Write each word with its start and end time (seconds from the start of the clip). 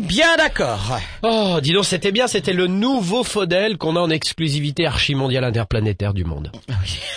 Bien 0.00 0.36
d'accord. 0.38 0.98
Oh, 1.22 1.58
dis 1.62 1.72
donc, 1.74 1.84
c'était 1.84 2.12
bien, 2.12 2.26
c'était 2.26 2.54
le 2.54 2.66
nouveau 2.66 3.22
Faudel 3.24 3.76
qu'on 3.76 3.94
a 3.96 4.00
en 4.00 4.08
exclusivité 4.08 4.86
archimondiale 4.86 5.44
interplanétaire 5.44 6.14
du 6.14 6.24
monde. 6.24 6.50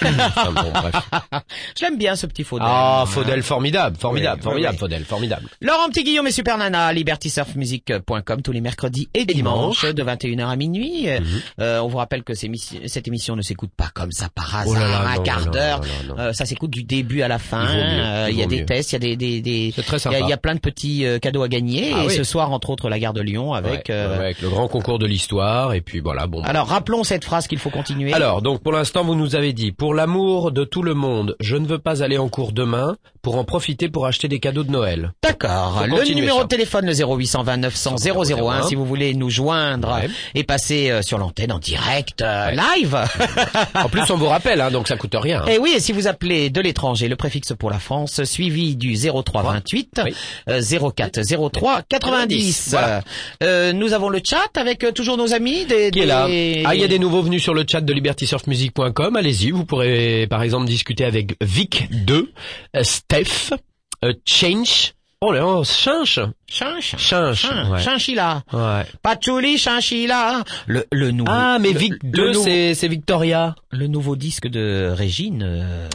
Enfin, 0.05 0.51
bon, 0.51 0.71
bref. 0.73 0.93
J'aime 1.79 1.97
bien 1.97 2.17
ce 2.17 2.27
petit 2.27 2.43
Faudel. 2.43 2.67
Ah, 2.69 3.05
Faudel 3.07 3.41
formidable, 3.43 3.95
formidable, 3.97 4.39
Oui, 4.39 4.43
formidable, 4.43 4.73
oui. 4.73 4.79
Faudel, 4.79 5.05
formidable. 5.05 5.47
Laurent 5.61 5.87
Petit 5.87 6.03
Guillaume 6.03 6.27
et 6.27 6.31
Super 6.33 6.57
Nana, 6.57 6.91
libertysurfmusic.com 6.91 8.41
tous 8.41 8.51
les 8.51 8.59
mercredis 8.61 9.07
et 9.13 9.23
dimanches 9.23 9.85
de 9.85 10.03
21h 10.03 10.45
à 10.49 10.55
minuit. 10.57 11.07
Euh, 11.61 11.79
on 11.79 11.87
vous 11.87 11.97
rappelle 11.97 12.23
que 12.23 12.33
ces 12.33 12.51
cette 12.87 13.07
émission 13.07 13.37
ne 13.37 13.41
s'écoute 13.41 13.71
pas 13.75 13.89
comme 13.93 14.11
ça 14.11 14.27
par 14.35 14.53
hasard, 14.53 14.67
Oh 14.67 14.73
là 14.75 14.87
là, 14.87 15.09
un 15.11 15.15
non, 15.15 15.23
quart 15.23 15.45
non, 15.45 15.51
d'heure. 15.51 15.79
non, 15.81 15.87
non, 16.09 16.15
non. 16.15 16.21
Euh, 16.21 16.33
ça 16.33 16.45
s'écoute 16.45 16.71
du 16.71 16.83
début 16.83 17.21
à 17.21 17.29
la 17.29 17.39
fin. 17.39 17.63
Il 17.63 17.67
vaut 17.69 17.73
mieux, 17.95 18.03
Euh, 18.03 18.27
il 18.29 18.33
Il 18.35 18.37
y 18.39 18.41
a 18.41 18.45
vaut 18.45 18.49
des 18.51 18.59
mieux. 18.59 18.65
tests, 18.65 18.91
il 18.91 18.93
y 18.93 18.95
a 18.97 18.99
des, 18.99 19.15
des, 19.15 19.41
des 19.41 19.73
C'est 19.73 19.83
très 19.83 19.97
il 19.97 20.03
y 20.03 20.07
a- 20.07 20.11
sympa. 20.11 20.19
il 20.19 20.29
y, 20.29 20.33
a 20.33 20.37
plein 20.37 20.55
de 20.55 20.59
petits 20.59 21.05
euh, 21.05 21.19
cadeaux 21.19 21.41
à 21.43 21.47
gagner. 21.47 21.93
Ah 21.95 22.03
et 22.03 22.07
oui. 22.07 22.13
ce 22.15 22.23
soir, 22.25 22.51
entre 22.51 22.64
autres, 22.69 22.89
la 22.89 22.99
gare 22.99 23.13
de 23.13 23.21
Lyon 23.21 23.53
avec. 23.53 23.87
Ouais, 23.89 23.95
euh, 23.95 24.17
ouais, 24.17 24.25
avec 24.25 24.41
le 24.41 24.49
grand 24.49 24.67
concours 24.67 24.99
de 24.99 25.05
l'histoire, 25.05 25.73
et 25.73 25.81
puis 25.81 25.99
voilà, 25.99 26.27
bon. 26.27 26.41
bah. 26.41 26.47
Alors 26.49 26.67
rappelons 26.67 27.03
cette 27.03 27.23
phrase 27.25 27.47
qu'il 27.47 27.59
faut 27.59 27.69
continuer. 27.69 28.13
Alors, 28.13 28.41
donc 28.41 28.61
pour 28.61 28.71
l'instant, 28.71 29.03
vous 29.03 29.15
nous 29.15 29.35
avez 29.35 29.53
dit, 29.53 29.71
pour 29.71 29.93
l'amour 29.93 30.51
de 30.51 30.63
tout 30.63 30.81
le 30.83 30.93
monde, 30.93 31.35
je 31.39 31.55
ne 31.57 31.65
veux 31.67 31.79
pas 31.79 32.03
aller 32.03 32.17
en 32.17 32.29
cours 32.29 32.51
demain 32.51 32.95
pour 33.21 33.37
en 33.37 33.43
profiter 33.43 33.89
pour 33.89 34.05
acheter 34.05 34.27
des 34.27 34.39
cadeaux 34.39 34.63
de 34.63 34.71
Noël. 34.71 35.13
D'accord. 35.23 35.83
Le 35.87 36.13
numéro 36.13 36.37
ça. 36.39 36.43
de 36.43 36.47
téléphone, 36.49 36.85
le 36.85 36.93
0820 36.93 37.57
900 37.57 37.95
001, 37.97 38.63
si 38.63 38.75
vous 38.75 38.85
voulez 38.85 39.13
nous 39.15 39.29
joindre 39.29 39.95
Ouais. 39.95 40.09
et 40.35 40.43
passer 40.43 40.91
euh, 40.91 41.01
sur 41.01 41.17
l'antenne 41.17 41.51
en 41.51 41.59
direct, 41.59 42.21
euh, 42.21 42.51
live. 42.51 42.97
En 43.75 43.89
plus, 43.89 44.09
on 44.11 44.17
vous 44.17 44.27
rappelle, 44.27 44.61
hein, 44.61 44.71
donc 44.71 44.87
ça 44.87 44.95
coûte 44.97 45.15
rien. 45.19 45.43
Et 45.45 45.57
oui, 45.57 45.73
et 45.75 45.79
si 45.79 45.91
vous 45.91 46.07
appelez 46.07 46.49
de 46.49 46.61
l'étranger, 46.61 47.07
le 47.07 47.15
préfixe 47.15 47.53
pour 47.57 47.69
la 47.69 47.79
France, 47.79 48.23
suivi 48.23 48.75
du 48.75 48.95
0328 48.95 50.01
Oui. 50.05 50.15
euh, 50.49 50.61
04 50.61 51.21
03 51.51 51.81
90. 51.89 52.54
Voilà. 52.69 53.01
Euh, 53.43 53.73
nous 53.73 53.93
avons 53.93 54.09
le 54.09 54.19
chat 54.23 54.49
avec 54.55 54.83
euh, 54.83 54.91
toujours 54.91 55.17
nos 55.17 55.33
amis 55.33 55.65
des, 55.65 55.91
qui 55.91 55.99
est 55.99 56.05
là. 56.05 56.27
des- 56.27 56.63
Ah, 56.65 56.75
il 56.75 56.81
y 56.81 56.83
a 56.83 56.87
des 56.87 56.99
nouveaux 56.99 57.21
venus 57.21 57.41
sur 57.43 57.53
le 57.53 57.63
chat 57.69 57.81
de 57.81 57.93
libertysurfmusic.com. 57.93 59.15
Allez-y, 59.15 59.51
vous 59.51 59.65
pourrez 59.65 60.27
par 60.29 60.41
exemple 60.43 60.65
discuter 60.67 61.05
avec 61.05 61.37
Vic2, 61.43 62.27
euh, 62.75 62.83
Steph, 62.83 63.51
Change. 64.25 64.93
Oh 65.21 65.31
là, 65.31 65.45
oh, 65.47 65.63
Chinche. 65.63 66.19
Chinch. 66.47 66.95
Chinche. 66.97 67.41
Chin- 67.41 67.69
ouais. 67.71 67.81
Chinchilla. 67.81 68.43
Ouais. 68.53 68.85
Patchouli, 69.01 69.57
chinchilla. 69.57 70.43
Le, 70.67 70.85
le 70.91 71.11
nouveau. 71.11 71.31
Ah, 71.33 71.57
mais 71.59 71.71
Vic 71.73 71.93
le 72.03 72.09
2, 72.11 72.27
nouveau- 72.33 72.43
c'est, 72.43 72.73
c'est 72.75 72.87
Victoria. 72.87 73.55
Le 73.71 73.87
nouveau 73.87 74.15
disque 74.15 74.47
de 74.47 74.93
Régine 74.95 75.43
euh, 75.43 75.87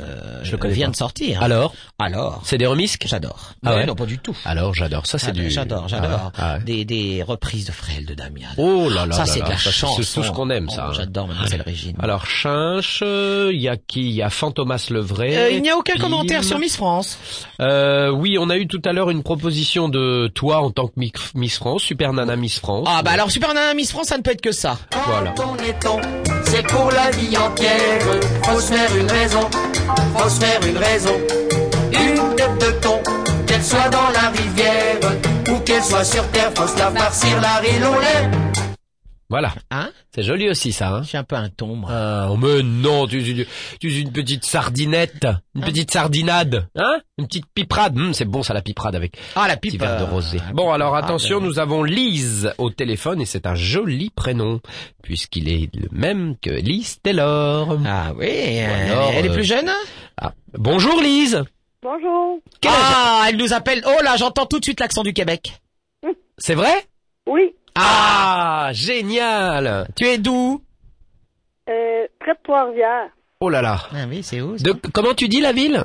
Je 0.43 0.51
le 0.53 0.59
connais 0.59 0.75
vient 0.75 0.87
pas. 0.89 0.93
de 0.93 0.97
sortir. 0.97 1.43
Alors, 1.43 1.73
Alors, 1.99 2.43
c'est 2.45 2.59
des 2.59 2.67
remisques 2.67 3.05
j'adore. 3.07 3.53
Ah 3.65 3.77
Ouais, 3.77 3.87
Non, 3.87 3.95
pas 3.95 4.07
du 4.07 4.19
tout. 4.19 4.37
Alors, 4.45 4.75
j'adore. 4.75 5.07
Ça, 5.07 5.19
c'est 5.19 5.29
Ah, 5.29 5.33
du... 5.33 5.51
J'adore, 5.51 5.85
Ah 5.87 5.89
j'adore. 5.89 6.33
ah 6.37 6.55
ouais. 6.59 6.65
Des, 6.65 6.85
des 6.85 7.23
reprises 7.23 7.67
de 7.67 7.73
Frêle 7.73 8.05
de 8.05 8.15
Damien. 8.15 8.49
Oh 8.59 8.89
là 8.91 9.07
là 9.07 9.15
ça, 9.15 9.27
c'est 9.27 9.41
de 9.43 9.49
la 9.49 9.57
ça, 9.57 9.71
c'est- 9.73 9.87
tout 10.15 10.23
ce 10.25 10.31
qu'on 10.33 10.51
aime, 10.51 10.69
ça. 10.69 10.87
Oh, 10.87 10.91
hein. 10.91 10.95
J'adore 10.97 11.29
Mademoiselle 11.29 11.63
Régine. 11.63 11.97
Alors, 12.01 12.27
Chinche, 12.27 13.03
euh, 13.05 13.51
il 13.55 13.61
y 13.61 13.69
a 13.69 13.77
qui? 13.77 14.01
Il 14.01 14.13
y 14.17 14.23
a 14.23 14.31
Fantomas 14.31 14.89
Levray. 14.91 15.37
Euh, 15.37 15.51
il 15.51 15.63
n'y 15.63 15.71
a 15.71 15.77
aucun 15.77 15.95
Pim. 15.95 16.01
commentaire 16.01 16.43
sur 16.45 16.59
Miss 16.59 16.77
France. 16.77 17.19
Euh, 17.61 18.11
oui, 18.11 18.37
on 18.39 18.51
a 18.51 18.57
eu 18.59 18.67
tout 18.67 18.83
à 18.85 18.93
l'heure 18.93 19.11
une 19.11 19.23
proposition 19.23 19.89
de 19.89 20.31
toi 20.41 20.63
en 20.63 20.71
tant 20.71 20.87
que 20.87 20.95
mi- 20.97 21.13
Miss 21.35 21.59
France, 21.59 21.83
Super 21.83 22.15
Nana 22.15 22.35
Miss 22.35 22.59
France. 22.59 22.89
Ah 22.91 23.03
bah 23.03 23.11
alors 23.11 23.31
Super 23.31 23.53
Nana 23.53 23.75
Miss 23.75 23.91
France, 23.91 24.07
ça 24.07 24.17
ne 24.17 24.23
peut 24.23 24.31
être 24.31 24.41
que 24.41 24.53
ça. 24.53 24.79
Voilà. 25.07 25.35
C'est 26.47 26.67
pour 26.67 26.91
la 26.91 27.11
vie 27.11 27.37
entière. 27.37 28.01
Faut 28.45 28.59
se 28.59 28.73
faire 28.73 28.97
une 28.97 29.11
raison, 29.11 29.41
faut 30.17 30.29
se 30.31 30.41
faire 30.41 30.61
une 30.67 30.79
raison. 30.79 31.15
Une 31.93 32.37
tête 32.37 32.59
de 32.59 32.71
thon, 32.81 32.99
qu'elle 33.47 33.63
soit 33.63 33.91
dans 33.91 34.09
la 34.15 34.31
rivière 34.31 34.97
ou 35.53 35.59
qu'elle 35.61 35.85
soit 35.85 36.05
sur 36.05 36.27
terre, 36.29 36.51
faut 36.55 36.67
se 36.67 36.79
la 36.79 36.91
farcir 36.91 37.39
la 37.43 37.61
lait. 37.61 38.70
Voilà. 39.31 39.55
Hein? 39.71 39.91
C'est 40.13 40.25
joli 40.25 40.51
aussi, 40.51 40.73
ça. 40.73 40.89
Hein 40.97 41.03
Je 41.03 41.09
suis 41.09 41.17
un 41.17 41.23
peu 41.25 41.37
un 41.37 41.49
ton, 41.49 41.77
moi. 41.77 41.89
ah, 41.93 42.29
oh, 42.31 42.37
mais 42.37 42.63
non, 42.65 43.07
tu, 43.07 43.21
es 43.21 44.01
une 44.01 44.11
petite 44.13 44.45
sardinette, 44.45 45.27
une 45.55 45.63
petite 45.63 45.93
sardinade, 45.93 46.67
hein? 46.77 47.01
Une 47.17 47.27
petite 47.29 47.47
piperade. 47.55 47.97
Hum, 47.97 48.13
c'est 48.13 48.25
bon 48.25 48.43
ça 48.43 48.55
la 48.55 48.61
piperade 48.61 48.97
avec 48.97 49.17
Ah, 49.37 49.47
la 49.47 49.55
un 49.55 49.57
petit 49.57 49.71
pipe. 49.73 49.81
verre 49.83 49.99
de 50.01 50.03
euh, 50.03 50.07
rosé. 50.13 50.39
Bon 50.53 50.73
alors 50.73 50.97
attention, 50.97 51.41
nous 51.41 51.61
avons 51.61 51.85
Lise 51.85 52.53
au 52.59 52.71
téléphone 52.71 53.21
et 53.21 53.25
c'est 53.25 53.47
un 53.47 53.55
joli 53.55 54.11
prénom 54.11 54.61
puisqu'il 55.03 55.49
est 55.49 55.71
le 55.77 55.89
même 55.93 56.37
que 56.43 56.51
Lise 56.51 56.99
Taylor. 57.01 57.79
Ah 57.87 58.13
oui, 58.17 58.27
euh, 58.29 58.91
alors, 58.93 59.11
elle 59.15 59.27
est 59.27 59.31
euh, 59.31 59.35
plus 59.35 59.45
jeune? 59.45 59.71
Ah. 60.21 60.33
Bonjour 60.59 61.01
Lise. 61.01 61.43
Bonjour. 61.83 62.41
Ah, 62.67 63.27
elle 63.29 63.37
nous 63.37 63.53
appelle. 63.53 63.83
Oh 63.87 64.03
là, 64.03 64.17
j'entends 64.17 64.47
tout 64.47 64.59
de 64.59 64.65
suite 64.65 64.81
l'accent 64.81 65.03
du 65.05 65.13
Québec. 65.13 65.61
C'est 66.37 66.55
vrai? 66.55 66.73
Oui, 67.29 67.55
Ah, 67.75 68.71
génial. 68.73 69.87
Tu 69.97 70.05
es 70.07 70.19
d'où? 70.19 70.63
Euh, 71.69 72.07
près 72.19 72.33
de 72.33 72.39
Trois-Rivières. 72.43 73.11
Oh 73.41 73.49
là 73.49 73.63
là. 73.63 73.77
Ah 73.93 74.05
oui, 74.09 74.23
c'est 74.23 74.41
où 74.41 74.59
ça? 74.59 74.65
De 74.65 74.73
comment 74.93 75.15
tu 75.15 75.29
dis 75.29 75.41
la 75.41 75.53
ville? 75.53 75.83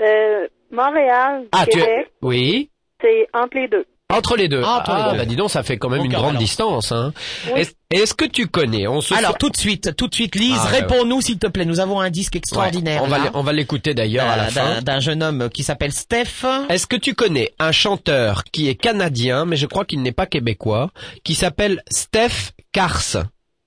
Euh, 0.00 0.48
Montréal, 0.70 1.46
Ah, 1.52 1.64
tu 1.66 1.78
es 1.78 1.82
Québec, 1.82 2.12
Oui. 2.22 2.70
c'est 3.00 3.28
entre 3.32 3.56
les 3.56 3.68
deux. 3.68 3.84
Entre 4.08 4.36
les 4.36 4.48
deux. 4.48 4.62
Entre 4.62 4.92
les 4.94 5.00
ah, 5.02 5.12
deux. 5.12 5.18
bah 5.18 5.24
dis 5.24 5.34
donc, 5.34 5.50
ça 5.50 5.64
fait 5.64 5.78
quand 5.78 5.88
même 5.88 6.00
Au 6.00 6.04
une 6.04 6.12
grande 6.12 6.30
alors. 6.30 6.38
distance. 6.40 6.92
Hein. 6.92 7.12
Oui. 7.52 7.62
Est-ce, 7.90 8.14
que 8.14 8.24
tu 8.24 8.46
connais 8.46 8.86
on 8.86 9.00
se 9.00 9.12
Alors 9.14 9.36
tout 9.36 9.50
de 9.50 9.56
suite, 9.56 9.96
tout 9.96 10.06
de 10.06 10.14
suite, 10.14 10.36
Lise, 10.36 10.56
Ah, 10.60 10.66
ouais, 10.70 10.78
réponds-nous 10.80 11.20
s'il 11.22 11.38
te 11.40 11.48
plaît. 11.48 11.64
Nous 11.64 11.80
avons 11.80 11.98
un 12.00 12.10
disque 12.10 12.36
extraordinaire. 12.36 13.02
Ouais, 13.02 13.08
on 13.34 13.42
va 13.42 13.50
on 13.50 13.52
l'écouter 13.52 13.94
d'ailleurs 13.94 14.28
à 14.28 14.36
la 14.36 14.44
fin. 14.46 14.80
d'un- 14.80 15.00
jeune 15.00 15.22
homme 15.24 15.50
qui 15.50 15.64
s'appelle 15.64 15.92
Steph. 15.92 16.44
Est-ce 16.68 16.86
que 16.86 16.94
tu 16.96 17.14
connais 17.14 17.50
un 17.58 17.72
chanteur 17.72 18.44
qui 18.44 18.68
est 18.68 18.76
canadien, 18.76 19.44
mais 19.44 19.56
je 19.56 19.66
crois 19.66 19.84
qu'il 19.84 20.00
n'est 20.02 20.12
pas 20.12 20.26
québécois, 20.26 20.90
qui 21.24 21.34
s'appelle 21.34 21.82
Steph 21.90 22.52
Kars? 22.72 23.24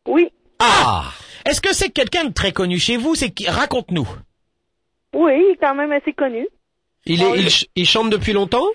Oui, 0.07 0.29
Ah 0.59 1.03
Est-ce 1.45 1.59
que 1.61 1.73
c'est 1.73 1.89
quelqu'un 1.89 2.23
de 2.25 2.33
très 2.33 2.53
connu 2.53 2.79
chez 2.79 2.95
vous? 2.97 3.13
C'est 3.16 3.29
qui? 3.31 3.47
Raconte-nous. 3.47 4.07
oui, 5.16 5.31
il 5.35 5.53
est 5.53 5.57
quand 5.61 5.75
même 5.75 5.91
assez 5.91 6.13
connu. 6.13 6.47
il, 7.06 7.21
est, 7.21 7.31
il, 7.38 7.41
ch- 7.50 7.66
il 7.75 7.85
chante 7.88 8.09
depuis 8.09 8.31
longtemps? 8.33 8.66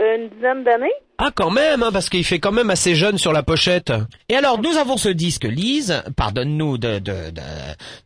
Une 0.00 0.28
dizaine 0.28 0.64
d'années. 0.64 0.92
Ah 1.18 1.30
quand 1.34 1.50
même, 1.50 1.84
hein, 1.84 1.90
parce 1.92 2.08
qu'il 2.10 2.24
fait 2.24 2.40
quand 2.40 2.50
même 2.50 2.70
assez 2.70 2.96
jeune 2.96 3.16
sur 3.18 3.32
la 3.32 3.44
pochette. 3.44 3.92
Et 4.28 4.34
alors, 4.34 4.60
nous 4.60 4.76
avons 4.76 4.96
ce 4.96 5.08
disque, 5.08 5.44
Lise. 5.44 6.02
Pardonne-nous 6.16 6.78
de, 6.78 6.98
de, 6.98 7.30
de, 7.30 7.40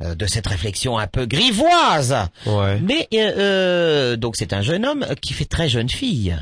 euh, 0.03 0.15
de 0.15 0.26
cette 0.26 0.47
réflexion 0.47 0.99
un 0.99 1.06
peu 1.06 1.25
grivoise. 1.25 2.15
Ouais. 2.47 2.78
Mais 2.82 3.09
euh, 3.15 3.32
euh, 3.38 4.16
donc 4.16 4.37
c'est 4.37 4.53
un 4.53 4.60
jeune 4.60 4.84
homme 4.84 5.06
qui 5.22 5.32
fait 5.32 5.47
très 5.47 5.69
jeune 5.71 5.88
fille. 5.88 6.37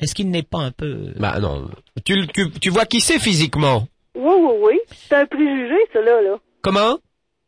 Est-ce 0.00 0.14
qu'il 0.14 0.30
n'est 0.30 0.42
pas 0.42 0.60
un 0.60 0.70
peu 0.70 1.12
Bah 1.16 1.38
non. 1.40 1.68
Tu, 2.06 2.26
tu, 2.28 2.50
tu 2.52 2.70
vois 2.70 2.86
qui 2.86 3.00
c'est 3.00 3.18
physiquement? 3.18 3.86
Oui, 4.14 4.32
oui, 4.38 4.52
oui. 4.62 4.80
C'est 5.08 5.16
un 5.16 5.26
préjugé, 5.26 5.76
cela, 5.92 6.22
là. 6.22 6.36
Comment? 6.62 6.98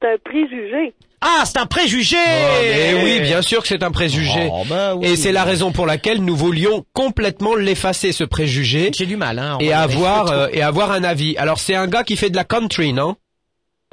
C'est 0.02 0.12
un 0.12 0.18
préjugé. 0.18 0.94
Ah, 1.22 1.42
c'est 1.44 1.58
un 1.58 1.66
préjugé 1.66 2.16
Oh, 2.16 2.62
mais 2.62 2.94
oui, 3.04 3.20
bien 3.20 3.42
sûr 3.42 3.60
que 3.60 3.68
c'est 3.68 3.82
un 3.82 3.90
préjugé. 3.90 4.48
Oh, 4.50 4.62
bah 4.66 4.94
oui. 4.94 5.06
Et 5.06 5.16
c'est 5.16 5.32
la 5.32 5.44
raison 5.44 5.70
pour 5.70 5.86
laquelle 5.86 6.24
nous 6.24 6.34
voulions 6.34 6.84
complètement 6.94 7.54
l'effacer, 7.54 8.12
ce 8.12 8.24
préjugé, 8.24 8.90
J'ai 8.96 9.04
du 9.06 9.16
mal, 9.16 9.38
hein. 9.38 9.58
et 9.60 9.72
avoir, 9.72 10.30
euh, 10.32 10.46
et 10.52 10.62
avoir 10.62 10.92
un 10.92 11.04
avis. 11.04 11.36
Alors 11.36 11.58
c'est 11.58 11.74
un 11.74 11.88
gars 11.88 12.04
qui 12.04 12.16
fait 12.16 12.30
de 12.30 12.36
la 12.36 12.44
country, 12.44 12.94
non? 12.94 13.16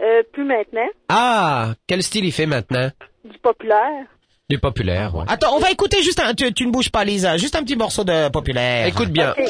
Euh, 0.02 0.22
plus 0.32 0.46
maintenant. 0.46 0.88
Ah, 1.10 1.74
quel 1.88 2.02
style 2.02 2.24
il 2.24 2.32
fait 2.32 2.46
maintenant? 2.46 2.92
Du 3.26 3.38
populaire. 3.40 4.06
Du 4.50 4.60
populaire, 4.60 5.14
ouais. 5.16 5.26
Attends, 5.28 5.54
on 5.56 5.60
va 5.60 5.72
écouter 5.72 6.02
juste 6.04 6.22
un. 6.22 6.34
Tu, 6.34 6.54
tu 6.54 6.66
ne 6.66 6.72
bouges 6.72 6.92
pas, 6.92 7.04
Lisa. 7.04 7.36
Juste 7.36 7.58
un 7.58 7.64
petit 7.64 7.76
morceau 7.76 8.06
de 8.06 8.30
populaire. 8.30 8.86
Écoute 8.88 9.10
bien. 9.10 9.34
Oh, 9.38 9.44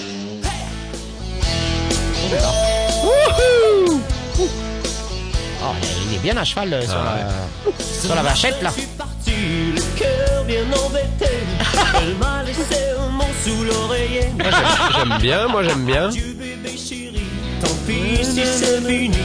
est 6.17 6.21
bien 6.23 6.37
à 6.37 6.43
cheval 6.43 6.73
euh, 6.73 6.81
sur, 6.81 6.95
la, 6.95 7.77
sur 8.07 8.15
la 8.15 8.21
vachette 8.23 8.61
là. 8.61 8.69
Je 8.75 8.81
suis 8.81 8.89
parti, 8.97 9.31
le 9.75 9.81
cœur 9.97 10.43
bien 10.45 10.63
embêté. 10.85 11.31
Elle 12.01 12.15
m'a 12.15 12.43
laissé 12.43 12.83
un 12.99 13.09
mot 13.09 13.23
sous 13.43 13.63
l'oreiller. 13.63 14.29
Moi, 14.37 14.45
j'aime- 14.49 15.09
J'aime 15.09 15.17
bien, 15.19 15.47
moi 15.47 15.63
j'aime 15.63 15.85
bien. 15.85 16.09
Du 16.09 16.33
bébé 16.33 16.75
chéri, 16.77 17.21
tant 17.61 17.67
pis 17.87 18.23
si 18.23 18.41
c'est 18.45 18.81
fini. 18.85 19.17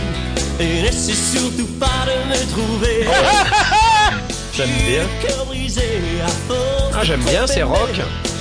Et 0.61 0.83
n'essaie 0.83 1.13
surtout 1.13 1.67
pas 1.81 1.87
de 2.07 2.29
me 2.31 2.51
trouver. 2.53 3.07
J'aime 4.55 4.69
bien. 4.87 5.03
Le 5.03 5.27
cœur 5.27 5.47
brisé 5.47 5.83
à 6.23 6.29
force. 6.29 6.95
Ah, 6.95 7.01
de 7.01 7.05
j'aime 7.07 7.21
bien, 7.23 7.45
trop 7.45 7.47
c'est 7.47 7.61
aimer. 7.61 7.71
rock. 7.71 8.01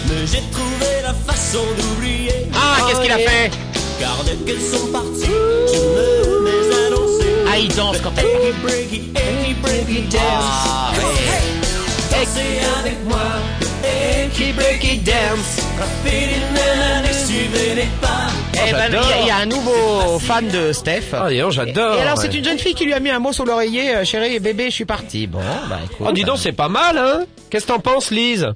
Mais 0.10 0.28
j'ai 0.28 0.44
trouvé 0.52 0.88
la 1.04 1.14
façon 1.14 1.64
d'oublier. 1.78 2.48
Ah, 2.54 2.86
qu'est-ce 2.88 3.00
qu'il 3.02 3.12
a 3.12 3.18
fait? 3.18 3.50
Car 4.00 4.18
dès 4.26 4.36
qu'elles 4.46 4.62
sont 4.62 4.88
parties, 4.88 5.32
je 5.74 5.78
me 5.80 5.96
mets 5.96 6.02
à 6.02 6.24
danser. 6.24 6.31
Ah, 7.54 7.58
il 7.60 7.76
danse 7.76 8.00
quand 8.02 8.12
elle. 8.18 8.26
Breaky, 8.26 8.54
breaky, 8.64 9.00
breaky, 9.14 9.54
breaky 9.62 10.02
dance. 10.04 10.20
Ah, 10.22 10.92
Dansez 12.12 12.42
avec 12.80 13.04
moi. 13.06 13.18
Breaky, 13.82 14.54
breaky 14.54 14.98
dance. 15.00 15.60
Rapidement, 15.78 17.02
ne 17.08 17.14
suivez 17.14 17.76
les 17.76 17.88
pas. 18.00 18.28
Eh 18.54 18.72
ben, 18.72 18.86
il 18.90 18.94
y, 18.94 18.98
a- 18.98 19.22
il 19.22 19.28
y 19.28 19.32
a 19.32 19.38
un 19.38 19.46
nouveau 19.48 20.20
fan 20.20 20.48
de 20.48 20.72
Steph. 20.72 21.14
Ah, 21.14 21.30
dis 21.30 21.40
donc, 21.40 21.52
j'adore. 21.52 21.96
Et 21.96 22.02
alors, 22.02 22.18
c'est 22.18 22.34
une 22.34 22.44
jeune 22.44 22.60
fille 22.60 22.76
qui 22.76 22.86
lui 22.86 22.94
a 22.94 23.00
mis 23.00 23.10
un 23.10 23.20
mot 23.20 23.34
sur 23.34 23.46
l'oreiller. 23.46 23.96
euh, 23.96 24.06
chérie, 24.06 24.40
bébé, 24.40 24.66
je 24.66 24.76
suis 24.76 24.86
parti. 24.86 25.28
Bon, 25.28 25.40
bah 25.70 25.80
écoute. 25.84 26.06
Oh, 26.08 26.12
dis 26.12 26.24
donc, 26.24 26.38
c'est 26.38 26.52
pas 26.54 26.70
mal, 26.70 26.98
hein 26.98 27.26
Qu'est-ce 27.50 27.66
que 27.66 27.72
t'en 27.74 27.80
penses, 27.80 28.12
Lise? 28.12 28.48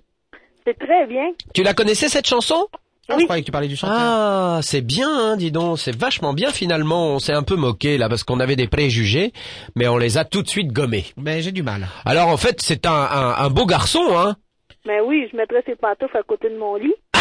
C'est 0.65 0.77
très 0.77 1.05
bien. 1.07 1.31
Tu 1.53 1.63
la 1.63 1.73
connaissais, 1.73 2.07
cette 2.09 2.27
chanson? 2.27 2.67
Ah, 3.07 3.15
Je 3.19 3.23
croyais 3.25 3.41
que 3.41 3.45
tu 3.45 3.51
parlais 3.51 3.67
du 3.67 3.75
chanteur. 3.75 3.95
Ah, 3.97 4.59
c'est 4.63 4.81
bien, 4.81 5.07
hein, 5.09 5.37
dis 5.37 5.51
donc, 5.51 5.77
c'est 5.79 5.95
vachement 5.95 6.33
bien 6.33 6.51
finalement. 6.51 7.09
On 7.09 7.19
s'est 7.19 7.33
un 7.33 7.43
peu 7.43 7.55
moqué 7.55 7.97
là 7.97 8.09
parce 8.09 8.23
qu'on 8.23 8.39
avait 8.39 8.55
des 8.55 8.67
préjugés, 8.67 9.31
mais 9.75 9.87
on 9.87 9.97
les 9.97 10.17
a 10.17 10.25
tout 10.25 10.41
de 10.41 10.49
suite 10.49 10.71
gommés. 10.71 11.05
Mais 11.17 11.41
j'ai 11.41 11.51
du 11.51 11.61
mal. 11.63 11.87
Alors 12.05 12.29
en 12.29 12.37
fait, 12.37 12.61
c'est 12.61 12.85
un, 12.85 12.91
un, 12.91 13.35
un 13.37 13.49
beau 13.49 13.65
garçon, 13.65 14.03
hein. 14.17 14.35
Ben 14.85 15.01
oui, 15.05 15.27
je 15.31 15.37
mettrais 15.37 15.63
ses 15.65 15.75
pantoufles 15.75 16.17
à 16.17 16.23
côté 16.23 16.49
de 16.49 16.57
mon 16.57 16.75
lit. 16.75 16.93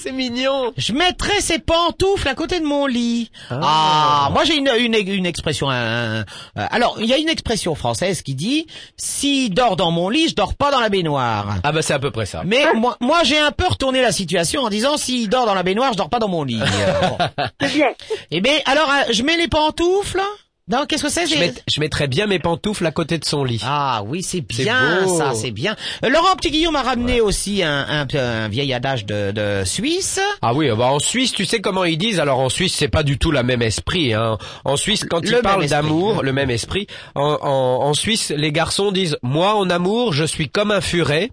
C'est 0.00 0.12
mignon. 0.12 0.72
Je 0.76 0.92
mettrais 0.92 1.40
ses 1.40 1.58
pantoufles 1.58 2.28
à 2.28 2.36
côté 2.36 2.60
de 2.60 2.64
mon 2.64 2.86
lit. 2.86 3.32
Ah, 3.50 4.28
moi 4.32 4.44
j'ai 4.44 4.54
une, 4.56 4.70
une, 4.78 4.94
une 4.94 5.26
expression. 5.26 5.68
un- 5.70 6.20
un- 6.20 6.24
alors, 6.54 6.98
il 7.00 7.06
y 7.06 7.12
a 7.12 7.18
une 7.18 7.28
expression 7.28 7.74
française 7.74 8.22
qui 8.22 8.36
dit 8.36 8.68
s'il 8.96 9.52
dort 9.52 9.74
dans 9.74 9.90
mon 9.90 10.08
lit, 10.08 10.28
je 10.28 10.36
dors 10.36 10.54
pas 10.54 10.70
dans 10.70 10.78
la 10.78 10.88
baignoire. 10.88 11.56
Ah 11.64 11.72
bah 11.72 11.82
c'est 11.82 11.94
à 11.94 11.98
peu 11.98 12.12
près 12.12 12.26
ça. 12.26 12.42
Mais 12.44 12.72
moi, 12.74 12.96
moi 13.00 13.24
j'ai 13.24 13.38
un 13.40 13.50
peu 13.50 13.66
retourné 13.66 14.00
la 14.00 14.12
situation 14.12 14.62
en 14.62 14.68
disant 14.68 14.96
s'il 14.98 15.28
dort 15.28 15.46
dans 15.46 15.54
la 15.54 15.64
baignoire, 15.64 15.92
je 15.92 15.98
dors 15.98 16.10
pas 16.10 16.20
dans 16.20 16.28
mon 16.28 16.44
lit. 16.44 16.60
Bon. 17.08 17.18
C'est 17.60 17.74
bien. 17.74 17.88
Eh 18.30 18.40
bien, 18.40 18.54
alors 18.66 18.88
euh, 18.88 19.12
je 19.12 19.22
mets 19.24 19.36
les 19.36 19.48
pantoufles. 19.48 20.22
Non, 20.70 20.84
qu'est-ce 20.86 21.02
que 21.02 21.08
c'est 21.08 21.26
Je, 21.26 21.36
mett- 21.38 21.62
je 21.72 21.80
mettrais 21.80 22.06
bien 22.08 22.26
mes 22.26 22.38
pantoufles 22.38 22.84
à 22.86 22.90
côté 22.90 23.18
de 23.18 23.24
son 23.24 23.42
lit. 23.44 23.60
Ah 23.64 24.02
oui, 24.06 24.22
c'est 24.22 24.40
bien 24.42 25.06
ça, 25.16 25.34
c'est 25.34 25.50
bien. 25.50 25.76
Euh, 26.04 26.08
Laurent 26.10 26.36
Petit 26.36 26.50
Guillaume 26.50 26.74
m'a 26.74 26.82
ramené 26.82 27.20
aussi 27.20 27.62
un, 27.62 27.86
un, 27.88 28.06
un 28.18 28.48
vieil 28.48 28.72
adage 28.74 29.06
de, 29.06 29.30
de 29.32 29.62
Suisse. 29.64 30.20
Ah 30.42 30.52
oui, 30.54 30.68
bah 30.76 30.86
en 30.92 30.98
Suisse, 30.98 31.32
tu 31.32 31.44
sais 31.46 31.60
comment 31.60 31.84
ils 31.84 31.96
disent 31.98 32.20
Alors 32.20 32.38
en 32.40 32.48
Suisse, 32.48 32.74
c'est 32.74 32.88
pas 32.88 33.02
du 33.02 33.18
tout 33.18 33.30
la 33.30 33.42
même 33.42 33.62
esprit. 33.62 34.12
Hein. 34.14 34.36
En 34.64 34.76
Suisse, 34.76 35.04
quand 35.08 35.22
Le 35.22 35.28
ils 35.38 35.42
parlent 35.42 35.66
d'amour, 35.66 36.22
le 36.22 36.32
même 36.32 36.50
esprit. 36.50 36.86
En, 37.14 37.38
en, 37.40 37.86
en 37.88 37.94
Suisse, 37.94 38.30
les 38.36 38.52
garçons 38.52 38.92
disent 38.92 39.16
moi 39.22 39.54
en 39.54 39.70
amour, 39.70 40.12
je 40.12 40.24
suis 40.24 40.48
comme 40.48 40.70
un 40.70 40.80
furet. 40.80 41.30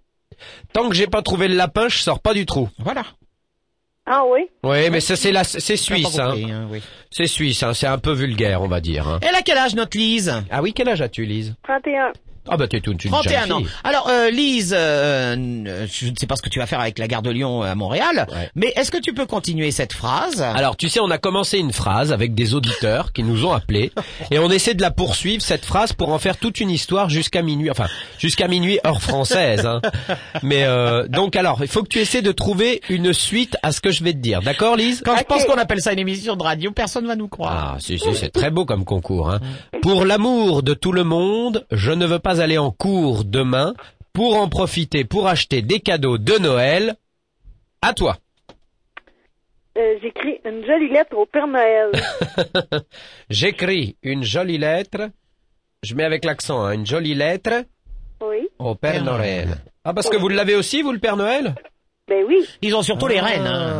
Tant 0.73 0.89
que 0.89 0.95
j'ai 0.95 1.07
pas 1.07 1.21
trouvé 1.21 1.47
le 1.47 1.55
lapin, 1.55 1.87
je 1.89 1.97
sors 1.99 2.19
pas 2.19 2.33
du 2.33 2.45
trou. 2.45 2.69
Voilà. 2.79 3.03
Ah 4.07 4.23
oui? 4.27 4.41
Oui, 4.63 4.89
mais 4.91 4.99
ça 4.99 5.15
c'est 5.15 5.31
la, 5.31 5.43
c'est 5.43 5.77
suisse. 5.77 6.19
Hein. 6.19 6.35
hein, 6.49 6.67
oui. 6.69 6.81
C'est 7.09 7.27
suisse. 7.27 7.63
Hein. 7.63 7.73
C'est 7.73 7.87
un 7.87 7.97
peu 7.97 8.11
vulgaire, 8.11 8.61
on 8.61 8.67
va 8.67 8.79
dire. 8.79 9.07
Hein. 9.07 9.19
Elle 9.21 9.35
a 9.35 9.41
quel 9.41 9.57
âge 9.57 9.73
notre 9.73 9.97
Lise? 9.97 10.31
Ah 10.51 10.61
oui, 10.61 10.73
quel 10.73 10.87
âge 10.89 11.01
as-tu, 11.01 11.25
Lise? 11.25 11.55
31. 11.63 12.11
Ah 12.49 12.57
bah 12.57 12.67
t'es 12.67 12.79
toute 12.81 13.03
une 13.03 13.11
31 13.11 13.41
jeune 13.41 13.51
ans. 13.53 13.61
Alors 13.83 14.07
euh, 14.09 14.29
Lise, 14.29 14.73
euh, 14.77 15.85
je 15.91 16.07
ne 16.09 16.15
sais 16.15 16.27
pas 16.27 16.35
ce 16.35 16.41
que 16.41 16.49
tu 16.49 16.59
vas 16.59 16.65
faire 16.65 16.79
avec 16.79 16.97
la 16.99 17.07
gare 17.07 17.21
de 17.21 17.29
Lyon 17.31 17.61
à 17.63 17.75
Montréal, 17.75 18.27
Ouais. 18.31 18.49
mais 18.55 18.71
est-ce 18.75 18.91
que 18.91 18.97
tu 18.99 19.13
peux 19.13 19.25
continuer 19.25 19.71
cette 19.71 19.93
phrase? 19.93 20.41
Alors 20.41 20.77
tu 20.77 20.89
sais, 20.89 20.99
on 20.99 21.09
a 21.11 21.17
commencé 21.17 21.57
une 21.57 21.71
phrase 21.73 22.11
avec 22.11 22.33
des 22.35 22.53
auditeurs 22.53 23.13
qui 23.13 23.23
nous 23.23 23.45
ont 23.45 23.51
appelés 23.53 23.91
et 24.31 24.39
on 24.39 24.49
essaie 24.49 24.73
de 24.73 24.81
la 24.81 24.91
poursuivre 24.91 25.41
cette 25.41 25.65
phrase 25.65 25.93
pour 25.93 26.09
en 26.11 26.19
faire 26.19 26.37
toute 26.37 26.59
une 26.59 26.69
histoire 26.69 27.09
jusqu'à 27.09 27.41
minuit, 27.41 27.69
enfin 27.71 27.87
jusqu'à 28.19 28.47
minuit 28.47 28.79
heure 28.85 29.01
française. 29.01 29.65
Hein. 29.65 29.81
Mais 30.43 30.63
euh, 30.65 31.07
donc 31.07 31.35
alors, 31.35 31.59
il 31.61 31.67
faut 31.67 31.83
que 31.83 31.89
tu 31.89 31.99
essaies 31.99 32.21
de 32.21 32.31
trouver 32.31 32.81
une 32.89 33.13
suite 33.13 33.57
à 33.63 33.71
ce 33.71 33.81
que 33.81 33.91
je 33.91 34.03
vais 34.03 34.13
te 34.13 34.17
dire, 34.19 34.41
d'accord, 34.41 34.75
Lise? 34.75 35.01
Quand 35.05 35.17
je 35.17 35.23
pense 35.23 35.45
qu'on 35.45 35.57
appelle 35.57 35.81
ça 35.81 35.93
une 35.93 35.99
émission 35.99 36.35
de 36.35 36.43
radio, 36.43 36.71
personne 36.71 37.07
va 37.07 37.15
nous 37.15 37.27
croire. 37.27 37.73
Ah, 37.75 37.77
si, 37.79 37.97
si, 37.99 38.13
c'est 38.15 38.29
très 38.31 38.51
beau 38.51 38.65
comme 38.65 38.85
concours. 38.85 39.29
Hein. 39.31 39.39
Pour 39.81 40.05
l'amour 40.05 40.63
de 40.63 40.73
tout 40.73 40.91
le 40.91 41.03
monde, 41.03 41.65
je 41.71 41.91
ne 41.91 42.05
veux 42.05 42.19
pas 42.19 42.34
aller 42.39 42.57
en 42.57 42.71
cours 42.71 43.23
demain 43.25 43.73
pour 44.13 44.37
en 44.37 44.47
profiter 44.49 45.03
pour 45.05 45.27
acheter 45.27 45.61
des 45.61 45.79
cadeaux 45.79 46.17
de 46.17 46.37
Noël. 46.39 46.95
À 47.81 47.93
toi. 47.93 48.17
Euh, 49.77 49.95
J'écris 50.01 50.39
une 50.45 50.65
jolie 50.65 50.89
lettre 50.89 51.17
au 51.17 51.25
Père 51.25 51.47
Noël. 51.47 51.91
J'écris 53.29 53.97
une 54.03 54.23
jolie 54.23 54.57
lettre. 54.57 55.09
Je 55.83 55.95
mets 55.95 56.05
avec 56.05 56.23
l'accent, 56.25 56.63
hein, 56.63 56.71
une 56.73 56.85
jolie 56.85 57.13
lettre 57.13 57.63
Oui. 58.21 58.47
au 58.57 58.75
Père 58.75 58.93
Père 58.93 59.03
Noël. 59.03 59.47
Noël. 59.47 59.57
Ah, 59.83 59.93
parce 59.93 60.09
que 60.09 60.17
vous 60.17 60.29
l'avez 60.29 60.55
aussi, 60.55 60.81
vous, 60.81 60.91
le 60.93 60.99
Père 60.99 61.17
Noël? 61.17 61.53
Ben 62.07 62.23
oui. 62.27 62.45
Ils 62.61 62.75
ont 62.75 62.83
surtout 62.83 63.07
les 63.07 63.19
reines. 63.19 63.47
Hein. 63.47 63.73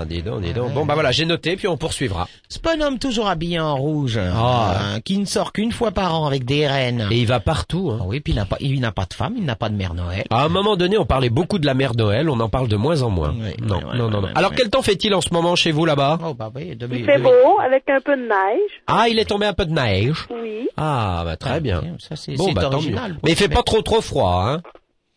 Ah, 0.00 0.04
dis 0.06 0.22
donc, 0.22 0.40
dis 0.40 0.54
donc. 0.54 0.72
Bon, 0.72 0.86
bah 0.86 0.94
voilà, 0.94 1.12
j'ai 1.12 1.26
noté, 1.26 1.56
puis 1.56 1.68
on 1.68 1.76
poursuivra. 1.76 2.26
Ce 2.48 2.58
bonhomme 2.58 2.98
toujours 2.98 3.28
habillé 3.28 3.60
en 3.60 3.76
rouge, 3.76 4.18
Ah. 4.18 4.76
hein, 4.94 5.00
qui 5.04 5.18
ne 5.18 5.26
sort 5.26 5.52
qu'une 5.52 5.70
fois 5.70 5.90
par 5.90 6.18
an 6.18 6.26
avec 6.26 6.46
des 6.46 6.66
reines. 6.66 7.06
Et 7.10 7.18
il 7.18 7.26
va 7.26 7.38
partout. 7.38 7.90
Hein. 7.92 7.98
Ah 8.00 8.04
oui, 8.06 8.20
puis 8.20 8.32
il 8.32 8.36
n'a 8.36 8.46
pas, 8.46 8.56
il 8.60 8.80
n'a 8.80 8.92
pas 8.92 9.04
de 9.04 9.12
femme, 9.12 9.34
il 9.36 9.44
n'a 9.44 9.56
pas 9.56 9.68
de 9.68 9.74
mère 9.74 9.92
Noël. 9.92 10.24
À 10.30 10.44
un 10.44 10.48
moment 10.48 10.74
donné, 10.76 10.96
on 10.96 11.04
parlait 11.04 11.28
beaucoup 11.28 11.58
de 11.58 11.66
la 11.66 11.74
mère 11.74 11.94
Noël, 11.94 12.30
on 12.30 12.40
en 12.40 12.48
parle 12.48 12.66
de 12.68 12.76
moins 12.76 13.02
en 13.02 13.10
moins. 13.10 13.34
Oui, 13.38 13.52
non, 13.62 13.80
non, 13.94 14.08
non, 14.08 14.22
Alors, 14.34 14.52
quel 14.52 14.70
temps 14.70 14.80
fait-il 14.80 15.14
en 15.14 15.20
ce 15.20 15.28
moment 15.34 15.54
chez 15.54 15.70
vous 15.70 15.84
là-bas? 15.84 16.18
Oh 16.24 16.32
bah 16.32 16.50
oui, 16.54 16.74
de, 16.76 16.88
Il 16.90 17.04
fait 17.04 17.18
de- 17.18 17.22
beau, 17.22 17.58
avec 17.62 17.84
un 17.90 18.00
peu 18.00 18.16
de 18.16 18.22
neige. 18.22 18.70
Ah, 18.86 19.06
il 19.10 19.18
est 19.18 19.26
tombé 19.26 19.44
un 19.44 19.52
peu 19.52 19.66
de 19.66 19.72
neige? 19.72 20.26
Oui. 20.30 20.66
Ah, 20.78 21.22
bah 21.26 21.36
très 21.36 21.50
Ah, 21.56 21.60
bien. 21.60 21.82
Ça 21.98 22.16
c'est 22.16 22.36
Bon, 22.36 22.46
c'est 22.48 22.54
bah 22.54 22.68
tant 22.70 22.80
mieux. 22.80 22.96
Mais 23.22 23.32
il 23.32 23.36
fait 23.36 23.48
pas 23.50 23.62
trop 23.62 23.82
trop 23.82 24.00
froid, 24.00 24.44
hein 24.48 24.62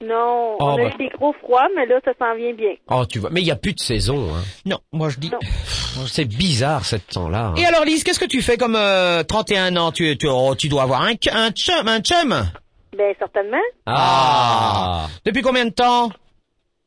Non, 0.07 0.55
Oh, 0.59 0.63
on 0.65 0.73
a 0.73 0.77
bah. 0.77 0.89
eu 0.89 0.97
des 0.97 1.09
gros 1.09 1.33
froids, 1.33 1.67
mais 1.75 1.85
là, 1.85 1.99
ça 2.03 2.11
s'en 2.19 2.35
vient 2.35 2.53
bien. 2.53 2.73
Oh, 2.89 3.05
tu 3.05 3.19
vois, 3.19 3.29
mais 3.31 3.41
il 3.41 3.47
y 3.47 3.51
a 3.51 3.55
plus 3.55 3.73
de 3.73 3.79
saison. 3.79 4.27
Hein. 4.35 4.41
Non, 4.65 4.79
moi 4.91 5.09
je 5.09 5.17
dis. 5.19 5.29
Non. 5.31 5.39
C'est 6.07 6.25
bizarre 6.25 6.85
cette 6.85 7.07
temps-là. 7.07 7.47
hein. 7.47 7.55
Et 7.55 7.65
alors 7.65 7.85
Lise, 7.85 8.03
qu'est-ce 8.03 8.19
que 8.19 8.25
tu 8.25 8.41
fais 8.41 8.57
comme 8.57 8.75
euh, 8.75 9.23
31 9.23 9.75
ans? 9.77 9.91
Tu, 9.91 10.17
tu, 10.17 10.27
oh, 10.27 10.55
tu 10.55 10.67
dois 10.69 10.83
avoir 10.83 11.01
un, 11.03 11.13
un 11.31 11.51
chum, 11.51 11.87
un 11.87 11.99
chum? 12.01 12.29
Ben, 12.97 13.13
certainement. 13.19 13.57
Ah. 13.85 15.07
Depuis 15.25 15.41
combien 15.41 15.65
de 15.65 15.71
temps? 15.71 16.09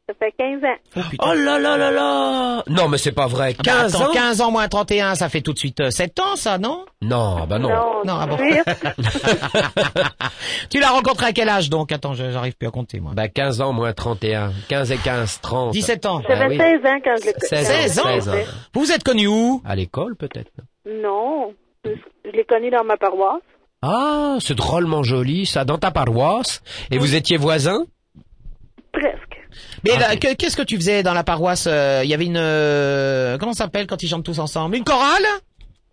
Ça 0.09 0.15
fait 0.21 0.33
15 0.39 0.63
ans. 0.63 1.03
Oh 1.19 1.35
là 1.35 1.59
là 1.59 1.77
là 1.77 1.91
là 1.91 2.63
Non, 2.69 2.89
mais 2.89 2.97
c'est 2.97 3.11
pas 3.11 3.27
vrai. 3.27 3.57
Ah 3.59 3.63
bah, 3.65 3.73
15 3.73 3.95
attends, 3.97 4.11
ans 4.11 4.13
15 4.13 4.41
ans 4.41 4.51
moins 4.53 4.69
31, 4.69 5.17
ça 5.17 5.29
fait 5.29 5.41
tout 5.41 5.53
de 5.53 5.59
suite 5.59 5.81
euh, 5.81 5.91
7 5.91 6.21
ans, 6.21 6.37
ça, 6.37 6.59
non? 6.59 6.85
Non, 7.03 7.45
bah 7.49 7.59
non. 7.59 7.71
Non, 8.05 8.15
ah 8.21 8.27
bon. 8.29 8.37
18. 8.37 8.63
Tu 10.71 10.79
l'as 10.79 10.91
rencontré 10.91 11.27
à 11.27 11.33
quel 11.33 11.49
âge 11.49 11.71
donc? 11.71 11.91
Attends, 11.91 12.15
j'arrive 12.15 12.57
plus 12.57 12.69
à 12.69 12.71
compter 12.71 13.01
moi. 13.01 13.15
Bah 13.17 13.27
15 13.27 13.61
ans 13.61 13.73
moins 13.73 13.93
31. 13.93 14.53
15 14.69 14.93
et 14.93 14.97
15, 14.99 15.41
30. 15.41 15.73
17 15.73 16.07
ans. 16.07 16.21
Ah 16.23 16.35
J'avais 16.37 16.49
oui. 16.51 16.57
16 16.57 16.87
ans 16.87 16.99
quand 17.03 17.15
je 17.19 17.25
l'ai 17.27 17.35
16 17.41 17.67
16 17.67 17.99
ans. 17.99 18.03
quand 18.05 18.09
je 18.15 18.21
16 18.21 18.29
ans. 18.29 18.33
Vous 18.75 18.81
vous 18.83 18.93
êtes 18.93 19.03
connus 19.03 19.27
où? 19.27 19.61
À 19.65 19.75
l'école 19.75 20.15
peut-être 20.15 20.53
Non? 20.89 21.53
Je, 21.85 21.91
l'ai 22.31 22.45
connu 22.45 22.71
dans 22.71 22.85
ma 22.85 22.97
paroisse. 22.97 23.43
Ah, 23.83 24.37
c'est 24.39 24.55
drôlement 24.55 25.03
joli 25.03 25.47
ça, 25.47 25.65
dans 25.65 25.79
ta 25.79 25.91
paroisse. 25.91 26.63
Et 26.93 26.99
vous 26.99 27.17
étiez 27.17 27.37
voisins? 27.39 27.81
Presque. 27.81 27.96
Mais 29.85 29.93
Ah, 29.97 29.99
là, 30.01 30.07
oui. 30.13 30.19
que- 30.19 30.35
qu'est-ce 30.35 30.57
que 30.57 30.63
tu 30.63 30.77
faisais 30.77 31.03
dans 31.03 31.15
la 31.15 31.25
paroisse 31.25 31.67
euh, 31.69 32.01
Il 32.05 32.11
y 32.11 32.15
avait 32.15 32.27
une... 32.27 32.37
euh, 32.37 33.39
comment 33.39 33.53
ça 33.53 33.65
s'appelle 33.65 33.87
quand 33.87 34.03
ils 34.03 34.09
chantent 34.09 34.25
tous 34.25 34.39
ensemble? 34.39 34.77
Une 34.77 34.85
chorale? 34.85 35.25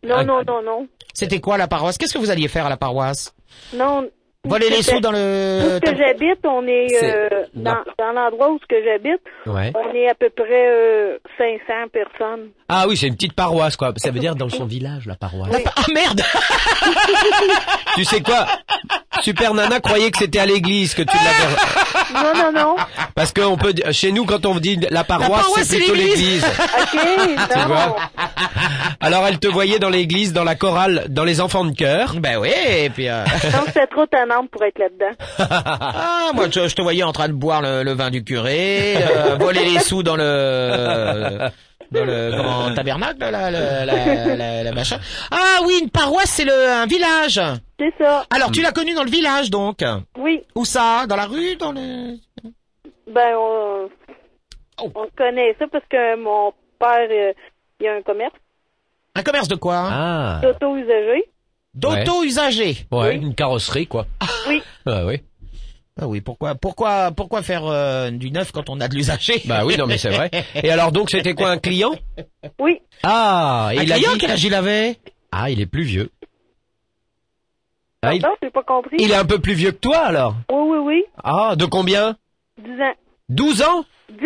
Non, 0.05 0.15
Ah. 0.17 0.23
non, 0.23 0.41
non, 0.45 0.61
non. 0.63 0.87
C'était 1.13 1.39
quoi 1.39 1.57
la 1.57 1.67
paroisse? 1.67 1.97
Qu'est-ce 1.97 2.13
que 2.13 2.17
vous 2.19 2.29
alliez 2.31 2.47
faire 2.47 2.65
à 2.65 2.69
la 2.69 2.77
paroisse? 2.77 3.33
Non. 3.73 4.07
Voler 4.45 4.69
les 4.69 4.83
sous 4.83 4.99
dans 4.99 5.11
Où 5.11 5.13
le... 5.13 5.79
ce 5.85 5.89
que 5.89 5.95
j'habite, 5.97 6.39
on 6.45 6.67
est, 6.67 6.87
euh, 7.01 7.29
dans, 7.53 7.77
dans 7.97 8.11
l'endroit 8.11 8.49
où 8.51 8.59
ce 8.59 8.65
que 8.67 8.75
j'habite, 8.83 9.21
Ouais. 9.45 9.71
on 9.73 9.95
est 9.95 10.09
à 10.09 10.15
peu 10.15 10.29
près 10.35 10.45
euh, 10.51 11.17
500 11.37 11.87
personnes. 11.93 12.49
Ah 12.67 12.83
oui, 12.89 12.97
c'est 12.97 13.07
une 13.07 13.15
petite 13.15 13.31
paroisse 13.35 13.77
quoi. 13.77 13.93
Ça 13.95 14.11
veut 14.11 14.19
dire 14.19 14.35
dans 14.35 14.49
son 14.49 14.65
village 14.65 15.05
la 15.05 15.15
paroisse. 15.15 15.49
La 15.49 15.59
pa- 15.59 15.71
Ah 15.77 15.83
merde 15.93 16.21
tu 17.95 18.03
sais 18.03 18.19
quoi? 18.21 18.45
Super 19.21 19.53
Nana 19.53 19.79
croyait 19.79 20.11
que 20.11 20.17
c'était 20.17 20.39
à 20.39 20.45
l'église 20.45 20.93
que 20.93 21.03
tu 21.03 21.15
l'avais 21.15 22.33
Non, 22.35 22.51
non, 22.51 22.51
non. 22.51 22.75
parce 23.15 23.31
que 23.31 23.39
on 23.41 23.55
peut 23.57 23.73
chez 23.91 24.11
nous 24.11 24.25
quand 24.25 24.45
on 24.45 24.55
dit 24.59 24.77
la 24.89 25.05
paroisse, 25.05 25.43
paroisse, 25.43 25.67
c'est 25.67 25.77
plutôt 25.77 25.93
l'église. 25.93 26.45
l'église. 26.93 27.39
OK, 27.39 27.55
non. 27.55 27.65
vois? 27.67 27.95
Alors 28.99 29.25
elle 29.27 29.39
te 29.39 29.47
voyait 29.47 29.79
dans 29.79 29.89
l'église 29.89 30.33
dans 30.33 30.43
la 30.43 30.55
chorale 30.55 31.05
dans 31.09 31.23
les 31.23 31.39
enfants 31.39 31.63
de 31.63 31.73
cœur. 31.75 32.15
Ben 32.19 32.37
oui, 32.39 32.49
et 32.67 32.89
puis... 32.89 33.07
euh, 33.07 33.23
Donc, 33.53 33.69
c'est 33.73 33.87
trop 33.87 34.05
tannant 34.07 34.32
pour 34.51 34.63
être 34.63 34.79
là-dedans. 34.79 35.11
Ah, 35.95 36.31
moi, 36.33 36.45
je, 36.51 36.67
je 36.67 36.75
te 36.75 36.81
voyais 36.81 37.03
en 37.03 37.11
train 37.11 37.27
de 37.27 37.33
boire 37.33 37.61
le, 37.61 37.83
le 37.83 37.91
vin 37.93 38.09
du 38.09 38.23
curé, 38.23 38.95
euh, 38.97 39.35
voler 39.39 39.63
les 39.65 39.79
sous 39.79 40.03
dans 40.03 40.15
le... 40.15 41.49
Dans 41.91 42.05
le 42.05 42.31
comment, 42.35 42.73
tabernacle, 42.73 43.19
là, 43.19 43.29
la, 43.51 43.51
la, 43.51 43.85
la, 43.85 44.35
la- 44.35 44.63
la 44.63 44.71
machin. 44.71 44.97
Ah 45.29 45.59
oui, 45.63 45.79
une 45.83 45.91
paroisse, 45.91 46.29
c'est 46.31 46.45
le 46.45 46.51
un 46.81 46.87
village. 46.87 47.39
C'est 47.79 47.93
ça. 47.99 48.25
Alors, 48.33 48.49
tu 48.51 48.61
l'as 48.63 48.71
connu 48.71 48.95
dans 48.95 49.03
le 49.03 49.11
village, 49.11 49.51
donc 49.51 49.83
Oui. 50.17 50.41
Où 50.55 50.65
ça? 50.65 51.05
Dans 51.07 51.15
la 51.15 51.25
rue 51.27 51.55
Dans 51.57 51.71
le... 51.71 52.15
Ben, 53.07 53.35
on, 53.37 53.89
Oh. 54.81 54.89
on 54.95 55.07
connaît 55.15 55.55
ça 55.59 55.65
parce 55.71 55.85
que 55.87 56.15
mon 56.15 56.51
père, 56.79 57.07
euh, 57.11 57.31
il 57.79 57.87
a 57.87 57.93
un 57.93 58.01
commerce 58.01 58.33
Un 59.13 59.21
commerce 59.21 59.47
de 59.47 59.55
quoi? 59.55 59.87
Ah. 59.91 60.39
d'auto-usagé. 60.41 61.25
D'auto-usagé. 61.73 62.77
Ouais, 62.91 63.15
une 63.15 63.33
carrosserie 63.35 63.87
quoi. 63.87 64.05
Oui. 64.47 64.61
Ah 64.85 65.05
oui. 65.05 65.21
Ah 65.99 66.07
oui, 66.07 66.21
pourquoi, 66.21 66.55
pourquoi, 66.55 67.11
pourquoi 67.11 67.43
faire 67.43 67.65
euh, 67.67 68.09
du 68.09 68.31
neuf 68.31 68.51
quand 68.51 68.69
on 68.69 68.79
a 68.81 68.87
de 68.87 68.95
l'usager? 68.95 69.41
Bah 69.45 69.63
oui, 69.65 69.77
non 69.77 69.85
mais 69.85 69.97
c'est 69.99 70.09
vrai. 70.09 70.31
Et 70.55 70.69
alors 70.71 70.91
donc 70.91 71.09
c'était 71.11 71.35
quoi 71.35 71.49
un 71.51 71.57
client? 71.57 71.93
Oui. 72.59 72.79
Ah, 73.03 73.69
et 73.73 73.79
Un 73.79 73.83
il 73.83 73.91
a 73.93 73.95
client, 73.97 74.13
dit 74.13 74.17
quel 74.19 74.31
âge 74.31 74.43
il 74.43 74.53
avait? 74.55 74.97
Ah, 75.31 75.49
il 75.51 75.61
est 75.61 75.65
plus 75.67 75.83
vieux. 75.83 76.09
Ah, 78.01 78.13
il... 78.15 78.21
Pas 78.21 78.63
compris. 78.63 78.97
il 78.99 79.11
est 79.11 79.15
un 79.15 79.25
peu 79.25 79.39
plus 79.39 79.53
vieux 79.53 79.71
que 79.71 79.77
toi 79.77 79.99
alors? 79.99 80.35
Oui, 80.51 80.57
oui, 80.69 80.77
oui. 80.79 81.03
Ah, 81.23 81.55
de 81.55 81.65
combien? 81.65 82.17
10 82.61 82.69
ans. 82.81 82.93
12 83.29 83.61
ans? 83.61 83.85
10. 84.09 84.19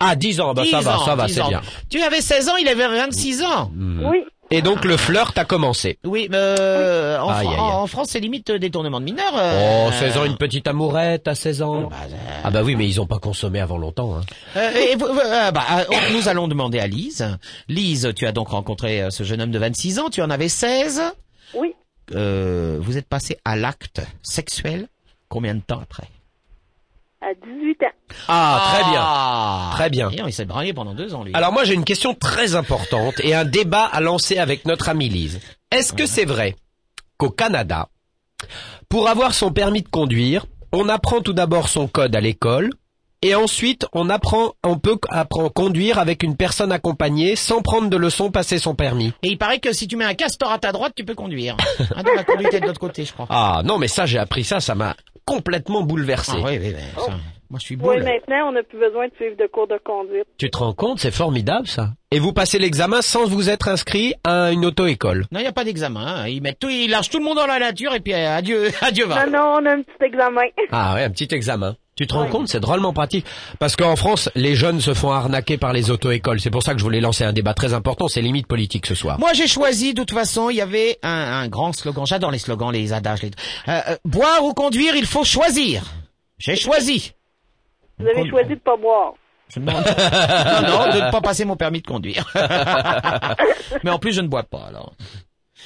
Ah, 0.00 0.16
10 0.16 0.40
ans, 0.40 0.54
bah 0.54 0.64
ça 0.70 0.78
10 0.78 0.84
va, 0.84 0.96
ans, 0.98 1.04
ça 1.04 1.14
va, 1.16 1.26
10 1.26 1.34
c'est 1.34 1.42
bien. 1.48 1.60
Tu 1.90 2.00
avais 2.02 2.20
16 2.20 2.48
ans, 2.50 2.56
il 2.56 2.68
avait 2.68 2.86
26 2.86 3.42
ans. 3.42 3.70
Hmm. 3.74 4.04
Oui. 4.06 4.18
Et 4.50 4.62
donc 4.62 4.84
le 4.84 4.96
flirt 4.96 5.36
a 5.38 5.44
commencé. 5.44 5.98
Oui, 6.04 6.28
mais 6.30 6.36
euh, 6.38 7.18
en, 7.18 7.28
Aïe, 7.30 7.44
Fran- 7.46 7.52
aïe, 7.54 7.58
aïe. 7.58 7.72
en 7.76 7.86
France, 7.86 8.08
c'est 8.10 8.20
limite 8.20 8.50
euh, 8.50 8.58
détournement 8.58 9.00
de 9.00 9.04
mineurs. 9.06 9.32
Oh, 9.34 9.38
euh, 9.38 9.90
16 9.92 10.16
ans, 10.18 10.24
une 10.26 10.36
petite 10.36 10.68
amourette 10.68 11.26
à 11.26 11.34
16 11.34 11.62
ans. 11.62 11.88
bah, 11.88 11.96
euh, 12.08 12.40
Ah 12.44 12.50
bah 12.50 12.62
oui, 12.62 12.76
mais 12.76 12.86
ils 12.86 13.00
ont 13.00 13.06
pas 13.06 13.18
consommé 13.18 13.58
avant 13.60 13.78
longtemps. 13.78 14.16
Hein. 14.16 14.20
Euh, 14.56 14.70
et 14.70 14.94
euh, 15.02 15.50
bah, 15.50 15.64
nous 16.12 16.28
allons 16.28 16.46
demander 16.46 16.78
à 16.78 16.86
Lise. 16.86 17.36
Lise, 17.68 18.12
tu 18.14 18.26
as 18.26 18.32
donc 18.32 18.48
rencontré 18.48 19.06
ce 19.10 19.24
jeune 19.24 19.40
homme 19.40 19.50
de 19.50 19.58
26 19.58 19.98
ans, 19.98 20.10
tu 20.10 20.22
en 20.22 20.30
avais 20.30 20.48
16. 20.48 21.02
Oui, 21.54 21.72
Euh, 22.14 22.78
vous 22.80 22.98
êtes 22.98 23.08
passé 23.08 23.38
à 23.44 23.56
l'acte 23.56 24.02
sexuel 24.22 24.88
combien 25.30 25.54
de 25.54 25.62
temps 25.62 25.80
après? 25.82 26.08
À 27.24 27.34
18 27.34 27.82
ans. 27.82 27.86
Ah, 28.28 28.70
très 28.74 28.90
bien. 28.90 29.00
Ah 29.02 29.70
Très 29.74 29.90
bien. 29.90 30.10
Et 30.10 30.22
il 30.26 30.32
s'est 30.32 30.44
braillé 30.44 30.72
pendant 30.74 30.94
deux 30.94 31.14
ans, 31.14 31.24
lui. 31.24 31.32
Alors 31.34 31.52
moi 31.52 31.64
j'ai 31.64 31.74
une 31.74 31.84
question 31.84 32.14
très 32.14 32.54
importante 32.54 33.14
et 33.20 33.34
un 33.34 33.44
débat 33.44 33.84
à 33.84 34.00
lancer 34.00 34.38
avec 34.38 34.66
notre 34.66 34.88
amie 34.88 35.08
Lise. 35.08 35.40
Est-ce 35.70 35.92
que 35.92 36.06
c'est 36.06 36.24
vrai 36.24 36.56
qu'au 37.16 37.30
Canada, 37.30 37.88
pour 38.88 39.08
avoir 39.08 39.34
son 39.34 39.52
permis 39.52 39.82
de 39.82 39.88
conduire, 39.88 40.46
on 40.72 40.88
apprend 40.88 41.20
tout 41.20 41.32
d'abord 41.32 41.68
son 41.68 41.88
code 41.88 42.14
à 42.14 42.20
l'école 42.20 42.70
et 43.24 43.34
ensuite 43.34 43.86
on 43.92 44.10
apprend, 44.10 44.52
on 44.62 44.78
peut 44.78 44.98
apprendre 45.08 45.46
à 45.46 45.50
conduire 45.50 45.98
avec 45.98 46.22
une 46.22 46.36
personne 46.36 46.70
accompagnée 46.70 47.34
sans 47.34 47.62
prendre 47.62 47.88
de 47.88 47.96
leçons 47.96 48.30
passer 48.30 48.58
son 48.58 48.74
permis. 48.74 49.12
Et 49.22 49.28
il 49.28 49.38
paraît 49.38 49.58
que 49.58 49.72
si 49.72 49.88
tu 49.88 49.96
mets 49.96 50.04
un 50.04 50.14
castor 50.14 50.52
à 50.52 50.58
ta 50.58 50.70
droite, 50.70 50.92
tu 50.94 51.04
peux 51.04 51.14
conduire. 51.14 51.56
Ah, 51.96 52.02
non, 52.02 52.12
la 52.14 52.24
conduite 52.24 52.52
est 52.54 52.60
de 52.60 52.66
l'autre 52.66 52.80
côté, 52.80 53.04
je 53.04 53.12
crois. 53.12 53.26
Ah 53.30 53.62
non 53.64 53.78
mais 53.78 53.88
ça 53.88 54.06
j'ai 54.06 54.18
appris 54.18 54.44
ça, 54.44 54.60
ça 54.60 54.74
m'a 54.74 54.94
complètement 55.24 55.82
bouleversé. 55.82 56.32
Ah, 56.36 56.42
oui, 56.44 56.58
oui, 56.60 56.74
oui, 56.76 57.02
ça, 57.04 57.12
moi 57.54 57.60
je 57.60 57.66
suis 57.66 57.76
Oui, 57.76 57.82
boule. 57.82 58.02
maintenant, 58.02 58.48
on 58.48 58.52
n'a 58.52 58.64
plus 58.64 58.80
besoin 58.80 59.06
de 59.06 59.14
suivre 59.14 59.36
de 59.36 59.46
cours 59.46 59.68
de 59.68 59.78
conduite. 59.84 60.24
Tu 60.38 60.50
te 60.50 60.58
rends 60.58 60.72
compte, 60.72 60.98
c'est 60.98 61.12
formidable 61.12 61.68
ça. 61.68 61.90
Et 62.10 62.18
vous 62.18 62.32
passez 62.32 62.58
l'examen 62.58 63.00
sans 63.00 63.26
vous 63.26 63.48
être 63.48 63.68
inscrit 63.68 64.12
à 64.24 64.50
une 64.50 64.64
auto-école? 64.64 65.26
Non, 65.30 65.38
il 65.38 65.42
n'y 65.42 65.48
a 65.48 65.52
pas 65.52 65.62
d'examen. 65.62 66.00
hein. 66.04 66.26
Ils 66.28 66.42
mettent 66.42 66.58
tout, 66.58 66.68
ils 66.68 66.88
lâchent 66.90 67.10
tout 67.10 67.18
le 67.18 67.24
monde 67.24 67.36
dans 67.36 67.46
la 67.46 67.60
nature 67.60 67.94
et 67.94 68.00
puis 68.00 68.12
euh, 68.12 68.36
adieu, 68.36 68.70
adieu 68.80 69.06
va. 69.06 69.26
Non, 69.26 69.32
non, 69.38 69.56
on 69.60 69.66
a 69.66 69.70
un 69.74 69.82
petit 69.82 70.04
examen. 70.04 70.42
Ah 70.72 70.94
ouais, 70.94 71.04
un 71.04 71.10
petit 71.10 71.28
examen. 71.32 71.76
Tu 71.96 72.08
te 72.08 72.14
rends 72.14 72.26
compte, 72.26 72.48
c'est 72.48 72.58
drôlement 72.58 72.92
pratique. 72.92 73.24
Parce 73.60 73.76
qu'en 73.76 73.94
France, 73.94 74.28
les 74.34 74.56
jeunes 74.56 74.80
se 74.80 74.94
font 74.94 75.12
arnaquer 75.12 75.58
par 75.58 75.72
les 75.72 75.92
auto-écoles. 75.92 76.40
C'est 76.40 76.50
pour 76.50 76.64
ça 76.64 76.72
que 76.72 76.78
je 76.80 76.82
voulais 76.84 77.00
lancer 77.00 77.22
un 77.22 77.32
débat 77.32 77.54
très 77.54 77.72
important, 77.72 78.08
c'est 78.08 78.20
limite 78.20 78.48
politique 78.48 78.86
ce 78.86 78.96
soir. 78.96 79.16
Moi, 79.20 79.32
j'ai 79.32 79.46
choisi, 79.46 79.94
de 79.94 80.00
toute 80.00 80.10
façon, 80.10 80.50
il 80.50 80.56
y 80.56 80.60
avait 80.60 80.98
un, 81.04 81.08
un 81.42 81.46
grand 81.46 81.72
slogan. 81.72 82.04
J'adore 82.04 82.32
les 82.32 82.38
slogans, 82.40 82.72
les 82.72 82.92
adages. 82.92 83.22
Les... 83.22 83.30
Euh, 83.68 83.80
euh, 83.90 83.96
boire 84.04 84.42
ou 84.44 84.54
conduire, 84.54 84.96
il 84.96 85.06
faut 85.06 85.22
choisir. 85.22 85.84
J'ai 86.38 86.56
choisi. 86.56 87.12
Vous 87.98 88.06
avez 88.06 88.28
choisi 88.28 88.50
de 88.50 88.60
pas 88.60 88.76
boire. 88.76 89.14
Je 89.48 89.60
demande- 89.60 89.74
non, 89.84 90.68
non, 90.86 90.92
de 90.92 91.04
ne 91.06 91.10
pas 91.10 91.20
passer 91.20 91.44
mon 91.44 91.56
permis 91.56 91.80
de 91.82 91.86
conduire. 91.86 92.26
Mais 93.84 93.90
en 93.90 93.98
plus, 93.98 94.12
je 94.12 94.20
ne 94.20 94.28
bois 94.28 94.42
pas, 94.42 94.66
alors. 94.68 94.92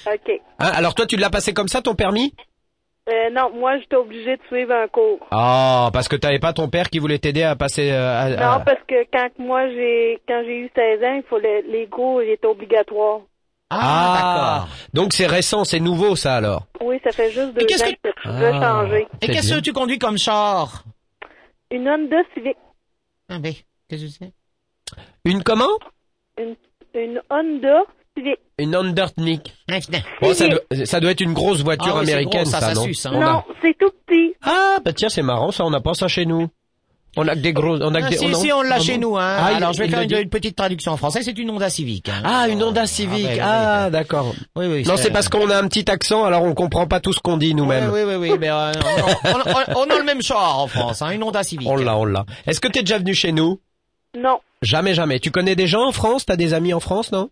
OK. 0.06 0.30
Hein, 0.58 0.70
alors 0.75 0.94
toi, 0.94 1.06
tu 1.06 1.16
l'as 1.16 1.30
passé 1.30 1.52
comme 1.54 1.68
ça, 1.68 1.80
ton 1.80 1.94
permis? 1.94 2.35
Euh, 3.08 3.30
non, 3.32 3.50
moi, 3.54 3.78
j'étais 3.78 3.97
obligée 3.97 4.37
de 4.37 4.42
suivre 4.49 4.73
un 4.75 4.87
cours. 4.88 5.20
Ah, 5.30 5.88
parce 5.94 6.08
que 6.08 6.16
t'avais 6.16 6.38
pas 6.38 6.52
ton 6.52 6.68
père 6.68 6.90
qui 6.90 6.99
voulait 6.99 7.18
t'aider 7.18 7.42
à 7.42 7.56
passer... 7.56 7.90
euh, 7.90 8.20
à- 8.20 8.28
Non, 8.30 8.52
à- 8.58 8.61
parce 8.61 8.80
que 8.87 9.06
quand 9.11 9.28
moi, 9.38 9.66
j'ai, 9.70 10.20
quand 10.28 10.42
j'ai 10.44 10.58
eu 10.58 10.70
16 10.75 11.02
ans, 11.04 11.14
il 11.16 11.23
fallait, 11.30 11.62
les 11.62 11.87
cours, 11.87 12.20
étaient 12.20 12.47
obligatoires. 12.47 13.20
Ah, 13.70 14.14
d'accord. 14.64 14.68
Donc 14.92 15.12
c'est 15.12 15.26
récent, 15.26 15.64
c'est 15.64 15.80
nouveau 15.80 16.16
ça 16.16 16.37
alors. 16.37 16.62
Oui, 16.82 17.00
ça 17.04 17.12
fait 17.12 17.30
juste 17.30 17.54
deux 17.54 17.62
ans 17.62 17.90
que- 18.02 18.08
que 18.11 18.18
ça 18.25 18.49
a 18.49 18.61
changé. 18.82 19.06
Et 19.23 19.26
qu'est-ce 19.28 19.54
que 19.54 19.61
tu 19.61 19.73
conduis 19.73 19.99
comme 19.99 20.18
char? 20.18 20.85
Une 21.70 21.88
Honda 21.88 22.16
Civic. 22.34 22.56
Ah, 23.28 23.38
mais, 23.38 23.54
qu'est-ce 23.88 24.04
que 24.04 24.10
c'est? 24.10 24.32
Une 25.25 25.42
comment? 25.42 25.68
Une, 26.38 26.56
une 26.94 27.20
Honda 27.30 27.84
Civic. 28.16 28.40
Une. 28.58 28.75
Ah, 29.70 29.80
putain. 29.80 29.98
Bon, 30.22 30.32
ça, 30.34 30.48
doit, 30.48 30.60
ça 30.87 31.00
doit 31.00 31.10
être 31.10 31.20
une 31.20 31.34
grosse 31.34 31.62
voiture 31.62 31.96
Ah 31.96 32.04
c'est 32.04 32.12
américaine, 32.12 32.42
gros, 32.44 32.50
ça, 32.50 32.60
ça, 32.60 32.68
ça 32.68 32.75
non? 32.75 32.84
suce, 32.84 33.04
hein. 33.06 33.12
On 33.14 33.20
a- 33.20 33.32
Non, 33.32 33.44
c'est 33.60 33.76
tout 33.78 33.90
petit. 34.06 34.34
Ah, 34.42 34.78
bah 34.84 34.92
tiens, 34.92 35.08
c'est 35.10 35.22
marrant, 35.22 35.50
ça, 35.50 35.64
on 35.64 35.70
n'a 35.70 35.80
pas 35.80 35.94
ça 35.94 36.08
chez 36.08 36.25
nous. 36.26 36.48
On 37.20 37.26
a 37.26 37.34
que 37.34 37.40
des 37.40 37.52
gros... 37.52 37.76
On 37.82 37.94
a 37.94 38.00
que 38.00 38.06
Ah, 38.06 38.10
des... 38.10 38.16
si, 38.16 38.26
on 38.26 38.30
a- 38.30 38.34
si, 38.34 38.52
on 38.52 38.62
l'a 38.62 38.76
Ah 38.76 38.80
chez 38.80 38.96
nous. 38.96 39.16
Hein. 39.16 39.37
Ah, 39.40 39.48
il- 39.52 39.56
Alors, 39.56 39.72
je 39.72 39.78
vais 39.82 39.88
faire 39.88 40.02
une, 40.02 40.14
une 40.14 40.28
petite 40.28 40.54
traduction 40.56 40.92
en 40.92 40.96
français. 40.96 41.22
C'est 41.22 41.37
une 41.37 41.50
Honda 41.50 41.68
Civic. 41.68 42.08
hein. 42.08 42.22
Ah, 42.25 42.48
une 42.48 42.62
Honda 42.62 42.82
Ah, 42.84 42.87
Civic. 42.87 43.25
ouais, 43.26 43.32
ouais, 43.34 43.40
Ah, 43.42 43.84
ouais. 43.87 43.90
d'accord. 43.90 44.34
Oui, 44.56 44.66
oui. 44.66 44.84
Non, 44.87 44.94
c'est 44.96 45.10
parce 45.10 45.28
qu'on 45.28 45.50
a 45.50 45.58
un 45.58 45.66
petit 45.68 45.90
accent, 45.90 46.25
alors 46.25 46.44
on 46.44 46.54
comprend 46.54 46.87
pas 46.87 47.00
tout 47.00 47.12
ce 47.12 47.18
qu'on 47.20 47.37
dit 47.37 47.54
nous-mêmes. 47.54 47.90
Oui, 47.92 48.00
oui, 48.06 48.14
oui, 48.14 48.30
oui, 48.30 48.38
mais 48.38 48.50
euh, 48.50 48.72
on, 49.25 49.30
on- 49.30 49.80
on 49.82 49.90
a 49.94 49.98
le 49.98 50.04
même 50.04 50.22
char 50.22 50.60
en 50.60 50.68
France, 50.68 51.02
hein, 51.02 51.10
une 51.10 51.22
Honda 51.25 51.42
Civic. 51.42 51.68
On 51.68 51.75
l'a, 51.76 51.96
on 51.96 52.04
l'a. 52.04 52.25
Est-ce 52.46 52.60
que 52.60 52.68
t'es 52.68 52.80
déjà 52.80 52.98
venu 52.98 53.14
chez 53.14 53.32
nous? 53.32 53.60
Non. 54.16 54.38
Jamais, 54.62 54.94
jamais. 54.94 55.18
Tu 55.20 55.30
connais 55.30 55.54
des 55.56 55.66
gens 55.66 55.87
en 55.88 55.92
France? 55.92 56.25
T'as 56.25 56.37
des 56.37 56.54
amis 56.54 56.72
en 56.72 56.80
France, 56.80 57.12
non? 57.12 57.30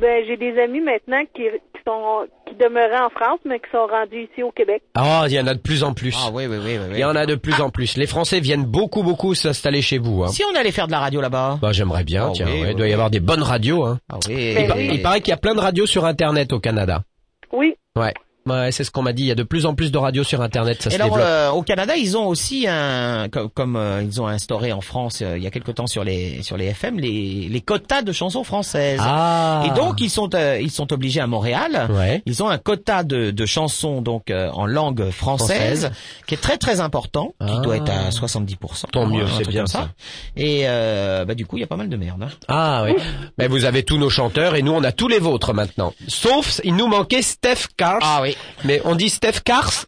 Ben, 0.00 0.24
j'ai 0.26 0.36
des 0.36 0.58
amis 0.60 0.80
maintenant 0.80 1.22
qui, 1.34 1.42
qui 1.42 1.80
sont, 1.86 2.26
qui 2.48 2.54
demeuraient 2.56 2.98
en 3.00 3.10
France, 3.10 3.38
mais 3.44 3.60
qui 3.60 3.70
sont 3.70 3.86
rendus 3.86 4.28
ici 4.30 4.42
au 4.42 4.50
Québec. 4.50 4.82
Ah, 4.94 5.24
il 5.28 5.34
y 5.34 5.40
en 5.40 5.46
a 5.46 5.54
de 5.54 5.60
plus 5.60 5.84
en 5.84 5.94
plus. 5.94 6.16
Ah 6.18 6.30
oui, 6.32 6.46
oui, 6.46 6.56
oui, 6.64 6.78
oui. 6.78 6.94
Il 6.94 6.98
y 6.98 7.04
en 7.04 7.14
a 7.14 7.26
de 7.26 7.36
plus 7.36 7.60
en 7.60 7.70
plus. 7.70 7.96
Les 7.96 8.08
Français 8.08 8.40
viennent 8.40 8.64
beaucoup, 8.64 9.04
beaucoup 9.04 9.34
s'installer 9.34 9.82
chez 9.82 9.98
vous. 9.98 10.24
Hein. 10.24 10.28
Si 10.28 10.42
on 10.44 10.56
allait 10.58 10.72
faire 10.72 10.86
de 10.86 10.92
la 10.92 10.98
radio 10.98 11.20
là-bas. 11.20 11.58
Bah, 11.62 11.70
j'aimerais 11.72 12.02
bien. 12.02 12.26
Ah 12.28 12.32
tiens, 12.34 12.46
oui, 12.46 12.52
ouais, 12.54 12.62
oui, 12.62 12.68
il 12.70 12.76
doit 12.76 12.88
y 12.88 12.92
avoir 12.92 13.10
des 13.10 13.20
bonnes 13.20 13.42
radios. 13.42 13.84
Hein. 13.84 14.00
Ah 14.10 14.18
oui. 14.28 14.34
Il, 14.34 14.72
oui. 14.74 14.90
il 14.94 15.02
paraît 15.02 15.20
qu'il 15.20 15.30
y 15.30 15.34
a 15.34 15.38
plein 15.38 15.54
de 15.54 15.60
radios 15.60 15.86
sur 15.86 16.04
Internet 16.04 16.52
au 16.52 16.58
Canada. 16.58 17.04
Oui. 17.52 17.76
Ouais. 17.94 18.14
Ouais, 18.46 18.72
c'est 18.72 18.84
ce 18.84 18.90
qu'on 18.90 19.00
m'a 19.00 19.14
dit. 19.14 19.22
Il 19.22 19.26
y 19.28 19.30
a 19.30 19.34
de 19.34 19.42
plus 19.42 19.64
en 19.64 19.74
plus 19.74 19.90
de 19.90 19.96
radios 19.96 20.22
sur 20.22 20.42
Internet. 20.42 20.82
Ça 20.82 20.90
Et 20.90 20.92
se 20.96 21.00
alors, 21.00 21.16
euh, 21.18 21.50
au 21.50 21.62
Canada, 21.62 21.96
ils 21.96 22.14
ont 22.16 22.26
aussi 22.26 22.66
un, 22.68 23.28
comme, 23.30 23.48
comme, 23.48 23.76
euh, 23.76 24.02
ils 24.02 24.20
ont 24.20 24.26
instauré 24.26 24.70
en 24.70 24.82
France 24.82 25.20
euh, 25.22 25.38
il 25.38 25.42
y 25.42 25.46
a 25.46 25.50
quelque 25.50 25.70
temps 25.70 25.86
sur 25.86 26.04
les 26.04 26.42
sur 26.42 26.58
les 26.58 26.66
FM 26.66 26.98
les 27.00 27.48
les 27.50 27.60
quotas 27.62 28.02
de 28.02 28.12
chansons 28.12 28.44
françaises. 28.44 29.00
Ah. 29.02 29.62
Et 29.66 29.70
donc 29.70 30.00
ils 30.02 30.10
sont 30.10 30.28
euh, 30.34 30.58
ils 30.60 30.70
sont 30.70 30.92
obligés 30.92 31.20
à 31.20 31.26
Montréal. 31.26 31.86
Ouais. 31.90 32.22
Ils 32.26 32.42
ont 32.42 32.48
un 32.50 32.58
quota 32.58 33.02
de, 33.02 33.30
de 33.30 33.46
chansons 33.46 34.02
donc 34.02 34.30
euh, 34.30 34.50
en 34.52 34.66
langue 34.66 35.08
française, 35.10 35.80
Française. 35.84 35.92
qui 36.26 36.34
est 36.34 36.38
très 36.42 36.58
très 36.58 36.80
important, 36.80 37.28
qui 37.40 37.54
Ah. 37.56 37.60
doit 37.62 37.76
être 37.76 37.90
à 37.90 38.10
70 38.10 38.56
Tant 38.92 39.06
mieux, 39.06 39.24
un 39.24 39.28
c'est 39.38 39.48
bien 39.48 39.60
comme 39.62 39.66
ça. 39.68 39.88
Et 40.36 40.64
euh, 40.68 41.24
bah 41.24 41.34
du 41.34 41.46
coup, 41.46 41.56
il 41.56 41.60
y 41.60 41.64
a 41.64 41.66
pas 41.66 41.76
mal 41.76 41.88
de 41.88 41.96
merde. 41.96 42.22
hein. 42.22 42.28
Ah 42.48 42.82
oui. 42.84 42.94
Mais 43.38 43.48
vous 43.48 43.64
avez 43.64 43.84
tous 43.84 43.96
nos 43.96 44.10
chanteurs 44.10 44.54
et 44.54 44.60
nous 44.60 44.72
on 44.72 44.84
a 44.84 44.92
tous 44.92 45.08
les 45.08 45.18
vôtres 45.18 45.54
maintenant. 45.54 45.94
Sauf 46.08 46.60
il 46.62 46.76
nous 46.76 46.88
manquait 46.88 47.22
Steph 47.22 47.68
Cars. 47.78 48.00
Ah 48.02 48.18
oui. 48.22 48.33
Mais 48.64 48.80
on 48.84 48.94
dit 48.94 49.08
Steph 49.10 49.40
Cars. 49.44 49.86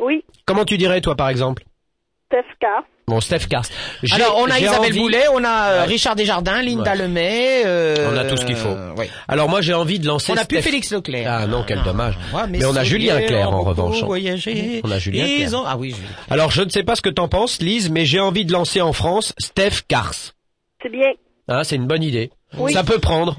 Oui. 0.00 0.24
Comment 0.46 0.64
tu 0.64 0.78
dirais 0.78 1.00
toi 1.00 1.14
par 1.14 1.28
exemple 1.28 1.62
Steph 2.28 2.44
Carr. 2.60 2.82
Bon 3.08 3.20
Steph 3.20 3.46
Cars. 3.50 3.64
J'ai- 4.04 4.14
Alors 4.14 4.36
on 4.38 4.46
a 4.48 4.58
Isabelle 4.60 4.78
envie- 4.92 5.00
Boulet, 5.00 5.24
on 5.32 5.42
a 5.42 5.48
euh, 5.70 5.80
Ouais. 5.80 5.86
Richard 5.86 6.14
Desjardins, 6.14 6.62
Linda 6.62 6.92
Ouais. 6.92 6.96
Lemay. 6.96 7.62
euh, 7.66 8.08
On 8.12 8.16
a 8.16 8.24
tout 8.24 8.36
ce 8.36 8.44
qu'il 8.46 8.54
faut. 8.54 8.68
euh, 8.68 8.94
ouais. 8.94 9.10
Alors 9.26 9.48
moi 9.48 9.60
j'ai 9.62 9.74
envie 9.74 9.98
de 9.98 10.06
lancer 10.06 10.32
On 10.32 10.36
a 10.36 10.44
plus 10.44 10.62
Félix 10.62 10.92
Leclerc. 10.92 11.26
Ah 11.28 11.46
non, 11.48 11.64
quel 11.66 11.82
dommage. 11.82 12.14
Ouais, 12.32 12.42
Mais 12.48 12.64
on 12.64 12.76
a 12.76 12.84
Julien 12.84 13.20
Clerc, 13.20 13.50
en 13.52 13.62
revanche. 13.62 14.02
On 14.04 14.12
a 14.12 14.98
Julien 14.98 15.26
Ils 15.26 15.36
Clerc. 15.48 15.54
ont- 15.60 15.64
Ah 15.66 15.76
oui, 15.76 15.90
Julien. 15.90 16.08
Alors 16.30 16.52
je 16.52 16.62
ne 16.62 16.68
sais 16.70 16.84
pas 16.84 16.94
ce 16.94 17.02
que 17.02 17.10
t'en 17.10 17.26
penses 17.28 17.60
Lise, 17.60 17.90
mais 17.90 18.06
j'ai 18.06 18.20
envie 18.20 18.44
de 18.44 18.52
lancer 18.52 18.80
en 18.80 18.92
France 18.92 19.34
Steph 19.38 19.82
Cars. 19.88 20.14
C'est 20.82 20.88
bien. 20.90 21.10
Hein, 21.48 21.64
c'est 21.64 21.74
une 21.76 21.86
bonne 21.88 22.04
idée. 22.04 22.30
Oui. 22.56 22.72
Ça 22.72 22.84
peut 22.84 22.98
prendre. 23.00 23.38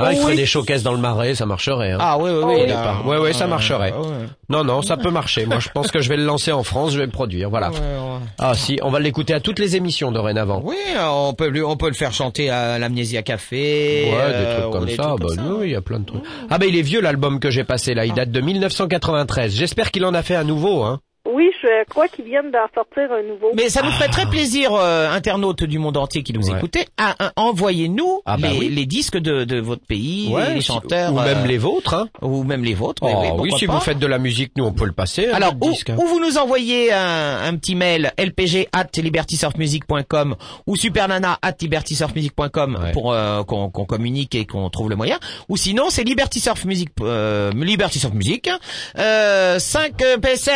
Ah, 0.00 0.12
il 0.12 0.16
Oui. 0.16 0.22
ferait 0.22 0.36
des 0.36 0.46
showcases 0.46 0.82
dans 0.82 0.92
le 0.92 0.98
marais, 0.98 1.34
ça 1.34 1.46
marcherait. 1.46 1.92
Hein. 1.92 1.98
Ah 2.00 2.18
oui, 2.18 2.30
oui, 2.32 2.40
Oh, 2.42 2.46
oui. 2.48 2.56
oui. 2.62 2.66
là. 2.68 2.96
Ouais, 3.04 3.18
ouais, 3.18 3.32
ça 3.32 3.46
marcherait. 3.46 3.92
Ouais, 3.92 3.98
ouais. 3.98 4.26
Non, 4.48 4.64
non, 4.64 4.82
ça 4.82 4.96
peut 4.96 5.10
marcher. 5.10 5.46
Moi, 5.46 5.58
je 5.60 5.68
pense 5.68 5.90
que 5.90 6.00
je 6.00 6.08
vais 6.08 6.16
le 6.16 6.24
lancer 6.24 6.52
en 6.52 6.62
France, 6.62 6.92
je 6.92 6.98
vais 6.98 7.04
le 7.06 7.10
produire. 7.12 7.50
Voilà. 7.50 7.70
Ouais, 7.70 7.78
ouais. 7.78 8.18
Ah 8.38 8.54
si, 8.54 8.78
on 8.82 8.90
va 8.90 8.98
l'écouter 9.00 9.34
à 9.34 9.40
toutes 9.40 9.58
les 9.58 9.76
émissions 9.76 10.10
dorénavant. 10.12 10.60
Oui, 10.64 10.76
on 11.00 11.34
peut 11.34 11.48
lui, 11.48 11.62
on 11.62 11.76
peut 11.76 11.88
le 11.88 11.94
faire 11.94 12.12
chanter 12.12 12.50
à 12.50 12.78
l'amnésia 12.78 13.22
café. 13.22 14.10
Ouais, 14.10 14.18
euh, 14.18 14.54
des 14.56 14.60
trucs 14.60 14.72
comme 14.72 14.88
ça. 14.88 15.02
trucs 15.02 15.20
bah, 15.20 15.26
comme 15.28 15.36
ça. 15.36 15.54
oui, 15.60 15.66
il 15.68 15.72
y 15.72 15.76
a 15.76 15.80
plein 15.82 16.00
de 16.00 16.04
trucs. 16.06 16.22
Ah 16.50 16.58
bah 16.58 16.66
il 16.66 16.76
est 16.76 16.82
vieux 16.82 17.00
l'album 17.00 17.38
que 17.40 17.50
j'ai 17.50 17.64
passé 17.64 17.94
là, 17.94 18.04
il 18.06 18.14
date 18.14 18.30
de 18.30 18.40
1993. 18.40 19.54
J'espère 19.54 19.90
qu'il 19.90 20.04
en 20.04 20.14
a 20.14 20.22
fait 20.22 20.34
un 20.36 20.44
nouveau, 20.44 20.82
hein. 20.82 21.00
Oui, 21.40 21.50
je 21.62 21.84
crois 21.88 22.06
qu'ils 22.08 22.26
viennent 22.26 22.50
d'en 22.50 22.66
sortir 22.74 23.10
un 23.12 23.22
nouveau. 23.22 23.52
Mais 23.54 23.70
ça 23.70 23.80
nous 23.82 23.90
ferait 23.92 24.08
très 24.08 24.26
plaisir, 24.26 24.74
euh, 24.74 25.08
internautes 25.10 25.64
du 25.64 25.78
monde 25.78 25.96
entier 25.96 26.22
qui 26.22 26.34
nous 26.34 26.50
Ouais. 26.50 26.56
écoutez, 26.58 26.84
à, 26.98 27.14
à- 27.28 27.32
envoyez-nous 27.36 28.20
Ah 28.26 28.36
bah 28.36 28.48
les, 28.52 28.58
oui. 28.58 28.68
les 28.68 28.84
disques 28.84 29.16
de, 29.16 29.44
de 29.44 29.58
votre 29.58 29.86
pays, 29.86 30.28
Ouais, 30.30 30.52
les 30.54 30.60
chanteurs, 30.60 31.12
ou 31.14 31.20
même 31.20 31.44
euh, 31.44 31.46
les 31.46 31.56
vôtres, 31.56 31.94
hein. 31.94 32.08
ou 32.20 32.44
même 32.44 32.62
les 32.62 32.74
vôtres. 32.74 33.02
Oh, 33.04 33.36
oui, 33.38 33.52
si 33.58 33.66
pas. 33.66 33.72
vous 33.74 33.80
faites 33.80 33.98
de 33.98 34.06
la 34.06 34.18
musique, 34.18 34.52
nous 34.56 34.64
on 34.66 34.72
peut 34.72 34.84
le 34.84 34.92
passer. 34.92 35.28
hein, 35.28 35.34
Alors, 35.36 35.54
ou, 35.62 35.70
disque, 35.70 35.88
hein. 35.88 35.96
ou 35.98 36.06
vous 36.06 36.20
nous 36.20 36.36
envoyez 36.36 36.92
un, 36.92 37.42
un 37.44 37.56
petit 37.56 37.74
mail 37.74 38.12
lpg 38.18 38.68
at 38.74 38.88
libertysurfmusic.com 38.96 40.36
ou 40.66 40.76
supernana 40.76 41.38
at 41.40 41.54
libertysurfmusic.com 41.60 42.78
Ouais. 42.82 42.92
pour 42.92 43.12
euh, 43.12 43.42
qu'on 43.44 43.70
qu'on 43.70 43.84
communique 43.86 44.34
et 44.34 44.44
qu'on 44.44 44.68
trouve 44.70 44.90
le 44.90 44.96
moyen. 44.96 45.18
Ou 45.48 45.56
sinon, 45.56 45.86
c'est 45.88 46.04
libertysurfmusic, 46.04 46.90
euh, 47.00 47.50
libertysurfmusic, 47.52 48.50
euh, 48.98 49.58
5 49.58 50.02
euh, 50.02 50.18
PC, 50.18 50.50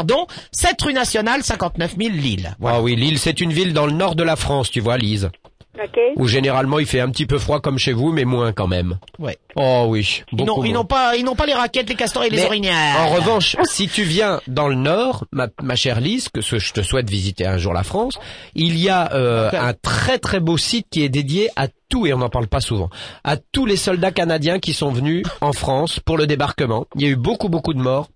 pardon, 0.00 0.26
7 0.52 0.80
rue 0.82 0.92
nationale, 0.94 1.42
59 1.42 1.96
000 1.98 2.10
Lille. 2.14 2.56
Voilà. 2.58 2.78
Ah 2.78 2.82
oui, 2.82 2.96
Lille, 2.96 3.18
c'est 3.18 3.40
une 3.40 3.52
ville 3.52 3.72
dans 3.74 3.86
le 3.86 3.92
nord 3.92 4.14
de 4.14 4.22
la 4.22 4.36
France, 4.36 4.70
tu 4.70 4.80
vois, 4.80 4.96
Lise. 4.96 5.30
OK? 5.82 5.98
où 6.16 6.26
généralement 6.26 6.78
il 6.78 6.84
fait 6.84 7.00
un 7.00 7.08
petit 7.10 7.24
peu 7.26 7.38
froid 7.38 7.60
comme 7.60 7.78
chez 7.78 7.92
vous, 7.92 8.12
mais 8.12 8.24
moins 8.24 8.52
quand 8.52 8.66
même. 8.66 8.98
Ouais. 9.18 9.38
Oh 9.56 9.86
oui, 9.88 10.24
Ils 10.32 10.36
beaucoup 10.38 10.46
n'ont, 10.60 10.64
ils 10.64 10.72
moins. 10.72 10.80
n'ont 10.80 10.84
pas, 10.84 11.16
ils 11.16 11.24
n'ont 11.24 11.36
pas 11.36 11.46
les 11.46 11.54
raquettes, 11.54 11.88
les 11.88 11.94
castors 11.94 12.24
et 12.24 12.28
les 12.28 12.36
Mais 12.38 12.44
orignards. 12.46 13.00
En 13.00 13.08
revanche, 13.08 13.56
si 13.64 13.88
tu 13.88 14.02
viens 14.02 14.40
dans 14.46 14.68
le 14.68 14.74
Nord, 14.74 15.24
ma, 15.32 15.46
ma 15.62 15.76
chère 15.76 16.00
Lise, 16.00 16.28
que 16.28 16.42
ce- 16.42 16.58
je 16.58 16.72
te 16.72 16.82
souhaite 16.82 17.08
visiter 17.08 17.46
un 17.46 17.56
jour 17.56 17.72
la 17.72 17.84
France, 17.84 18.14
il 18.54 18.76
y 18.78 18.90
a 18.90 19.14
euh, 19.14 19.48
un 19.52 19.72
très 19.72 20.18
très 20.18 20.40
beau 20.40 20.58
site 20.58 20.86
qui 20.90 21.02
est 21.02 21.08
dédié 21.08 21.48
à 21.56 21.68
tout, 21.88 22.04
et 22.06 22.12
on 22.12 22.18
n'en 22.18 22.28
parle 22.30 22.48
pas 22.48 22.60
souvent, 22.60 22.90
à 23.24 23.36
tous 23.38 23.64
les 23.64 23.76
soldats 23.76 24.10
canadiens 24.12 24.58
qui 24.58 24.74
sont 24.74 24.90
venus 24.90 25.22
en 25.40 25.52
France 25.52 25.98
pour 26.04 26.18
le 26.18 26.26
débarquement. 26.26 26.86
Il 26.96 27.02
y 27.02 27.06
a 27.06 27.08
eu 27.10 27.16
beaucoup 27.16 27.48
beaucoup 27.48 27.72
de 27.74 27.80
morts. 27.80 28.08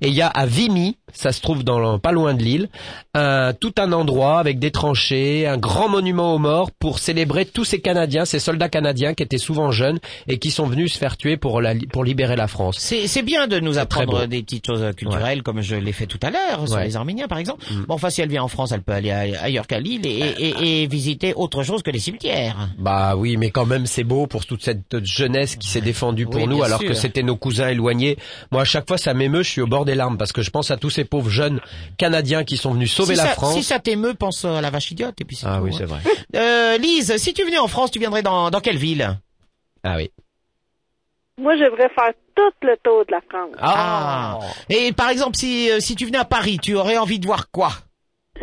Et 0.00 0.08
il 0.08 0.14
y 0.14 0.20
a 0.22 0.26
à 0.26 0.46
Vimy, 0.46 0.96
ça 1.12 1.32
se 1.32 1.40
trouve 1.40 1.64
dans 1.64 1.98
pas 1.98 2.12
loin 2.12 2.34
de 2.34 2.42
l'île, 2.42 2.68
un, 3.14 3.52
tout 3.52 3.72
un 3.78 3.92
endroit 3.92 4.38
avec 4.38 4.58
des 4.58 4.70
tranchées, 4.70 5.46
un 5.46 5.56
grand 5.58 5.88
monument 5.88 6.34
aux 6.34 6.38
morts 6.38 6.70
pour 6.70 6.98
célébrer 6.98 7.44
tous 7.44 7.64
ces 7.64 7.80
Canadiens, 7.80 8.24
ces 8.24 8.38
soldats 8.38 8.68
canadiens 8.68 9.14
qui 9.14 9.22
étaient 9.22 9.38
souvent 9.38 9.70
jeunes 9.70 9.98
et 10.28 10.38
qui 10.38 10.50
sont 10.50 10.66
venus 10.66 10.92
se 10.94 10.98
faire 10.98 11.16
tuer 11.16 11.36
pour, 11.36 11.60
la, 11.60 11.74
pour 11.92 12.04
libérer 12.04 12.36
la 12.36 12.46
France. 12.48 12.76
C'est, 12.78 13.22
bien 13.22 13.46
de 13.46 13.60
nous 13.60 13.78
apprendre 13.78 14.26
des 14.26 14.42
petites 14.42 14.66
choses 14.66 14.84
culturelles, 14.96 15.42
comme 15.42 15.60
je 15.60 15.76
l'ai 15.76 15.92
fait 15.92 16.06
tout 16.06 16.18
à 16.22 16.30
l'heure, 16.30 16.66
sur 16.66 16.76
Ouais. 16.76 16.84
Les 16.86 16.96
Arméniens, 16.96 17.28
par 17.28 17.38
exemple. 17.38 17.64
Bon, 17.88 17.94
enfin, 17.94 18.10
si 18.10 18.20
elle 18.22 18.28
vient 18.28 18.42
en 18.42 18.48
France, 18.48 18.72
elle 18.72 18.82
peut 18.82 18.92
aller 18.92 19.10
ailleurs 19.10 19.66
qu'à 19.66 19.80
Lille 19.80 20.06
et, 20.06 20.18
et, 20.38 20.82
et 20.82 20.86
visiter 20.86 21.34
autre 21.34 21.62
chose 21.62 21.82
que 21.82 21.90
les 21.90 21.98
cimetières. 21.98 22.68
Bah 22.78 23.16
oui, 23.16 23.36
mais 23.36 23.50
quand 23.50 23.66
même 23.66 23.86
c'est 23.86 24.04
beau 24.04 24.26
pour 24.26 24.46
toute 24.46 24.62
cette 24.62 25.04
jeunesse 25.04 25.56
qui 25.56 25.68
s'est 25.68 25.80
défendue 25.80 26.26
pour 26.26 26.36
Oui, 26.40 26.46
nous 26.46 26.62
alors 26.62 26.78
sûr. 26.80 26.88
que 26.88 26.94
c'était 26.94 27.22
nos 27.22 27.36
cousins 27.36 27.68
éloignés. 27.68 28.16
Moi 28.50 28.62
à 28.62 28.64
chaque 28.64 28.86
fois 28.88 28.98
ça 28.98 29.14
m'émeut, 29.14 29.42
je 29.42 29.50
suis 29.50 29.60
au 29.60 29.66
bord 29.66 29.84
des 29.84 29.94
larmes 29.94 30.16
parce 30.16 30.32
que 30.32 30.42
je 30.42 30.50
pense 30.50 30.70
à 30.70 30.76
tous 30.76 30.90
ces 30.90 30.99
pauvres 31.04 31.30
jeunes 31.30 31.60
Canadiens 31.98 32.44
qui 32.44 32.56
sont 32.56 32.72
venus 32.72 32.92
sauver 32.92 33.14
si 33.14 33.20
la 33.20 33.28
ça, 33.28 33.34
France. 33.34 33.54
Si 33.54 33.62
ça 33.62 33.78
t'émeut, 33.78 34.14
pense 34.14 34.44
à 34.44 34.60
la 34.60 34.70
vache 34.70 34.90
idiote 34.90 35.20
et 35.20 35.24
puis 35.24 35.36
c'est 35.36 35.46
ah 35.46 35.58
tout, 35.58 35.64
oui, 35.64 35.70
hein. 35.72 35.76
c'est 35.78 35.84
vrai. 35.84 36.00
Euh, 36.36 36.78
Lise, 36.78 37.16
si 37.16 37.34
tu 37.34 37.44
venais 37.44 37.58
en 37.58 37.66
France, 37.66 37.90
tu 37.90 37.98
viendrais 37.98 38.22
dans, 38.22 38.50
dans 38.50 38.60
quelle 38.60 38.76
ville? 38.76 39.18
Ah 39.82 39.96
oui. 39.96 40.12
Moi, 41.38 41.56
j'aimerais 41.56 41.88
faire 41.88 42.12
tout 42.36 42.52
le 42.62 42.76
tour 42.82 43.04
de 43.06 43.12
la 43.12 43.20
France. 43.28 43.56
Ah. 43.58 44.38
Et 44.68 44.92
par 44.92 45.08
exemple, 45.08 45.36
si, 45.36 45.70
euh, 45.70 45.80
si 45.80 45.96
tu 45.96 46.06
venais 46.06 46.18
à 46.18 46.24
Paris, 46.24 46.58
tu 46.62 46.74
aurais 46.76 46.98
envie 46.98 47.18
de 47.18 47.26
voir 47.26 47.50
quoi? 47.50 47.72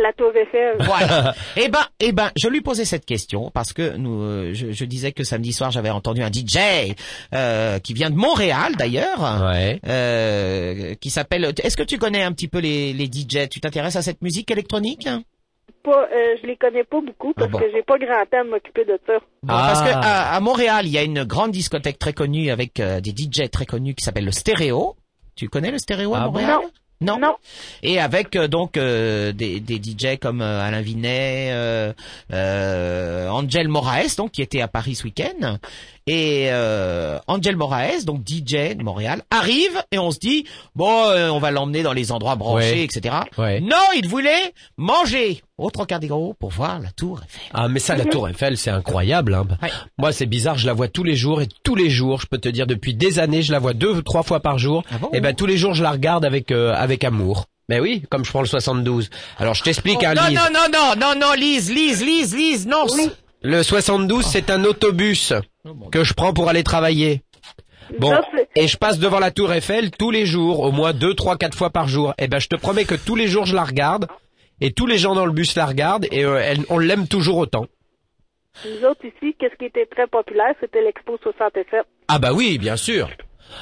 La 0.02 0.14
Tour 0.14 0.32
Eiffel. 0.36 0.76
Voilà. 0.80 1.34
eh 1.56 1.68
ben, 1.70 1.80
eh 2.00 2.12
ben, 2.12 2.30
je 2.38 2.48
lui 2.48 2.62
posais 2.62 2.86
cette 2.86 3.06
question 3.06 3.50
parce 3.54 3.74
que 3.74 3.96
nous, 3.98 4.22
euh, 4.22 4.54
je, 4.54 4.72
je 4.72 4.86
disais 4.86 5.12
que 5.12 5.24
samedi 5.24 5.54
soir 5.54 5.72
j'avais 5.72 5.90
entendu 5.90 6.22
un 6.24 6.32
DJ 6.32 6.58
euh, 7.34 7.80
qui 7.80 7.94
vient 7.94 8.10
de 8.10 8.16
Montréal 8.16 8.74
d'ailleurs, 8.78 9.44
Ouais. 9.44 9.80
euh, 9.88 10.94
qui 10.96 11.10
s'appelle. 11.10 11.54
Est-ce 11.64 11.78
que 11.78 11.84
tu 11.84 11.98
connais 11.98 12.24
un 12.24 12.32
petit 12.32 12.48
peu 12.48 12.60
les, 12.60 12.94
les 12.94 13.06
DJ 13.06 13.50
Tu 13.50 13.60
t'intéresses 13.60 13.96
à 13.96 14.02
cette 14.02 14.22
musique 14.22 14.50
électronique 14.52 15.08
Pas, 15.84 16.08
euh, 16.14 16.36
je 16.42 16.48
les 16.48 16.56
connais 16.58 16.84
pas 16.84 17.02
beaucoup 17.02 17.34
parce 17.34 17.48
Ah 17.50 17.52
bon. 17.52 17.60
que 17.60 17.66
j'ai 17.74 17.84
pas 17.84 17.98
grand 17.98 18.26
temps 18.30 18.44
de 18.46 18.50
m'occuper 18.50 18.86
de 18.86 19.00
ça. 19.08 19.14
Bon, 19.44 19.54
Ah. 19.54 19.72
Parce 19.74 19.82
que 19.82 19.94
à, 19.96 20.36
à 20.36 20.40
Montréal, 20.40 20.86
il 20.86 20.92
y 20.92 20.98
a 20.98 21.04
une 21.04 21.24
grande 21.24 21.52
discothèque 21.52 22.00
très 22.00 22.14
connue 22.14 22.50
avec 22.52 22.80
euh, 22.80 23.00
des 23.02 23.12
DJ 23.12 23.50
très 23.50 23.66
connus 23.66 23.96
qui 23.96 24.04
s'appelle 24.04 24.26
le 24.26 24.32
Stéréo. 24.32 24.96
Tu 25.36 25.50
connais 25.50 25.72
le 25.72 25.78
Stéréo 25.78 26.14
à 26.16 26.20
Ah 26.20 26.26
bon? 26.26 26.32
Montréal? 26.34 26.58
Non. 26.64 26.70
Non. 27.02 27.20
Non. 27.20 27.36
Et 27.84 28.00
avec 28.00 28.36
euh, 28.36 28.48
donc 28.48 28.76
euh, 28.78 29.32
des, 29.32 29.60
des 29.60 29.78
DJ 29.78 30.18
comme 30.20 30.42
euh, 30.42 30.62
Alain 30.62 30.82
Vinet, 30.82 31.50
euh, 31.52 31.94
euh, 32.34 33.30
Angel 33.30 33.68
Moraes, 33.68 34.16
donc 34.18 34.32
qui 34.32 34.42
était 34.42 34.62
à 34.62 34.68
Paris 34.68 34.96
ce 34.96 35.04
week-end, 35.04 35.58
et 36.08 36.48
euh, 36.50 37.20
Angel 37.28 37.56
Moraes, 37.58 38.06
donc 38.06 38.22
DJ 38.26 38.76
de 38.76 38.84
Montréal, 38.84 39.22
arrive 39.30 39.84
et 39.92 40.00
on 40.00 40.12
se 40.12 40.20
dit 40.20 40.46
bon, 40.76 41.10
euh, 41.10 41.30
on 41.30 41.40
va 41.40 41.52
l'emmener 41.52 41.84
dans 41.84 41.94
les 41.94 42.12
endroits 42.12 42.36
branchés, 42.36 42.72
Ouais. 42.72 42.84
etc. 42.84 43.16
Ouais. 43.38 43.60
Non, 43.60 43.76
il 43.96 44.08
voulait 44.08 44.54
manger 44.78 45.42
au 45.58 45.70
Trocadéro 45.70 46.34
pour 46.40 46.50
voir 46.52 46.80
la 46.80 46.92
Tour 46.92 47.20
Eiffel. 47.26 47.42
Ah 47.54 47.68
mais 47.68 47.80
ça 47.80 47.96
la 47.96 48.06
Tour 48.06 48.30
Eiffel 48.30 48.58
c'est 48.58 48.70
incroyable. 48.70 49.34
Hein. 49.34 49.46
Ouais. 49.62 49.70
Moi 49.98 50.12
c'est 50.12 50.26
bizarre, 50.26 50.58
je 50.58 50.66
la 50.66 50.74
vois 50.74 50.88
tous 50.88 51.04
les 51.04 51.16
jours 51.16 51.42
et 51.42 51.48
tous 51.64 51.76
les 51.76 51.90
jours, 51.90 52.22
je 52.22 52.28
peux 52.28 52.38
te 52.38 52.50
dire 52.50 52.68
depuis 52.68 52.94
des 52.94 53.20
années, 53.20 53.42
je 53.42 53.52
la 53.52 53.60
vois 53.60 53.74
deux 53.74 53.92
ou 53.92 54.02
trois 54.02 54.24
fois 54.24 54.40
par 54.40 54.58
jour. 54.58 54.84
Ah 54.92 54.98
bon 55.00 55.10
et 55.14 55.20
ben 55.20 55.36
tous 55.36 55.46
les 55.46 55.58
jours 55.58 55.74
je 55.74 55.84
la 55.84 55.92
regarde 55.92 56.24
avec 56.26 56.52
euh, 56.52 56.74
avec 56.76 57.04
amour. 57.04 57.46
Mais 57.70 57.82
oui, 57.82 58.04
comme 58.10 58.24
je 58.24 58.30
prends 58.30 58.40
le 58.40 58.48
72. 58.48 59.10
Alors 59.40 59.54
je 59.54 59.62
t'explique 59.64 60.00
Oh, 60.02 60.14
non, 60.16 60.28
Lise. 60.28 60.36
non, 60.40 60.44
non, 60.54 60.68
non, 60.72 60.96
non, 61.14 61.20
non, 61.20 61.34
Lise, 61.34 61.70
Lise, 61.70 62.02
Lise, 62.02 62.34
Lise, 62.34 62.66
non. 62.66 62.86
Le 63.48 63.64
72 63.64 64.26
c'est 64.26 64.50
un 64.50 64.66
autobus 64.66 65.32
mon 65.64 65.90
que 65.90 66.04
je 66.04 66.14
prends 66.14 66.34
pour 66.34 66.50
aller 66.50 66.64
travailler. 66.64 67.22
Bon, 68.00 68.14
et 68.58 68.68
je 68.68 68.76
passe 68.78 69.00
devant 69.00 69.20
la 69.20 69.32
Tour 69.32 69.54
Eiffel 69.54 69.92
tous 69.92 70.12
les 70.12 70.26
jours, 70.26 70.60
au 70.60 70.72
moins 70.74 70.92
deux, 70.92 71.14
trois, 71.14 71.38
quatre 71.38 71.58
fois 71.58 71.70
par 71.70 71.88
jour. 71.88 72.14
Et 72.18 72.28
ben, 72.28 72.40
je 72.40 72.50
te 72.50 72.58
promets 72.58 72.84
que 72.84 72.96
tous 72.96 73.16
les 73.16 73.28
jours 73.28 73.46
je 73.46 73.56
la 73.56 73.64
regarde, 73.64 74.08
et 74.60 74.74
tous 74.74 74.86
les 74.86 74.98
gens 74.98 75.16
dans 75.16 75.26
le 75.26 75.32
bus 75.32 75.56
la 75.56 75.66
regardent, 75.66 76.08
et 76.12 76.26
euh, 76.26 76.42
elle- 76.44 76.66
on 76.70 76.78
l'aime 76.78 77.08
toujours 77.08 77.38
autant. 77.38 77.68
Nous 78.66 78.86
autres 78.86 79.06
ici, 79.06 79.34
qu'est-ce 79.40 79.56
qui 79.56 79.66
était 79.66 79.86
très 79.86 80.08
populaire, 80.08 80.54
c'était 80.60 80.82
l'Expo 80.84 81.18
67. 81.24 81.86
Ah 82.10 82.20
bah 82.20 82.34
oui, 82.34 82.58
bien 82.58 82.76
sûr. 82.76 83.10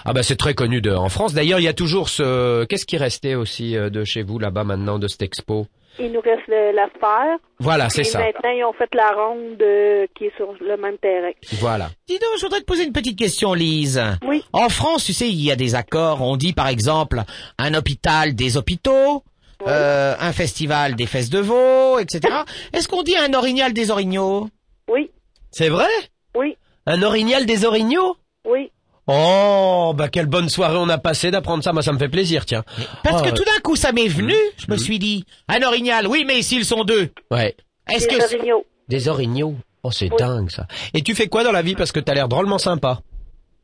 Ah 0.04 0.14
bah 0.14 0.24
c'est 0.24 0.36
très 0.38 0.56
connu 0.56 0.82
de, 0.82 0.90
en 0.92 1.10
France. 1.10 1.36
D'ailleurs, 1.36 1.60
il 1.60 1.64
y 1.64 1.68
a 1.68 1.74
toujours 1.74 2.10
ce, 2.10 2.64
qu'est-ce 2.66 2.88
qui 2.88 2.98
restait 2.98 3.36
aussi 3.36 3.78
euh, 3.78 3.92
de 3.92 4.04
chez 4.04 4.24
vous 4.24 4.40
là-bas 4.40 4.64
maintenant 4.64 4.98
de 4.98 5.08
cette 5.08 5.22
expo? 5.22 5.68
Il 6.00 6.12
nous 6.12 6.20
reste 6.22 6.48
le- 6.48 6.72
la 6.74 6.88
sphère. 6.96 7.38
Voilà, 7.60 7.90
c'est 7.90 8.02
Et 8.02 8.04
ça. 8.06 8.20
maintenant, 8.20 8.50
ils 8.50 8.64
ont 8.66 8.74
fait 8.74 8.94
la 8.94 9.12
ronde 9.12 9.62
euh, 9.62 10.06
qui 10.18 10.26
est 10.26 10.36
sur 10.36 10.54
le 10.60 10.76
même 10.78 10.98
terrain. 10.98 11.32
Voilà. 11.54 11.90
Dis 12.08 12.20
donc, 12.20 12.32
je 12.38 12.42
voudrais 12.42 12.60
te 12.60 12.66
poser 12.66 12.84
une 12.84 12.92
petite 12.92 13.18
question, 13.18 13.54
Lise. 13.54 14.02
Oui. 14.28 14.44
En 14.52 14.68
France, 14.70 15.06
tu 15.06 15.14
sais, 15.14 15.30
il 15.30 15.42
y 15.42 15.52
a 15.52 15.56
des 15.56 15.74
accords. 15.76 16.22
On 16.22 16.36
dit, 16.38 16.54
par 16.54 16.68
exemple, 16.68 17.22
un 17.58 17.74
hôpital 17.74 18.36
des 18.36 18.58
hôpitaux, 18.58 19.24
euh, 19.68 20.16
un 20.20 20.34
festival 20.34 20.96
des 20.96 21.06
fesses 21.06 21.30
de 21.30 21.40
veau, 21.40 21.98
etc. 22.00 22.20
Est-ce 22.74 22.88
qu'on 22.90 23.04
dit 23.04 23.16
un 23.16 23.34
orignal 23.34 23.72
des 23.74 23.90
orignaux? 23.92 24.50
Oui, 24.90 25.10
C'est 25.52 25.70
vrai? 25.70 25.88
Oui, 26.36 26.58
Un 26.86 27.02
orignal 27.04 27.46
des 27.46 27.64
orignaux? 27.66 28.18
Oui. 28.46 28.70
Oh, 29.08 29.94
bah 29.96 30.10
quelle 30.10 30.26
bonne 30.26 30.50
soirée 30.50 30.78
on 30.78 30.90
a 30.90 30.98
passé 30.98 31.30
d'apprendre 31.32 31.64
ça. 31.64 31.74
Moi, 31.74 31.84
ça 31.84 31.94
me 31.94 32.00
fait 32.00 32.10
plaisir, 32.10 32.46
tiens. 32.46 32.64
Parce 33.04 33.22
Oh, 33.22 33.26
que 33.26 33.30
tout 33.36 33.44
d'un 33.44 33.60
coup, 33.64 33.76
ça 33.76 33.92
m'est 33.92 34.08
venu. 34.08 34.34
Je 34.58 34.66
me 34.72 34.78
suis 34.78 34.98
dit, 35.00 35.26
un 35.48 35.62
orignal, 35.62 36.08
oui, 36.08 36.24
mais 36.28 36.42
s'ils 36.42 36.66
sont 36.66 36.84
deux, 36.84 37.10
Ouais. 37.32 37.56
est-ce 37.92 38.08
que... 38.08 38.16
orignaux. 38.36 38.66
Des 38.88 39.08
orignaux. 39.08 39.56
Oh, 39.84 39.92
c'est 39.92 40.10
Oui. 40.10 40.18
dingue 40.18 40.50
ça. 40.50 40.66
Et 40.96 41.02
tu 41.04 41.14
fais 41.14 41.28
quoi 41.28 41.44
dans 41.44 41.52
la 41.52 41.62
vie? 41.62 41.76
Parce 41.76 41.92
que 41.92 42.00
t'as 42.00 42.14
l'air 42.16 42.28
drôlement 42.28 42.58
sympa 42.58 43.02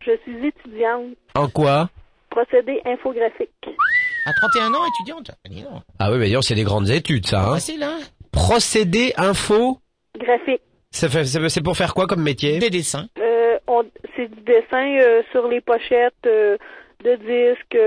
Je 0.05 0.11
suis 0.23 0.47
étudiante. 0.47 1.15
En 1.35 1.47
quoi? 1.47 1.89
Procédé 2.29 2.79
infographique. 2.85 3.49
À 4.27 4.33
31 4.33 4.73
ans, 4.75 4.85
étudiante? 4.99 5.31
Donc, 5.49 5.81
Ah 5.99 6.11
oui, 6.11 6.17
mais 6.19 6.25
d'ailleurs, 6.25 6.43
c'est 6.43 6.53
des 6.55 6.63
grandes 6.63 6.89
études 6.89 7.25
ça. 7.25 7.41
Hein. 7.49 7.53
Facile, 7.55 7.81
hein 7.83 7.97
Procédé 8.31 9.13
info? 9.17 9.79
Graphique. 10.19 10.61
Ça 10.91 11.09
fait- 11.09 11.25
C'est 11.49 11.61
pour 11.61 11.75
faire 11.75 11.93
quoi 11.93 12.05
comme 12.05 12.21
métier? 12.21 12.59
Des 12.59 12.69
dessins. 12.69 13.07
Euh, 13.19 13.30
c'est 14.15 14.27
du 14.27 14.41
dessin 14.41 14.97
euh, 14.99 15.21
sur 15.31 15.47
les 15.47 15.61
pochettes 15.61 16.13
euh, 16.25 16.57
de 17.03 17.15
disques, 17.15 17.77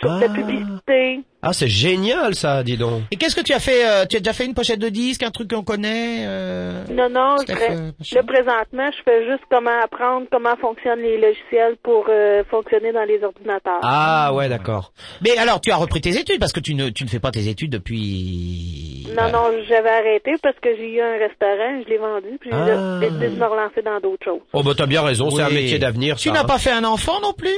sur 0.00 0.10
Ah. 0.10 0.20
la 0.20 0.28
publicité. 0.28 1.20
Ah, 1.46 1.52
c'est 1.52 1.68
génial 1.68 2.34
ça, 2.34 2.62
dis 2.62 2.76
donc. 2.78 3.02
Et 3.10 3.16
qu'est-ce 3.16 3.36
que 3.36 3.42
tu 3.42 3.52
as 3.52 3.60
fait 3.60 3.86
euh, 3.86 4.06
Tu 4.06 4.16
as 4.16 4.20
déjà 4.20 4.32
fait 4.32 4.46
une 4.46 4.54
pochette 4.54 4.78
de 4.78 4.88
disque, 4.88 5.22
un 5.22 5.30
truc 5.30 5.50
qu'on 5.52 5.62
connaît 5.62 6.24
euh... 6.26 6.84
Non, 6.90 7.10
non, 7.10 7.36
je 7.38 7.42
Steph, 7.52 7.70
euh, 7.70 7.90
là, 8.14 8.22
présentement, 8.22 8.90
je 8.96 9.02
fais 9.04 9.26
juste 9.30 9.42
comment 9.50 9.78
apprendre 9.84 10.26
comment 10.32 10.56
fonctionnent 10.56 11.00
les 11.02 11.18
logiciels 11.18 11.76
pour 11.82 12.06
euh, 12.08 12.42
fonctionner 12.50 12.92
dans 12.92 13.04
les 13.04 13.22
ordinateurs. 13.22 13.80
Ah 13.82 14.32
ouais, 14.34 14.48
d'accord. 14.48 14.92
Mais 15.22 15.36
alors, 15.36 15.60
tu 15.60 15.70
as 15.70 15.76
repris 15.76 16.00
tes 16.00 16.16
études 16.18 16.40
parce 16.40 16.52
que 16.54 16.60
tu 16.60 16.74
ne, 16.74 16.88
tu 16.88 17.04
ne 17.04 17.08
fais 17.10 17.20
pas 17.20 17.30
tes 17.30 17.46
études 17.48 17.70
depuis. 17.72 19.06
Non, 19.14 19.30
non, 19.30 19.50
j'avais 19.68 19.90
arrêté 19.90 20.32
parce 20.42 20.56
que 20.60 20.74
j'ai 20.76 20.94
eu 20.94 21.00
un 21.02 21.18
restaurant, 21.18 21.82
je 21.84 21.88
l'ai 21.90 21.98
vendu, 21.98 22.38
puis 22.40 22.50
j'ai 22.50 22.56
Ah. 22.72 22.98
décidé 23.00 23.28
de 23.28 23.36
me 23.36 23.44
relancer 23.46 23.82
dans 23.82 24.00
d'autres 24.00 24.24
choses. 24.24 24.40
Oh 24.54 24.62
bah 24.62 24.72
t'as 24.76 24.86
bien 24.86 25.02
raison, 25.02 25.30
c'est 25.30 25.42
un 25.42 25.50
métier 25.50 25.78
d'avenir. 25.78 26.16
Tu 26.16 26.30
n'as 26.30 26.40
hein. 26.40 26.44
pas 26.44 26.58
fait 26.58 26.72
un 26.72 26.84
enfant 26.84 27.20
non 27.20 27.32
plus? 27.34 27.54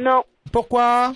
Non, 0.00 0.22
Pourquoi? 0.52 1.12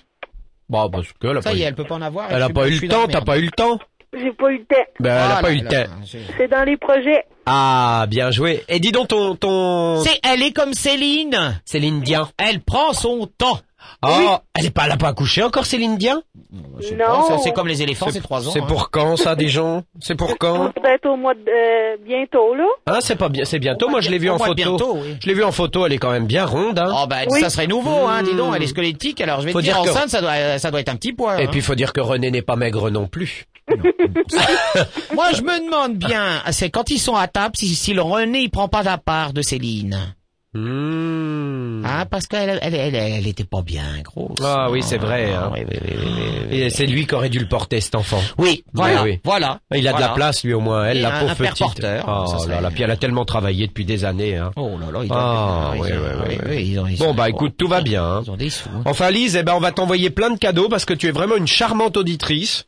Bon, 0.73 0.89
parce 0.89 1.13
que 1.13 1.27
elle 1.29 1.37
a 1.37 1.43
Ça 1.43 1.51
pas 1.51 1.55
y 1.57 1.59
eu- 1.61 1.63
est, 1.63 1.67
elle 1.67 1.75
peut 1.75 1.85
pas 1.85 1.97
en 1.97 2.03
avoir. 2.03 2.33
Elle 2.33 2.41
a 2.43 2.49
pas 2.49 2.67
eu 2.67 2.79
le 2.81 2.89
temps, 2.89 3.07
t'as 3.07 3.21
pas 3.21 3.37
eu 3.39 3.43
le 3.43 3.51
temps. 3.51 3.79
j'ai 4.19 4.33
pas 4.33 4.51
eu 4.51 4.59
le 4.59 4.65
temps. 4.65 4.83
Ben, 5.01 5.11
elle 5.11 5.31
a 5.33 5.37
Ah 5.37 5.43
pas 5.43 5.49
là 5.51 5.55
eu 5.55 5.59
le 5.63 5.69
temps. 5.69 5.93
C'est 6.39 6.49
dans 6.49 6.65
les 6.65 6.77
projets. 6.79 7.25
Ah, 7.45 8.07
bien 8.09 8.31
joué. 8.31 8.65
Et 8.69 8.81
dis 8.81 8.91
donc 8.91 9.09
ton 9.09 9.35
ton 9.37 10.01
C'est, 10.03 10.19
elle 10.25 10.43
est 10.43 10.53
comme 10.53 10.73
Céline. 10.73 11.61
Céline 11.67 12.01
Dion. 12.01 12.27
Elle 12.39 12.61
prend 12.61 12.95
son 12.95 13.27
temps. 13.37 13.59
Oh, 14.05 14.37
elle 14.55 14.67
est 14.67 14.71
pas, 14.71 14.87
elle 14.87 14.93
a 14.93 14.97
pas 14.97 15.09
accouché 15.09 15.43
encore 15.43 15.65
Céline 15.65 15.97
Dion? 15.97 16.23
Non. 16.53 17.39
c'est 17.43 17.53
comme 17.53 17.69
les 17.69 17.83
éléphants, 17.83 18.09
c'est 18.11 18.21
trois 18.21 18.49
ans. 18.49 18.51
C'est 18.51 18.61
hein. 18.61 18.67
pour 18.67 18.91
quand 18.91 19.17
ça, 19.17 19.37
Dijon 19.37 19.85
C'est 20.01 20.17
pour 20.17 20.39
quand? 20.39 20.73
Peut-être 20.73 21.07
au 21.07 21.17
mois 21.17 21.35
de 21.35 21.41
euh, 21.41 21.97
bientôt, 22.05 22.55
là. 22.55 22.67
Hein, 22.87 22.99
c'est 23.01 23.17
pas 23.17 23.29
bien, 23.29 23.45
c'est 23.45 23.59
bientôt. 23.59 23.89
Moi, 23.89 24.01
je 24.01 24.11
l'ai 24.11 24.19
vu 24.19 24.29
en 24.29 24.39
photo. 24.39 24.55
bientôt, 24.55 24.97
oui. 24.97 25.17
Je 25.21 25.29
l'ai 25.29 25.35
vu 25.35 25.45
en 25.45 25.53
photo. 25.53 25.87
Elle 25.87 25.93
est 25.93 25.99
quand 25.99 26.11
même 26.11 26.27
bien 26.27 26.45
ronde. 26.45 26.79
Hein. 26.79 26.93
Oh 26.93 27.07
bah 27.09 27.19
Oui. 27.31 27.41
ça 27.41 27.51
serait 27.51 27.67
nouveau, 27.67 28.07
hein, 28.09 28.23
dis 28.23 28.35
donc, 28.35 28.55
elle 28.57 28.63
est 28.63 28.67
squelettique, 28.67 29.21
alors 29.21 29.41
je 29.41 29.47
vais 29.47 29.53
Faut 29.53 29.61
te 29.61 29.65
dire, 29.65 29.81
dire 29.81 29.85
que- 29.85 29.97
enceinte, 29.97 30.11
ça 30.11 30.21
doit, 30.21 30.59
ça 30.59 30.71
doit 30.71 30.81
être 30.81 30.89
un 30.89 30.97
petit 30.97 31.13
poids. 31.13 31.41
Et 31.41 31.45
hein. 31.45 31.49
puis, 31.51 31.61
il 31.61 31.63
faut 31.63 31.75
dire 31.75 31.93
que 31.93 32.01
René 32.01 32.31
n'est 32.31 32.43
pas 32.43 32.57
maigre 32.57 32.91
non 32.91 33.07
plus. 33.07 33.47
Moi, 35.15 35.27
je 35.35 35.43
me 35.43 35.65
demande 35.65 35.97
bien, 35.97 36.43
c'est 36.51 36.71
quand 36.71 36.91
ils 36.91 36.99
sont 36.99 37.15
à 37.15 37.29
table, 37.29 37.57
si, 37.57 37.69
si 37.75 37.95
le 37.95 38.03
René, 38.03 38.41
il 38.41 38.51
prend 38.51 38.69
pas 38.69 38.83
la 38.83 38.99
part 38.99 39.33
de 39.33 39.43
Céline. 39.43 40.15
Hmm. 40.55 41.83
Ah, 41.85 42.05
parce 42.05 42.27
qu'elle 42.27 42.59
elle, 42.63 42.75
elle, 42.75 42.95
elle 42.95 43.27
était 43.27 43.45
pas 43.45 43.63
bien 43.63 43.83
grosse. 44.05 44.37
Ah 44.45 44.69
oui, 44.71 44.83
c'est 44.83 44.99
vrai, 44.99 45.33
hein. 45.33 45.51
oui, 45.55 45.61
oui, 45.71 45.79
oui. 46.51 46.57
Et 46.61 46.71
c'est 46.71 46.87
lui 46.87 47.07
qui 47.07 47.15
aurait 47.15 47.31
dû 47.31 47.39
le 47.39 47.49
porter 47.49 47.81
cet 47.81 47.95
enfant. 47.95 48.21
Oui, 48.39 48.63
voilà, 48.75 49.05
voilà. 49.25 49.61
Il 49.75 49.87
a 49.89 49.93
de 49.95 50.01
la 50.01 50.11
place 50.11 50.45
lui 50.45 50.53
au 50.53 50.61
moins. 50.61 50.85
Elle, 50.87 50.99
Et 50.99 51.01
la 51.03 51.21
pauvre 51.21 51.35
petite. 51.37 51.59
porteur, 51.59 52.05
oh 52.07 52.47
là 52.49 52.61
là. 52.61 52.71
Puis 52.71 52.83
elle 52.83 52.91
a 52.91 52.97
tellement 52.97 53.25
travaillé 53.25 53.67
depuis 53.67 53.85
des 53.85 54.05
années. 54.05 54.37
Hein. 54.37 54.51
Oh 54.57 54.73
là 54.79 54.91
là, 54.93 55.01
il 55.05 55.11
Ah, 55.13 55.73
doit- 55.75 55.87
oui, 55.87 56.39
oui, 56.49 56.79
oui, 56.85 56.97
Bon 56.99 57.15
bah 57.15 57.29
écoute, 57.31 57.55
tout 57.57 57.69
va 57.69 57.81
bien. 57.81 58.05
hein. 58.05 58.21
Ils 58.25 58.31
ont 58.31 58.37
des 58.37 58.51
sous. 58.51 58.69
hein. 58.69 58.83
Enfin 58.85 59.11
Lise, 59.11 59.37
eh 59.37 59.43
ben 59.43 59.55
on 59.55 59.61
va 59.61 59.73
t'envoyer 59.73 60.11
plein 60.11 60.31
de 60.31 60.39
cadeaux 60.39 60.69
parce 60.69 60.85
que 60.85 60.95
tu 60.95 61.09
es 61.09 61.13
vraiment 61.13 61.37
une 61.37 61.47
charmante 61.47 61.97
auditrice. 61.97 62.67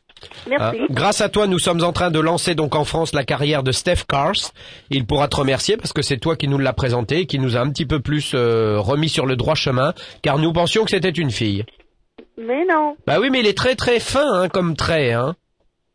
Merci. 0.49 0.79
Hein. 0.81 0.85
Grâce 0.89 1.21
à 1.21 1.29
toi, 1.29 1.47
nous 1.47 1.59
sommes 1.59 1.83
en 1.83 1.91
train 1.93 2.11
de 2.11 2.19
lancer 2.19 2.55
donc 2.55 2.75
en 2.75 2.83
France 2.85 3.13
la 3.13 3.23
carrière 3.23 3.63
de 3.63 3.71
Steph 3.71 4.03
Cars. 4.07 4.33
Il 4.89 5.05
pourra 5.05 5.27
te 5.27 5.35
remercier 5.35 5.77
parce 5.77 5.93
que 5.93 6.01
c'est 6.01 6.17
toi 6.17 6.35
qui 6.35 6.47
nous 6.47 6.57
l'as 6.57 6.73
présenté 6.73 7.19
et 7.21 7.25
qui 7.25 7.39
nous 7.39 7.57
a 7.57 7.59
un 7.59 7.69
petit 7.69 7.85
peu 7.85 7.99
plus 7.99 8.31
euh, 8.33 8.79
remis 8.79 9.09
sur 9.09 9.25
le 9.25 9.35
droit 9.35 9.55
chemin, 9.55 9.93
car 10.21 10.37
nous 10.39 10.53
pensions 10.53 10.83
que 10.83 10.91
c'était 10.91 11.09
une 11.09 11.31
fille. 11.31 11.65
Mais 12.37 12.65
non, 12.69 12.95
Bah 13.07 13.17
oui, 13.19 13.29
mais 13.29 13.39
il 13.39 13.47
est 13.47 13.57
très 13.57 13.75
très 13.75 13.99
fin 13.99 14.41
hein, 14.43 14.49
comme 14.49 14.75
trait. 14.75 15.13
Hein. 15.13 15.35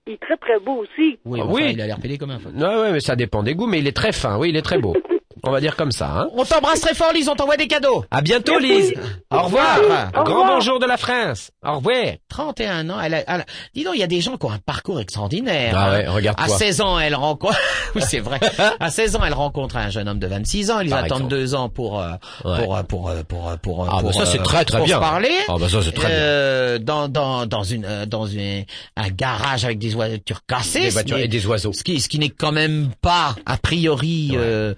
il 0.06 0.14
est 0.14 0.20
très 0.22 0.36
très 0.36 0.58
beau 0.58 0.76
aussi. 0.82 1.18
Oui, 1.24 1.40
Ah, 1.42 1.44
enfin, 1.46 1.52
oui. 1.54 1.70
il 1.72 1.80
a 1.80 1.86
l'air 1.86 1.98
pédé 1.98 2.16
comme 2.18 2.30
un 2.30 2.38
feu. 2.38 2.50
Ouais, 2.54 2.80
ouais, 2.80 2.92
mais 2.92 3.00
ça 3.00 3.14
dépend 3.16 3.42
des 3.42 3.54
goûts, 3.54 3.66
mais 3.66 3.78
il 3.78 3.86
est 3.86 3.96
très 3.96 4.12
fin. 4.12 4.38
Oui, 4.38 4.48
il 4.50 4.56
est 4.56 4.62
très 4.62 4.78
beau. 4.78 4.94
On 5.44 5.50
va 5.50 5.60
dire 5.60 5.76
comme 5.76 5.92
ça. 5.92 6.10
Hein. 6.10 6.28
On 6.34 6.44
t'embrasse 6.44 6.80
très 6.80 6.94
fort, 6.94 7.12
Lise, 7.12 7.28
on 7.28 7.34
t'envoie 7.34 7.56
des 7.56 7.66
cadeaux. 7.68 8.04
À 8.10 8.20
bientôt. 8.20 8.58
Lise. 8.58 8.92
Au 9.30 9.42
revoir. 9.42 9.78
Au 10.16 10.22
Grand 10.24 10.40
revoir. 10.40 10.54
bonjour 10.56 10.78
de 10.80 10.86
la 10.86 10.96
France. 10.96 11.50
Au 11.64 11.76
revoir. 11.76 11.96
31 12.28 12.90
ans, 12.90 13.00
elle 13.00 13.14
a, 13.14 13.18
elle 13.26 13.40
a- 13.42 13.44
dis 13.74 13.84
donc, 13.84 13.94
il 13.94 14.00
y 14.00 14.04
a 14.04 14.06
des 14.06 14.20
gens 14.20 14.36
qui 14.36 14.46
ont 14.46 14.50
un 14.52 14.58
parcours 14.58 15.00
extraordinaire. 15.00 15.74
Ah 15.76 15.90
ouais, 15.92 16.06
regarde-toi. 16.08 16.44
À 16.46 16.48
16 16.58 16.80
ans, 16.80 16.98
elle 16.98 17.14
rencontre, 17.14 17.58
oui, 17.94 18.02
c'est 18.06 18.18
vrai. 18.20 18.38
À 18.80 18.90
16 18.90 19.16
ans, 19.16 19.20
elle 19.26 19.34
rencontre 19.34 19.76
un 19.76 19.90
jeune 19.90 20.08
homme 20.08 20.18
de 20.18 20.26
26 20.26 20.70
ans, 20.70 20.80
ils 20.80 20.90
Par 20.90 20.98
attendent 21.00 21.18
exemple. 21.22 21.30
deux 21.34 21.54
ans 21.54 21.68
pour, 21.68 22.00
euh, 22.00 22.10
Ouais. 22.44 22.64
pour, 22.64 22.76
euh, 22.76 22.82
pour, 22.82 23.08
euh, 23.10 23.22
pour, 23.22 23.48
euh, 23.48 23.56
pour, 23.56 23.84
Ah, 23.88 23.96
bah 23.96 24.00
pour, 24.02 24.14
ça, 24.14 24.26
c'est 24.26 24.42
très, 24.42 24.64
très 24.64 24.78
pour 24.78 24.86
bien. 24.86 24.96
se 24.96 25.00
parler. 25.00 25.30
Ah, 25.48 25.54
bah 25.58 25.68
ça, 25.68 25.82
c'est 25.82 25.92
très 25.92 26.08
bien. 26.08 26.16
Euh, 26.16 26.78
dans, 26.78 27.08
dans, 27.08 27.46
dans 27.46 27.62
une, 27.64 28.04
dans 28.06 28.26
une, 28.26 28.64
un 28.96 29.08
garage 29.10 29.64
avec 29.64 29.78
des 29.78 29.90
voitures 29.90 30.40
cassées. 30.46 30.80
Des 30.82 30.90
voitures 30.90 31.18
et 31.18 31.28
des 31.28 31.46
oiseaux. 31.46 31.72
Ce 31.72 31.82
qui, 31.82 32.00
ce 32.00 32.08
qui 32.08 32.18
n'est 32.18 32.28
quand 32.30 32.52
même 32.52 32.90
pas, 33.02 33.34
a 33.46 33.56
priori, 33.56 34.30
euh, 34.34 34.74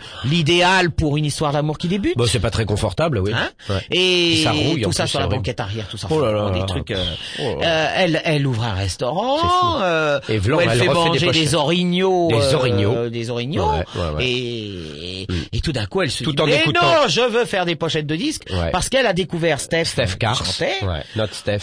l'idéal 0.53 0.91
pour 0.91 1.17
une 1.17 1.25
histoire 1.25 1.53
d'amour 1.53 1.79
qui 1.79 1.89
débute. 1.89 2.17
Bon, 2.17 2.27
c'est 2.27 2.41
pas 2.41 2.51
très 2.51 2.65
confortable, 2.65 3.19
oui. 3.19 3.33
Hein 3.35 3.49
Ouais. 3.69 3.81
Et 3.91 4.43
Ça 4.45 4.53
rouille, 4.53 4.83
tout 4.83 4.93
ça 4.93 5.05
plus, 5.05 5.11
sur 5.11 5.19
la 5.21 5.27
horrible. 5.27 5.39
banquette 5.41 5.61
arrière, 5.61 5.89
tout 5.89 5.97
ça. 5.97 6.09
Oh 6.11 6.21
là 6.21 6.33
là 6.33 6.51
des 6.51 6.61
là. 6.61 6.65
trucs. 6.67 6.91
euh, 6.91 7.05
Oh 7.41 7.43
euh, 7.63 7.89
elle, 7.97 8.21
elle 8.25 8.47
ouvre 8.47 8.65
un 8.65 8.75
restaurant. 8.75 9.39
Fou. 9.39 9.83
euh, 9.83 10.21
Et 10.29 10.39
Vlan, 10.39 10.57
où 10.57 10.61
elle, 10.61 10.69
elle 10.73 10.79
fait 10.79 10.89
des 10.89 10.95
manger 10.95 11.19
des, 11.21 11.27
pochettes. 11.27 11.55
orignaux. 11.55 12.29
Des 12.29 12.35
euh, 12.37 12.55
orignaux. 12.57 13.09
des 13.09 13.31
orignaux. 13.31 13.71
Ouais, 13.71 13.85
ouais, 13.95 14.11
ouais. 14.17 14.25
Et, 14.27 15.27
et 15.53 15.61
tout 15.61 15.73
d'un 15.73 15.87
coup, 15.87 16.03
elle 16.03 16.11
se 16.11 16.25
Tout 16.25 16.33
dit, 16.33 16.43
en 16.43 16.47
mais 16.47 16.57
écoutant. 16.61 16.81
non, 16.83 17.09
je 17.09 17.21
veux 17.21 17.45
faire 17.45 17.67
des 17.67 17.77
pochettes 17.77 18.07
de 18.07 18.17
disques. 18.17 18.45
Ouais. 18.51 18.71
Parce 18.71 18.89
qu'elle 18.89 19.07
a 19.07 19.13
découvert 19.13 19.61
Steph. 19.61 19.85
Steph 19.85 20.17
Cars. 20.19 20.43
Ouais, 20.61 21.03
notre 21.17 21.35
Steph. 21.35 21.61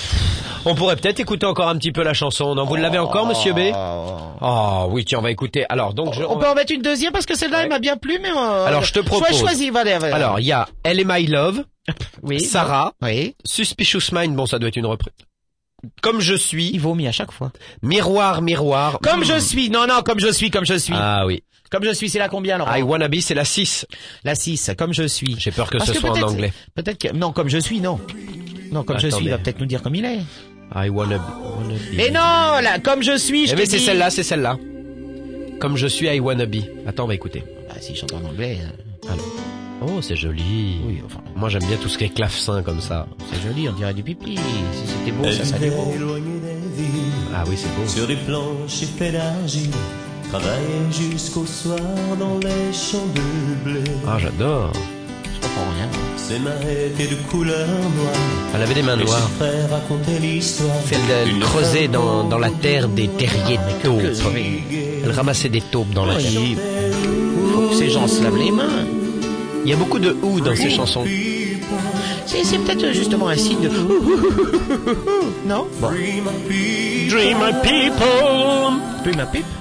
On 0.65 0.75
pourrait 0.75 0.95
peut-être 0.95 1.19
écouter 1.19 1.45
encore 1.45 1.69
un 1.69 1.77
petit 1.77 1.91
peu 1.91 2.03
la 2.03 2.13
chanson. 2.13 2.53
Non, 2.55 2.65
vous 2.65 2.75
l'avez 2.75 2.99
encore, 2.99 3.25
monsieur 3.25 3.53
B? 3.53 3.59
Oh 4.41 4.87
oui, 4.91 5.05
tiens, 5.05 5.19
on 5.19 5.21
va 5.21 5.31
écouter. 5.31 5.65
Alors, 5.69 5.93
donc, 5.93 6.13
je, 6.13 6.23
On 6.23 6.37
peut 6.37 6.47
en 6.47 6.55
mettre 6.55 6.73
une 6.73 6.81
deuxième 6.81 7.11
parce 7.11 7.25
que 7.25 7.35
celle-là, 7.35 7.57
Ouais. 7.57 7.63
elle 7.63 7.69
m'a 7.69 7.79
bien 7.79 7.97
plu, 7.97 8.19
mais 8.21 8.29
euh, 8.29 8.65
Alors, 8.65 8.83
je 8.83 8.93
te 8.93 8.99
propose. 8.99 9.37
Choisis, 9.39 9.71
va, 9.71 9.83
va, 9.83 9.99
va. 9.99 10.15
alors, 10.15 10.39
il 10.39 10.45
y 10.45 10.51
a 10.51 10.67
Elle 10.83 10.99
est 10.99 11.05
My 11.05 11.25
Love, 11.27 11.63
oui. 12.23 12.39
Sarah, 12.39 12.93
Oui. 13.01 13.35
Suspicious 13.45 14.11
Mind, 14.13 14.35
bon, 14.35 14.45
ça 14.45 14.59
doit 14.59 14.69
être 14.69 14.75
une 14.77 14.85
reprise. 14.85 15.13
Comme 16.01 16.19
je 16.21 16.35
suis, 16.35 16.69
Il 16.73 16.79
vomit 16.79 17.07
à 17.07 17.11
chaque 17.11 17.31
fois. 17.31 17.51
Miroir, 17.81 18.41
Miroir. 18.41 18.99
Comme 19.01 19.21
Mm. 19.21 19.25
je 19.25 19.39
suis. 19.39 19.69
Non, 19.69 19.85
non, 19.87 20.01
comme 20.05 20.19
je 20.19 20.31
suis, 20.31 20.49
comme 20.51 20.65
je 20.65 20.75
suis. 20.77 20.93
Ah 20.95 21.25
oui. 21.25 21.43
Comme 21.71 21.83
je 21.83 21.93
suis, 21.93 22.09
c'est 22.09 22.17
la 22.19 22.29
combien, 22.29 22.57
Laurent 22.57 22.73
I 22.75 22.81
Wanna 22.81 23.07
Be, 23.07 23.19
c'est 23.19 23.35
la 23.35 23.45
6. 23.45 23.85
La 24.23 24.33
6, 24.33 24.71
comme 24.77 24.91
je 24.93 25.03
suis. 25.07 25.35
J'ai 25.37 25.51
peur 25.51 25.69
que 25.69 25.77
Parce 25.77 25.93
ce 25.93 25.99
soit 25.99 26.09
en 26.17 26.21
anglais. 26.23 26.51
Peut-être 26.73 26.97
que... 26.97 27.13
Non, 27.13 27.31
comme 27.31 27.47
je 27.47 27.59
suis, 27.59 27.79
non. 27.79 27.99
Non, 28.71 28.83
comme 28.83 28.99
je 28.99 29.07
suis, 29.09 29.25
il 29.25 29.29
va 29.31 29.37
peut-être 29.37 29.59
nous 29.59 29.67
dire 29.67 29.81
comme 29.83 29.93
il 29.95 30.03
est. 30.05 30.19
I 30.75 30.89
Wanna 30.89 31.17
Be. 31.19 31.21
wanna 31.21 31.73
be. 31.75 31.95
Mais 31.95 32.09
non, 32.09 32.59
là, 32.61 32.79
comme 32.83 33.03
je 33.03 33.17
suis, 33.17 33.45
je 33.47 33.53
Eh 33.53 33.55
mais 33.55 33.65
c'est 33.67 33.77
celle-là, 33.79 34.09
c'est 34.09 34.23
celle-là. 34.23 34.57
Comme 35.59 35.77
je 35.77 35.87
suis, 35.87 36.07
I 36.07 36.19
Wanna 36.19 36.45
Be. 36.47 36.57
Attends, 36.87 37.03
on 37.03 37.07
va 37.07 37.13
écouter. 37.15 37.43
Bah, 37.67 37.75
si 37.79 37.93
je 37.93 37.99
chante 37.99 38.13
en 38.13 38.23
anglais, 38.23 38.57
euh, 39.07 39.09
Oh, 39.81 40.01
c'est 40.01 40.15
joli. 40.15 40.81
oui, 40.85 41.01
enfin, 41.05 41.21
Moi, 41.35 41.47
j'aime 41.49 41.63
bien 41.63 41.77
tout 41.81 41.87
ce 41.87 41.97
qui 41.97 42.03
est 42.03 42.09
clavecin 42.09 42.61
comme 42.63 42.81
ça. 42.81 43.07
c'est 43.31 43.41
joli, 43.47 43.69
on 43.69 43.73
dirait 43.73 43.93
du 43.93 44.03
pipi. 44.03 44.35
Si 44.35 44.83
c'était 44.85 45.11
beau, 45.11 45.31
ça 45.31 45.45
serait 45.45 45.69
beau. 45.69 45.91
éloigné 45.95 46.39
des 46.75 46.83
villes, 46.83 47.13
Ah 47.33 47.43
oui, 47.47 47.55
c'est 47.57 47.69
beau. 47.75 47.87
sur 47.87 48.05
des 48.07 48.17
planches 48.17 48.83
et 48.83 48.85
faits 48.85 49.13
d'argile, 49.13 49.71
travailler 50.29 50.91
jusqu'au 50.91 51.45
soir 51.45 51.79
dans 52.19 52.37
les 52.39 52.73
champs 52.73 53.07
de 53.15 53.69
blé. 53.69 53.79
Ah, 54.07 54.17
j'adore. 54.19 54.73
Je 55.23 55.47
comprends 55.47 55.71
rien. 55.77 55.87
Ses 56.17 56.39
mains 56.39 56.51
étaient 56.61 57.07
de 57.07 57.15
couleur 57.31 57.65
noire, 57.67 58.13
Elle 58.55 58.61
avait 58.63 58.73
des 58.73 58.83
mains 58.83 58.97
noires. 58.97 59.29
Elle 59.41 61.39
creusait 61.39 61.87
dans, 61.87 62.25
dans 62.25 62.37
la 62.37 62.49
terre 62.49 62.89
des 62.89 63.07
terriers 63.07 63.57
de 63.57 63.83
taupes. 63.83 64.13
fatiguée. 64.13 65.01
Elle 65.05 65.11
ramassait 65.11 65.49
des 65.49 65.61
taupes 65.61 65.91
dans 65.93 66.05
la 66.05 66.15
terre. 66.15 66.31
Il 66.33 66.57
faut 67.53 67.69
que 67.69 67.75
ces 67.75 67.89
gens 67.89 68.07
se 68.07 68.21
lavent 68.21 68.37
les 68.37 68.51
mains. 68.51 68.85
Il 69.63 69.69
y 69.69 69.73
a 69.73 69.75
beaucoup 69.75 69.99
de 69.99 70.15
ou 70.21 70.39
dans 70.39 70.55
ces 70.55 70.69
chansons. 70.69 71.05
C'est, 72.25 72.57
peut-être 72.59 72.93
justement 72.93 73.27
un 73.27 73.35
signe 73.35 73.61
de... 73.61 73.69
Non? 75.45 75.67
Bon. 75.79 75.89
Dream 75.89 76.27
of 76.27 76.47
peace. 76.47 77.09
Dream 77.09 77.37
my 77.39 77.53
people. 77.61 79.58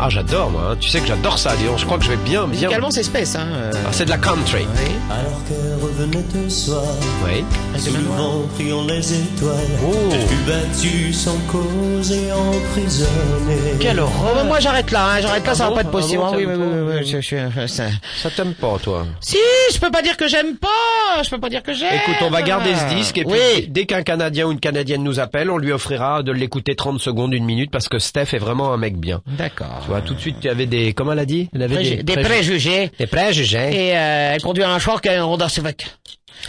Ah, 0.00 0.08
j'adore, 0.08 0.50
moi. 0.50 0.62
hein. 0.72 0.76
Tu 0.80 0.88
sais 0.88 1.00
que 1.00 1.06
j'adore 1.06 1.38
ça, 1.38 1.50
donc. 1.56 1.78
Je 1.78 1.84
crois 1.84 1.98
que 1.98 2.04
je 2.04 2.10
vais 2.10 2.16
bien, 2.16 2.42
bien. 2.42 2.46
Musicalement, 2.46 2.90
c'est 2.90 3.02
space, 3.02 3.34
hein. 3.36 3.46
euh, 3.52 3.72
Ah, 3.86 3.88
c'est 3.92 4.04
de 4.04 4.10
la 4.10 4.18
country. 4.18 4.64
oui. 4.76 4.92
Alors 5.10 5.40
qu'elle 5.48 5.74
revenait 5.82 6.24
un 6.46 6.48
soir, 6.48 6.82
Oui. 7.24 7.44
Avec 7.70 7.80
sous 7.82 7.90
des 7.92 7.96
le 7.98 8.04
mains 8.04 8.16
noires. 8.16 8.30
vent 8.30 8.42
priant 8.54 8.84
les 8.84 9.12
étoiles, 9.14 9.54
Oh. 9.84 9.92
elle 10.12 10.20
fut 10.20 10.44
battue 10.46 11.12
sans 11.12 11.36
cause 11.50 12.12
et 12.12 12.30
emprisonnée. 12.32 13.78
Quelle 13.80 14.00
Oh, 14.00 14.04
horreur. 14.04 14.34
bah, 14.36 14.44
moi 14.44 14.60
j'arrête 14.60 14.90
là, 14.90 15.06
hein, 15.14 15.20
j'arrête 15.20 15.44
là, 15.46 15.52
Ah 15.52 15.54
ça 15.54 15.64
va 15.64 15.70
bon 15.70 15.74
pas 15.76 15.80
être 15.82 15.88
Ah 15.88 15.92
possible. 15.92 16.18
bon, 16.22 16.26
hein, 16.26 16.32
oui, 16.36 16.44
oui, 16.46 16.54
oui, 16.56 16.66
oui, 16.72 16.96
oui. 17.00 17.06
je, 17.06 17.20
je, 17.20 17.66
ça- 17.66 17.84
Ça 18.22 18.30
t'aime 18.30 18.54
pas, 18.54 18.76
toi. 18.82 19.06
Si, 19.20 19.36
je 19.72 19.78
peux 19.78 19.90
pas 19.90 20.02
dire 20.02 20.16
que 20.16 20.28
j'aime 20.28 20.56
pas, 20.56 21.22
je 21.22 21.30
peux 21.30 21.40
pas 21.40 21.48
dire 21.48 21.62
que 21.62 21.72
j'aime. 21.72 21.94
Écoute, 22.02 22.16
on 22.22 22.30
va 22.30 22.42
garder 22.42 22.74
ce 22.74 22.94
disque 22.94 23.18
et 23.18 23.24
puis 23.24 23.32
Oui. 23.56 23.66
dès 23.68 23.86
qu'un 23.86 24.02
Canadien 24.02 24.46
ou 24.46 24.52
une 24.52 24.60
Canadienne 24.60 25.02
nous 25.02 25.20
appelle, 25.20 25.50
on 25.50 25.58
lui 25.58 25.72
offrira 25.72 26.22
de 26.22 26.32
l'écouter 26.32 26.76
30 26.76 27.00
secondes, 27.00 27.32
une 27.34 27.44
minute 27.44 27.70
parce 27.70 27.88
que 27.88 27.98
Steph 27.98 28.34
est 28.34 28.38
vraiment 28.38 28.72
un 28.72 28.76
mec 28.76 28.96
bien. 28.98 29.20
D'accord. 29.26 29.86
Tu 29.88 29.92
vois, 29.92 30.02
tout 30.02 30.12
de 30.12 30.20
suite, 30.20 30.36
tu 30.38 30.50
avais 30.50 30.66
des, 30.66 30.92
comment 30.92 31.12
elle 31.12 31.18
a 31.20 31.24
dit? 31.24 31.48
Elle 31.54 31.62
avait 31.62 31.76
Préju- 31.76 32.02
des 32.02 32.12
préjugés. 32.12 32.90
Des 32.98 33.06
préjugés. 33.06 33.88
Et 33.88 33.96
euh, 33.96 34.32
elle 34.34 34.42
conduit 34.42 34.62
un 34.62 34.78
char 34.78 35.00
qui 35.00 35.08
a 35.08 35.18
un 35.18 35.24
rondeur. 35.24 35.48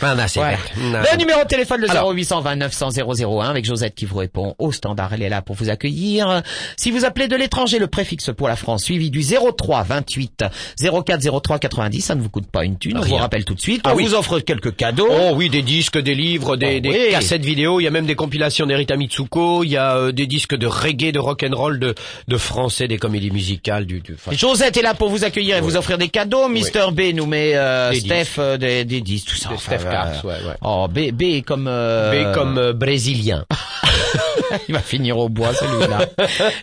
Ah, 0.01 0.15
non, 0.15 0.23
Voilà. 0.35 0.57
Non. 0.77 0.99
Le 1.11 1.17
numéro 1.17 1.43
de 1.43 1.47
téléphone, 1.47 1.81
le 1.81 1.89
Alors. 1.91 2.13
0820 2.13 2.55
900 2.57 2.89
001 3.07 3.49
avec 3.49 3.65
Josette 3.65 3.95
qui 3.95 4.05
vous 4.05 4.17
répond 4.17 4.55
au 4.59 4.71
standard. 4.71 5.13
Elle 5.13 5.23
est 5.23 5.29
là 5.29 5.41
pour 5.41 5.55
vous 5.55 5.69
accueillir. 5.69 6.41
Si 6.77 6.91
vous 6.91 7.05
appelez 7.05 7.27
de 7.27 7.35
l'étranger, 7.35 7.79
le 7.79 7.87
préfixe 7.87 8.29
pour 8.35 8.47
la 8.47 8.55
France 8.55 8.83
suivi 8.83 9.09
du 9.09 9.23
03 9.23 9.83
28 9.83 10.43
04 10.81 11.39
03 11.41 11.59
90, 11.59 12.01
ça 12.01 12.15
ne 12.15 12.21
vous 12.21 12.29
coûte 12.29 12.47
pas 12.47 12.63
une 12.65 12.77
thune. 12.77 12.97
On 12.97 13.01
Rien. 13.01 13.09
vous 13.09 13.15
rappelle 13.17 13.45
tout 13.45 13.55
de 13.55 13.61
suite. 13.61 13.81
Ah 13.83 13.91
on 13.93 13.97
oui. 13.97 14.05
vous 14.05 14.13
offre 14.15 14.39
quelques 14.39 14.75
cadeaux. 14.75 15.07
Oh 15.09 15.31
oui, 15.35 15.49
des 15.49 15.61
disques, 15.61 15.97
des 15.97 16.15
livres, 16.15 16.55
des, 16.55 16.75
Oh 16.77 16.79
des 16.81 16.89
oui. 16.89 17.11
cassettes 17.11 17.43
vidéo, 17.45 17.79
il 17.79 17.83
y 17.83 17.87
a 17.87 17.91
même 17.91 18.05
des 18.05 18.15
compilations 18.15 18.65
d'Erita 18.65 18.95
Mitsuko, 18.95 19.63
il 19.63 19.69
y 19.71 19.77
a 19.77 19.95
euh, 19.95 20.11
des 20.11 20.27
disques 20.27 20.55
de 20.55 20.67
reggae, 20.67 21.11
de 21.11 21.19
rock'n'roll, 21.19 21.79
de, 21.79 21.95
de 22.27 22.37
français, 22.37 22.87
des 22.87 22.97
comédies 22.97 23.31
musicales, 23.31 23.85
du, 23.85 23.99
du 24.01 24.13
enfin, 24.13 24.31
Josette 24.35 24.77
est 24.77 24.81
là 24.81 24.93
pour 24.93 25.09
vous 25.09 25.23
accueillir 25.23 25.57
et 25.57 25.61
vous 25.61 25.75
offrir 25.77 25.97
des 25.97 26.09
cadeaux. 26.09 26.47
Mister 26.47 26.85
B 26.91 27.13
nous 27.13 27.25
met 27.25 27.55
euh, 27.55 27.91
Steph 27.93 28.37
euh, 28.39 28.57
des, 28.57 28.85
des 28.85 29.01
disques, 29.01 29.27
tout 29.29 29.35
ça. 29.35 29.49
Des 29.49 29.55
Enfin, 29.55 29.71
Steph 29.79 29.91
Cars, 29.91 30.25
ouais, 30.25 30.33
ouais. 30.47 30.55
Oh, 30.61 30.87
B, 30.89 31.11
B 31.11 31.43
comme... 31.45 31.67
euh, 31.67 32.11
mais 32.11 32.33
comme 32.33 32.57
euh, 32.57 32.73
brésilien. 32.73 33.45
Il 34.69 34.75
va 34.75 34.81
finir 34.81 35.17
au 35.17 35.29
bois 35.29 35.49
celui-là. 35.53 35.99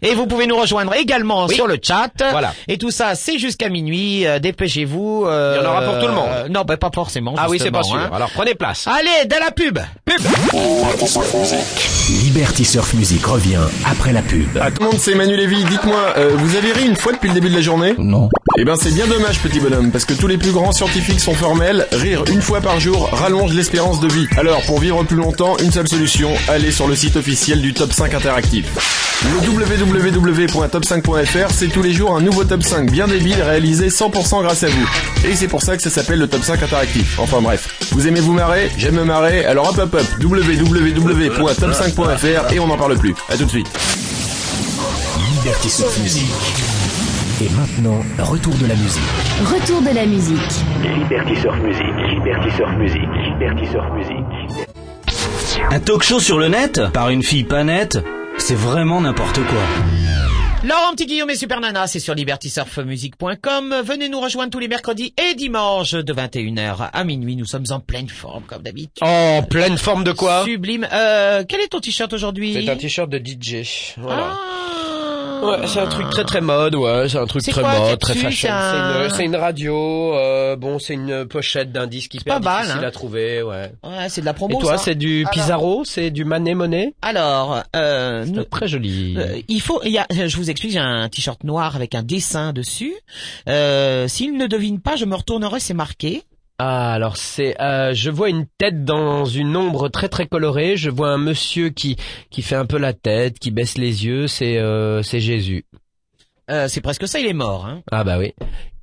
et 0.02 0.14
vous 0.14 0.26
pouvez 0.26 0.46
nous 0.46 0.56
rejoindre 0.56 0.94
également 0.94 1.48
sur 1.48 1.66
le 1.66 1.78
chat. 1.82 2.10
Voilà. 2.30 2.54
Et 2.68 2.78
tout 2.78 2.90
ça, 2.90 3.14
c'est 3.14 3.38
jusqu'à 3.38 3.68
minuit. 3.68 4.26
Euh, 4.26 4.38
Dépêchez-vous. 4.38 5.24
euh, 5.26 5.56
Il 5.58 5.64
y 5.64 5.66
en 5.66 5.70
aura 5.70 5.82
pour 5.82 5.98
tout 5.98 6.06
le 6.06 6.12
monde. 6.12 6.28
euh, 6.30 6.48
non, 6.48 6.62
ben 6.62 6.76
pas 6.76 6.90
forcément. 6.94 7.34
Ah 7.36 7.46
oui, 7.48 7.58
c'est 7.60 7.70
pas 7.70 7.82
sûr. 7.82 7.96
hein. 7.96 8.10
Alors 8.12 8.30
prenez 8.30 8.54
place. 8.54 8.86
Allez, 8.86 9.26
de 9.26 9.34
la 9.38 9.50
pub. 9.50 9.78
Liberty 12.24 12.64
Surf 12.64 12.94
Music 12.94 13.24
revient 13.26 13.58
après 13.84 14.12
la 14.12 14.22
pub. 14.22 14.46
Ah, 14.60 14.70
tout 14.70 14.82
le 14.82 14.90
monde, 14.90 14.98
c'est 14.98 15.14
Manu 15.14 15.36
Lévy. 15.36 15.64
Dites-moi, 15.64 16.14
euh, 16.16 16.30
vous 16.36 16.56
avez 16.56 16.72
ri 16.72 16.86
une 16.86 16.96
fois 16.96 17.12
depuis 17.12 17.28
le 17.28 17.34
début 17.34 17.48
de 17.50 17.54
la 17.56 17.60
journée? 17.60 17.94
Non. 17.98 18.28
Eh 18.58 18.64
ben, 18.64 18.76
c'est 18.76 18.92
bien 18.94 19.06
dommage, 19.06 19.38
petit 19.40 19.60
bonhomme, 19.60 19.90
parce 19.90 20.04
que 20.04 20.14
tous 20.14 20.26
les 20.28 20.38
plus 20.38 20.52
grands 20.52 20.72
scientifiques 20.72 21.20
sont 21.20 21.34
formels. 21.34 21.86
Rire 21.92 22.24
une 22.30 22.40
fois 22.40 22.60
par 22.60 22.78
jour 22.80 23.08
rallonge 23.12 23.52
l'espérance 23.54 24.00
de 24.00 24.08
vie. 24.08 24.26
Alors, 24.38 24.62
pour 24.62 24.78
vivre 24.80 25.02
plus 25.04 25.16
longtemps, 25.16 25.56
une 25.58 25.70
seule 25.72 25.88
solution, 25.88 26.30
allez 26.48 26.70
sur 26.70 26.86
le 26.88 26.94
site 26.94 27.16
officiel 27.16 27.60
du 27.60 27.74
Top 27.76 27.92
5 27.92 28.14
Interactif. 28.14 28.66
Le 29.24 29.36
www.top5.fr, 29.46 31.50
c'est 31.50 31.68
tous 31.68 31.82
les 31.82 31.92
jours 31.92 32.16
un 32.16 32.22
nouveau 32.22 32.44
Top 32.44 32.62
5 32.62 32.90
bien 32.90 33.06
débile 33.06 33.42
réalisé 33.42 33.88
100% 33.88 34.40
grâce 34.42 34.62
à 34.62 34.68
vous. 34.68 34.88
Et 35.26 35.34
c'est 35.34 35.48
pour 35.48 35.60
ça 35.60 35.76
que 35.76 35.82
ça 35.82 35.90
s'appelle 35.90 36.18
le 36.18 36.26
Top 36.26 36.42
5 36.42 36.62
Interactif. 36.62 37.18
Enfin 37.18 37.42
bref, 37.42 37.68
vous 37.92 38.08
aimez 38.08 38.20
vous 38.20 38.32
marrer 38.32 38.70
J'aime 38.78 38.94
me 38.94 39.04
marrer, 39.04 39.44
alors 39.44 39.68
hop 39.68 39.76
hop 39.78 39.92
hop, 39.92 40.06
www.top5.fr 40.22 42.50
et 42.54 42.60
on 42.60 42.66
n'en 42.66 42.78
parle 42.78 42.96
plus. 42.96 43.14
À 43.28 43.36
tout 43.36 43.44
de 43.44 43.50
suite. 43.50 43.68
Liberty 45.34 45.68
Surf 45.68 45.98
Music. 45.98 46.24
Et 47.42 47.50
maintenant, 47.50 48.02
retour 48.20 48.54
de 48.54 48.64
la 48.66 48.74
musique. 48.74 49.02
Retour 49.44 49.82
de 49.82 49.90
la 49.94 50.06
musique. 50.06 50.64
Liberty 50.82 51.36
Surf 51.42 51.58
Music, 51.58 51.84
Liberty 52.08 52.48
Surf 52.56 52.74
Music, 52.78 53.02
Liberty 53.28 53.66
Surf 53.70 53.84
Music. 53.94 54.24
Un 55.70 55.80
talk 55.80 56.02
show 56.02 56.20
sur 56.20 56.38
le 56.38 56.48
net 56.48 56.80
Par 56.92 57.10
une 57.10 57.22
fille 57.22 57.44
pas 57.44 57.64
nette 57.64 57.98
C'est 58.38 58.54
vraiment 58.54 59.00
n'importe 59.00 59.40
quoi. 59.44 59.62
Laurent 60.64 60.92
Petit 60.92 61.06
Guillaume 61.06 61.30
et 61.30 61.36
Super 61.36 61.60
Nana, 61.60 61.86
c'est 61.86 62.00
sur 62.00 62.14
libertysurfmusic.com. 62.14 63.74
Venez 63.84 64.08
nous 64.08 64.20
rejoindre 64.20 64.50
tous 64.50 64.58
les 64.58 64.66
mercredis 64.68 65.14
et 65.16 65.34
dimanches 65.34 65.92
de 65.92 66.12
21h 66.12 66.90
à 66.92 67.04
minuit. 67.04 67.36
Nous 67.36 67.44
sommes 67.44 67.66
en 67.70 67.78
pleine 67.78 68.08
forme, 68.08 68.42
comme 68.44 68.62
d'habitude. 68.62 69.02
En 69.02 69.42
pleine 69.42 69.78
forme 69.78 70.02
de 70.02 70.12
quoi? 70.12 70.44
Sublime. 70.44 70.88
Euh, 70.92 71.44
quel 71.48 71.60
est 71.60 71.68
ton 71.68 71.78
t-shirt 71.78 72.12
aujourd'hui? 72.12 72.54
C'est 72.54 72.68
un 72.68 72.76
t-shirt 72.76 73.08
de 73.08 73.18
DJ. 73.18 73.94
Voilà. 73.98 74.32
Ah. 74.32 74.85
Ouais, 75.42 75.66
c'est 75.66 75.80
un 75.80 75.86
truc 75.86 76.08
très 76.10 76.24
très 76.24 76.40
mode, 76.40 76.74
ouais, 76.74 77.08
c'est 77.08 77.18
un 77.18 77.26
truc 77.26 77.42
très 77.42 77.60
quoi 77.62 77.78
mode, 77.78 77.98
très 77.98 78.14
fashion. 78.14 78.48
c'est 78.48 78.48
un- 78.48 78.72
C'est 78.72 79.04
une, 79.04 79.10
c'est 79.16 79.24
une 79.24 79.36
radio, 79.36 80.14
euh, 80.14 80.56
bon, 80.56 80.78
c'est 80.78 80.94
une 80.94 81.26
pochette 81.26 81.72
d'un 81.72 81.86
disque 81.86 82.14
hyper 82.14 82.34
pas 82.34 82.40
mal, 82.40 82.62
difficile 82.62 82.84
hein. 82.84 82.88
à 82.88 82.90
trouver, 82.90 83.42
ouais. 83.42 83.72
Ouais, 83.84 84.08
c'est 84.08 84.20
de 84.22 84.26
la 84.26 84.32
Et 84.32 84.34
promo, 84.34 84.58
toi, 84.60 84.76
ça. 84.78 84.84
c'est 84.84 84.94
du 84.94 85.20
Alors- 85.20 85.30
Pizarro, 85.32 85.82
c'est 85.84 86.10
du 86.10 86.24
Manet 86.24 86.54
Monet? 86.54 86.94
Alors, 87.02 87.62
euh, 87.74 88.24
nous- 88.26 88.44
Très 88.44 88.68
joli. 88.68 89.16
Euh, 89.18 89.40
il 89.48 89.60
faut, 89.60 89.80
il 89.84 89.92
y 89.92 89.98
a, 89.98 90.06
je 90.10 90.36
vous 90.36 90.50
explique, 90.50 90.72
j'ai 90.72 90.78
un 90.78 91.08
t-shirt 91.08 91.42
noir 91.44 91.76
avec 91.76 91.94
un 91.94 92.02
dessin 92.02 92.52
dessus. 92.52 92.94
Euh, 93.48 94.08
S'il 94.08 94.36
ne 94.36 94.46
devine 94.46 94.80
pas, 94.80 94.96
je 94.96 95.04
me 95.04 95.14
retournerai, 95.14 95.60
c'est 95.60 95.74
marqué. 95.74 96.22
Ah, 96.58 96.94
alors 96.94 97.18
c'est, 97.18 97.60
euh, 97.60 97.92
je 97.92 98.10
vois 98.10 98.30
une 98.30 98.46
tête 98.58 98.82
dans 98.84 99.26
une 99.26 99.56
ombre 99.56 99.90
très 99.90 100.08
très 100.08 100.26
colorée. 100.26 100.76
Je 100.78 100.88
vois 100.88 101.10
un 101.10 101.18
monsieur 101.18 101.68
qui 101.68 101.96
qui 102.30 102.40
fait 102.40 102.56
un 102.56 102.64
peu 102.64 102.78
la 102.78 102.94
tête, 102.94 103.38
qui 103.38 103.50
baisse 103.50 103.76
les 103.76 104.06
yeux. 104.06 104.26
C'est 104.26 104.56
euh, 104.58 105.02
c'est 105.02 105.20
Jésus. 105.20 105.66
Euh, 106.50 106.68
c'est 106.68 106.80
presque 106.80 107.08
ça, 107.08 107.18
il 107.18 107.26
est 107.26 107.32
mort. 107.32 107.66
Hein. 107.66 107.82
Ah 107.90 108.04
bah 108.04 108.18
oui. 108.18 108.32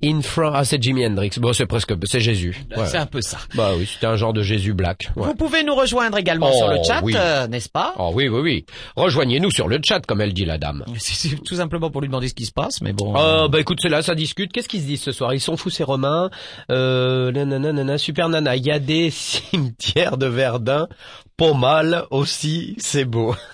In 0.03 0.21
front, 0.21 0.51
ah 0.53 0.65
c'est 0.65 0.83
Jimi 0.83 1.05
Hendrix. 1.05 1.31
Bon, 1.37 1.53
c'est 1.53 1.65
presque, 1.65 1.93
c'est 2.03 2.19
Jésus. 2.19 2.57
Ouais. 2.75 2.85
C'est 2.87 2.97
un 2.97 3.05
peu 3.05 3.21
ça. 3.21 3.37
Bah 3.55 3.71
oui, 3.77 3.89
c'était 3.91 4.05
un 4.07 4.17
genre 4.17 4.33
de 4.33 4.41
Jésus 4.41 4.73
black. 4.73 5.09
Ouais. 5.15 5.27
Vous 5.27 5.33
pouvez 5.35 5.63
nous 5.63 5.73
rejoindre 5.73 6.17
également 6.17 6.49
Oh, 6.51 6.57
sur 6.57 6.67
le 6.67 6.77
chat, 6.85 6.99
oui. 7.03 7.13
euh, 7.15 7.47
n'est-ce 7.47 7.69
pas? 7.69 7.93
Oh 7.97 8.11
oui, 8.13 8.27
oui, 8.27 8.41
oui. 8.41 8.65
Rejoignez-nous 8.97 9.49
sur 9.49 9.69
le 9.69 9.79
chat, 9.81 10.01
comme 10.05 10.19
elle 10.19 10.33
dit 10.33 10.43
la 10.43 10.57
dame. 10.57 10.83
C'est 10.97 11.41
tout 11.41 11.55
simplement 11.55 11.89
pour 11.89 12.01
lui 12.01 12.09
demander 12.09 12.27
ce 12.27 12.33
qui 12.33 12.45
se 12.45 12.51
passe, 12.51 12.81
mais 12.81 12.91
bon. 12.91 13.13
Oh 13.15 13.47
bah 13.47 13.61
écoute, 13.61 13.77
c'est 13.81 13.87
là, 13.87 14.01
ça 14.01 14.13
discute. 14.13 14.51
Qu'est-ce 14.51 14.67
qu'ils 14.67 14.81
se 14.81 14.85
disent 14.87 15.01
ce 15.03 15.13
soir? 15.13 15.33
Ils 15.33 15.39
sont 15.39 15.55
fous 15.55 15.69
ces 15.69 15.85
Romains. 15.85 16.29
Euh, 16.69 17.31
nanana, 17.31 17.71
nanana, 17.71 17.97
super 17.97 18.27
nana. 18.27 18.57
Il 18.57 18.65
y 18.65 18.71
a 18.71 18.79
des 18.79 19.09
cimetières 19.11 20.17
de 20.17 20.25
Verdun. 20.27 20.89
Pas 21.37 21.53
mal 21.53 22.03
aussi, 22.11 22.75
c'est 22.77 23.05
beau. 23.05 23.35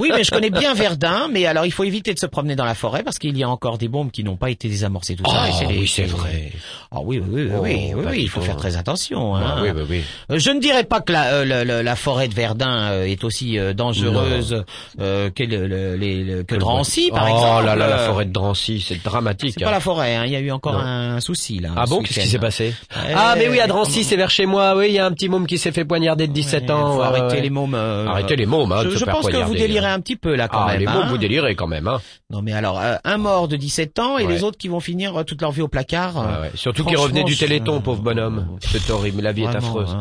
Oui, 0.00 0.10
mais 0.14 0.22
je 0.24 0.30
connais 0.30 0.50
bien 0.50 0.74
Verdun, 0.74 1.28
mais 1.30 1.46
alors 1.46 1.64
il 1.66 1.72
faut 1.72 1.84
éviter 1.84 2.12
de 2.14 2.18
se 2.18 2.26
promener 2.26 2.56
dans 2.56 2.64
la 2.64 2.74
forêt 2.74 3.02
parce 3.02 3.18
qu'il 3.18 3.36
y 3.36 3.42
a 3.42 3.48
encore 3.48 3.78
des 3.78 3.88
bombes 3.88 4.10
qui 4.10 4.22
n'ont 4.24 4.36
pas 4.36 4.50
été 4.50 4.68
désamorcées, 4.68 5.16
tout 5.16 5.24
ça. 5.28 5.44
Ah, 5.44 5.48
oui, 5.68 5.88
c'est 5.88 6.04
vrai. 6.04 6.52
Ah 6.92 6.98
oui, 7.02 7.20
oui, 7.26 7.42
oui, 7.44 7.50
oui, 7.52 7.90
Oh, 7.94 7.98
oui, 7.98 8.04
oui, 8.10 8.18
il 8.22 8.28
faut 8.28 8.40
faire 8.40 8.56
très 8.56 8.76
attention. 8.76 9.34
Hein. 9.36 9.42
Ah, 9.44 9.58
oui, 9.62 9.70
oui, 9.74 9.82
oui. 9.88 10.02
Euh, 10.30 10.38
Je 10.38 10.50
ne 10.50 10.60
dirais 10.60 10.84
pas 10.84 11.00
que 11.00 11.12
la, 11.12 11.32
euh, 11.34 11.44
la, 11.44 11.64
la- 11.64 11.82
la 11.82 11.96
forêt 11.96 12.28
de 12.28 12.34
Verdun 12.34 12.90
euh, 12.92 13.04
est 13.04 13.24
aussi 13.24 13.58
dangereuse 13.74 14.64
euh, 15.00 15.30
que, 15.30 15.42
le, 15.42 15.66
le- 15.66 15.96
les- 15.96 16.22
le- 16.24 16.42
que 16.44 16.54
Drancy, 16.54 17.10
par 17.10 17.24
oh 17.30 17.34
exemple. 17.34 17.66
là 17.66 17.76
là, 17.76 17.88
la 17.88 17.98
forêt 17.98 18.24
de 18.26 18.32
Drancy, 18.32 18.84
c'est 18.86 19.02
dramatique. 19.02 19.54
C'est 19.58 19.64
pas 19.64 19.70
hein. 19.70 19.72
la 19.72 19.80
forêt, 19.80 20.16
hein. 20.16 20.24
il 20.26 20.32
y 20.32 20.36
a 20.36 20.40
eu 20.40 20.50
encore 20.50 20.76
un 20.76 21.20
souci 21.20 21.58
là. 21.58 21.70
Ah 21.76 21.84
bon, 21.86 22.02
qu'est-ce 22.02 22.20
qui 22.20 22.26
s'est 22.28 22.38
passé 22.38 22.74
Ah 23.14 23.34
mais 23.36 23.48
oui, 23.48 23.60
à 23.60 23.66
Drancy, 23.66 24.04
c'est 24.04 24.16
vers 24.16 24.30
chez 24.30 24.46
moi. 24.46 24.74
Oui, 24.76 24.86
il 24.88 24.94
y 24.94 24.98
a 24.98 25.06
un 25.06 25.12
petit 25.12 25.28
môme 25.28 25.46
qui 25.46 25.58
s'est 25.58 25.72
fait 25.72 25.84
poignarder 25.84 26.26
de 26.26 26.32
17 26.32 26.64
Ouais, 26.64 26.70
ans. 26.72 26.98
ouais. 26.98 27.40
les 27.40 27.50
mômes. 27.50 27.74
Arrêtez 27.74 28.36
les 28.36 28.46
mômes, 28.46 28.72
hein, 28.72 28.80
Je, 28.82 28.88
de 28.88 28.90
se 28.94 28.98
je 28.98 29.04
faire 29.04 29.14
pense 29.14 29.26
que 29.26 29.32
vous 29.32 29.38
poignarder. 29.38 29.57
Délirez 29.58 29.86
un 29.90 30.00
petit 30.00 30.16
peu 30.16 30.34
là 30.34 30.48
quand 30.48 30.60
Ah, 30.62 30.72
même. 30.72 30.80
les 30.80 30.86
hein. 30.86 31.06
vous 31.08 31.18
délirez 31.18 31.54
quand 31.54 31.66
même, 31.66 31.86
hein. 31.88 32.00
Non 32.30 32.42
mais 32.42 32.52
alors, 32.52 32.78
euh, 32.80 32.96
un 33.04 33.18
mort 33.18 33.48
de 33.48 33.56
17 33.56 33.98
ans 33.98 34.18
et 34.18 34.24
Ouais. 34.26 34.32
les 34.32 34.44
autres 34.44 34.58
qui 34.58 34.68
vont 34.68 34.80
finir 34.80 35.16
euh, 35.16 35.24
toute 35.24 35.40
leur 35.42 35.52
vie 35.52 35.62
au 35.62 35.68
placard. 35.68 36.16
Ouais, 36.16 36.22
euh, 36.26 36.42
ouais. 36.42 36.50
Surtout 36.54 36.82
franchement, 36.82 37.02
revenait 37.02 37.24
du 37.24 37.36
Téléthon, 37.36 37.80
pauvre 37.80 38.02
bonhomme. 38.02 38.58
C'est 38.60 38.90
horrible, 38.90 39.22
la 39.22 39.32
vie 39.32 39.42
est 39.44 39.56
affreuse. 39.56 39.96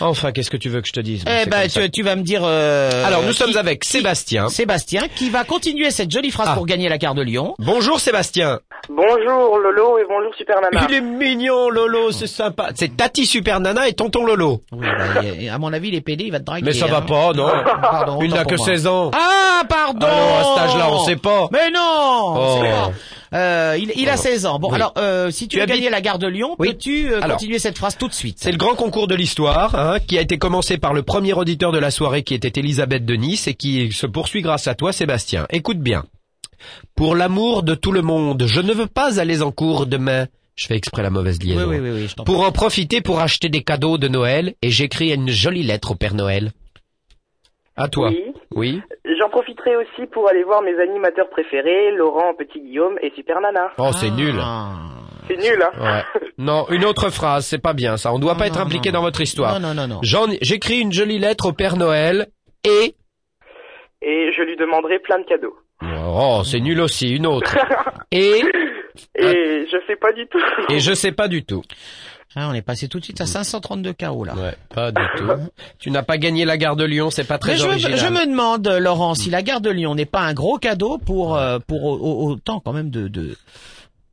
Enfin, 0.00 0.32
qu'est-ce 0.32 0.50
que 0.50 0.56
tu 0.56 0.68
veux 0.68 0.80
que 0.80 0.88
je 0.88 0.92
te 0.92 1.00
dise 1.00 1.24
Eh 1.26 1.46
ben, 1.48 1.68
tu, 1.68 1.90
tu 1.90 2.02
vas 2.02 2.16
me 2.16 2.22
dire. 2.22 2.42
euh, 2.44 3.04
Alors, 3.06 3.22
nous 3.22 3.30
qui- 3.32 3.36
sommes 3.38 3.56
avec 3.56 3.80
qui- 3.80 3.88
Sébastien. 3.88 4.48
Sébastien 4.48 5.02
qui 5.14 5.30
va 5.30 5.44
continuer 5.44 5.90
cette 5.90 6.10
jolie 6.10 6.30
phrase 6.30 6.48
Ah. 6.50 6.54
pour 6.54 6.66
gagner 6.66 6.88
la 6.88 6.98
carte 6.98 7.16
de 7.16 7.22
Lyon. 7.22 7.54
Bonjour 7.58 7.98
Sébastien. 8.00 8.60
Bonjour 8.88 9.58
Lolo 9.58 9.98
et 9.98 10.04
bonjour 10.08 10.32
Super 10.36 10.60
Nana. 10.60 10.86
Il 10.88 10.94
est 10.94 11.00
mignon, 11.00 11.70
Lolo, 11.70 12.12
c'est 12.12 12.26
sympa. 12.26 12.68
C'est 12.74 12.96
Tati 12.96 13.26
Super 13.26 13.58
Nana 13.60 13.88
et 13.88 13.94
Tonton 13.94 14.24
Lolo. 14.24 14.60
Oui, 14.72 14.86
bah, 14.86 15.54
à 15.54 15.58
mon 15.58 15.72
avis, 15.72 15.90
les 15.90 16.00
PD, 16.00 16.24
il 16.24 16.32
va 16.32 16.38
te 16.40 16.44
draguer. 16.44 16.64
Mais 16.64 16.72
ça 16.72 16.86
va 16.86 16.98
hein. 16.98 17.02
pas, 17.02 17.32
non 17.32 17.50
Pardon, 17.80 18.18
Il 18.22 18.32
n'a 18.32 18.44
que 18.44 18.54
moi. 18.56 18.64
16 18.66 18.86
ans. 18.86 19.10
Ah, 19.14 19.62
pardon 19.68 20.06
Alors, 20.06 20.38
à 20.38 20.44
cet 20.44 20.64
âge-là, 20.70 20.86
on 20.90 21.04
sait 21.04 21.16
pas. 21.16 21.48
Mais 21.52 21.70
non 21.70 21.80
Oh. 22.36 22.62
Euh, 23.36 23.76
il, 23.78 23.92
il 23.96 24.08
a 24.08 24.14
Oh. 24.14 24.20
16 24.20 24.46
ans. 24.46 24.58
Bon, 24.58 24.68
Oui. 24.70 24.74
alors, 24.76 24.94
euh, 24.98 25.30
si 25.30 25.46
tu, 25.46 25.60
habites- 25.60 25.76
gagner 25.76 25.90
la 25.90 26.00
gare 26.00 26.18
de 26.18 26.26
Lyon, 26.26 26.56
Oui. 26.58 26.68
peux-tu 26.72 27.12
euh, 27.12 27.20
Alors. 27.22 27.36
continuer 27.36 27.58
cette 27.58 27.76
phrase 27.78 27.96
tout 27.98 28.08
de 28.08 28.14
suite 28.14 28.38
C'est 28.40 28.50
le 28.50 28.56
grand 28.56 28.74
concours 28.74 29.06
de 29.08 29.14
l'histoire, 29.14 29.74
hein, 29.74 29.98
qui 30.00 30.16
a 30.16 30.20
été 30.22 30.38
commencé 30.38 30.78
par 30.78 30.94
le 30.94 31.02
premier 31.02 31.32
auditeur 31.34 31.70
de 31.72 31.78
la 31.78 31.90
soirée 31.90 32.22
qui 32.22 32.34
était 32.34 32.58
Elisabeth 32.58 33.04
de 33.04 33.14
Nice 33.14 33.46
et 33.46 33.54
qui 33.54 33.92
se 33.92 34.06
poursuit 34.06 34.42
grâce 34.42 34.66
à 34.68 34.74
toi 34.74 34.92
Sébastien. 34.92 35.46
Écoute 35.50 35.78
bien. 35.78 36.04
Pour 36.94 37.14
l'amour 37.14 37.62
de 37.62 37.74
tout 37.74 37.92
le 37.92 38.02
monde, 38.02 38.44
je 38.46 38.60
ne 38.60 38.72
veux 38.72 38.86
pas 38.86 39.20
aller 39.20 39.42
en 39.42 39.52
cours 39.52 39.86
demain. 39.86 40.26
Je 40.54 40.66
fais 40.66 40.76
exprès 40.76 41.02
la 41.02 41.10
mauvaise 41.10 41.42
liaison. 41.42 41.68
oui, 41.68 41.76
oui, 41.78 41.90
oui, 41.90 42.08
je 42.08 42.14
Pour 42.22 42.40
en 42.40 42.50
profiter 42.50 43.02
pour 43.02 43.20
acheter 43.20 43.50
des 43.50 43.62
cadeaux 43.62 43.98
de 43.98 44.08
Noël 44.08 44.54
et 44.62 44.70
j'écris 44.70 45.12
une 45.12 45.28
jolie 45.28 45.62
lettre 45.62 45.90
au 45.90 45.94
Père 45.94 46.14
Noël. 46.14 46.52
À 47.76 47.88
toi. 47.88 48.08
Oui. 48.08 48.18
Oui. 48.56 48.80
J'en 49.20 49.28
profiterai 49.28 49.76
aussi 49.76 50.06
pour 50.10 50.28
aller 50.28 50.42
voir 50.42 50.62
mes 50.62 50.76
animateurs 50.80 51.28
préférés, 51.30 51.92
Laurent, 51.92 52.34
Petit 52.34 52.60
Guillaume 52.60 52.98
et 53.02 53.12
Super 53.14 53.40
Nana. 53.40 53.70
Oh, 53.78 53.90
c'est 53.92 54.10
nul. 54.10 54.34
Ah. 54.40 54.72
C'est 55.28 55.36
nul, 55.36 55.62
hein 55.62 55.70
Ouais. 55.78 56.20
Non, 56.38 56.66
une 56.70 56.84
autre 56.84 57.10
phrase, 57.10 57.46
c'est 57.46 57.60
pas 57.62 57.72
bien 57.74 57.96
ça. 57.96 58.12
On 58.12 58.18
doit 58.18 58.32
Non, 58.32 58.38
pas 58.38 58.46
être 58.46 58.60
impliqué 58.60 58.90
non, 58.90 58.98
dans 58.98 59.02
votre 59.02 59.20
histoire. 59.20 59.60
Non, 59.60 59.74
non, 59.74 59.86
non, 59.86 60.00
non. 60.02 60.28
J'écris 60.40 60.80
une 60.80 60.92
jolie 60.92 61.18
lettre 61.18 61.46
au 61.48 61.52
Père 61.52 61.76
Noël 61.76 62.26
et 62.64 62.94
Et 64.02 64.32
je 64.32 64.42
lui 64.42 64.56
demanderai 64.56 64.98
plein 65.00 65.18
de 65.18 65.24
cadeaux. 65.24 65.56
Oh, 65.82 66.42
c'est 66.44 66.60
nul 66.60 66.80
aussi, 66.80 67.14
une 67.14 67.26
autre. 67.26 67.54
Et 68.12 68.40
Et 69.18 69.66
je 69.70 69.76
sais 69.86 69.96
pas 69.96 70.12
du 70.12 70.26
tout. 70.28 70.40
et 70.70 70.78
je 70.78 70.94
sais 70.94 71.12
pas 71.12 71.28
du 71.28 71.44
tout. 71.44 71.62
Ah, 72.34 72.48
on 72.50 72.54
est 72.54 72.60
passé 72.62 72.86
tout 72.88 72.98
de 73.00 73.04
suite 73.04 73.20
à 73.22 73.26
532 73.26 73.92
KO 73.94 74.24
là. 74.24 74.34
Ouais, 74.34 74.54
pas 74.74 74.92
du 74.92 75.00
tout. 75.16 75.24
Tu 75.78 75.90
n'as 75.90 76.02
pas 76.02 76.18
gagné 76.18 76.44
la 76.44 76.58
gare 76.58 76.76
de 76.76 76.84
Lyon, 76.84 77.10
c'est 77.10 77.24
pas 77.24 77.38
très 77.38 77.52
Mais 77.52 77.58
je, 77.58 77.64
me- 77.64 77.68
original. 77.70 77.98
je 77.98 78.06
me 78.06 78.26
demande, 78.26 78.68
Laurent, 78.68 79.14
si 79.14 79.30
la 79.30 79.42
gare 79.42 79.60
de 79.60 79.70
Lyon 79.70 79.94
n'est 79.94 80.04
pas 80.04 80.20
un 80.20 80.34
gros 80.34 80.58
cadeau 80.58 80.98
pour 80.98 81.36
euh, 81.36 81.58
pour 81.66 81.84
autant 81.84 82.60
quand 82.60 82.72
même 82.72 82.90
de, 82.90 83.08
de, 83.08 83.36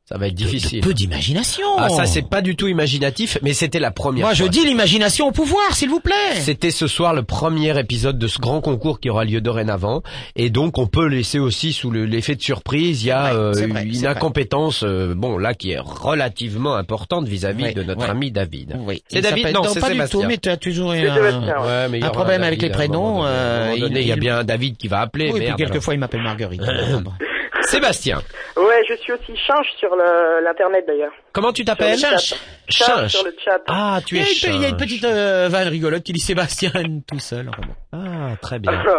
Ça 0.06 0.18
va 0.18 0.26
être 0.26 0.34
difficile. 0.34 0.82
peu 0.82 0.92
d'imagination. 0.92 1.64
Ah, 1.78 1.88
ça 1.88 2.04
c'est 2.04 2.28
pas 2.28 2.42
du 2.42 2.56
tout 2.56 2.68
imaginatif, 2.68 3.38
mais 3.40 3.54
c'était 3.54 3.78
la 3.78 3.90
première 3.90 4.26
Moi, 4.26 4.34
je 4.34 4.44
dis 4.44 4.62
l'imagination 4.66 5.28
au 5.28 5.32
pouvoir, 5.32 5.74
s'il 5.74 5.88
vous 5.88 6.00
plaît. 6.00 6.12
C'était 6.40 6.70
ce 6.70 6.86
soir 6.86 7.14
le 7.14 7.22
premier 7.22 7.78
épisode 7.80 8.18
de 8.18 8.26
ce 8.28 8.38
grand 8.38 8.60
concours 8.60 9.00
qui 9.00 9.08
aura 9.08 9.24
lieu 9.24 9.40
dorénavant, 9.40 10.02
et 10.36 10.50
donc 10.50 10.76
on 10.76 10.86
peut 10.86 11.06
laisser 11.06 11.38
aussi 11.38 11.72
sous 11.72 11.90
le- 11.90 12.04
l'effet 12.04 12.34
de 12.34 12.42
surprise. 12.42 13.02
Il 13.02 13.06
y 13.06 13.10
a 13.12 13.32
Ouais, 13.32 13.38
euh, 13.40 13.66
vrai, 13.66 13.84
une 13.84 14.06
incompétence, 14.06 14.82
euh, 14.84 15.14
bon 15.14 15.38
là 15.38 15.54
qui 15.54 15.70
est 15.70 15.78
relativement 15.80 16.74
importante 16.74 17.26
vis-à-vis 17.26 17.64
Ouais, 17.64 17.72
de 17.72 17.82
notre 17.82 18.02
ouais. 18.02 18.10
ami 18.10 18.30
David. 18.30 18.76
Oui. 18.80 19.02
C'est 19.08 19.22
David 19.22 19.52
Non, 19.54 19.62
c'est 19.64 19.80
pas 19.80 19.86
du 19.88 19.94
Sébastien. 19.94 20.20
tout, 20.20 20.26
mais 20.26 20.36
tu 20.36 20.50
as 20.50 20.58
toujours 20.58 20.90
un, 20.92 20.98
un 20.98 22.10
problème 22.10 22.42
David 22.42 22.44
avec 22.46 22.60
les 22.62 22.68
prénoms. 22.68 23.22
donné. 23.22 23.26
À 23.26 23.30
un 23.30 23.32
euh, 23.32 23.66
moment 23.70 23.80
donné, 23.80 24.00
il 24.02 24.06
y 24.08 24.12
a 24.12 24.16
bien 24.16 24.38
un 24.40 24.44
David 24.44 24.76
qui 24.76 24.88
va 24.88 25.00
appeler. 25.00 25.26
Oui, 25.32 25.38
puis 25.40 25.46
merde, 25.46 25.58
quelquefois 25.58 25.94
il 25.94 26.00
m'appelle 26.00 26.22
Marguerite. 26.22 26.60
Sébastien, 27.66 28.22
Ouais, 28.56 28.82
je 28.88 28.94
suis 28.96 29.12
aussi 29.12 29.36
change 29.46 29.66
sur 29.78 29.94
le- 29.96 30.42
l'internet 30.44 30.84
d'ailleurs. 30.86 31.12
comment 31.32 31.52
tu 31.52 31.64
t'appelles 31.64 31.92
le 31.92 31.98
Chinche. 31.98 32.34
Change 32.68 33.08
sur 33.08 33.24
le 33.24 33.34
chat. 33.44 33.60
Ah, 33.68 34.00
tu 34.06 34.18
es 34.18 34.22
il 34.22 34.60
y 34.60 34.64
a 34.64 34.68
une 34.68 34.76
petite 34.76 35.04
euh, 35.04 35.48
vanne 35.50 35.68
rigolote 35.68 36.02
qui 36.02 36.12
dit 36.12 36.20
Sébastien 36.20 36.70
tout 37.06 37.18
seul. 37.18 37.48
enfin 37.48 37.62
bon. 37.66 37.74
Ah, 37.94 38.36
très 38.42 38.58
bien. 38.58 38.72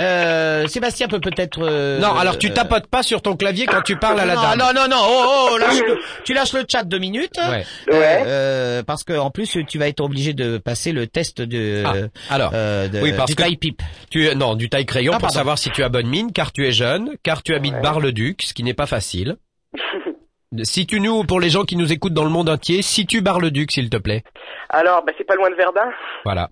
Euh, 0.00 0.66
Sébastien 0.66 1.06
peut 1.06 1.20
peut-être. 1.20 1.60
euh, 1.62 2.00
Non, 2.00 2.16
alors 2.16 2.36
tu 2.36 2.48
euh, 2.48 2.52
tapotes 2.52 2.88
pas 2.88 3.04
sur 3.04 3.22
ton 3.22 3.36
clavier 3.36 3.64
quand 3.66 3.82
tu 3.82 3.94
parles 3.96 4.18
à 4.18 4.24
la 4.26 4.34
non, 4.34 4.42
dame. 4.42 4.58
Non, 4.58 4.66
non, 4.74 4.88
non, 4.90 4.96
oh, 5.00 5.48
oh, 5.52 5.58
lâche 5.58 5.78
le- 5.86 5.98
tu 6.24 6.34
lâches 6.34 6.52
le 6.52 6.64
chat 6.68 6.82
deux 6.82 6.98
minutes. 6.98 7.38
Ouais. 7.38 7.64
Euh, 7.92 8.00
Ouais. 8.00 8.22
euh, 8.26 8.82
parce 8.82 9.04
que 9.04 9.12
en 9.16 9.30
plus 9.30 9.56
tu 9.68 9.78
vas 9.78 9.86
être 9.86 10.00
obligé 10.00 10.32
de 10.32 10.58
passer 10.58 10.90
le 10.90 11.06
test 11.06 11.40
de, 11.42 11.84
Ah, 11.86 12.34
alors, 12.34 12.50
euh, 12.54 12.88
de 12.88 13.00
oui, 13.00 13.12
parce 13.16 13.30
du 13.30 13.36
taille 13.36 13.56
pipe. 13.56 13.82
Tu 14.10 14.28
non, 14.34 14.56
du 14.56 14.68
taille 14.68 14.84
crayon 14.86 15.12
Ah, 15.14 15.20
pour 15.20 15.30
savoir 15.30 15.58
si 15.58 15.70
tu 15.70 15.84
as 15.84 15.88
bonne 15.88 16.08
mine, 16.08 16.32
car 16.32 16.50
tu 16.50 16.66
es 16.66 16.72
jeune, 16.72 17.12
car 17.22 17.44
tu 17.44 17.54
habites 17.54 17.74
Ouais. 17.74 17.80
Bar-le-Duc, 17.80 18.42
ce 18.42 18.52
qui 18.52 18.64
n'est 18.64 18.74
pas 18.74 18.86
facile. 18.86 19.36
Si 20.62 20.86
tu 20.86 21.00
nous, 21.00 21.24
pour 21.24 21.40
les 21.40 21.50
gens 21.50 21.64
qui 21.64 21.74
nous 21.74 21.92
écoutent 21.92 22.14
dans 22.14 22.22
le 22.24 22.30
monde 22.30 22.48
entier, 22.48 22.80
si 22.82 23.06
tu 23.06 23.20
Bar-le-Duc, 23.22 23.72
s'il 23.72 23.90
te 23.90 23.96
plaît. 23.96 24.22
Alors, 24.68 25.04
bah, 25.04 25.12
c'est 25.18 25.24
pas 25.26 25.34
loin 25.34 25.50
de 25.50 25.56
Verdun, 25.56 25.90
Voilà. 26.24 26.48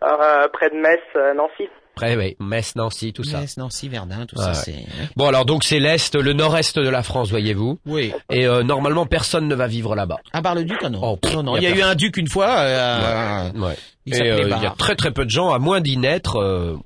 Alors, 0.00 0.20
euh, 0.22 0.48
près 0.52 0.70
de 0.70 0.76
Metz, 0.76 1.00
euh, 1.16 1.34
Nancy. 1.34 1.68
Après, 1.96 2.16
oui, 2.16 2.36
Metz, 2.40 2.74
Nancy, 2.74 3.12
tout 3.12 3.22
ça. 3.22 3.40
Metz, 3.40 3.56
Nancy, 3.56 3.88
Verdun, 3.88 4.26
tout 4.26 4.36
Ouais, 4.36 4.42
ça 4.42 4.48
ouais. 4.50 4.54
c'est. 4.64 4.74
Bon, 5.16 5.28
alors 5.28 5.44
donc 5.44 5.62
c'est 5.62 5.78
l'est, 5.78 6.12
le 6.16 6.32
nord-est 6.32 6.76
de 6.78 6.88
la 6.88 7.04
France, 7.04 7.30
voyez-vous. 7.30 7.78
Oui. 7.86 8.12
Et 8.30 8.46
euh, 8.48 8.64
normalement, 8.64 9.06
personne 9.06 9.46
ne 9.46 9.54
va 9.54 9.68
vivre 9.68 9.94
là-bas. 9.94 10.16
À 10.32 10.40
bar 10.40 10.56
le 10.56 10.64
duc, 10.64 10.78
ah 10.82 10.88
non. 10.90 10.98
Oh, 11.02 11.16
pff, 11.16 11.34
non, 11.36 11.44
non. 11.44 11.56
y 11.56 11.66
a 11.66 11.70
Il 11.70 11.78
y 11.78 11.82
a 11.82 11.86
eu 11.86 11.88
un 11.88 11.94
duc 11.94 12.16
une 12.16 12.26
fois. 12.28 12.48
euh, 12.58 13.50
Ouais. 13.54 13.76
Il 14.06 14.12
Et 14.12 14.16
s'appelait 14.16 14.32
euh, 14.44 14.56
il 14.56 14.62
y 14.62 14.66
a 14.66 14.74
très 14.76 14.96
très 14.96 15.12
peu 15.12 15.24
de 15.24 15.30
gens, 15.30 15.52
à 15.52 15.58
moins 15.60 15.80
d'y 15.80 15.96
naître, 15.96 16.36
euh, 16.40 16.76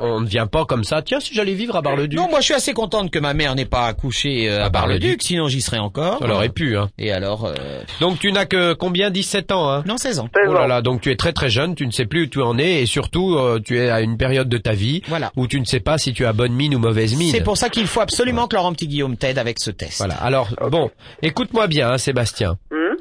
on, 0.00 0.04
on 0.16 0.20
ne 0.20 0.26
vient 0.26 0.46
pas 0.46 0.64
comme 0.64 0.84
ça. 0.84 1.02
Tiens, 1.02 1.20
si 1.20 1.34
j'allais 1.34 1.54
vivre 1.54 1.76
à 1.76 1.82
Bar-le-Duc. 1.82 2.18
Non, 2.18 2.28
moi 2.28 2.40
je 2.40 2.46
suis 2.46 2.54
assez 2.54 2.72
contente 2.72 3.10
que 3.10 3.18
ma 3.18 3.34
mère 3.34 3.54
n'ait 3.54 3.64
pas 3.64 3.86
accouché 3.86 4.48
euh, 4.50 4.64
à 4.64 4.68
Bar-le-Duc, 4.68 5.22
sinon 5.22 5.48
j'y 5.48 5.60
serais 5.60 5.78
encore. 5.78 6.18
Ça 6.18 6.28
aurait 6.28 6.48
pu, 6.48 6.76
hein. 6.76 6.88
Et 6.98 7.12
alors 7.12 7.44
euh, 7.46 7.54
Donc 8.00 8.18
tu 8.18 8.32
n'as 8.32 8.46
que 8.46 8.72
combien? 8.74 9.10
17 9.10 9.52
ans, 9.52 9.70
hein? 9.70 9.84
Non, 9.86 9.96
16 9.96 10.18
ans. 10.20 10.28
Oh 10.48 10.52
là 10.52 10.66
là, 10.66 10.82
donc 10.82 11.00
tu 11.00 11.10
es 11.10 11.16
très 11.16 11.32
très 11.32 11.48
jeune, 11.50 11.74
tu 11.74 11.86
ne 11.86 11.92
sais 11.92 12.06
plus 12.06 12.22
où 12.22 12.26
tu 12.26 12.40
en 12.42 12.58
es 12.58 12.82
et 12.82 12.86
surtout 12.86 13.34
euh, 13.36 13.60
tu 13.64 13.78
es 13.78 13.88
à 13.90 14.00
une 14.00 14.16
période 14.16 14.48
de 14.48 14.58
ta 14.58 14.72
vie 14.72 15.02
Voilà. 15.08 15.30
où 15.36 15.46
tu 15.46 15.60
ne 15.60 15.64
sais 15.64 15.80
pas 15.80 15.98
si 15.98 16.12
tu 16.12 16.26
as 16.26 16.32
bonne 16.32 16.52
mine 16.52 16.74
ou 16.74 16.78
mauvaise 16.78 17.16
mine. 17.16 17.30
C'est 17.32 17.42
pour 17.44 17.56
ça 17.56 17.68
qu'il 17.68 17.86
faut 17.86 18.00
absolument 18.00 18.46
que 18.48 18.56
Laurent 18.56 18.72
Petit 18.72 18.88
Guillaume 18.88 19.16
t'aide 19.16 19.38
avec 19.38 19.58
ce 19.60 19.70
test. 19.70 19.98
Voilà. 19.98 20.14
Alors 20.14 20.48
bon, 20.70 20.90
écoute-moi 21.22 21.66
bien, 21.66 21.90
hein, 21.92 21.98
Sébastien. 21.98 22.58
Hmm? 22.70 22.96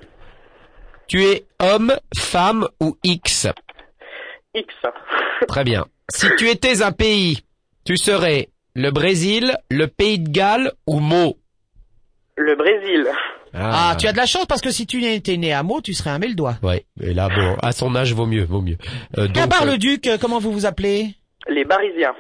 Tu 1.08 1.24
es 1.24 1.46
homme, 1.62 1.94
femme 2.18 2.68
ou 2.82 2.98
X? 3.04 3.48
X. 4.56 4.74
Très 5.48 5.64
bien. 5.64 5.86
Si 6.10 6.28
tu 6.38 6.50
étais 6.50 6.82
un 6.84 6.92
pays, 6.92 7.40
tu 7.84 7.98
serais 7.98 8.50
le 8.76 8.92
Brésil, 8.92 9.56
le 9.72 9.88
Pays 9.88 10.20
de 10.20 10.30
Galles 10.30 10.72
ou 10.86 11.00
Meaux? 11.00 11.38
Le 12.38 12.56
Brésil. 12.56 13.08
Ah, 13.54 13.96
tu 13.98 14.06
as 14.08 14.12
de 14.12 14.18
la 14.18 14.26
chance 14.26 14.46
parce 14.46 14.62
que 14.62 14.70
si 14.70 14.86
tu 14.86 15.04
étais 15.06 15.38
né 15.38 15.54
à 15.54 15.64
Meaux, 15.64 15.82
tu 15.82 15.94
serais 15.94 16.10
un 16.10 16.20
doigt. 16.20 16.58
Ouais. 16.62 16.86
Et 17.00 17.14
là, 17.14 17.30
bon, 17.30 17.56
à 17.62 17.72
son 17.72 17.96
âge, 17.96 18.14
vaut 18.14 18.26
mieux, 18.26 18.44
vaut 18.44 18.62
mieux. 18.62 18.78
Euh, 19.18 19.24
À 19.24 19.28
donc, 19.28 19.38
euh, 19.38 19.48
Bar-le-Duc, 19.48 20.08
euh, 20.08 20.18
comment 20.20 20.40
vous 20.40 20.52
vous 20.52 20.66
appelez? 20.66 21.16
Les 21.48 21.64
Barisiens. 21.64 22.14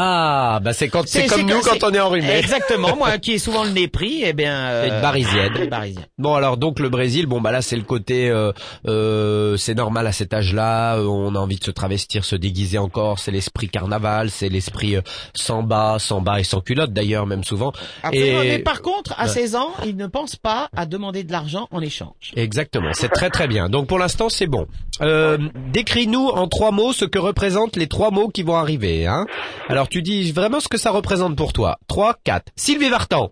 Ah, 0.00 0.60
bah 0.62 0.72
c'est 0.72 0.88
quand 0.88 1.02
c'est 1.08 1.26
comme 1.26 1.42
nous 1.42 1.60
quand 1.60 1.82
on 1.82 1.90
est 1.92 1.98
enrhumé. 1.98 2.30
Exactement, 2.36 2.94
moi 2.94 3.18
qui 3.18 3.32
ai 3.32 3.38
souvent 3.38 3.64
le 3.64 3.70
nez 3.70 3.88
pris, 3.88 4.22
eh 4.24 4.32
bien... 4.32 4.54
euh, 4.70 5.00
barisienne. 5.00 5.68
barisienne. 5.68 6.04
Bon 6.18 6.34
alors 6.36 6.56
donc 6.56 6.78
le 6.78 6.88
Brésil, 6.88 7.26
bon 7.26 7.40
bah 7.40 7.50
là 7.50 7.62
c'est 7.62 7.74
le 7.74 7.82
côté, 7.82 8.30
euh, 8.30 8.52
euh, 8.86 9.56
c'est 9.56 9.74
normal 9.74 10.06
à 10.06 10.12
cet 10.12 10.32
âge-là, 10.32 10.98
euh, 10.98 11.04
on 11.06 11.34
a 11.34 11.38
envie 11.40 11.56
de 11.58 11.64
se 11.64 11.72
travestir, 11.72 12.24
se 12.24 12.36
déguiser 12.36 12.78
encore, 12.78 13.18
c'est 13.18 13.32
l'esprit 13.32 13.68
carnaval, 13.68 14.30
c'est 14.30 14.48
l'esprit 14.48 14.94
euh, 14.94 15.00
samba, 15.34 15.98
samba 15.98 16.38
et 16.38 16.44
sans 16.44 16.60
culotte 16.60 16.92
d'ailleurs 16.92 17.26
même 17.26 17.42
souvent. 17.42 17.72
Absolument. 18.04 18.42
Et 18.42 18.48
Mais 18.50 18.58
par 18.60 18.82
contre, 18.82 19.14
à 19.18 19.24
Ouais. 19.24 19.28
16 19.34 19.56
ans, 19.56 19.72
il 19.84 19.96
ne 19.96 20.06
pense 20.06 20.36
pas 20.36 20.68
à 20.76 20.86
demander 20.86 21.24
de 21.24 21.32
l'argent 21.32 21.66
en 21.72 21.80
échange. 21.80 22.32
Exactement, 22.36 22.90
c'est 22.92 23.08
très 23.10 23.30
très 23.30 23.48
bien. 23.48 23.68
Donc 23.68 23.88
pour 23.88 23.98
l'instant 23.98 24.28
c'est 24.28 24.46
bon. 24.46 24.68
Euh, 25.00 25.38
Décris-nous 25.72 26.28
en 26.28 26.46
trois 26.46 26.70
mots 26.70 26.92
ce 26.92 27.04
que 27.04 27.18
représentent 27.18 27.76
les 27.76 27.88
trois 27.88 28.10
mots 28.12 28.28
qui 28.28 28.42
vont 28.44 28.56
arriver. 28.56 29.06
Hein 29.06 29.26
Alors 29.68 29.87
tu 29.88 30.02
dis 30.02 30.32
vraiment 30.32 30.60
ce 30.60 30.68
que 30.68 30.78
ça 30.78 30.90
représente 30.90 31.36
pour 31.36 31.52
toi. 31.52 31.78
Trois, 31.88 32.14
quatre. 32.24 32.52
Sylvie 32.56 32.88
Vartan. 32.88 33.30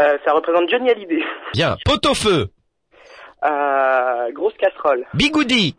Euh, 0.00 0.16
ça 0.24 0.32
représente 0.32 0.68
Johnny 0.70 0.90
Hallyday. 0.90 1.22
Bien. 1.54 1.76
Pot-au-feu. 1.84 2.48
Euh, 3.44 4.32
grosse 4.32 4.54
casserole. 4.58 5.04
Bigoudi. 5.14 5.74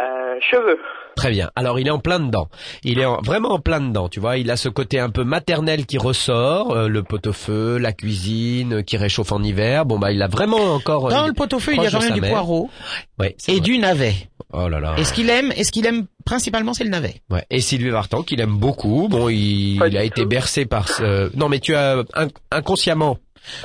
Euh, 0.00 0.38
cheveux. 0.40 0.78
Très 1.16 1.30
bien. 1.30 1.50
Alors 1.54 1.78
il 1.78 1.86
est 1.86 1.90
en 1.90 1.98
plein 1.98 2.18
dedans. 2.18 2.48
Il 2.82 2.98
est 2.98 3.04
en- 3.04 3.20
vraiment 3.20 3.50
en 3.50 3.58
plein 3.60 3.80
dedans. 3.80 4.08
Tu 4.08 4.18
vois, 4.18 4.38
il 4.38 4.50
a 4.50 4.56
ce 4.56 4.70
côté 4.70 4.98
un 4.98 5.10
peu 5.10 5.22
maternel 5.24 5.84
qui 5.84 5.98
ressort, 5.98 6.72
euh, 6.72 6.88
le 6.88 7.02
pot-au-feu, 7.02 7.76
la 7.76 7.92
cuisine 7.92 8.76
euh, 8.78 8.82
qui 8.82 8.96
réchauffe 8.96 9.30
en 9.32 9.42
hiver. 9.42 9.84
Bon 9.84 9.98
bah 9.98 10.10
il 10.10 10.22
a 10.22 10.28
vraiment 10.28 10.56
encore. 10.74 11.08
Dans 11.10 11.26
le 11.26 11.34
pot-au-feu, 11.34 11.74
il 11.74 11.82
y 11.82 11.86
a 11.86 11.90
quand 11.90 12.00
même 12.00 12.14
du 12.14 12.22
poireau 12.22 12.70
Ouais. 13.18 13.36
et 13.46 13.52
vrai. 13.52 13.60
du 13.60 13.76
navet. 13.78 14.14
Oh 14.52 14.68
là 14.68 14.80
là. 14.80 14.94
Et 14.98 15.04
ce 15.04 15.12
qu'il 15.12 15.30
aime, 15.30 15.52
et 15.56 15.64
ce 15.64 15.72
qu'il 15.72 15.86
aime 15.86 16.06
principalement, 16.24 16.74
c'est 16.74 16.84
le 16.84 16.90
navet. 16.90 17.22
Ouais. 17.30 17.44
Et 17.50 17.60
Sylvie 17.60 17.88
Vartan 17.90 18.22
qu'il 18.22 18.40
aime 18.40 18.56
beaucoup. 18.56 19.08
Bon, 19.08 19.28
il, 19.28 19.80
a 19.82 20.04
été 20.04 20.22
tout. 20.22 20.28
bercé 20.28 20.66
par. 20.66 20.88
Ce... 20.88 21.34
Non 21.36 21.48
mais 21.48 21.58
tu 21.58 21.74
as 21.74 21.96
inc- 22.14 22.30
inconsciemment. 22.50 23.18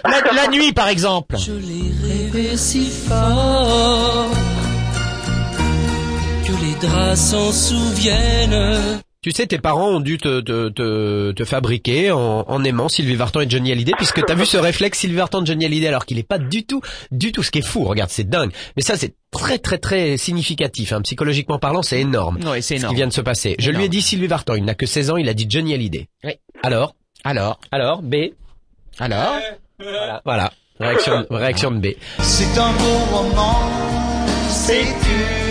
La, 0.06 0.22
la 0.34 0.48
nuit, 0.48 0.74
par 0.74 0.88
exemple. 0.88 1.38
Je 1.38 1.52
l'ai 1.52 1.92
rêvé 2.08 2.58
si 2.58 2.86
fort 2.90 4.30
que 6.46 6.52
les 6.64 6.88
draps 6.88 7.20
s'en 7.20 7.52
souviennent. 7.52 9.02
Tu 9.28 9.34
sais, 9.34 9.46
tes 9.46 9.58
parents 9.58 9.90
ont 9.90 10.00
dû 10.00 10.18
te, 10.18 10.40
te, 10.40 10.70
te, 10.70 11.34
te 11.34 11.44
fabriquer 11.44 12.12
en, 12.12 12.46
en 12.48 12.64
aimant 12.64 12.88
Sylvie 12.88 13.16
Vartan 13.16 13.42
et 13.42 13.50
Johnny 13.50 13.74
Hallyday, 13.74 13.92
puisque 13.98 14.24
t'as 14.26 14.36
vu 14.36 14.46
ce 14.46 14.56
réflexe 14.56 15.00
Sylvie 15.00 15.18
Vartan 15.18 15.44
Johnny 15.44 15.66
Hallyday, 15.66 15.90
alors 15.90 16.06
qu'il 16.06 16.18
est 16.18 16.24
pas 16.24 16.38
du 16.38 16.64
tout, 16.66 16.80
du 17.12 17.34
tout 17.34 17.44
ce 17.44 17.52
qui 17.52 17.60
est 17.60 17.62
fou. 17.62 17.84
Regarde, 17.84 18.10
c'est 18.10 18.24
dingue. 18.30 18.52
Mais 18.78 18.84
ça, 18.84 18.96
c'est 18.96 19.16
très, 19.30 19.58
très, 19.58 19.80
très 19.80 20.16
significatif. 20.16 20.94
Hein. 20.94 21.02
Psychologiquement 21.02 21.60
parlant, 21.60 21.82
c'est 21.82 22.00
énorme. 22.00 22.38
Oui, 22.46 22.62
c'est 22.62 22.62
Ce 22.62 22.74
qui 22.76 22.80
énorme. 22.80 22.96
vient 22.96 23.08
de 23.08 23.12
se 23.12 23.20
passer. 23.20 23.58
Je 23.60 23.66
lui 23.70 23.76
ai 23.76 23.80
Énorme. 23.80 23.90
dit 23.90 24.02
Sylvie 24.02 24.28
Vartan, 24.28 24.56
il 24.56 24.64
n'a 24.64 24.76
que 24.76 24.86
16 24.86 25.10
ans, 25.10 25.18
il 25.18 25.28
a 25.28 25.34
dit 25.34 25.46
Johnny 25.50 25.74
Hallyday. 25.74 26.08
Oui. 26.24 26.32
Alors? 26.64 26.96
Alors, 27.26 27.60
Alors, 27.74 28.02
B? 28.02 28.16
Alors, 28.98 29.36
Voilà. 29.78 30.22
voilà. 30.24 30.54
Réaction, 30.80 31.26
réaction 31.30 31.72
de 31.72 31.80
B. 31.80 31.88
C'est 32.20 32.58
un 32.58 32.72
beau 32.72 33.18
roman, 33.18 33.60
c'est 34.50 34.84
une 34.84 35.47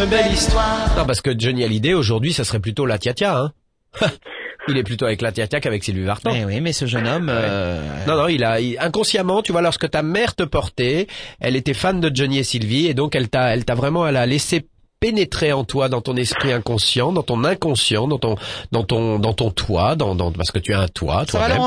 belle 0.00 0.32
histoire. 0.32 0.94
Non, 0.96 1.04
parce 1.04 1.20
que 1.20 1.38
Johnny 1.38 1.64
Hallyday, 1.64 1.94
aujourd'hui, 1.94 2.32
ça 2.32 2.44
serait 2.44 2.60
plutôt 2.60 2.86
la 2.86 2.98
tia-tia, 2.98 3.36
hein. 3.36 3.52
il 4.68 4.76
est 4.78 4.82
plutôt 4.82 5.04
avec 5.04 5.20
la 5.20 5.32
tia-tia 5.32 5.60
qu'avec 5.60 5.84
Sylvie 5.84 6.04
Vartan. 6.04 6.32
mais 6.32 6.44
oui, 6.44 6.60
mais 6.60 6.72
ce 6.72 6.86
jeune 6.86 7.06
homme, 7.06 7.28
euh, 7.30 7.80
Non, 8.06 8.16
non, 8.16 8.28
il 8.28 8.42
a 8.44 8.60
il- 8.60 8.78
inconsciemment, 8.78 9.42
tu 9.42 9.52
vois, 9.52 9.60
lorsque 9.60 9.90
ta 9.90 10.02
mère 10.02 10.34
te 10.34 10.42
portait, 10.44 11.06
elle 11.40 11.56
était 11.56 11.74
fan 11.74 12.00
de 12.00 12.10
Johnny 12.14 12.38
et 12.38 12.44
Sylvie, 12.44 12.86
et 12.86 12.94
donc 12.94 13.14
elle 13.14 13.28
t'a, 13.28 13.52
elle 13.54 13.64
t'a 13.64 13.74
vraiment, 13.74 14.06
elle 14.06 14.16
a 14.16 14.24
laissé 14.26 14.66
pénétrer 14.98 15.52
en 15.52 15.64
toi, 15.64 15.88
dans 15.88 16.00
ton 16.00 16.16
esprit 16.16 16.52
inconscient, 16.52 17.12
dans 17.12 17.24
ton 17.24 17.42
inconscient, 17.42 18.06
dans 18.06 18.18
ton, 18.18 18.36
dans 18.70 18.84
ton, 18.84 19.18
dans 19.18 19.34
ton 19.34 19.50
toit, 19.50 19.96
dans, 19.96 20.14
dans, 20.14 20.30
parce 20.30 20.52
que 20.52 20.60
tu 20.60 20.72
as 20.72 20.78
un 20.78 20.86
va 21.02 21.26
toi-même. 21.26 21.60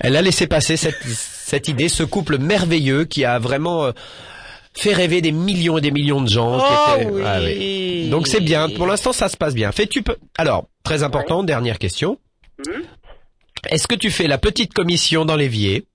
Elle 0.00 0.16
a 0.16 0.22
laissé 0.22 0.46
passer 0.46 0.76
cette, 0.76 1.02
cette 1.02 1.68
idée, 1.68 1.88
ce 1.88 2.02
couple 2.02 2.36
merveilleux 2.36 3.06
qui 3.06 3.24
a 3.24 3.38
vraiment 3.38 3.86
euh, 3.86 3.92
fait 4.76 4.92
rêver 4.92 5.20
des 5.20 5.32
millions 5.32 5.78
et 5.78 5.80
des 5.80 5.90
millions 5.90 6.20
de 6.20 6.28
gens. 6.28 6.58
qui 6.58 6.64
Oh 6.68 6.94
étaient- 7.00 7.10
oui. 7.10 7.22
Ah 7.24 7.38
oui. 7.40 8.08
Donc 8.10 8.26
c'est 8.26 8.40
bien. 8.40 8.68
Pour 8.70 8.86
l'instant, 8.86 9.12
ça 9.12 9.28
se 9.28 9.36
passe 9.36 9.54
bien. 9.54 9.70
Fais-tu. 9.72 10.02
Alors, 10.38 10.66
très 10.82 11.02
important, 11.02 11.42
dernière 11.44 11.78
question. 11.78 12.18
Hmm 12.66 12.80
Est-ce 13.70 13.86
que 13.88 13.94
tu 13.94 14.10
fais 14.10 14.26
la 14.26 14.38
petite 14.38 14.74
commission 14.74 15.24
dans 15.24 15.36
l'évier? 15.36 15.86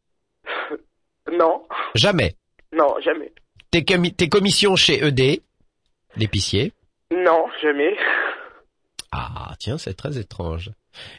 Non. 1.31 1.61
Jamais. 1.95 2.35
Non, 2.75 2.95
jamais. 3.03 3.31
Tes, 3.71 3.81
commi- 3.83 4.13
tes 4.15 4.29
commissions 4.29 4.75
chez 4.75 5.03
ED, 5.05 5.41
l'épicier? 6.15 6.73
Non, 7.11 7.45
jamais. 7.61 7.95
Ah, 9.11 9.53
tiens, 9.59 9.77
c'est 9.77 9.93
très 9.95 10.17
étrange. 10.17 10.71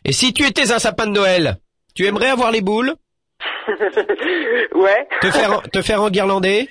Et 0.05 0.12
si 0.12 0.33
tu 0.33 0.44
étais 0.44 0.73
un 0.73 0.79
sapin 0.79 1.07
de 1.07 1.12
Noël, 1.12 1.59
tu 1.94 2.07
aimerais 2.07 2.29
avoir 2.31 2.51
les 2.51 2.61
boules? 2.61 2.94
Ouais. 4.75 5.09
Te 5.20 5.31
faire, 5.31 5.62
te 5.70 5.83
faire 5.83 6.03
enguirlander? 6.03 6.68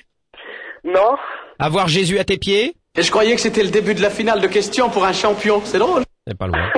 Non. 0.84 1.16
Avoir 1.58 1.88
Jésus 1.88 2.18
à 2.18 2.24
tes 2.24 2.38
pieds 2.38 2.74
Et 2.96 3.02
je 3.02 3.10
croyais 3.10 3.34
que 3.34 3.40
c'était 3.40 3.62
le 3.62 3.70
début 3.70 3.94
de 3.94 4.02
la 4.02 4.10
finale 4.10 4.40
de 4.40 4.46
questions 4.46 4.88
pour 4.88 5.04
un 5.04 5.12
champion. 5.12 5.60
C'est 5.64 5.78
drôle. 5.78 6.02
C'est 6.26 6.36
pas 6.36 6.46
loin. 6.46 6.70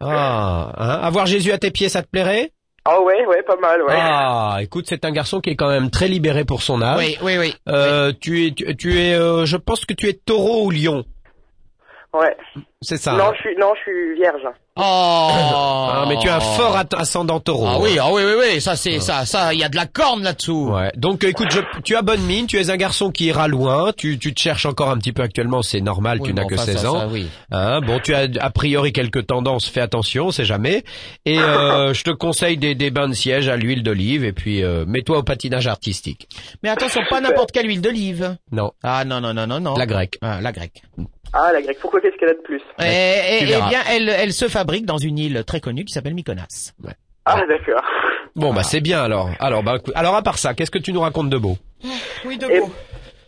Ah, 0.00 0.72
hein, 0.76 1.00
avoir 1.02 1.26
Jésus 1.26 1.52
à 1.52 1.58
tes 1.58 1.70
pieds, 1.70 1.88
ça 1.88 2.02
te 2.02 2.08
plairait? 2.08 2.52
Ah 2.84 3.00
ouais, 3.00 3.24
ouais, 3.26 3.42
pas 3.42 3.56
mal, 3.56 3.80
ouais. 3.82 3.94
Ah, 3.96 4.58
écoute, 4.60 4.84
c'est 4.88 5.06
un 5.06 5.10
garçon 5.10 5.40
qui 5.40 5.50
est 5.50 5.56
quand 5.56 5.70
même 5.70 5.90
très 5.90 6.08
libéré 6.08 6.44
pour 6.44 6.60
son 6.62 6.82
âge. 6.82 6.98
Oui, 6.98 7.16
oui, 7.22 7.38
oui. 7.38 7.54
Euh, 7.68 8.12
tu 8.20 8.46
es, 8.46 8.50
tu, 8.50 8.76
tu 8.76 9.00
es, 9.00 9.14
euh, 9.14 9.46
je 9.46 9.56
pense 9.56 9.86
que 9.86 9.94
tu 9.94 10.08
es 10.08 10.12
taureau 10.12 10.66
ou 10.66 10.70
lion. 10.70 11.04
Ouais. 12.14 12.36
C'est 12.80 12.96
ça. 12.98 13.12
non, 13.14 13.24
hein 13.24 13.32
je 13.34 13.40
suis, 13.40 13.56
non, 13.58 13.72
je 13.76 13.80
suis 13.82 14.14
vierge. 14.14 14.42
Oh. 14.76 14.82
Ah, 14.82 16.04
mais 16.08 16.16
tu 16.20 16.28
as 16.28 16.36
un 16.36 16.40
fort 16.40 16.76
at- 16.76 16.86
ascendant 16.96 17.40
taureau. 17.40 17.66
Ah 17.66 17.78
oui, 17.80 17.96
ah 18.00 18.08
oui, 18.12 18.22
oui, 18.26 18.32
oui, 18.38 18.60
ça 18.60 18.76
c'est 18.76 19.00
ça, 19.00 19.24
ça, 19.24 19.54
il 19.54 19.60
y 19.60 19.64
a 19.64 19.68
de 19.68 19.76
la 19.76 19.86
corne 19.86 20.22
là-dessous. 20.22 20.70
Ouais. 20.72 20.92
Donc 20.96 21.24
euh, 21.24 21.28
écoute, 21.28 21.48
je- 21.50 21.80
tu 21.82 21.96
as 21.96 22.02
bonne 22.02 22.20
mine, 22.22 22.46
tu 22.46 22.58
es 22.58 22.70
un 22.70 22.76
garçon 22.76 23.10
qui 23.10 23.26
ira 23.26 23.48
loin, 23.48 23.92
tu, 23.96 24.18
tu 24.18 24.34
te 24.34 24.40
cherches 24.40 24.66
encore 24.66 24.90
un 24.90 24.98
petit 24.98 25.12
peu 25.12 25.22
actuellement, 25.22 25.62
c'est 25.62 25.80
normal, 25.80 26.18
Oui, 26.20 26.28
tu 26.28 26.34
n'as 26.34 26.44
que 26.44 26.54
enfin, 26.54 26.64
16 26.64 26.76
ça, 26.82 26.92
ans. 26.92 26.98
ça, 27.00 27.06
oui. 27.08 27.26
Hein, 27.52 27.80
bon, 27.80 27.98
tu 28.00 28.14
as 28.14 28.26
a 28.40 28.50
priori 28.50 28.92
quelques 28.92 29.26
tendances, 29.26 29.68
fais 29.68 29.80
attention, 29.80 30.26
on 30.26 30.30
sait 30.32 30.44
jamais. 30.44 30.84
Et 31.24 31.38
euh, 31.38 31.94
je 31.94 32.02
te 32.04 32.10
conseille 32.10 32.56
des, 32.58 32.74
des 32.74 32.90
bains 32.90 33.08
de 33.08 33.14
siège 33.14 33.48
à 33.48 33.56
l'huile 33.56 33.82
d'olive 33.82 34.24
et 34.24 34.32
puis 34.32 34.62
euh, 34.62 34.84
mets-toi 34.86 35.18
au 35.18 35.22
patinage 35.22 35.66
artistique. 35.68 36.28
Mais 36.62 36.68
attention, 36.68 37.00
pas 37.08 37.20
n'importe 37.20 37.50
quelle 37.52 37.66
huile 37.66 37.80
d'olive. 37.80 38.36
Non, 38.52 38.72
Ah 38.82 39.04
non, 39.04 39.20
non, 39.20 39.32
non, 39.34 39.46
non, 39.46 39.60
non. 39.60 39.74
la 39.76 39.86
grecque. 39.86 40.18
Ah, 40.20 40.40
la 40.40 40.52
grecque. 40.52 40.82
Ah, 41.34 41.52
la 41.52 41.60
grecque. 41.62 41.78
Pourquoi 41.80 42.00
qu'est-ce 42.00 42.16
qu'elle 42.16 42.28
a 42.28 42.34
de 42.34 42.42
plus? 42.42 42.60
Tu 42.60 42.86
eh 42.86 43.44
verras. 43.44 43.68
bien, 43.68 43.80
elle, 43.90 44.08
elle 44.08 44.32
se 44.32 44.48
fabrique 44.48 44.86
dans 44.86 44.98
une 44.98 45.18
île 45.18 45.44
très 45.44 45.60
connue 45.60 45.84
qui 45.84 45.92
s'appelle 45.92 46.14
Mykonas. 46.14 46.72
Ah, 47.24 47.40
d'accord. 47.48 47.82
Bon 48.36 48.52
bah 48.52 48.62
c'est 48.64 48.80
bien 48.80 49.02
alors. 49.02 49.30
Alors 49.38 49.62
bah 49.62 49.78
alors 49.94 50.16
à 50.16 50.22
part 50.22 50.38
ça, 50.38 50.54
qu'est-ce 50.54 50.70
que 50.70 50.78
tu 50.78 50.92
nous 50.92 51.00
racontes 51.00 51.30
de 51.30 51.38
beau? 51.38 51.56
Oui, 52.24 52.36
de 52.36 52.46
Et, 52.46 52.60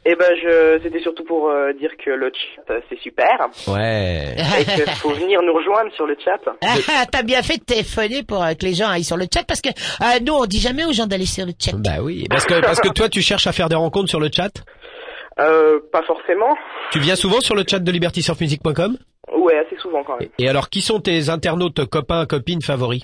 eh 0.09 0.15
ben, 0.15 0.37
je, 0.41 0.79
c'était 0.85 1.01
surtout 1.01 1.25
pour 1.25 1.49
euh, 1.49 1.73
dire 1.73 1.91
que 2.05 2.11
le 2.11 2.31
chat, 2.33 2.73
euh, 2.73 2.81
c'est 2.89 2.99
super. 3.01 3.49
Ouais. 3.67 4.37
Et 4.61 4.65
qu'il 4.65 4.89
faut 4.95 5.11
venir 5.11 5.43
nous 5.43 5.53
rejoindre 5.53 5.93
sur 5.95 6.07
le 6.07 6.17
chat. 6.25 6.39
Ah, 6.63 7.07
t'as 7.11 7.23
bien 7.25 7.43
fait 7.43 7.57
de 7.57 7.65
téléphoner 7.65 8.23
pour 8.23 8.41
euh, 8.41 8.55
que 8.55 8.65
les 8.65 8.75
gens 8.75 8.89
aillent 8.89 9.03
sur 9.03 9.17
le 9.17 9.27
chat 9.33 9.43
parce 9.43 9.61
que 9.61 9.69
euh, 9.69 10.21
nous 10.25 10.33
on 10.33 10.47
dit 10.47 10.61
jamais 10.61 10.85
aux 10.85 10.93
gens 10.93 11.07
d'aller 11.07 11.27
sur 11.27 11.45
le 11.45 11.53
chat. 11.59 11.73
Bah 11.75 12.01
oui, 12.01 12.25
parce 12.31 12.47
que 12.47 12.61
parce 12.61 12.81
que 12.81 12.89
toi 12.89 13.09
tu 13.09 13.21
cherches 13.21 13.49
à 13.49 13.53
faire 13.53 13.69
des 13.69 13.75
rencontres 13.75 14.09
sur 14.09 14.21
le 14.21 14.31
chat? 14.33 14.53
Euh, 15.39 15.81
pas 15.93 16.03
forcément. 16.03 16.57
Tu 16.93 16.99
viens 16.99 17.17
souvent 17.17 17.41
sur 17.41 17.55
le 17.55 17.65
chat 17.69 17.79
de 17.79 17.91
libertysurfmusic.com 17.93 18.97
Ouais, 19.39 19.59
assez 19.59 19.77
souvent 19.81 20.03
quand 20.05 20.19
même. 20.19 20.29
Et 20.39 20.49
alors 20.49 20.71
qui 20.71 20.81
sont 20.81 21.01
tes 21.01 21.29
internautes 21.29 21.85
copains 21.87 22.25
copines 22.27 22.63
favoris 22.63 23.03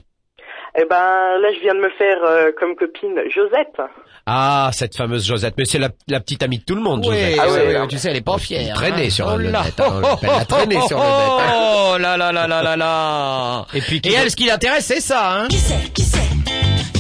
Eh 0.79 0.85
ben, 0.89 0.97
là, 1.41 1.49
je 1.55 1.61
viens 1.61 1.75
de 1.75 1.81
me 1.81 1.91
faire 1.91 2.23
euh, 2.25 2.51
comme 2.59 2.75
copine 2.77 3.21
Josette. 3.29 3.77
Ah, 4.25 4.71
cette 4.73 4.97
fameuse 4.97 5.27
Josette. 5.27 5.55
Mais 5.59 5.65
c'est 5.65 5.79
la, 5.81 5.91
la 6.09 6.21
petite 6.21 6.43
amie 6.43 6.59
de 6.59 6.65
tout 6.65 6.75
le 6.77 6.81
monde, 6.81 7.05
Oui, 7.05 7.15
Josette. 7.17 7.39
Ah 7.41 7.47
oui, 7.49 7.53
ouais, 7.59 7.81
oui, 7.81 7.89
tu 7.89 7.99
sais, 7.99 8.11
elle 8.11 8.17
est 8.17 8.25
pas 8.25 8.39
fière. 8.39 8.75
Traîner 8.77 9.07
hein. 9.07 9.11
sur 9.11 9.27
oh 9.27 9.37
le 9.37 9.51
là. 9.51 9.65
net, 9.65 9.81
hein, 9.81 10.01
l'appelle 10.01 10.31
la 10.31 10.45
traîner 10.45 10.81
sur 10.87 10.97
le 10.99 11.03
net. 11.03 11.45
Oh 11.55 11.99
là 11.99 12.17
là 12.17 12.33
là 12.33 12.47
là 12.47 12.63
là 12.63 12.77
là. 12.77 13.67
Et 13.75 13.81
puis, 13.81 14.01
qui 14.01 14.09
Et 14.11 14.15
elle, 14.15 14.31
ce 14.31 14.37
qui 14.37 14.47
l'intéresse, 14.47 14.87
c'est 14.87 15.01
ça, 15.01 15.35
hein. 15.43 15.49
Qui 15.49 15.59
c'est 15.59 15.93
Qui 15.93 16.03
c'est? 16.03 16.19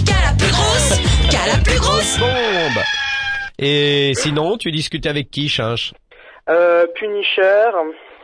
Qui 0.04 0.12
a 0.12 0.30
la 0.30 0.36
plus 0.36 0.50
grosse? 0.50 1.00
Qui 1.30 1.36
a 1.36 1.46
la 1.56 1.62
plus 1.62 1.78
grosse? 1.78 2.18
Bombe. 2.18 2.82
Et 3.64 4.12
sinon, 4.16 4.56
tu 4.58 4.70
discutais 4.72 5.08
avec 5.08 5.30
qui, 5.30 5.48
Chinche? 5.48 5.92
Euh, 6.50 6.84
Punisher 6.96 7.70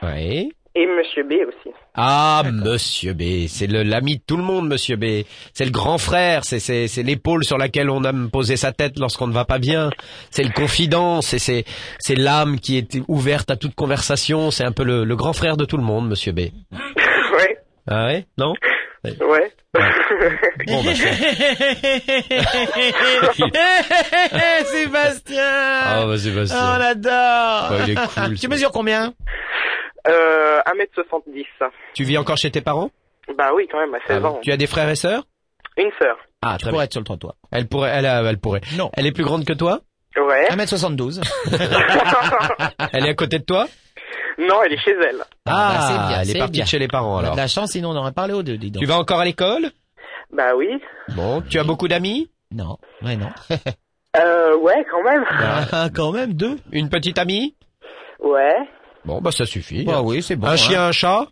Oui. 0.02 0.50
et 0.74 0.86
Monsieur 0.86 1.22
B 1.22 1.34
aussi. 1.46 1.72
Ah, 1.94 2.42
Monsieur 2.52 3.12
B, 3.14 3.46
c'est 3.48 3.68
l'ami 3.68 4.16
de 4.16 4.22
tout 4.26 4.36
le 4.36 4.42
monde, 4.42 4.68
Monsieur 4.68 4.96
B. 4.96 5.22
C'est 5.54 5.64
le 5.64 5.70
grand 5.70 5.98
frère, 5.98 6.44
c'est 6.44 6.58
c'est 6.58 6.88
c'est 6.88 7.02
l'épaule 7.04 7.44
sur 7.44 7.56
laquelle 7.58 7.90
on 7.90 8.02
aime 8.04 8.30
poser 8.30 8.56
sa 8.56 8.72
tête 8.72 8.98
lorsqu'on 8.98 9.28
ne 9.28 9.32
va 9.32 9.44
pas 9.44 9.58
bien. 9.58 9.90
C'est 10.30 10.42
le 10.42 10.50
confident, 10.50 11.22
c'est 11.22 11.38
c'est 11.38 11.64
c'est 12.00 12.16
l'âme 12.16 12.58
qui 12.58 12.76
est 12.76 12.98
ouverte 13.06 13.50
à 13.50 13.56
toute 13.56 13.74
conversation. 13.76 14.50
C'est 14.50 14.64
un 14.64 14.72
peu 14.72 14.82
le, 14.84 15.04
le 15.04 15.16
grand 15.16 15.32
frère 15.32 15.56
de 15.56 15.64
tout 15.64 15.76
le 15.76 15.84
monde, 15.84 16.08
Monsieur 16.08 16.32
B. 16.32 16.40
ouais, 16.72 17.58
Ah 17.86 18.06
ouais, 18.06 18.26
non? 18.38 18.54
Ouais. 19.20 19.52
Bon, 20.66 20.82
bah, 20.82 20.90
Sébastien. 24.64 25.42
Ah 25.42 26.04
bah 26.06 26.12
Oh, 26.12 26.16
Sébastien. 26.16 26.58
on 26.58 26.80
adore. 26.80 27.70
Bah, 27.70 27.76
il 27.86 27.90
est 27.92 28.14
cool, 28.14 28.38
tu 28.38 28.48
mesures 28.48 28.72
combien 28.72 29.12
euh, 30.08 30.60
1m70. 30.60 31.44
Tu 31.94 32.04
vis 32.04 32.16
encore 32.18 32.36
chez 32.38 32.50
tes 32.50 32.60
parents 32.62 32.90
Bah 33.36 33.50
oui, 33.54 33.68
quand 33.70 33.78
même, 33.78 33.94
à 33.94 33.98
16 34.06 34.24
ans. 34.24 34.40
Tu 34.42 34.50
as 34.52 34.56
des 34.56 34.66
frères 34.66 34.88
et 34.88 34.96
sœurs 34.96 35.24
Une 35.76 35.90
sœur. 36.00 36.16
Ah, 36.40 36.54
Tu 36.58 36.62
très 36.62 36.70
pourrais 36.70 36.82
bien. 36.82 36.84
être 36.84 36.92
sur 36.92 37.00
le 37.00 37.04
trottoir. 37.04 37.34
Elle 37.52 37.66
pourrait, 37.68 37.90
elle, 37.92 38.06
a- 38.06 38.22
elle 38.22 38.38
pourrait. 38.38 38.60
Non. 38.76 38.90
Elle 38.94 39.06
est 39.06 39.12
plus 39.12 39.24
grande 39.24 39.44
que 39.44 39.52
toi 39.52 39.80
Ouais. 40.16 40.48
1m72. 40.50 41.20
Elle 42.92 43.06
est 43.06 43.10
à 43.10 43.14
côté 43.14 43.38
de 43.38 43.44
toi 43.44 43.66
non, 44.38 44.62
elle 44.64 44.72
est 44.72 44.78
chez 44.78 44.92
elle. 44.92 45.22
Ah, 45.46 45.50
bah, 45.50 45.80
c'est 45.80 46.08
bien, 46.08 46.20
elle 46.22 46.30
est 46.30 46.38
partie 46.38 46.52
bien. 46.52 46.64
de 46.64 46.68
chez 46.68 46.78
les 46.78 46.88
parents 46.88 47.14
On 47.14 47.18
a 47.18 47.20
alors. 47.20 47.32
de 47.32 47.36
la 47.40 47.46
chance, 47.48 47.72
sinon 47.72 47.90
on 47.90 47.96
aurait 47.96 48.12
parlé 48.12 48.34
aux 48.34 48.42
deux, 48.42 48.56
dis 48.56 48.70
donc. 48.70 48.80
Tu 48.80 48.86
vas 48.88 48.98
encore 48.98 49.20
à 49.20 49.24
l'école? 49.24 49.70
Bah 50.32 50.54
oui. 50.56 50.68
Bon, 51.16 51.42
tu 51.42 51.58
as 51.58 51.64
beaucoup 51.64 51.88
d'amis? 51.88 52.30
Non, 52.54 52.76
ouais, 53.02 53.16
non. 53.16 53.28
Euh, 54.16 54.56
ouais, 54.56 54.84
quand 54.90 55.02
même. 55.04 55.22
Ah, 55.30 55.88
quand 55.94 56.12
même, 56.12 56.32
deux. 56.32 56.56
Une 56.72 56.88
petite 56.88 57.18
amie? 57.18 57.54
Ouais. 58.20 58.56
Bon, 59.04 59.20
bah 59.20 59.30
ça 59.30 59.44
suffit. 59.44 59.84
Bah 59.84 60.00
oui, 60.02 60.22
c'est 60.22 60.34
bon. 60.34 60.46
un 60.46 60.52
hein. 60.52 60.56
chien, 60.56 60.82
un 60.86 60.92
chat? 60.92 61.26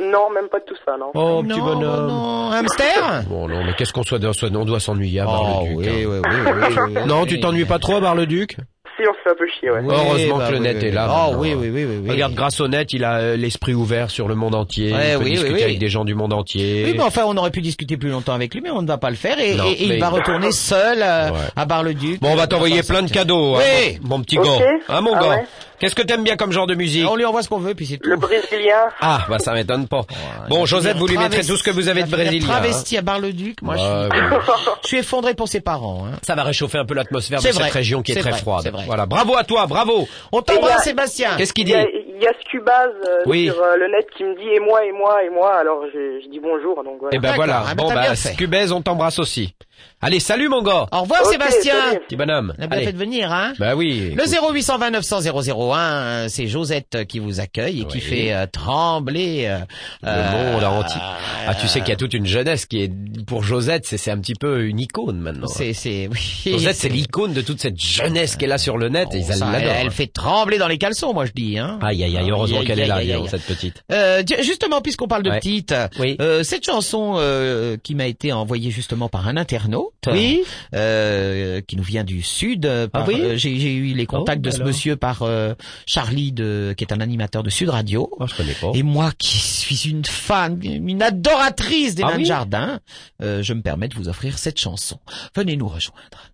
Non, 0.00 0.28
même 0.30 0.48
pas 0.48 0.58
tout 0.60 0.74
ça, 0.84 0.96
non. 0.98 1.12
Oh, 1.14 1.42
Non, 1.42 1.44
petit 1.44 1.60
bah 1.60 1.66
bonhomme. 1.66 2.06
non. 2.08 2.50
Un 2.50 2.58
hamster? 2.58 3.22
Bon, 3.28 3.46
non, 3.48 3.64
mais 3.64 3.72
qu'est-ce 3.74 3.92
qu'on 3.92 4.02
soit, 4.02 4.18
soit- 4.32 4.50
on 4.54 4.64
doit 4.64 4.80
s'ennuyer 4.80 5.20
à 5.20 5.26
Oh, 5.26 5.30
Bar-le-Duc. 5.30 5.78
oui, 5.78 5.88
hein. 5.88 5.92
oui, 5.94 6.04
oui, 6.06 6.18
oui, 6.24 6.52
oui, 6.76 6.92
oui. 7.02 7.06
Non, 7.06 7.24
tu 7.24 7.38
t'ennuies 7.40 7.64
pas 7.66 7.78
trop 7.78 7.96
à 7.96 8.00
Bar-le-Duc? 8.00 8.56
Si, 9.02 9.08
on 9.08 9.14
se 9.14 9.18
fait 9.24 9.30
un 9.30 9.34
peu 9.34 9.46
chier, 9.58 9.70
ouais. 9.70 9.80
Oui, 9.82 9.94
Heureusement 9.94 10.38
bah 10.38 10.46
que 10.46 10.52
le 10.52 10.58
oui, 10.58 10.62
net 10.64 10.76
oui, 10.80 10.88
est 10.88 10.90
là. 10.92 11.08
Oh 11.10 11.14
maintenant. 11.32 11.40
oui, 11.40 11.54
oui, 11.54 11.70
oui, 11.72 11.84
oui, 11.84 11.96
oui. 12.04 12.10
Regarde, 12.10 12.34
grâce 12.34 12.60
au 12.60 12.68
net, 12.68 12.92
il 12.92 13.04
a 13.04 13.16
euh, 13.16 13.36
l'esprit 13.36 13.74
ouvert 13.74 14.10
sur 14.10 14.28
le 14.28 14.34
monde 14.34 14.54
entier. 14.54 14.92
Ouais, 14.92 15.12
il 15.12 15.18
peut 15.18 15.18
oui, 15.18 15.24
oui, 15.24 15.30
discuter 15.32 15.54
oui. 15.54 15.62
avec 15.62 15.78
des 15.78 15.88
gens 15.88 16.04
du 16.04 16.14
monde 16.14 16.32
entier. 16.32 16.84
Oui, 16.86 16.94
mais 16.96 17.02
enfin, 17.02 17.22
on 17.26 17.36
aurait 17.36 17.50
pu 17.50 17.60
discuter 17.62 17.96
plus 17.96 18.10
longtemps 18.10 18.34
avec 18.34 18.54
lui, 18.54 18.60
mais 18.60 18.70
on 18.70 18.82
ne 18.82 18.86
va 18.88 18.98
pas 18.98 19.10
le 19.10 19.16
faire 19.16 19.38
et, 19.40 19.54
Non, 19.54 19.64
et- 19.66 19.82
et 19.84 19.86
mais- 19.88 19.94
il 19.96 20.00
va 20.00 20.08
retourner 20.10 20.52
seul 20.52 20.98
euh, 21.02 21.30
Ouais. 21.30 21.38
à 21.56 21.64
Bar-le-Duc. 21.64 22.20
Bon, 22.20 22.30
on 22.32 22.36
va 22.36 22.46
t'envoyer 22.46 22.82
plein 22.82 23.02
de 23.02 23.10
cadeaux, 23.10 23.56
hein, 23.56 23.60
Oui. 23.60 23.98
mon, 24.02 24.18
mon 24.18 24.22
petit 24.22 24.38
Ok. 24.38 24.44
gars. 24.46 24.64
Hein, 24.88 25.00
mon 25.00 25.14
Ah 25.16 25.20
gars 25.20 25.28
ouais. 25.30 25.44
Qu'est-ce 25.80 25.96
que 25.96 26.02
t'aimes 26.02 26.22
bien 26.22 26.36
comme 26.36 26.52
genre 26.52 26.68
de 26.68 26.76
musique 26.76 27.04
On 27.10 27.16
lui 27.16 27.24
envoie 27.24 27.42
ce 27.42 27.48
qu'on 27.48 27.58
veut, 27.58 27.74
puis 27.74 27.86
c'est 27.86 27.96
tout. 27.98 28.08
Le 28.08 28.14
brésilien. 28.16 28.76
Ah, 29.00 29.26
bah 29.28 29.40
ça 29.40 29.52
m'étonne 29.52 29.88
pas. 29.88 30.02
Bon, 30.48 30.64
finir 30.64 30.96
vous 30.96 31.08
lui 31.08 31.18
mettrez 31.18 31.44
tout 31.44 31.56
ce 31.56 31.64
que 31.64 31.72
vous 31.72 31.88
avez 31.88 32.04
de 32.04 32.08
brésilien. 32.10 32.44
hein. 32.44 32.52
Travesti 32.52 32.96
à 32.98 33.02
Bar-le-Duc, 33.02 33.60
moi 33.62 33.74
je, 33.76 33.80
suis, 33.82 33.90
ouais. 33.90 34.08
je 34.82 34.86
suis 34.88 34.98
effondré 34.98 35.34
pour 35.34 35.48
ses 35.48 35.60
parents. 35.60 36.04
Hein. 36.06 36.18
Ça 36.22 36.36
va 36.36 36.44
réchauffer 36.44 36.78
un 36.78 36.84
peu 36.84 36.94
l'atmosphère 36.94 37.40
de 37.42 37.48
cette 37.48 37.58
région 37.72 38.00
qui 38.02 38.12
est, 38.12 38.14
très 38.20 38.30
vrai, 38.30 38.38
froide. 38.40 38.60
c'est 38.62 38.70
vrai. 38.70 38.84
Voilà, 38.92 39.06
bravo 39.06 39.34
à 39.38 39.42
toi, 39.44 39.66
bravo. 39.66 40.06
On 40.32 40.40
Et 40.40 40.42
y 40.42 40.44
t'embrasse, 40.44 40.84
Sébastien. 40.84 41.30
Qu'est-ce 41.38 41.54
qu'il 41.54 41.64
dit 41.64 41.72
il 41.72 42.22
y 42.22 42.26
a 42.26 42.32
Scubaz 42.44 42.90
euh, 43.08 43.22
Oui. 43.24 43.46
sur 43.46 43.58
euh, 43.60 43.76
le 43.76 43.88
net 43.88 44.06
qui 44.14 44.22
me 44.22 44.36
dit 44.36 44.48
et 44.54 44.60
moi, 44.60 44.84
et 44.84 44.92
moi, 44.92 45.24
et 45.24 45.30
moi. 45.30 45.54
Alors, 45.58 45.84
je, 45.86 46.20
je 46.22 46.28
dis 46.28 46.38
bonjour, 46.40 46.84
donc 46.84 46.98
voilà. 47.00 47.16
Eh 47.16 47.18
ben 47.18 47.32
voilà. 47.34 47.64
ah 47.66 47.74
ben 47.74 47.82
bon 47.84 47.92
bah. 47.94 48.14
Scubez, 48.14 48.70
on 48.70 48.82
t'embrasse 48.82 49.18
aussi. 49.18 49.54
Allez, 50.04 50.18
salut 50.20 50.48
mon 50.48 50.62
gars. 50.62 50.86
Au 50.90 51.02
revoir, 51.02 51.24
Sébastien. 51.26 51.74
salut. 51.90 52.00
Petit 52.08 52.16
bonhomme. 52.16 52.54
On 52.58 52.62
a 52.62 52.66
bien 52.66 52.76
Allez. 52.76 52.86
fait 52.86 52.92
de 52.92 52.98
venir, 52.98 53.30
hein. 53.32 53.52
Bah 53.58 53.76
oui. 53.76 54.12
Le 54.16 54.24
0820 54.24 54.90
900 54.90 55.20
001, 55.20 55.78
euh, 55.78 56.26
c'est 56.28 56.48
Josette 56.48 57.04
qui 57.06 57.18
vous 57.20 57.38
accueille 57.40 57.82
et 57.82 57.84
qui 57.84 58.00
fait 58.00 58.32
euh, 58.32 58.46
trembler 58.50 59.44
euh, 59.46 59.58
Le 60.02 60.52
monde 60.52 60.62
euh, 60.64 60.66
entier. 60.66 61.00
Ah, 61.46 61.54
tu 61.54 61.68
sais 61.68 61.80
qu'il 61.80 61.90
y 61.90 61.92
a 61.92 61.96
toute 61.96 62.14
une 62.14 62.26
jeunesse 62.26 62.66
qui 62.66 62.82
est 62.82 62.92
pour 63.26 63.44
Josette, 63.44 63.86
c'est 63.86 63.96
c'est 63.96 64.10
un 64.10 64.18
petit 64.18 64.34
peu 64.34 64.64
une 64.64 64.80
icône 64.80 65.18
maintenant. 65.20 65.46
C'est 65.46 65.72
c'est 65.72 66.08
oui. 66.10 66.52
Josette, 66.52 66.76
c'est 66.76 66.88
l'icône 66.88 67.32
de 67.32 67.40
toute 67.42 67.60
cette 67.60 67.80
jeunesse 67.80 68.36
qu'elle 68.36 68.52
a 68.52 68.58
sur 68.58 68.78
le 68.78 68.88
net 68.88 69.08
et 69.14 69.18
ils 69.18 69.24
Oh, 69.28 69.32
ça, 69.34 69.52
elle, 69.60 69.90
fait 69.90 70.08
trembler 70.08 70.58
dans 70.58 70.68
les 70.68 70.78
caleçons, 70.78 71.14
moi 71.14 71.26
je 71.26 71.32
dis. 71.32 71.58
Hein. 71.58 71.78
Aïe 71.80 72.02
aïe 72.04 72.16
aïe, 72.16 72.30
heureusement 72.30 72.62
qu'elle 72.64 72.80
est 72.80 72.86
là, 72.86 72.96
aïe, 72.96 73.06
dis 73.06 73.12
aïe, 73.12 73.18
donc, 73.18 73.26
aïe. 73.26 73.30
cette 73.30 73.46
petite. 73.46 73.82
Euh, 73.92 74.22
justement, 74.42 74.80
puisqu'on 74.80 75.06
parle 75.08 75.22
de 75.22 75.30
Ouais. 75.30 75.38
petites, 75.38 75.74
Oui. 75.98 76.16
euh, 76.20 76.42
cette 76.42 76.66
chanson 76.66 77.14
euh, 77.16 77.76
qui 77.82 77.94
m'a 77.94 78.06
été 78.06 78.32
envoyée 78.32 78.70
justement 78.70 79.08
par 79.08 79.26
un 79.28 79.36
internaute, 79.36 79.71
Oui. 80.06 80.42
euh, 80.74 81.60
qui 81.60 81.76
nous 81.76 81.82
vient 81.82 82.04
du 82.04 82.22
sud. 82.22 82.66
euh, 82.66 82.88
par- 82.88 83.02
Ah 83.02 83.08
oui 83.08 83.20
euh, 83.20 83.36
J'ai 83.36 83.74
eu 83.74 83.94
les 83.94 84.06
contacts 84.06 84.40
Oh, 84.42 84.46
de 84.46 84.50
ce 84.50 84.56
alors. 84.56 84.68
monsieur 84.68 84.96
par 84.96 85.22
euh, 85.22 85.54
Charlie, 85.86 86.32
de, 86.32 86.74
qui 86.76 86.84
est 86.84 86.92
un 86.92 87.00
animateur 87.00 87.42
de 87.42 87.50
Sud 87.50 87.68
Radio. 87.68 88.10
Oh, 88.18 88.26
je 88.26 88.34
connais 88.34 88.54
pas. 88.54 88.70
Et 88.74 88.82
moi 88.82 89.12
qui 89.18 89.38
suis 89.38 89.88
une 89.90 90.04
fan, 90.04 90.58
une 90.62 91.02
adoratrice 91.02 91.94
des 91.94 92.02
Ah 92.02 92.08
nains 92.08 92.12
de 92.14 92.18
oui 92.18 92.24
jardin, 92.26 92.80
je 93.20 93.52
me 93.52 93.62
permets 93.62 93.88
de 93.88 93.94
vous 93.94 94.08
offrir 94.08 94.38
cette 94.38 94.58
chanson. 94.58 94.98
Venez 95.36 95.56
nous 95.56 95.68
rejoindre. 95.68 96.30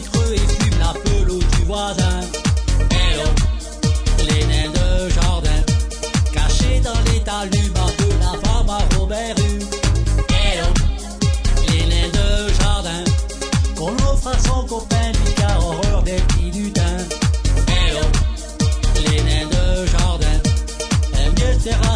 Creux 0.00 0.34
et 0.34 0.38
fument 0.38 0.78
la 0.78 0.92
pelouse 1.00 1.44
du 1.56 1.64
voisin. 1.64 2.20
Hello, 2.90 3.28
les 4.20 4.44
nains 4.46 4.70
de 4.70 5.08
jardin, 5.10 5.62
cachés 6.32 6.80
dans 6.80 7.00
les 7.12 7.20
talus 7.20 7.68
de 7.68 8.10
la 8.20 8.48
femme 8.48 8.70
à 8.70 8.96
Robert 8.96 9.36
Rue. 9.36 9.60
Hello, 10.28 10.68
les 11.68 11.86
nains 11.86 12.12
de 12.12 12.52
jardin, 12.60 13.04
qu'on 13.76 13.94
offre 14.10 14.28
à 14.28 14.38
son 14.38 14.66
copain 14.66 15.10
du 15.12 15.32
car 15.34 15.66
horreur 15.66 16.02
des 16.02 16.16
petits 16.16 16.50
lutins. 16.58 17.04
Hello, 17.66 18.04
les 18.96 19.22
nains 19.22 19.48
de 19.48 19.86
jardin, 19.86 20.40
aiment 21.14 21.34
mieux 21.38 21.54
se 21.54 21.68
faire 21.68 21.92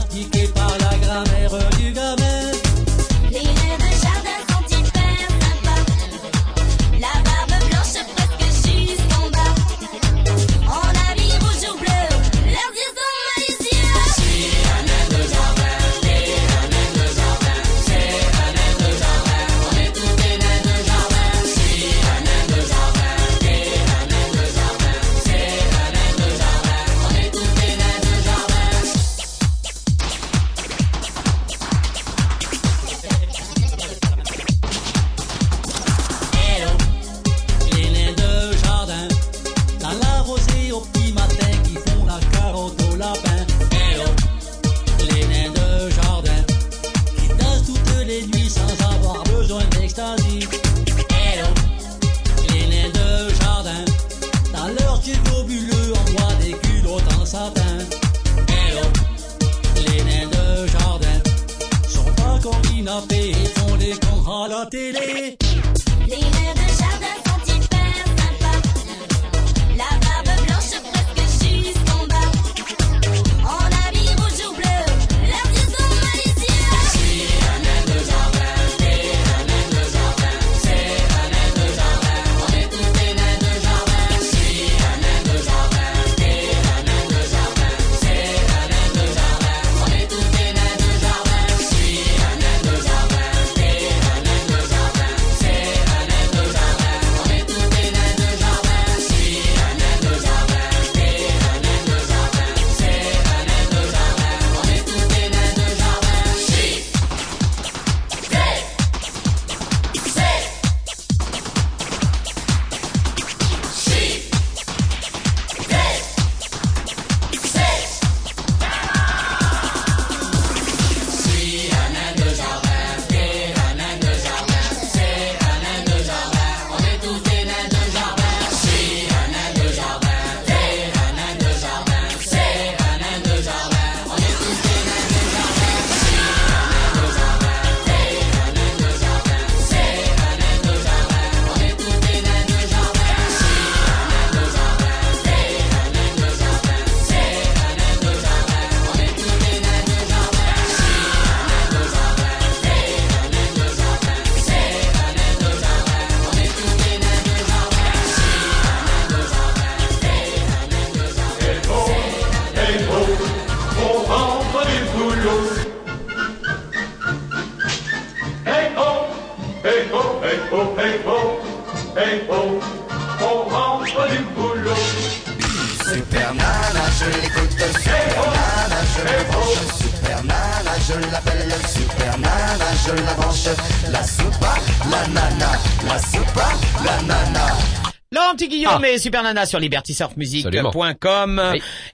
Et 188.93 188.99
Super 188.99 189.23
Nana 189.23 189.47
sur 189.47 189.59
libertysurfmusic.com. 189.59 191.43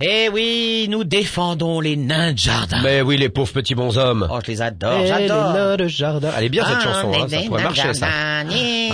Et 0.03 0.29
oui, 0.33 0.89
nous 0.91 1.05
défendons 1.05 1.81
les 1.81 1.97
nains 1.97 2.33
de 2.33 2.39
jardin. 2.39 2.81
Mais 2.83 3.03
oui, 3.03 3.17
les 3.17 3.29
pauvres 3.29 3.53
petits 3.53 3.77
bonshommes. 3.77 4.27
Oh, 4.29 4.39
je 4.45 4.51
les 4.51 4.63
adore, 4.63 5.07
j'adore. 5.07 5.53
les 5.53 5.59
nains 5.61 5.77
de 5.77 5.87
jardin. 5.87 6.31
Elle 6.37 6.45
est 6.45 6.49
bien 6.49 6.65
cette 6.65 6.79
Ah, 6.81 6.83
chanson, 6.83 7.13
hein, 7.15 7.27
ça 7.29 7.39
pourrait 7.47 7.63
marcher 7.63 7.95
ça. 7.95 8.07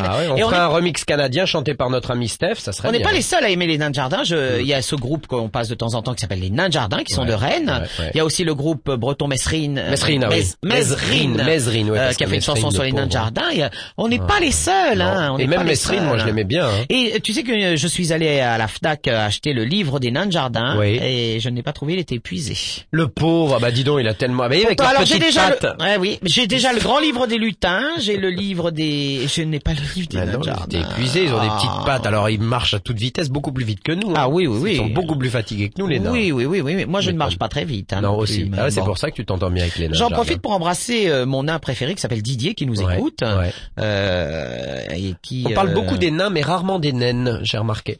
Ah 0.06 0.18
ouais, 0.18 0.28
on 0.30 0.36
Et 0.36 0.44
on 0.44 0.48
ferait 0.48 0.58
est- 0.58 0.62
un 0.62 0.66
remix 0.68 1.04
canadien 1.04 1.46
chanté 1.46 1.74
par 1.74 1.90
notre 1.90 2.10
ami 2.10 2.28
Steph, 2.28 2.56
ça 2.56 2.72
serait 2.72 2.88
On 2.88 2.92
n'est 2.92 3.00
pas 3.02 3.12
les 3.12 3.22
seuls 3.22 3.44
à 3.44 3.48
aimer 3.50 3.66
les 3.66 3.78
nains 3.78 3.90
de 3.90 3.94
jardin. 3.94 4.22
Je, 4.24 4.60
il 4.60 4.66
y 4.66 4.74
a 4.74 4.82
ce 4.82 4.94
groupe 4.96 5.26
qu'on 5.26 5.48
passe 5.48 5.68
de 5.68 5.74
temps 5.74 5.94
en 5.94 6.02
temps 6.02 6.14
qui 6.14 6.20
s'appelle 6.20 6.40
les 6.40 6.50
nains 6.50 6.68
de 6.68 6.72
jardin, 6.72 7.02
qui 7.04 7.12
sont 7.14 7.22
Ouais, 7.22 7.28
de 7.28 7.32
Rennes. 7.34 7.82
ouais. 7.98 8.10
Il 8.14 8.16
y 8.18 8.20
a 8.20 8.24
aussi 8.24 8.44
le 8.44 8.54
groupe 8.54 8.90
breton 8.90 9.26
Mesrine. 9.28 9.78
euh, 9.78 9.90
Mesrine, 9.90 10.24
ah 10.24 10.28
oui. 10.32 10.44
Mes- 10.62 10.74
Mesrine. 10.74 11.42
Mesrine, 11.44 11.90
euh, 11.90 12.12
qui 12.12 12.24
a 12.24 12.26
fait 12.26 12.36
une 12.36 12.42
chanson 12.42 12.70
sur 12.70 12.82
le 12.82 12.86
les 12.88 12.92
nains 12.92 13.06
de 13.06 13.12
jardin. 13.12 13.42
A- 13.62 13.70
on 13.96 14.08
n'est 14.08 14.18
pas 14.18 14.40
les 14.40 14.50
seuls, 14.52 15.00
hein. 15.00 15.32
On 15.34 15.38
Et 15.38 15.46
même 15.46 15.64
Mesrine, 15.64 16.04
moi 16.04 16.18
je 16.18 16.26
l'aimais 16.26 16.44
bien. 16.44 16.66
hein. 16.66 16.84
Et 16.90 17.20
tu 17.22 17.32
sais 17.32 17.42
que 17.42 17.76
je 17.76 17.86
suis 17.88 18.12
allé 18.12 18.40
à 18.40 18.58
la 18.58 18.68
Fnac 18.68 19.08
euh, 19.08 19.26
acheter 19.26 19.52
le 19.52 19.64
livre 19.64 20.00
des 20.00 20.10
nains 20.10 20.26
de 20.26 20.32
jardin 20.32 20.80
et 20.82 21.38
je 21.40 21.48
n'ai 21.48 21.62
pas 21.62 21.72
trouvé, 21.72 21.94
il 21.94 21.98
était 21.98 22.16
épuisé. 22.16 22.56
Le 22.90 23.08
pauvre, 23.08 23.58
bah 23.60 23.70
dis 23.70 23.84
donc, 23.84 23.98
il 24.00 24.08
a 24.08 24.14
tellement... 24.14 24.42
Avec 24.44 24.78
leurs 24.78 24.88
Alors 24.90 25.04
j'ai 25.04 25.18
déjà 25.18 25.50
le, 25.50 25.82
ouais, 25.84 25.96
oui, 25.98 26.18
j'ai 26.24 26.46
déjà 26.46 26.72
le 26.72 26.80
grand 26.80 26.98
livre 27.00 27.26
des 27.26 27.38
lutins, 27.38 27.82
j'ai 28.00 28.16
le 28.16 28.30
livre 28.30 28.70
des, 28.70 29.26
je 29.26 29.42
n'ai 29.42 29.60
pas 29.60 29.72
le 29.72 29.78
des 30.02 30.16
Bah 30.18 30.26
nains 30.26 30.32
non, 30.32 30.38
de 30.40 30.44
ils 30.44 30.46
jardin. 30.48 30.64
étaient 30.66 30.80
épuisés, 30.80 31.24
ils 31.24 31.32
ont 31.32 31.40
des 31.40 31.48
Ah. 31.50 31.56
petites 31.56 31.86
pattes, 31.86 32.06
alors 32.06 32.28
ils 32.30 32.40
marchent 32.40 32.74
à 32.74 32.80
toute 32.80 32.98
vitesse, 32.98 33.28
beaucoup 33.30 33.52
plus 33.52 33.64
vite 33.64 33.82
que 33.82 33.92
nous. 33.92 34.10
hein. 34.10 34.14
Ah 34.16 34.28
oui, 34.28 34.46
oui, 34.46 34.58
oui. 34.60 34.70
Ils 34.72 34.76
sont 34.76 34.86
beaucoup 34.88 35.16
plus 35.16 35.30
fatigués 35.30 35.68
que 35.70 35.80
nous, 35.80 35.86
les 35.86 36.00
nains. 36.00 36.10
Oui, 36.10 36.32
oui, 36.32 36.44
oui, 36.46 36.60
oui. 36.60 36.84
Moi, 36.86 37.00
je 37.00 37.10
ne 37.10 37.16
marche 37.16 37.38
pas- 37.38 37.48
très 37.48 37.64
vite. 37.64 37.92
Hein, 37.92 38.00
Non, 38.02 38.16
aussi. 38.16 38.50
Ah 38.56 38.70
c'est 38.70 38.80
bon. 38.80 38.86
pour 38.86 38.98
ça 38.98 39.10
que 39.10 39.16
tu 39.16 39.24
t'entends 39.24 39.50
bien 39.50 39.62
avec 39.62 39.76
les 39.78 39.88
nains. 39.88 39.94
J'en 39.94 40.10
profite 40.10 40.40
pour 40.42 40.52
embrasser 40.52 41.08
euh, 41.08 41.24
mon 41.26 41.44
nain 41.44 41.58
préféré 41.58 41.94
qui 41.94 42.00
s'appelle 42.00 42.22
Didier 42.22 42.54
qui 42.54 42.66
nous 42.66 42.82
Ouais, 42.82 42.96
écoute 42.96 43.22
ouais. 43.22 43.52
euh, 43.80 44.80
et 44.94 45.14
qui 45.22 45.44
On 45.48 45.52
parle 45.52 45.70
euh, 45.70 45.74
beaucoup 45.74 45.96
des 45.96 46.10
nains, 46.10 46.30
mais 46.30 46.42
rarement 46.42 46.78
des 46.78 46.92
naines, 46.92 47.40
j'ai 47.42 47.58
remarqué. 47.58 47.98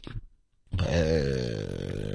euh, 0.91 1.61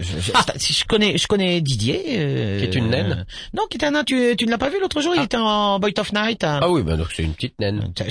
je, 0.00 0.18
je- 0.20 0.32
si 0.56 0.72
je 0.72 0.84
connais 0.84 1.16
je 1.18 1.26
connais 1.26 1.60
Didier 1.60 2.02
euh, 2.18 2.58
Qui 2.60 2.64
est 2.66 2.74
une 2.74 2.88
naine 2.90 3.24
non 3.54 3.64
qui 3.70 3.76
est 3.78 3.84
un 3.84 3.92
nain 3.92 4.04
tu, 4.04 4.34
tu 4.38 4.46
ne 4.46 4.50
l'as 4.50 4.58
pas 4.58 4.68
vu 4.70 4.80
l'autre 4.80 5.00
jour? 5.00 5.12
Il 5.16 5.22
était 5.22 5.36
en 5.36 5.78
Boy 5.78 5.92
of 5.98 6.12
Night 6.12 6.42
hein. 6.44 6.60
Ah 6.62 6.70
oui, 6.70 6.82
bah 6.82 6.96
donc 6.96 7.08
c'est 7.14 7.22
une 7.22 7.34
petite 7.34 7.58
naine. 7.60 7.92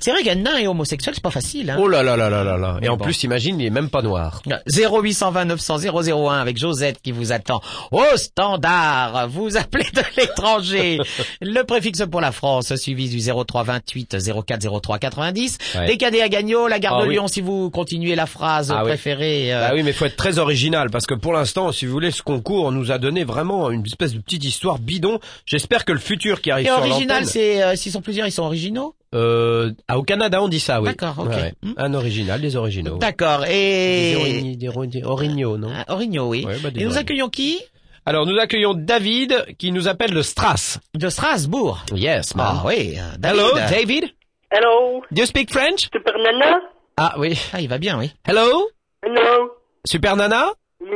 c'est 0.00 0.10
vrai 0.10 0.22
qu'un 0.22 0.34
nain 0.36 0.56
et 0.58 0.66
homosexuel 0.66 1.14
c'est 1.14 1.22
pas 1.22 1.30
facile 1.30 1.70
hein. 1.70 1.76
Oh 1.78 1.88
là 1.88 2.02
là 2.02 2.16
là 2.16 2.28
là 2.30 2.42
là 2.44 2.56
là. 2.56 2.76
Et 2.78 2.82
Mais 2.82 2.88
en 2.88 2.96
bon. 2.96 3.04
plus, 3.04 3.22
imagine, 3.24 3.60
il 3.60 3.66
est 3.66 3.70
même 3.70 3.90
pas 3.90 4.02
noir. 4.02 4.42
0820 4.76 5.44
900 5.46 5.78
001 5.78 6.38
avec 6.40 6.58
Josette 6.58 7.00
qui 7.02 7.12
vous 7.12 7.32
attend 7.32 7.60
au 7.90 8.02
standard. 8.16 9.28
Vous 9.28 9.56
appelez 9.56 9.86
de 9.94 10.02
l'étranger. 10.16 10.98
Le 11.40 11.62
préfixe 11.62 12.02
pour 12.10 12.20
la 12.20 12.32
France 12.32 12.74
suivi 12.76 13.08
du 13.08 13.18
0328 13.20 14.16
04 14.46 14.80
03 14.80 14.98
90. 14.98 15.58
Ouais. 15.76 15.96
Cadets 15.96 16.22
à 16.22 16.28
Gagnon, 16.28 16.66
la 16.66 16.78
gare 16.78 16.96
Ah 16.98 17.02
de 17.02 17.08
oui. 17.08 17.14
Lyon 17.14 17.28
si 17.28 17.40
vous 17.40 17.68
continuez 17.70 18.14
la 18.14 18.26
phrase 18.26 18.72
Ah 18.74 18.82
préférée. 18.82 19.52
euh, 19.52 19.59
Bah 19.60 19.70
oui, 19.74 19.82
mais 19.82 19.92
faut 19.92 20.04
être 20.04 20.16
très 20.16 20.38
original 20.38 20.90
parce 20.90 21.06
que 21.06 21.14
pour 21.14 21.32
l'instant, 21.32 21.72
si 21.72 21.86
vous 21.86 21.92
voulez, 21.92 22.10
ce 22.10 22.22
concours 22.22 22.72
nous 22.72 22.90
a 22.90 22.98
donné 22.98 23.24
vraiment 23.24 23.70
une 23.70 23.84
espèce 23.86 24.14
de 24.14 24.20
petite 24.20 24.44
histoire 24.44 24.78
bidon. 24.78 25.20
J'espère 25.46 25.84
que 25.84 25.92
le 25.92 25.98
futur 25.98 26.40
qui 26.40 26.50
arrive 26.50 26.66
Et 26.66 26.70
sur 26.70 26.78
original, 26.78 27.26
c'est 27.26 27.62
euh, 27.62 27.76
s'ils 27.76 27.92
sont 27.92 28.02
plusieurs, 28.02 28.26
ils 28.26 28.32
sont 28.32 28.42
originaux. 28.44 28.94
Euh, 29.14 29.72
ah, 29.88 29.98
au 29.98 30.02
Canada, 30.02 30.42
on 30.42 30.48
dit 30.48 30.60
ça, 30.60 30.80
oui. 30.80 30.88
D'accord, 30.88 31.16
ok. 31.18 31.30
Ouais. 31.30 31.52
Hmm. 31.62 31.72
Un 31.76 31.94
original, 31.94 32.40
des 32.40 32.56
originaux. 32.56 32.98
D'accord. 32.98 33.40
Des 33.40 34.16
Et 34.44 34.56
des 34.56 34.68
ori- 34.68 35.02
orignaux, 35.04 35.56
non 35.56 35.70
Ah, 35.74 35.92
orignaux, 35.92 36.28
oui. 36.28 36.44
Ouais, 36.44 36.56
bah, 36.62 36.70
des 36.70 36.80
Et 36.80 36.84
nous 36.84 36.96
accueillons 36.96 37.28
qui? 37.28 37.60
Alors, 38.06 38.24
nous 38.26 38.38
accueillons 38.38 38.74
David 38.74 39.46
qui 39.58 39.72
nous 39.72 39.86
appelle 39.88 40.12
le 40.12 40.22
Strass. 40.22 40.78
De 40.94 41.08
Strasbourg. 41.08 41.84
Yes, 41.94 42.34
man. 42.34 42.46
Ah 42.58 42.62
oui. 42.66 42.94
euh, 42.98 43.16
David. 43.18 43.40
Hello, 43.40 43.54
David? 43.54 44.04
Hello, 44.50 45.02
Do 45.12 45.20
you 45.22 45.26
speak 45.26 45.50
French? 45.52 45.82
Super 45.92 46.14
Nana 46.18 46.60
Ah 46.96 47.14
oui. 47.18 47.38
Ah, 47.52 47.60
il 47.60 47.68
va 47.68 47.78
bien, 47.78 47.98
oui. 47.98 48.10
Hello, 48.26 48.68
Hello 49.02 49.52
Super 49.86 50.16
Nana. 50.16 50.46
Oui 50.80 50.88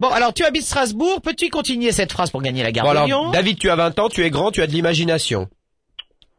Bon, 0.00 0.08
alors 0.08 0.34
tu 0.34 0.44
habites 0.44 0.64
Strasbourg. 0.64 1.20
Peux-tu 1.22 1.50
continuer 1.50 1.92
cette 1.92 2.12
phrase 2.12 2.30
pour 2.30 2.42
gagner 2.42 2.62
la 2.62 2.72
gare 2.72 2.84
Bon 2.84 2.90
de 2.92 2.96
alors, 2.96 3.06
Lyon? 3.06 3.30
David, 3.30 3.58
tu 3.58 3.70
as 3.70 3.76
20 3.76 3.98
ans, 3.98 4.08
tu 4.08 4.24
es 4.24 4.30
grand, 4.30 4.50
tu 4.50 4.62
as 4.62 4.66
de 4.66 4.72
l'imagination. 4.72 5.48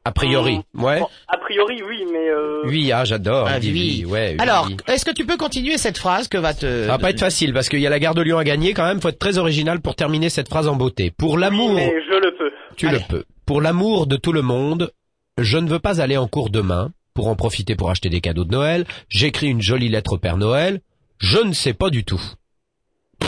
A 0.06 0.12
priori, 0.12 0.62
ouais. 0.74 1.00
Bon, 1.00 1.08
a 1.28 1.38
priori, 1.38 1.84
oui, 1.84 2.04
mais... 2.12 2.30
Euh... 2.30 2.64
Oui, 2.66 2.91
ah, 2.91 3.04
j'adore. 3.06 3.47
Ah, 3.47 3.58
oui. 3.62 3.70
oui, 3.72 4.06
ouais. 4.06 4.30
oui, 4.32 4.38
Alors, 4.39 4.70
est-ce 4.88 5.06
que 5.06 5.12
tu 5.12 5.26
peux 5.26 5.38
continuer 5.38 5.78
cette 5.78 5.97
phrase 5.97 6.28
que 6.28 6.38
va 6.38 6.54
te... 6.54 6.84
Ça 6.86 6.88
va 6.88 6.97
pas 6.97 7.10
être 7.12 7.20
facile 7.20 7.54
parce 7.54 7.70
qu'il 7.70 7.80
y 7.80 7.86
a 7.88 7.89
la 7.89 8.00
gare 8.00 8.16
de 8.16 8.22
Lyon 8.22 8.38
à 8.38 8.43
gagner 8.43 8.74
quand 8.74 8.86
même. 8.86 9.02
Faut 9.02 9.10
être 9.10 9.20
très 9.20 9.38
original 9.38 9.82
pour 9.82 9.95
terminer 9.95 10.30
cette 10.30 10.50
phrase 10.50 10.68
en 10.68 10.76
beauté. 10.76 11.12
Pour 11.12 11.38
l'amour, 11.38 11.78
je 11.78 12.18
le 12.20 12.36
peux. 12.38 12.52
tu 12.76 12.88
Allez. 12.88 13.00
le 13.00 13.04
peux. 13.08 13.26
Pour 13.45 13.62
l'amour 13.62 14.08
de 14.08 14.16
tout 14.16 14.32
le 14.32 14.41
monde, 14.41 14.91
je 15.38 15.58
ne 15.58 15.70
veux 15.70 15.80
pas 15.80 16.02
aller 16.02 16.18
en 16.18 16.28
cours 16.28 16.50
demain 16.50 16.91
pour 17.14 17.28
en 17.28 17.36
profiter 17.36 17.76
pour 17.76 17.89
acheter 17.89 18.10
des 18.10 18.22
cadeaux 18.22 18.45
de 18.45 18.52
Noël. 18.52 18.86
J'écris 19.10 19.47
une 19.47 19.62
jolie 19.62 19.89
lettre 19.89 20.14
au 20.14 20.18
Père 20.18 20.38
Noël. 20.38 20.80
Je 21.20 21.39
ne 21.39 21.53
sais 21.53 21.74
pas 21.74 21.89
du 21.89 22.03
tout. 22.05 22.22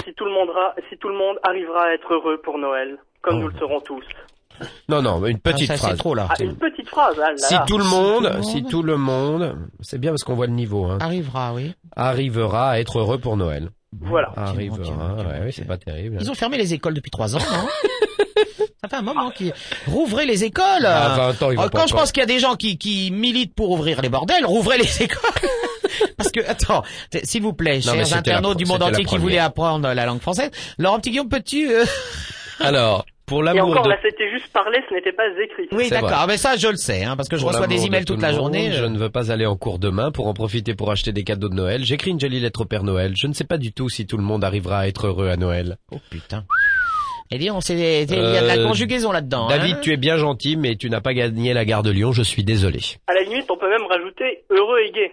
Si 0.05 0.13
tout 0.15 0.25
le 0.25 0.31
monde, 0.31 0.49
ra- 0.49 0.73
si 0.89 0.97
tout 0.97 1.09
le 1.09 1.15
monde 1.17 1.37
arrivera 1.43 1.87
à 1.89 1.93
être 1.93 2.13
heureux 2.13 2.39
pour 2.43 2.57
Noël, 2.57 2.97
comme 3.21 3.35
Oh. 3.37 3.41
nous 3.41 3.47
le 3.49 3.59
serons 3.59 3.81
tous. 3.81 4.03
Non, 4.89 5.01
non, 5.01 5.25
une 5.25 5.37
Ah, 5.43 5.51
petite 5.51 5.67
ça, 5.67 5.73
c'est 5.77 5.85
phrase. 5.87 5.97
trop 5.97 6.13
là. 6.15 6.27
Ah, 6.29 6.35
une 6.43 6.55
petite 6.55 6.87
phrase, 6.87 7.15
ah 7.21 7.31
là 7.31 7.37
Si 7.37 7.55
tout 7.67 7.77
le 7.77 7.83
monde, 7.83 8.29
tout 8.31 8.37
le 8.37 8.43
si 8.43 8.63
tout 8.63 8.83
le 8.83 8.95
monde, 8.97 9.57
c'est 9.81 9.97
bien 9.99 10.11
parce 10.11 10.23
qu'on 10.23 10.35
voit 10.35 10.45
le 10.47 10.53
niveau, 10.53 10.85
hein, 10.85 10.97
Arrivera, 11.01 11.53
oui. 11.53 11.73
arrivera 11.95 12.71
à 12.71 12.79
être 12.79 12.99
heureux 12.99 13.17
pour 13.17 13.37
Noël. 13.37 13.69
Voilà. 13.99 14.31
Arrivera, 14.37 14.77
ouais, 15.15 15.41
oui, 15.45 15.51
c'est 15.53 15.65
pas 15.67 15.77
terrible. 15.77 16.17
Ils 16.21 16.29
ont 16.31 16.35
fermé 16.35 16.57
les 16.57 16.73
écoles 16.73 16.93
depuis 16.93 17.11
trois 17.11 17.35
ans, 17.35 17.39
non 17.39 17.67
Ça 18.81 18.87
fait 18.89 18.95
un 18.95 19.01
moment 19.01 19.29
qu'ils 19.31 19.53
rouvraient 19.87 20.25
les 20.25 20.43
écoles. 20.43 20.85
À 20.85 21.15
20 21.33 21.41
ans, 21.43 21.51
ils 21.51 21.57
vont 21.57 21.63
Euh, 21.63 21.69
pas 21.69 21.79
Quand 21.81 21.87
je 21.87 21.93
encore. 21.93 22.01
pense 22.01 22.11
qu'il 22.11 22.21
y 22.21 22.23
a 22.23 22.27
des 22.27 22.39
gens 22.39 22.55
qui, 22.55 22.77
qui 22.77 23.11
militent 23.11 23.53
pour 23.53 23.69
ouvrir 23.71 24.01
les 24.01 24.09
bordels, 24.09 24.45
rouvrez 24.45 24.77
les 24.77 25.01
écoles. 25.03 25.49
Parce 26.17 26.31
que, 26.31 26.39
attends, 26.47 26.83
s'il 27.23 27.41
vous 27.41 27.53
plaît, 27.53 27.79
Non, 27.85 27.93
chers 27.93 28.13
internautes 28.17 28.57
du 28.57 28.65
monde 28.65 28.83
entier 28.83 29.05
qui 29.05 29.17
voulaient 29.17 29.37
apprendre 29.39 29.93
la 29.93 30.05
langue 30.05 30.21
française, 30.21 30.51
Laurent 30.77 30.99
Petit 30.99 31.11
Guillaume, 31.11 31.29
peux-tu... 31.29 31.69
euh, 31.71 31.83
Alors, 32.59 33.05
pour 33.25 33.41
Et 33.41 33.45
l'amour 33.45 33.69
encore, 33.71 33.83
de 33.83 33.89
là, 33.89 33.97
c'était 34.03 34.29
juste 34.29 34.51
parler, 34.53 34.79
ce 34.89 34.93
n'était 34.93 35.13
pas 35.13 35.23
écrit. 35.43 35.67
Oui, 35.71 35.89
d'accord, 35.89 36.09
vrai. 36.09 36.27
mais 36.27 36.37
ça, 36.37 36.57
je 36.57 36.67
le 36.67 36.75
sais, 36.75 37.03
hein, 37.03 37.15
parce 37.15 37.29
que 37.29 37.37
je 37.37 37.41
Pour 37.41 37.51
reçois 37.51 37.65
des 37.67 37.85
emails 37.85 38.01
de 38.01 38.05
tout 38.05 38.13
toute 38.13 38.21
la 38.21 38.29
monde, 38.29 38.37
journée. 38.37 38.71
Je 38.71 38.83
euh, 38.83 38.89
ne 38.89 38.97
veux 38.97 39.09
pas 39.09 39.31
aller 39.31 39.45
en 39.45 39.55
cours 39.55 39.79
demain 39.79 40.11
pour 40.11 40.27
en 40.27 40.33
profiter 40.33 40.75
pour 40.75 40.91
acheter 40.91 41.11
des 41.13 41.23
cadeaux 41.23 41.49
de 41.49 41.55
Noël. 41.55 41.83
J'écris 41.85 42.11
une 42.11 42.19
jolie 42.19 42.39
lettre 42.39 42.61
au 42.61 42.65
Père 42.65 42.83
Noël. 42.83 43.13
Je 43.15 43.27
ne 43.27 43.33
sais 43.33 43.45
pas 43.45 43.57
du 43.57 43.71
tout 43.73 43.89
si 43.89 44.05
tout 44.05 44.17
le 44.17 44.23
monde 44.23 44.43
arrivera 44.43 44.79
à 44.79 44.87
être 44.87 45.07
heureux 45.07 45.29
à 45.29 45.37
Noël. 45.37 45.77
Oh 45.91 45.97
putain. 46.09 46.43
Eh 47.33 47.37
bien, 47.37 47.55
on 47.55 47.61
sait, 47.61 47.73
il 47.75 48.11
y 48.11 48.13
a 48.13 48.41
de 48.41 48.45
la 48.47 48.57
Euh, 48.57 48.67
conjugaison 48.67 49.13
là-dedans. 49.13 49.47
David, 49.47 49.75
hein. 49.77 49.79
tu 49.81 49.93
es 49.93 49.97
bien 49.97 50.17
gentil, 50.17 50.57
mais 50.57 50.75
tu 50.75 50.89
n'as 50.89 50.99
pas 50.99 51.13
gagné 51.13 51.53
la 51.53 51.63
gare 51.63 51.81
de 51.83 51.89
Lyon. 51.89 52.11
Je 52.11 52.23
suis 52.23 52.43
désolé. 52.43 52.79
À 53.07 53.13
la 53.13 53.21
limite, 53.23 53.49
on 53.49 53.55
peut 53.57 53.69
même 53.69 53.85
rajouter 53.89 54.43
heureux 54.49 54.79
et 54.85 54.91
gai. 54.91 55.11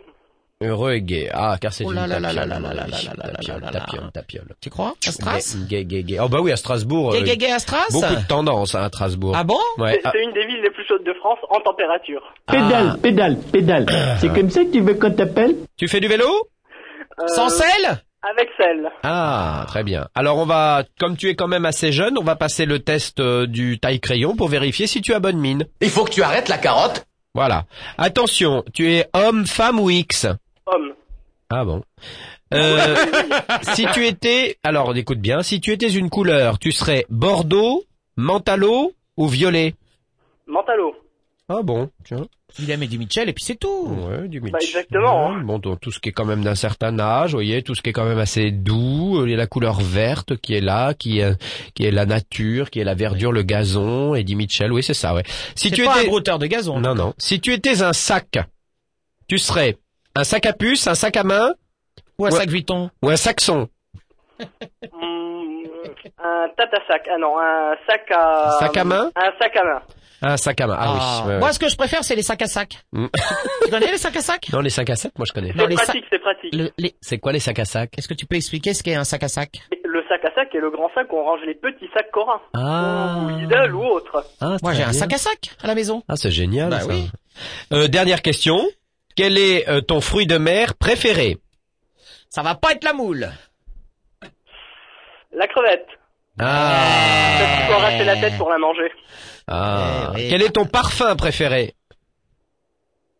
Heureux 0.60 0.94
et 0.94 1.02
gai. 1.02 1.30
Ah, 1.32 1.56
car 1.60 1.72
c'est 1.72 1.84
Oh 1.84 1.90
une 1.92 1.94
là 1.94 2.08
là 2.08 2.18
là 2.18 2.28
tapiole, 2.34 2.48
là 2.48 2.58
là 2.58 2.58
là 2.58 2.74
là 2.74 2.84
oui. 2.88 3.06
là 3.06 3.58
là 3.60 3.70
là 3.70 4.10
Tapiole. 4.12 4.48
Tu 4.60 4.70
crois? 4.70 4.94
À 5.06 5.12
Stras 5.12 5.56
Gay, 5.68 5.84
gay, 5.84 6.02
gay. 6.02 6.18
Oh 6.20 6.28
bah 6.28 6.38
oui, 6.40 6.50
à 6.50 6.56
Strasbourg. 6.56 7.12
Gay, 7.12 7.20
euh, 7.20 7.24
gay, 7.24 7.36
gay 7.36 7.52
à 7.52 7.60
Stras 7.60 7.86
Beaucoup 7.92 8.16
de 8.16 8.26
tendance 8.26 8.74
hein, 8.74 8.82
à 8.82 8.88
Strasbourg. 8.88 9.34
Ah 9.36 9.44
bon? 9.44 9.60
Ouais. 9.76 10.00
C'est 10.02 10.08
ah, 10.08 10.18
une 10.18 10.32
des 10.32 10.44
villes 10.46 10.60
les 10.60 10.70
plus 10.70 10.84
chaudes 10.84 11.04
de 11.04 11.12
France 11.14 11.38
en 11.48 11.60
température. 11.60 12.22
Pédale, 12.48 12.98
pédale, 13.00 13.36
pédale. 13.52 13.86
C'est 14.18 14.34
comme 14.34 14.50
ça 14.50 14.64
que 14.64 14.72
tu 14.72 14.80
veux 14.80 14.94
qu'on 14.94 15.12
t'appelle? 15.12 15.54
Tu 15.76 15.86
fais 15.86 16.00
du 16.00 16.08
vélo? 16.08 16.26
Euh, 17.20 17.26
Sans 17.28 17.50
sel 17.50 18.02
Avec 18.28 18.48
sel. 18.60 18.90
Ah, 19.04 19.64
très 19.68 19.84
bien. 19.84 20.08
Alors 20.16 20.38
on 20.38 20.44
va, 20.44 20.82
comme 20.98 21.16
tu 21.16 21.28
es 21.28 21.36
quand 21.36 21.46
même 21.46 21.66
assez 21.66 21.92
jeune, 21.92 22.18
on 22.18 22.24
va 22.24 22.34
passer 22.34 22.66
le 22.66 22.80
test 22.80 23.20
euh, 23.20 23.46
du 23.46 23.78
taille 23.78 24.00
crayon 24.00 24.34
pour 24.34 24.48
vérifier 24.48 24.88
si 24.88 25.02
tu 25.02 25.14
as 25.14 25.20
bonne 25.20 25.38
mine. 25.38 25.66
Il 25.80 25.90
faut 25.90 26.02
que 26.04 26.10
tu 26.10 26.22
arrêtes 26.24 26.48
la 26.48 26.58
carotte. 26.58 27.04
Voilà. 27.32 27.66
Attention, 27.96 28.64
tu 28.74 28.92
es 28.92 29.06
homme, 29.14 29.46
femme 29.46 29.78
ou 29.78 29.88
X? 29.90 30.26
Homme. 30.70 30.92
Ah 31.50 31.64
bon. 31.64 31.82
Euh, 32.54 32.96
si 33.74 33.86
tu 33.94 34.06
étais, 34.06 34.56
alors 34.62 34.94
écoute 34.96 35.18
bien, 35.20 35.42
si 35.42 35.60
tu 35.60 35.72
étais 35.72 35.90
une 35.90 36.10
couleur, 36.10 36.58
tu 36.58 36.72
serais 36.72 37.06
bordeaux, 37.08 37.84
mentalo 38.16 38.92
ou 39.16 39.28
violet? 39.28 39.74
Mentalo. 40.46 40.94
Ah 41.48 41.62
bon, 41.62 41.90
tiens. 42.04 42.26
Il 42.58 42.70
aime 42.70 42.84
du 42.86 42.98
Mitchell 42.98 43.28
et 43.28 43.32
puis 43.34 43.44
c'est 43.44 43.56
tout. 43.58 43.88
Ouais, 43.88 44.26
du 44.28 44.40
Mitch. 44.40 44.52
Bah, 44.52 44.58
exactement, 44.62 45.30
Ouais, 45.30 45.42
Bon, 45.42 45.58
donc, 45.58 45.80
tout 45.80 45.90
ce 45.90 45.98
qui 46.00 46.08
est 46.08 46.12
quand 46.12 46.24
même 46.24 46.42
d'un 46.42 46.54
certain 46.54 46.98
âge, 46.98 47.30
vous 47.30 47.36
voyez, 47.36 47.62
tout 47.62 47.74
ce 47.74 47.82
qui 47.82 47.90
est 47.90 47.92
quand 47.92 48.06
même 48.06 48.18
assez 48.18 48.50
doux, 48.50 49.22
il 49.24 49.30
y 49.30 49.34
a 49.34 49.36
la 49.36 49.46
couleur 49.46 49.80
verte 49.80 50.36
qui 50.38 50.54
est 50.54 50.60
là, 50.62 50.92
qui 50.94 51.20
est, 51.20 51.34
qui 51.74 51.84
est 51.84 51.90
la 51.90 52.04
nature, 52.06 52.70
qui 52.70 52.80
est 52.80 52.84
la 52.84 52.94
verdure, 52.94 53.32
le 53.32 53.42
gazon, 53.42 54.14
Eddie 54.14 54.34
Mitchell, 54.34 54.72
oui, 54.72 54.82
c'est 54.82 54.94
ça, 54.94 55.14
ouais. 55.14 55.22
Si 55.54 55.68
C'est 55.68 55.74
tu 55.74 55.84
pas 55.84 55.96
étais, 55.96 56.06
un 56.06 56.08
brouteur 56.08 56.38
de 56.38 56.46
gazon. 56.46 56.80
non, 56.80 56.94
non. 56.94 57.14
Si 57.18 57.40
tu 57.40 57.52
étais 57.52 57.82
un 57.82 57.92
sac, 57.92 58.38
tu 59.28 59.38
serais 59.38 59.76
un 60.18 60.24
sac 60.24 60.46
à 60.46 60.52
puce, 60.52 60.86
un 60.86 60.94
sac 60.94 61.16
à 61.16 61.22
main 61.24 61.52
Ou 62.18 62.26
un 62.26 62.30
sac 62.30 62.48
Vuitton. 62.48 62.90
ou 63.02 63.08
un 63.10 63.16
saxon. 63.16 63.68
Hmm, 64.40 65.62
un 66.22 66.48
tata-sac. 66.56 67.08
Ah 67.12 67.18
non, 67.18 67.38
un 67.38 67.74
sac 67.88 68.10
à... 68.10 68.50
Sac 68.60 68.76
à 68.76 68.84
main 68.84 69.10
Un 69.16 69.30
sac 69.40 69.56
à 69.56 69.64
main. 69.64 69.82
Un 70.20 70.36
sac 70.36 70.60
à 70.60 70.66
main. 70.66 70.76
Ah, 70.78 70.92
oui. 70.92 70.98
ouais, 71.28 71.34
ouais. 71.34 71.38
Moi, 71.40 71.52
ce 71.52 71.58
que 71.60 71.68
je 71.68 71.76
préfère, 71.76 72.02
c'est 72.02 72.16
les 72.16 72.22
sacs 72.24 72.42
à 72.42 72.46
sac. 72.46 72.78
Mm. 72.92 73.06
tu 73.64 73.70
connais 73.70 73.90
les 73.92 73.98
sacs 73.98 74.16
à 74.16 74.20
sac 74.20 74.46
Non, 74.52 74.60
les 74.60 74.70
sacs 74.70 74.90
à 74.90 74.96
sac, 74.96 75.12
moi 75.16 75.26
je 75.28 75.32
connais. 75.32 75.52
Les 75.52 75.76
sacs- 75.76 75.96
c'est 76.10 76.18
pratique. 76.18 76.54
le- 76.54 76.70
les- 76.78 76.96
C'est 77.00 77.18
quoi 77.18 77.30
les 77.32 77.38
sacs 77.38 77.58
à 77.60 77.64
sac 77.64 77.90
Est-ce 77.96 78.08
que 78.08 78.14
tu 78.14 78.26
peux 78.26 78.34
expliquer 78.36 78.74
ce 78.74 78.82
qu'est 78.82 78.96
un 78.96 79.04
sac 79.04 79.22
à 79.22 79.28
sac 79.28 79.60
Le 79.84 80.02
sac 80.08 80.24
à 80.24 80.34
sac 80.34 80.52
est 80.54 80.58
le 80.58 80.70
grand 80.70 80.90
sac 80.94 81.12
où 81.12 81.16
on 81.16 81.22
range 81.24 81.40
les 81.46 81.54
petits 81.54 81.88
sacs 81.94 82.10
Cora. 82.12 82.42
Ah. 82.54 83.18
Ou 83.24 83.28
Lidl 83.38 83.74
ou 83.74 83.84
autre. 83.84 84.24
Ah, 84.40 84.56
Moi, 84.62 84.72
j'ai 84.74 84.82
un 84.82 84.92
sac 84.92 85.12
à 85.12 85.18
sac 85.18 85.50
à 85.62 85.68
la 85.68 85.74
maison. 85.76 86.02
Ah, 86.08 86.16
c'est 86.16 86.32
génial. 86.32 86.70
Bah 86.70 86.80
ça. 86.80 86.86
oui. 86.88 87.08
Euh, 87.72 87.86
dernière 87.86 88.20
question. 88.22 88.60
Quel 89.18 89.36
est 89.36 89.68
euh, 89.68 89.80
ton 89.80 90.00
fruit 90.00 90.28
de 90.28 90.38
mer 90.38 90.76
préféré? 90.76 91.38
Ça 92.30 92.42
va 92.42 92.54
pas 92.54 92.70
être 92.70 92.84
la 92.84 92.92
moule. 92.92 93.28
La 95.32 95.48
crevette. 95.48 95.88
Ah. 96.38 97.36
Parce 97.40 97.56
qu'il 97.56 97.66
faut 97.66 97.72
arracher 97.80 98.04
la 98.04 98.16
tête 98.16 98.38
pour 98.38 98.48
la 98.48 98.58
manger. 98.58 98.92
ah. 99.48 100.12
Eh 100.14 100.20
oui. 100.20 100.26
Quel 100.30 100.42
est 100.42 100.50
ton 100.50 100.66
parfum 100.66 101.16
préféré? 101.16 101.74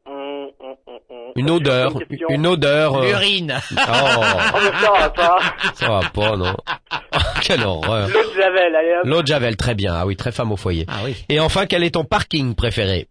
Hum, 0.07 0.51
hum, 0.61 0.77
hum, 0.87 0.99
hum. 1.11 1.33
Une 1.35 1.51
odeur. 1.51 1.93
Une 2.29 2.47
odeur. 2.47 2.95
euh, 2.99 3.07
L'urine. 3.09 3.59
Oh, 3.73 3.75
Oh, 4.55 4.59
mais 4.63 4.81
ça 4.81 4.93
va 4.93 5.11
pas. 5.11 5.39
ça 5.75 5.89
va 5.89 6.01
pas, 6.15 6.37
non. 6.37 6.57
Quelle 7.43 7.65
horreur. 7.65 8.09
L'eau 8.09 8.23
de 8.23 8.41
Javel, 8.41 8.77
allez 8.77 8.95
hop. 8.99 9.03
L'eau 9.05 9.23
de 9.23 9.27
Javel, 9.27 9.57
très 9.57 9.75
bien. 9.75 9.95
Ah 9.97 10.07
oui, 10.07 10.15
très 10.15 10.31
femme 10.31 10.53
au 10.53 10.57
foyer. 10.57 10.87
Ah 10.87 11.01
oui. 11.05 11.17
Et 11.29 11.41
enfin, 11.41 11.67
quel 11.67 11.83
est 11.83 11.95
ton 11.95 12.05
parking 12.05 12.55
préféré? 12.55 13.09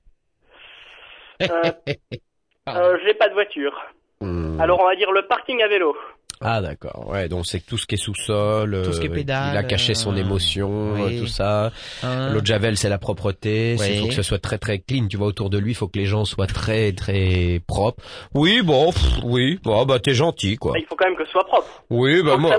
Euh, 1.41 1.47
euh, 2.67 2.97
j'ai 3.05 3.13
pas 3.13 3.29
de 3.29 3.33
voiture. 3.33 3.73
Hmm. 4.21 4.59
Alors 4.59 4.79
on 4.81 4.85
va 4.87 4.95
dire 4.95 5.11
le 5.11 5.25
parking 5.27 5.61
à 5.61 5.67
vélo. 5.67 5.95
Ah 6.39 6.61
d'accord, 6.61 7.07
ouais, 7.09 7.27
donc 7.29 7.47
c'est 7.47 7.65
tout 7.65 7.79
ce 7.79 7.87
qui 7.87 7.95
est 7.95 7.97
sous-sol, 7.97 8.83
Tout 8.85 8.93
ce 8.93 8.99
qui 8.99 9.07
est 9.07 9.09
euh, 9.09 9.13
pédale, 9.13 9.55
il 9.55 9.57
a 9.57 9.63
caché 9.63 9.95
son 9.95 10.13
euh, 10.13 10.19
émotion, 10.19 10.93
oui. 10.93 11.17
euh, 11.17 11.21
tout 11.21 11.25
ça. 11.27 11.71
Hein. 12.03 12.29
L'eau 12.31 12.41
de 12.41 12.45
Javel, 12.45 12.77
c'est 12.77 12.89
la 12.89 12.99
propreté, 12.99 13.73
il 13.73 13.79
Oui. 13.79 13.99
faut 14.01 14.07
que 14.09 14.13
ce 14.13 14.21
soit 14.21 14.37
très 14.37 14.59
très 14.59 14.77
clean, 14.77 15.07
tu 15.07 15.17
vois, 15.17 15.25
autour 15.25 15.49
de 15.49 15.57
lui, 15.57 15.71
il 15.71 15.73
faut 15.73 15.87
que 15.87 15.97
les 15.97 16.05
gens 16.05 16.25
soient 16.25 16.45
très 16.45 16.91
très 16.91 17.59
propres. 17.65 18.03
Oui, 18.35 18.61
bon, 18.61 18.91
pff, 18.91 19.01
oui, 19.23 19.59
bon, 19.63 19.83
bah 19.87 19.97
t'es 19.97 20.13
gentil, 20.13 20.57
quoi. 20.57 20.73
Il 20.77 20.85
faut 20.85 20.95
quand 20.95 21.07
même 21.07 21.17
que 21.17 21.25
ce 21.25 21.31
soit 21.31 21.43
propre. 21.45 21.83
Oui, 21.89 22.21
bah 22.21 22.37
moi... 22.37 22.55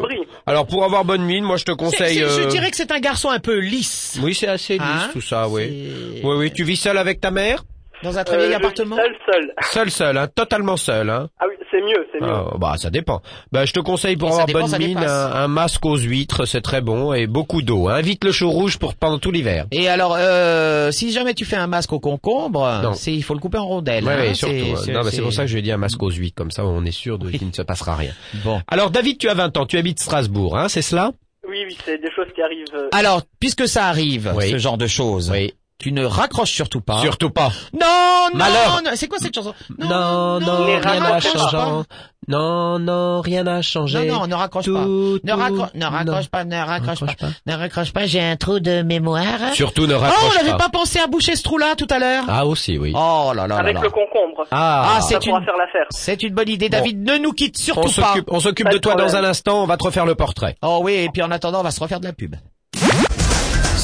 Alors 0.46 0.66
pour 0.66 0.82
avoir 0.82 1.04
bonne 1.04 1.22
mine, 1.22 1.44
moi 1.44 1.56
je 1.56 1.64
te 1.64 1.70
conseille... 1.72 2.16
c'est- 2.18 2.28
Je 2.28 2.46
euh, 2.46 2.46
dirais 2.46 2.70
que 2.72 2.76
c'est 2.76 2.90
un 2.90 2.98
garçon 2.98 3.30
un 3.30 3.38
peu 3.38 3.58
lisse. 3.60 4.18
Oui, 4.20 4.34
c'est 4.34 4.48
assez 4.48 4.72
lisse 4.72 4.82
Hein 4.82 5.10
tout 5.12 5.20
ça, 5.20 5.48
oui. 5.48 6.16
C'est- 6.16 6.26
Oui, 6.26 6.34
oui, 6.36 6.52
tu 6.52 6.64
vis 6.64 6.74
seul 6.76 6.98
avec 6.98 7.20
ta 7.20 7.30
mère? 7.30 7.62
Dans 8.02 8.16
un 8.18 8.24
très 8.24 8.36
Euh, 8.36 8.38
vieil 8.40 8.50
je 8.52 8.56
appartement. 8.56 8.96
seul, 8.96 9.14
seul. 9.30 9.52
Seul, 9.72 9.90
seul, 9.90 10.18
hein, 10.18 10.28
totalement 10.32 10.76
seul, 10.76 11.10
hein. 11.10 11.28
Ah 11.40 11.44
oui, 11.48 11.54
c'est 11.70 11.80
mieux, 11.80 12.06
c'est 12.12 12.20
mieux. 12.20 12.28
Ah, 12.32 12.54
bah 12.58 12.74
ça 12.78 12.90
dépend. 12.90 13.20
Bah 13.52 13.64
je 13.64 13.72
te 13.72 13.80
conseille 13.80 14.16
pour 14.16 14.28
avoir 14.30 14.46
dépend, 14.46 14.68
bonne 14.68 14.78
mine 14.78 14.98
un, 14.98 15.32
un 15.32 15.48
masque 15.48 15.84
aux 15.84 15.96
huîtres, 15.96 16.44
c'est 16.46 16.60
très 16.60 16.80
bon 16.80 17.12
et 17.12 17.26
beaucoup 17.26 17.60
d'eau. 17.62 17.88
hein. 17.88 17.94
Invite 17.96 18.24
le 18.24 18.32
chaud 18.32 18.50
rouge 18.50 18.78
pour 18.78 18.94
pendant 18.94 19.18
tout 19.18 19.30
l'hiver. 19.32 19.66
Et 19.72 19.88
alors, 19.88 20.16
euh, 20.18 20.90
si 20.92 21.10
jamais 21.12 21.34
tu 21.34 21.44
fais 21.44 21.56
un 21.56 21.66
masque 21.66 21.92
au 21.92 22.00
concombre, 22.00 22.80
Non. 22.82 22.94
c'est 22.94 23.12
il 23.12 23.22
faut 23.22 23.34
le 23.34 23.40
couper 23.40 23.58
en 23.58 23.66
rondelles. 23.66 24.04
Ouais, 24.04 24.12
hein, 24.12 24.18
ouais, 24.20 24.34
surtout. 24.34 24.54
hein. 24.54 24.80
c'est- 24.84 24.92
Non, 24.92 25.02
mais 25.04 25.10
c'est 25.10 25.22
pour 25.22 25.32
ça 25.32 25.42
que 25.42 25.48
je 25.48 25.54
lui 25.54 25.60
ai 25.60 25.62
dit 25.62 25.72
un 25.72 25.76
masque 25.78 26.02
aux 26.02 26.10
huîtres, 26.10 26.36
comme 26.36 26.50
ça 26.52 26.64
on 26.64 26.84
est 26.84 26.90
sûr 26.92 27.18
de 27.18 27.30
qu'il 27.30 27.48
ne 27.48 27.52
se 27.52 27.62
passera 27.62 27.96
rien. 27.96 28.12
Bon. 28.44 28.60
Alors 28.68 28.90
David, 28.90 29.18
tu 29.18 29.28
as 29.28 29.34
20 29.34 29.56
ans, 29.56 29.66
tu 29.66 29.76
habites 29.76 29.98
Strasbourg, 30.00 30.56
hein, 30.56 30.68
c'est 30.68 30.82
cela? 30.82 31.10
Oui, 31.48 31.64
oui, 31.66 31.76
c'est 31.84 31.98
des 31.98 32.10
choses 32.14 32.26
qui 32.34 32.42
arrivent. 32.42 32.66
euh, 32.74 32.88
Alors, 32.92 33.22
puisque 33.40 33.66
ça 33.66 33.86
arrive, 33.86 34.32
Oui. 34.36 34.50
ce 34.50 34.58
genre 34.58 34.76
de 34.76 34.86
choses, 34.86 35.30
Oui. 35.30 35.54
Tu 35.78 35.92
ne 35.92 36.04
raccroches 36.04 36.50
surtout 36.52 36.80
pas. 36.80 36.98
Surtout 36.98 37.30
pas. 37.30 37.50
Non, 37.72 37.80
non, 38.32 38.38
Malheur. 38.38 38.82
non, 38.84 38.90
c'est 38.94 39.06
quoi 39.06 39.18
cette 39.20 39.34
chanson 39.34 39.54
Non, 39.78 40.40
non, 40.40 40.66
ne 40.66 40.80
rien 40.82 41.00
n'a 41.00 41.20
changé. 41.20 41.56
pas. 41.56 41.82
Non, 42.26 42.78
non, 42.78 43.20
rien 43.22 43.44
n'a 43.44 43.62
changé. 43.62 44.06
Non, 44.06 44.20
non, 44.20 44.26
ne 44.26 44.34
raccroche 44.34 44.64
Tout, 44.66 44.74
pas. 44.74 44.80
Ne, 44.84 45.18
tout, 45.18 45.26
raccro- 45.38 45.70
ne 45.74 45.84
raccroche 45.86 46.24
non. 46.24 46.28
pas, 46.30 46.44
ne 46.44 46.56
raccroche, 46.56 46.98
Raccroche 47.00 47.16
pas. 47.16 47.26
pas. 47.28 47.32
Ne 47.46 47.54
raccroche 47.54 47.92
pas, 47.92 48.06
j'ai 48.06 48.20
un 48.20 48.36
trou 48.36 48.60
de 48.60 48.82
mémoire. 48.82 49.54
Surtout 49.54 49.86
ne 49.86 49.94
Oh, 49.94 49.98
raccroche 49.98 50.32
on 50.32 50.36
n'avait 50.38 50.50
pas. 50.50 50.64
pas 50.64 50.68
pensé 50.68 50.98
à 50.98 51.06
boucher 51.06 51.36
ce 51.36 51.42
trou-là 51.44 51.74
tout 51.76 51.86
à 51.90 51.98
l'heure 51.98 52.24
Ah 52.28 52.44
aussi, 52.44 52.76
oui. 52.76 52.92
Oh 52.94 53.32
là 53.34 53.42
là 53.42 53.46
là 53.46 53.56
avec 53.58 53.74
là. 53.76 53.80
le 53.82 53.90
concombre. 53.90 54.44
Ah, 54.50 54.96
Ah, 54.96 55.00
c'est 55.00 55.24
une, 55.24 55.38
c'est 55.90 56.22
une 56.22 56.34
bonne 56.34 56.48
idée. 56.48 56.68
Bon. 56.68 56.76
David, 56.78 57.02
ne 57.02 57.16
nous 57.18 57.32
quitte 57.32 57.56
on 57.60 57.62
surtout 57.62 57.82
pas. 58.00 58.08
s'occupe, 58.08 58.24
on 58.32 58.40
s'occupe 58.40 58.66
Pas 58.66 58.72
de 58.74 58.78
toi 58.78 58.94
dans 58.96 59.16
un 59.16 59.24
instant, 59.24 59.62
on 59.62 59.66
va 59.66 59.76
te 59.76 59.84
refaire 59.84 60.04
le 60.04 60.14
portrait. 60.16 60.56
Oh 60.62 60.80
oui, 60.82 60.94
et 60.94 61.08
puis 61.10 61.22
en 61.22 61.30
attendant, 61.30 61.60
on 61.60 61.64
va 61.64 61.70
se 61.70 61.80
refaire 61.80 62.00
de 62.00 62.04
la 62.06 62.12
pub. 62.12 62.34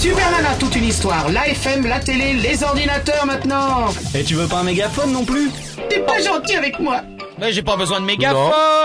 Super 0.04 0.30
Nana, 0.32 0.54
toute 0.60 0.76
une 0.76 0.84
histoire. 0.84 1.30
La 1.30 1.48
FM, 1.48 1.86
la 1.86 1.98
télé, 1.98 2.34
les 2.34 2.62
ordinateurs 2.62 3.24
maintenant. 3.24 3.86
Et 4.14 4.22
tu 4.22 4.34
veux 4.34 4.46
pas 4.46 4.58
un 4.58 4.62
mégaphone 4.64 5.12
non 5.12 5.24
plus? 5.24 5.50
T'es 5.88 6.00
pas 6.00 6.20
gentil 6.20 6.56
avec 6.56 6.78
moi. 6.78 7.00
Mais 7.38 7.52
j'ai 7.52 7.62
pas 7.62 7.76
besoin 7.76 8.00
de 8.00 8.04
mégaphone, 8.04 8.36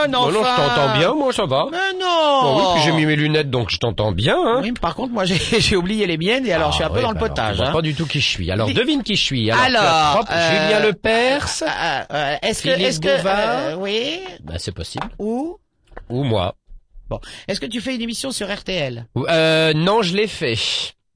non, 0.09 0.19
enfin. 0.19 0.31
non, 0.31 0.39
je 0.43 0.55
t'entends 0.55 0.97
bien, 0.97 1.13
moi 1.13 1.33
ça 1.33 1.45
va. 1.45 1.65
Mais 1.71 1.99
non. 1.99 2.41
Bon, 2.41 2.57
oui, 2.57 2.63
puis 2.75 2.83
j'ai 2.85 2.91
mis 2.93 3.05
mes 3.05 3.17
lunettes, 3.17 3.49
donc 3.49 3.69
je 3.69 3.77
t'entends 3.77 4.13
bien. 4.13 4.37
Hein. 4.37 4.59
Oui, 4.63 4.71
mais 4.71 4.79
par 4.79 4.95
contre, 4.95 5.11
moi, 5.11 5.25
j'ai 5.25 5.37
j'ai 5.59 5.75
oublié 5.75 6.07
les 6.07 6.17
miennes 6.17 6.47
et 6.47 6.53
alors 6.53 6.71
je 6.71 6.75
suis 6.77 6.83
un 6.85 6.87
Ah, 6.87 6.89
peu 6.91 6.95
oui, 6.97 7.01
dans 7.03 7.09
le 7.11 7.15
bah 7.15 7.25
alors, 7.25 7.35
potage. 7.35 7.57
vois 7.57 7.67
hein. 7.67 7.73
pas 7.73 7.81
du 7.81 7.93
tout 7.93 8.05
qui 8.05 8.21
je 8.21 8.27
suis. 8.29 8.49
Alors 8.49 8.71
devine 8.71 9.03
qui 9.03 9.15
je 9.15 9.21
suis. 9.21 9.51
Alors, 9.51 9.81
Alors, 9.81 10.15
propre 10.15 10.31
euh, 10.33 10.51
Julien 10.63 10.79
Lepers. 10.79 11.47
euh, 11.63 12.01
euh, 12.13 12.35
est-ce 12.41 12.63
que, 12.63 12.69
Philippe 12.71 12.87
est-ce 12.87 12.99
que, 13.01 13.17
Bouvard. 13.17 13.37
euh, 13.39 13.75
oui, 13.77 14.19
Bah 14.43 14.53
c'est 14.57 14.71
possible. 14.73 15.07
ou, 15.19 15.57
Ou 16.09 16.23
moi. 16.23 16.55
bon, 17.09 17.19
est-ce 17.49 17.59
que 17.59 17.65
tu 17.67 17.81
fais 17.81 17.93
une 17.93 18.01
émission 18.01 18.31
sur 18.31 18.47
RTL 18.51 19.05
Euh, 19.29 19.73
non, 19.75 20.01
je 20.01 20.15
l'ai 20.15 20.27
fait. 20.27 20.57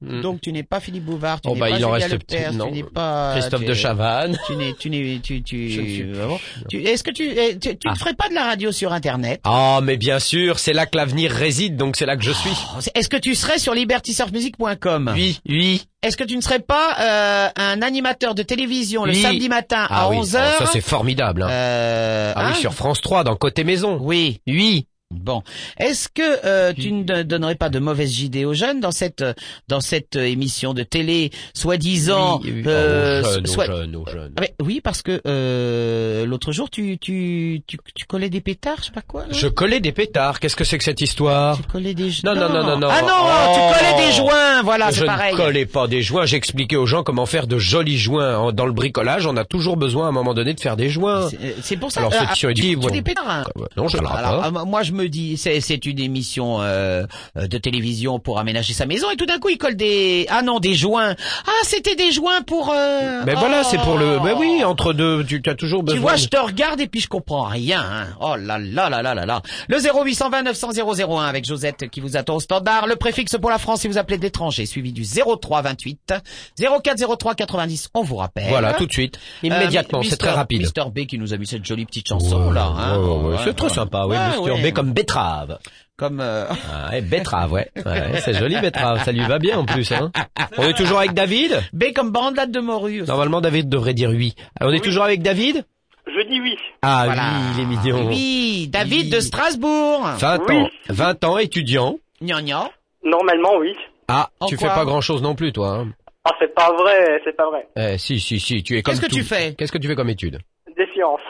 Mm. 0.04 0.20
Donc 0.22 0.40
tu 0.40 0.52
n'es 0.52 0.62
pas 0.62 0.80
Philippe 0.80 1.04
Bouvard, 1.04 1.40
tu 1.40 1.48
Oh, 1.48 1.54
n'es 1.54 1.60
bah, 1.60 1.70
pas 1.70 1.78
il 1.78 1.84
en 1.84 1.94
Julien 1.94 2.06
reste 2.08 2.12
Lepers, 2.12 2.48
petit- 2.50 2.56
non. 2.56 2.66
tu 2.68 2.72
n'es 2.72 2.82
pas 2.82 3.32
Christophe 3.32 3.60
tu 3.60 3.66
de 3.66 3.72
es- 3.72 3.74
Chavannes. 3.74 4.38
Tu 4.46 4.56
n'es, 4.56 4.74
tu 4.78 4.90
n'es, 4.90 5.20
tu, 5.22 5.42
tu, 5.42 5.56
ne 5.56 5.68
suis 5.68 6.06
ah 6.22 6.36
Tu- 6.68 6.82
est-ce 6.82 7.02
que 7.02 7.10
tu, 7.10 7.24
eh, 7.30 7.58
tu, 7.58 7.76
tu 7.76 7.88
Ah. 7.88 7.92
ne 7.92 7.96
ferais 7.98 8.14
pas 8.14 8.28
de 8.28 8.34
la 8.34 8.44
radio 8.44 8.70
sur 8.72 8.92
Internet? 8.92 9.40
Ah, 9.44 9.80
mais 9.82 9.96
bien 9.96 10.18
sûr, 10.18 10.58
c'est 10.58 10.72
là 10.72 10.86
que 10.86 10.96
l'avenir 10.96 11.30
réside, 11.30 11.76
donc 11.76 11.96
c'est 11.96 12.06
là 12.06 12.16
que 12.16 12.22
je 12.24 12.32
suis. 12.32 12.50
Oh, 12.76 12.80
Est-ce 12.94 13.08
que 13.08 13.16
tu 13.16 13.34
serais 13.34 13.58
sur 13.58 13.74
libertysurfmusic.com 13.74 15.12
Oui, 15.14 15.40
oui. 15.48 15.86
Est-ce 16.02 16.16
que 16.18 16.24
tu 16.24 16.36
ne 16.36 16.42
serais 16.42 16.60
pas 16.60 16.96
euh, 17.00 17.48
un 17.56 17.80
animateur 17.80 18.34
de 18.34 18.42
télévision 18.42 19.04
le 19.06 19.12
Oui. 19.12 19.22
samedi 19.22 19.48
matin 19.48 19.86
à 19.88 20.02
Ah 20.04 20.08
oui, 20.10 20.18
11h 20.18 20.38
oh, 20.60 20.64
ça 20.64 20.66
c'est 20.70 20.82
formidable. 20.82 21.42
Hein. 21.44 21.48
euh, 21.50 22.32
ah 22.36 22.44
oui, 22.48 22.52
hein? 22.52 22.54
sur 22.60 22.74
France 22.74 23.00
3, 23.00 23.24
dans 23.24 23.36
Côté 23.36 23.64
Maison. 23.64 23.98
Oui. 24.02 24.40
Oui. 24.46 24.86
Bon, 25.20 25.42
est-ce 25.78 26.08
que 26.08 26.22
euh, 26.44 26.72
tu 26.72 26.92
ne 26.92 27.02
don- 27.02 27.24
donnerais 27.24 27.54
pas 27.54 27.68
de 27.68 27.78
mauvaises 27.78 28.20
idées 28.20 28.44
aux 28.44 28.54
jeunes 28.54 28.80
dans 28.80 28.90
cette 28.92 29.24
dans 29.68 29.80
cette 29.80 30.16
euh, 30.16 30.24
émission 30.26 30.74
de 30.74 30.82
télé, 30.82 31.30
soi-disant 31.54 32.40
Oui, 32.42 32.52
oui. 32.56 32.62
euh, 32.66 33.22
Oh, 33.24 33.28
aux 33.28 33.32
jeunes, 33.34 33.46
soit- 33.46 33.66
jeunes, 33.66 33.96
aux 33.96 34.06
jeunes. 34.06 34.32
Ah, 34.36 34.40
mais 34.40 34.54
oui, 34.62 34.80
parce 34.82 35.02
que 35.02 35.20
euh, 35.26 36.26
l'autre 36.26 36.52
jour 36.52 36.68
tu, 36.70 36.98
tu 36.98 37.62
tu 37.66 37.78
tu 37.94 38.04
collais 38.06 38.28
des 38.30 38.40
pétards, 38.40 38.76
je 38.80 38.86
sais 38.86 38.92
pas 38.92 39.02
quoi. 39.02 39.22
là? 39.22 39.28
Je 39.32 39.46
collais 39.48 39.80
des 39.80 39.92
pétards. 39.92 40.40
Qu'est-ce 40.40 40.56
que 40.56 40.64
c'est 40.64 40.78
que 40.78 40.84
cette 40.84 41.00
histoire? 41.00 41.56
Tu 41.56 41.62
collais 41.64 41.94
des 41.94 42.10
Non, 42.24 42.34
non, 42.34 42.48
non, 42.48 42.62
non, 42.64 42.78
non. 42.78 42.88
Ah 42.90 43.02
non, 43.02 43.08
Oh. 43.16 43.54
tu 43.54 43.78
collais 43.78 44.06
des 44.06 44.12
joints, 44.12 44.62
voilà, 44.62 44.90
je 44.90 45.00
c'est 45.00 45.06
pareil. 45.06 45.32
ne 45.32 45.38
collais 45.38 45.66
pas 45.66 45.86
des 45.86 46.02
joints, 46.02 46.26
j'expliquais 46.26 46.76
aux 46.76 46.86
gens 46.86 47.02
comment 47.02 47.26
faire 47.26 47.46
de 47.46 47.58
jolis 47.58 47.98
joints. 47.98 48.52
Dans 48.52 48.66
le 48.66 48.72
bricolage, 48.72 49.26
on 49.26 49.36
a 49.36 49.44
toujours 49.44 49.76
besoin 49.76 50.06
à 50.06 50.08
un 50.08 50.12
moment 50.12 50.34
donné 50.34 50.54
de 50.54 50.60
faire 50.60 50.76
des 50.76 50.88
joints. 50.88 51.28
C'est- 51.30 51.74
euh, 51.74 51.76
pour 51.78 51.90
ça. 51.90 52.00
Alors, 52.00 52.12
euh, 52.14 52.24
est 52.32 52.34
tu- 52.34 52.52
dit, 52.54 52.60
tu 52.70 52.76
bon. 52.76 52.88
des 52.88 53.02
pétards. 53.02 53.28
hein. 53.28 53.44
Non, 53.76 53.88
je 53.88 53.96
ne 53.96 54.02
Alors, 54.06 54.42
pas. 54.42 54.48
euh, 54.48 54.64
moi 54.64 54.82
je 54.82 54.92
me 54.92 55.03
dis, 55.08 55.36
c'est 55.36 55.60
c'est 55.60 55.84
une 55.86 55.98
émission 55.98 56.60
euh, 56.60 57.04
euh, 57.36 57.46
de 57.46 57.58
télévision 57.58 58.18
pour 58.18 58.38
aménager 58.38 58.72
sa 58.74 58.86
maison 58.86 59.10
et 59.10 59.16
tout 59.16 59.26
d'un 59.26 59.38
coup 59.38 59.48
il 59.48 59.58
colle 59.58 59.76
des 59.76 60.26
ah 60.30 60.42
non 60.42 60.60
des 60.60 60.74
joints. 60.74 61.14
Ah 61.46 61.50
c'était 61.64 61.96
des 61.96 62.12
joints 62.12 62.42
pour. 62.42 62.70
Euh... 62.74 63.22
Mais 63.26 63.34
voilà, 63.34 63.62
oh. 63.64 63.68
c'est 63.70 63.78
pour 63.78 63.96
le. 63.98 64.20
Mais 64.20 64.32
oui, 64.32 64.62
entre 64.64 64.92
deux, 64.92 65.24
tu, 65.24 65.42
as 65.46 65.54
toujours 65.54 65.82
besoin. 65.82 65.96
Tu 65.96 66.02
vois, 66.02 66.12
de- 66.14 66.18
je 66.18 66.28
te 66.28 66.36
regarde 66.36 66.80
et 66.80 66.86
puis 66.86 67.00
je 67.00 67.08
comprends 67.08 67.44
rien. 67.44 67.80
Hein. 67.80 68.06
Oh 68.20 68.36
là 68.36 68.58
là 68.58 68.88
là 68.88 69.02
là 69.02 69.14
là 69.14 69.26
là. 69.26 69.42
Le 69.68 69.78
0820 69.78 70.42
900 70.42 70.68
001 70.98 71.24
avec 71.24 71.44
Josette 71.44 71.88
qui 71.90 72.00
vous 72.00 72.16
attend 72.16 72.36
au 72.36 72.40
standard. 72.40 72.86
Le 72.86 72.96
préfixe 72.96 73.36
pour 73.40 73.50
la 73.50 73.58
France 73.58 73.80
si 73.80 73.88
vous 73.88 73.98
appelez 73.98 74.18
d'étranger 74.18 74.66
suivi 74.66 74.92
du 74.92 75.04
03 75.04 75.62
28 75.62 76.14
04 76.58 77.16
03 77.18 77.34
90. 77.34 77.88
On 77.94 78.02
vous 78.02 78.16
rappelle. 78.16 78.48
Voilà, 78.48 78.74
tout 78.74 78.86
de 78.86 78.92
suite, 78.92 79.18
immédiatement, 79.42 79.98
Euh, 79.98 80.02
c'est 80.02 80.10
Mister- 80.10 80.16
très 80.26 80.30
rapide. 80.30 80.60
Mister 80.60 80.82
B 80.94 81.06
qui 81.06 81.18
nous 81.18 81.32
a 81.32 81.36
mis 81.36 81.46
cette 81.46 81.64
jolie 81.64 81.84
petite 81.84 82.08
chanson 82.08 82.50
là. 82.50 82.66
Hein. 82.76 82.98
Ouais, 82.98 83.30
ouais, 83.30 83.36
c'est 83.44 83.54
très 83.54 83.68
sympa, 83.68 84.04
oui, 84.06 84.16
ouais. 84.40 84.70
B 84.70 84.72
comme 84.74 84.83
betterave. 84.92 85.58
Comme 85.96 86.20
euh, 86.20 86.46
Ah, 86.72 86.90
ouais, 86.90 87.00
betterave, 87.02 87.52
ouais. 87.52 87.70
ouais 87.76 88.20
c'est 88.24 88.34
joli 88.34 88.58
betterave, 88.60 89.04
ça 89.04 89.12
lui 89.12 89.24
va 89.24 89.38
bien 89.38 89.58
en 89.58 89.64
plus. 89.64 89.92
Hein. 89.92 90.10
On 90.58 90.64
est 90.68 90.76
toujours 90.76 90.98
avec 90.98 91.12
David? 91.12 91.62
B 91.72 91.84
comme 91.94 92.10
bandade 92.10 92.50
de 92.50 92.58
morue. 92.60 93.02
aussi. 93.02 93.08
Normalement, 93.10 93.40
David 93.40 93.68
devrait 93.68 93.94
dire 93.94 94.10
oui. 94.10 94.34
Alors, 94.58 94.72
on 94.72 94.76
est 94.76 94.80
toujours 94.82 95.04
avec 95.04 95.22
David? 95.22 95.64
Je 96.06 96.28
dis 96.28 96.40
oui. 96.40 96.56
Ah 96.82 97.02
Voilà. 97.06 97.22
oui, 97.22 97.54
il 97.56 97.62
est 97.62 97.66
mignon. 97.66 98.06
Oui, 98.08 98.68
David 98.72 99.04
Oui. 99.04 99.10
de 99.10 99.20
Strasbourg. 99.20 100.02
20 100.18 100.40
Oui. 100.48 100.56
ans, 100.56 100.68
20 100.88 101.24
ans, 101.24 101.38
étudiant. 101.38 101.96
Gna 102.20 102.42
gna. 102.42 102.70
Normalement, 103.04 103.56
oui. 103.58 103.74
Ah, 104.08 104.30
En 104.40 104.46
tu 104.46 104.56
fais 104.56 104.66
pas 104.66 104.84
grand 104.84 105.00
chose 105.00 105.22
non 105.22 105.34
plus, 105.34 105.52
toi. 105.52 105.78
Hein. 105.78 105.88
Ah, 106.24 106.32
c'est 106.40 106.52
pas 106.54 106.72
vrai, 106.72 107.20
c'est 107.24 107.36
pas 107.36 107.48
vrai. 107.50 107.68
Eh, 107.76 107.98
si, 107.98 108.18
si, 108.18 108.40
si, 108.40 108.62
tu 108.62 108.76
es 108.76 108.82
comme 108.82 108.94
Qu'est-ce 108.94 109.02
que 109.06 109.10
tout. 109.10 109.16
tu 109.16 109.22
fais? 109.22 109.54
Qu'est-ce 109.54 109.70
que 109.72 109.78
tu 109.78 109.86
fais 109.88 109.94
comme 109.94 110.08
étude? 110.10 110.38
Des 110.76 110.86
sciences. 110.92 111.20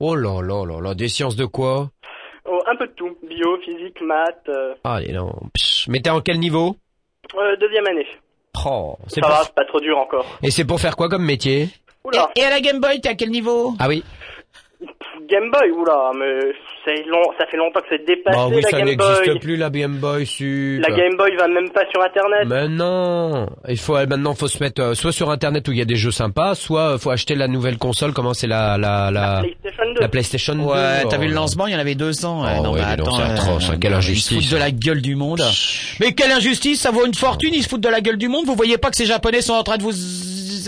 Oh 0.00 0.14
là 0.14 0.42
là 0.42 0.64
là 0.66 0.80
là, 0.80 0.94
des 0.94 1.08
sciences 1.08 1.36
de 1.36 1.46
quoi? 1.46 1.90
Un 2.74 2.76
peu 2.76 2.86
de 2.86 2.92
tout. 2.92 3.16
Bio, 3.26 3.58
physique, 3.64 4.00
maths. 4.02 4.48
Euh, 4.48 4.74
Ah, 4.84 5.00
non. 5.12 5.32
Psh, 5.54 5.88
mais 5.88 6.00
t'es 6.00 6.10
en 6.10 6.20
quel 6.20 6.38
niveau 6.38 6.76
euh, 7.38 7.56
deuxième 7.56 7.86
année. 7.86 8.06
Oh, 8.66 8.96
c'est 9.08 9.20
Ça 9.20 9.26
pour... 9.26 9.30
va, 9.30 9.42
c'est 9.44 9.54
pas 9.54 9.64
trop 9.64 9.80
dur 9.80 9.98
encore. 9.98 10.26
Et 10.42 10.50
c'est 10.50 10.64
pour 10.64 10.78
faire 10.80 10.94
quoi 10.96 11.08
comme 11.08 11.24
métier 11.24 11.62
Et, 11.62 11.68
Oula, 12.04 12.30
et 12.36 12.42
à 12.42 12.50
la 12.50 12.60
Game 12.60 12.80
Boy, 12.80 13.00
t'es 13.00 13.08
à 13.08 13.14
quel 13.14 13.30
niveau? 13.30 13.72
Ah 13.78 13.88
oui. 13.88 14.04
Game 15.28 15.50
Boy, 15.50 15.70
oula, 15.70 16.10
mais 16.18 16.52
c'est 16.84 17.02
long, 17.06 17.22
ça 17.38 17.46
fait 17.46 17.56
longtemps 17.56 17.80
que 17.80 17.86
c'est 17.90 18.04
dépassé 18.04 18.36
Bah 18.36 18.46
oui, 18.48 18.60
la 18.62 18.68
ça 18.68 18.76
Game 18.78 18.86
n'existe 18.86 19.24
Boy. 19.26 19.38
plus 19.38 19.56
la 19.56 19.70
Game 19.70 19.96
Boy 19.98 20.26
Sup. 20.26 20.80
La 20.86 20.94
Game 20.94 21.16
Boy 21.16 21.34
va 21.36 21.48
même 21.48 21.70
pas 21.70 21.84
sur 21.92 22.02
Internet. 22.02 22.46
Mais 22.46 22.68
non, 22.68 23.46
il 23.68 23.78
faut 23.78 23.94
maintenant 23.94 24.34
faut 24.34 24.48
se 24.48 24.62
mettre 24.62 24.82
euh, 24.82 24.94
soit 24.94 25.12
sur 25.12 25.30
internet 25.30 25.66
où 25.68 25.72
il 25.72 25.78
y 25.78 25.82
a 25.82 25.86
des 25.86 25.96
jeux 25.96 26.10
sympas, 26.10 26.54
soit 26.54 26.94
euh, 26.94 26.98
faut 26.98 27.10
acheter 27.10 27.34
la 27.34 27.48
nouvelle 27.48 27.78
console. 27.78 28.12
Comment 28.12 28.34
c'est 28.34 28.46
la 28.46 28.76
la 28.76 29.10
la 29.10 29.40
PlayStation 29.42 29.94
2. 29.94 30.00
la 30.00 30.08
PlayStation 30.08 30.54
2. 30.56 30.60
Ouais, 30.62 31.02
t'as 31.08 31.16
oh 31.16 31.20
vu 31.20 31.26
le 31.28 31.34
là. 31.34 31.40
lancement, 31.40 31.66
il 31.66 31.72
y 31.72 31.76
en 31.76 31.80
avait 31.80 31.94
200. 31.94 32.42
ouais. 32.44 32.50
Oh 32.58 32.62
non, 32.62 32.72
dis 32.74 32.80
donc, 32.80 32.86
attends, 33.08 33.16
c'est 33.16 33.22
atroce, 33.22 33.70
hein, 33.70 33.76
quelle 33.80 33.92
Ils 33.92 33.96
injustice. 33.96 34.24
se 34.28 34.34
foutent 34.44 34.52
de 34.52 34.56
la 34.58 34.70
gueule 34.70 35.00
du 35.02 35.14
monde. 35.16 35.40
Mais 36.00 36.12
quelle 36.12 36.32
injustice, 36.32 36.80
ça 36.80 36.90
vaut 36.90 37.06
une 37.06 37.14
fortune, 37.14 37.54
ils 37.54 37.62
se 37.62 37.68
foutent 37.68 37.80
de 37.80 37.88
la 37.88 38.00
gueule 38.00 38.18
du 38.18 38.28
monde. 38.28 38.44
Vous 38.46 38.54
voyez 38.56 38.78
pas 38.78 38.90
que 38.90 38.96
ces 38.96 39.06
Japonais 39.06 39.40
sont 39.40 39.54
en 39.54 39.62
train 39.62 39.76
de 39.78 39.82
vous 39.82 39.92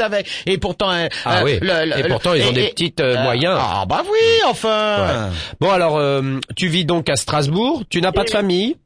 avec 0.01 0.26
et 0.47 0.59
pourtant 0.59 0.90
euh, 0.92 1.09
Ah 1.24 1.40
euh, 1.40 1.44
oui. 1.44 1.59
le- 1.61 1.90
le- 1.90 1.99
Et 1.99 2.09
pourtant, 2.09 2.34
ils 2.34 2.44
ont 2.44 2.51
et- 2.51 2.55
des 2.55 2.64
et- 2.64 2.70
petites, 2.70 3.01
euh, 3.01 3.22
moyens. 3.22 3.59
Ah 3.61 3.84
bah 3.88 4.03
oui, 4.05 4.18
enfin. 4.49 5.28
Ouais. 5.30 5.34
Bon 5.61 5.70
alors, 5.70 5.97
euh, 5.99 6.38
tu 6.57 6.68
vis 6.68 6.84
donc 6.84 7.09
à 7.09 7.16
Strasbourg. 7.16 7.82
Tu 7.90 8.01
n'as 8.01 8.12
pas 8.12 8.24
de 8.24 8.30
famille 8.30 8.76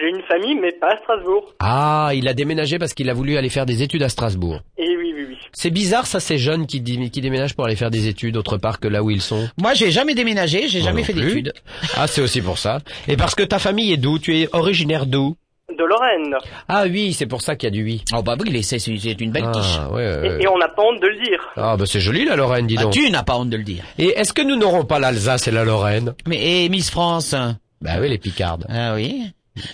J'ai 0.00 0.08
une 0.08 0.22
famille, 0.28 0.54
mais 0.60 0.72
pas 0.72 0.88
à 0.92 0.96
Strasbourg. 0.98 1.54
Ah, 1.60 2.10
il 2.14 2.26
a 2.28 2.34
déménagé 2.34 2.78
parce 2.78 2.92
qu'il 2.94 3.08
a 3.08 3.14
voulu 3.14 3.36
aller 3.36 3.48
faire 3.48 3.66
des 3.66 3.82
études 3.82 4.02
à 4.02 4.08
Strasbourg. 4.08 4.60
Et 4.78 4.96
oui, 4.96 5.12
oui, 5.16 5.24
oui. 5.30 5.36
C'est 5.52 5.70
bizarre 5.70 6.06
ça, 6.06 6.18
ces 6.20 6.38
jeunes 6.38 6.66
qui, 6.66 6.80
dé- 6.80 7.08
qui 7.10 7.20
déménagent 7.20 7.54
pour 7.54 7.64
aller 7.66 7.76
faire 7.76 7.90
des 7.90 8.08
études 8.08 8.36
autre 8.36 8.56
part 8.58 8.80
que 8.80 8.88
là 8.88 9.02
où 9.02 9.10
ils 9.10 9.20
sont. 9.22 9.48
Moi, 9.60 9.74
j'ai 9.74 9.90
jamais 9.90 10.14
déménagé, 10.14 10.68
j'ai 10.68 10.80
jamais 10.80 11.04
fait 11.04 11.12
d'études. 11.12 11.52
Ah, 11.96 12.06
c'est 12.06 12.20
aussi 12.20 12.40
pour 12.42 12.58
ça. 12.58 12.80
Et 13.08 13.16
parce 13.16 13.34
que 13.34 13.42
ta 13.42 13.58
famille 13.58 13.92
est 13.92 13.96
d'où? 13.96 14.18
Tu 14.18 14.36
es 14.38 14.48
originaire 14.52 15.06
d'où? 15.06 15.36
De 15.78 15.84
Lorraine. 15.84 16.36
Ah 16.68 16.84
oui, 16.88 17.12
c'est 17.12 17.26
pour 17.26 17.40
ça 17.42 17.56
qu'il 17.56 17.66
y 17.66 17.68
a 17.68 17.70
du 17.70 17.82
oui. 17.84 18.02
Oh 18.14 18.22
bah 18.22 18.36
oui, 18.40 18.62
c'est 18.62 18.78
c'est 18.78 18.92
une 19.20 19.30
belle 19.32 19.50
quiche. 19.52 19.78
Ah, 19.80 19.90
ouais, 19.90 19.96
ouais, 19.96 20.26
Et, 20.26 20.28
ouais. 20.30 20.42
et 20.42 20.48
on 20.48 20.58
n'a 20.58 20.68
pas 20.68 20.82
honte 20.82 21.00
de 21.00 21.06
le 21.08 21.24
dire. 21.24 21.40
Ah 21.56 21.76
bah 21.76 21.84
c'est 21.86 22.00
joli 22.00 22.24
la 22.24 22.36
Lorraine, 22.36 22.66
dis 22.66 22.76
Ah, 22.78 22.82
donc. 22.82 22.92
tu 22.92 23.10
n'as 23.10 23.22
pas 23.22 23.36
honte 23.36 23.50
de 23.50 23.56
le 23.56 23.62
dire. 23.64 23.84
Et 23.98 24.08
est-ce 24.18 24.32
que 24.32 24.42
nous 24.42 24.56
n'aurons 24.56 24.84
pas 24.84 24.98
l'Alsace 24.98 25.48
et 25.48 25.50
la 25.50 25.64
Lorraine? 25.64 26.14
Mais 26.26 26.64
et 26.64 26.68
Miss 26.68 26.90
France? 26.90 27.34
Bah 27.80 27.92
oui, 28.00 28.08
les 28.08 28.18
Picardes. 28.18 28.66
Ah 28.68 28.94
oui. 28.94 29.22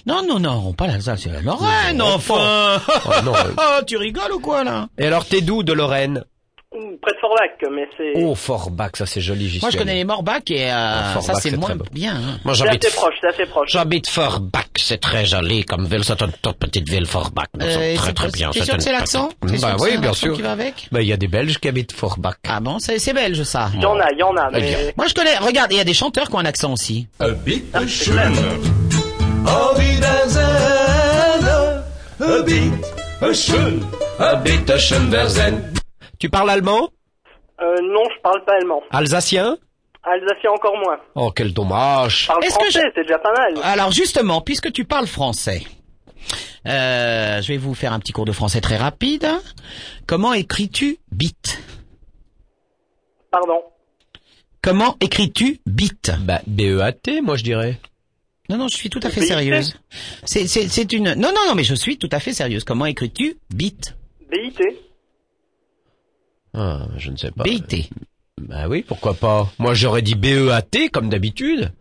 Non, 0.07 0.23
non, 0.27 0.41
non, 0.41 0.63
on 0.67 0.73
pas 0.73 0.87
l'Alsace, 0.89 1.21
c'est 1.23 1.33
la 1.33 1.41
Lorraine, 1.41 1.99
Non, 1.99 2.15
enfin. 2.15 2.81
Oh, 3.07 3.11
non, 3.25 3.35
euh. 3.37 3.53
Oh, 3.57 3.83
tu 3.87 3.97
rigoles 3.97 4.33
ou 4.33 4.41
quoi 4.41 4.65
là? 4.65 4.89
Et 4.99 5.07
alors 5.07 5.25
t'es 5.25 5.41
d'où 5.41 5.63
de 5.63 5.73
Lorraine? 5.73 6.25
Près 6.71 7.13
de 7.15 7.19
Forbach, 7.19 7.71
mais 7.75 7.89
c'est 7.97 8.13
Oh, 8.17 8.35
Forbach, 8.35 8.91
ça 8.95 9.07
c'est 9.07 9.23
joli, 9.23 9.49
j'y 9.49 9.59
Moi, 9.61 9.71
je 9.71 9.79
connais 9.79 9.93
allé. 9.93 10.01
les 10.01 10.05
Morbach 10.05 10.43
et 10.51 10.71
euh, 10.71 10.75
Oh, 10.75 11.13
Forbach, 11.15 11.23
ça 11.25 11.35
c'est 11.41 11.51
c'est 11.51 11.57
moins 11.57 11.75
bien. 11.93 12.15
hein. 12.15 12.39
Moi 12.45 12.55
c'est 12.55 12.65
j'habite 12.65 12.85
assez 12.85 12.95
proche, 12.95 13.15
c'est 13.23 13.27
assez 13.29 13.47
proche. 13.47 13.71
J'habite 13.73 14.07
Forbach, 14.07 14.67
c'est 14.77 15.01
très 15.01 15.25
joli 15.25 15.65
comme 15.65 15.87
ville, 15.87 16.05
c'est 16.05 16.21
une 16.21 16.31
toute 16.43 16.59
petite 16.59 16.87
ville 16.87 17.07
Forbach. 17.07 17.47
Euh, 17.63 17.97
très 17.97 18.07
c'est- 18.09 18.13
très 18.13 18.29
bien. 18.31 18.51
T'es 18.51 18.63
sûr 18.65 18.77
que 18.77 18.83
c'est 18.83 18.93
l'accent 18.93 19.31
Bah 19.41 19.77
oui, 19.81 19.89
c'est 19.93 19.99
bien 19.99 20.13
sûr. 20.13 20.35
qui 20.37 20.43
va 20.43 20.53
avec 20.53 20.89
Bah 20.93 21.01
il 21.01 21.09
y 21.09 21.13
a 21.13 21.17
des 21.17 21.29
Belges 21.29 21.59
qui 21.59 21.69
habitent 21.69 21.93
Forbach. 21.93 22.35
Ah 22.47 22.61
bon, 22.61 22.79
c'est 22.79 22.99
c'est 22.99 23.15
belge 23.15 23.43
ça. 23.45 23.71
Il 23.75 23.81
y 23.81 23.87
en 23.87 23.99
a, 23.99 24.13
il 24.13 24.19
y 24.19 24.23
en 24.23 24.37
a, 24.37 24.51
Eh 24.55 24.61
mais... 24.61 24.95
Moi 24.99 25.07
je 25.07 25.15
connais, 25.15 25.39
regarde, 25.39 25.73
il 25.73 25.79
y 25.79 25.81
a 25.81 25.85
des 25.85 25.95
chanteurs 25.95 26.29
qui 26.29 26.35
ont 26.35 26.39
un 26.41 26.45
accent 26.45 26.73
aussi. 26.75 27.09
Tu 36.19 36.29
parles 36.31 36.51
allemand? 36.51 36.91
Euh, 37.61 37.77
non, 37.83 38.03
je 38.15 38.21
parle 38.23 38.45
pas 38.45 38.55
allemand. 38.61 38.83
Alsacien? 38.91 39.57
Alsacien 40.03 40.51
encore 40.53 40.77
moins. 40.77 40.99
Oh 41.15 41.31
quel 41.35 41.53
dommage. 41.53 42.23
Je 42.23 42.27
parle 42.29 42.45
Est-ce 42.45 42.59
que 42.59 42.65
français, 42.71 42.91
c'est 42.95 43.03
déjà 43.03 43.19
pas 43.19 43.33
mal. 43.33 43.55
Alors 43.63 43.91
justement, 43.93 44.41
puisque 44.41 44.73
tu 44.73 44.85
parles 44.85 45.07
français, 45.07 45.63
euh, 46.67 47.43
je 47.43 47.49
vais 47.49 47.59
vous 47.59 47.75
faire 47.75 47.93
un 47.93 47.99
petit 48.01 48.13
cours 48.13 48.25
de 48.25 48.33
français 48.33 48.61
très 48.61 48.77
rapide. 48.77 49.27
Comment 50.07 50.33
écris-tu 50.33 50.99
bit? 51.13 51.61
Pardon. 53.31 53.61
Comment 54.63 54.97
écris-tu 55.01 55.61
bit? 55.67 56.13
Bah 56.21 56.41
B-E-A-T, 56.47 57.21
moi 57.21 57.37
je 57.37 57.45
dirais. 57.45 57.79
Non, 58.49 58.57
non, 58.57 58.69
je 58.69 58.77
suis 58.77 58.89
tout 58.89 59.01
à 59.03 59.11
fait 59.11 59.21
BIT. 59.21 59.27
sérieuse. 59.29 59.79
C'est, 60.25 60.47
c'est, 60.47 60.69
c'est 60.69 60.91
une. 60.93 61.13
Non, 61.15 61.33
non, 61.35 61.41
non, 61.49 61.55
mais 61.55 61.65
je 61.65 61.75
suis 61.75 61.99
tout 61.99 62.09
à 62.13 62.19
fait 62.19 62.33
sérieuse. 62.33 62.65
Comment 62.65 62.87
écris-tu 62.87 63.37
bit? 63.55 63.95
BIT. 64.31 64.59
Ah, 66.61 66.89
je 66.97 67.11
ne 67.13 67.17
sais 67.17 67.31
pas. 67.31 67.45
BIT. 67.45 67.89
Bah 68.41 68.69
oui, 68.69 68.85
pourquoi 68.87 69.15
pas. 69.15 69.49
Moi 69.59 69.75
j'aurais 69.75 70.03
dit 70.03 70.17
B-E-A-T 70.17 70.89
comme 70.89 71.09
d'habitude. 71.09 71.73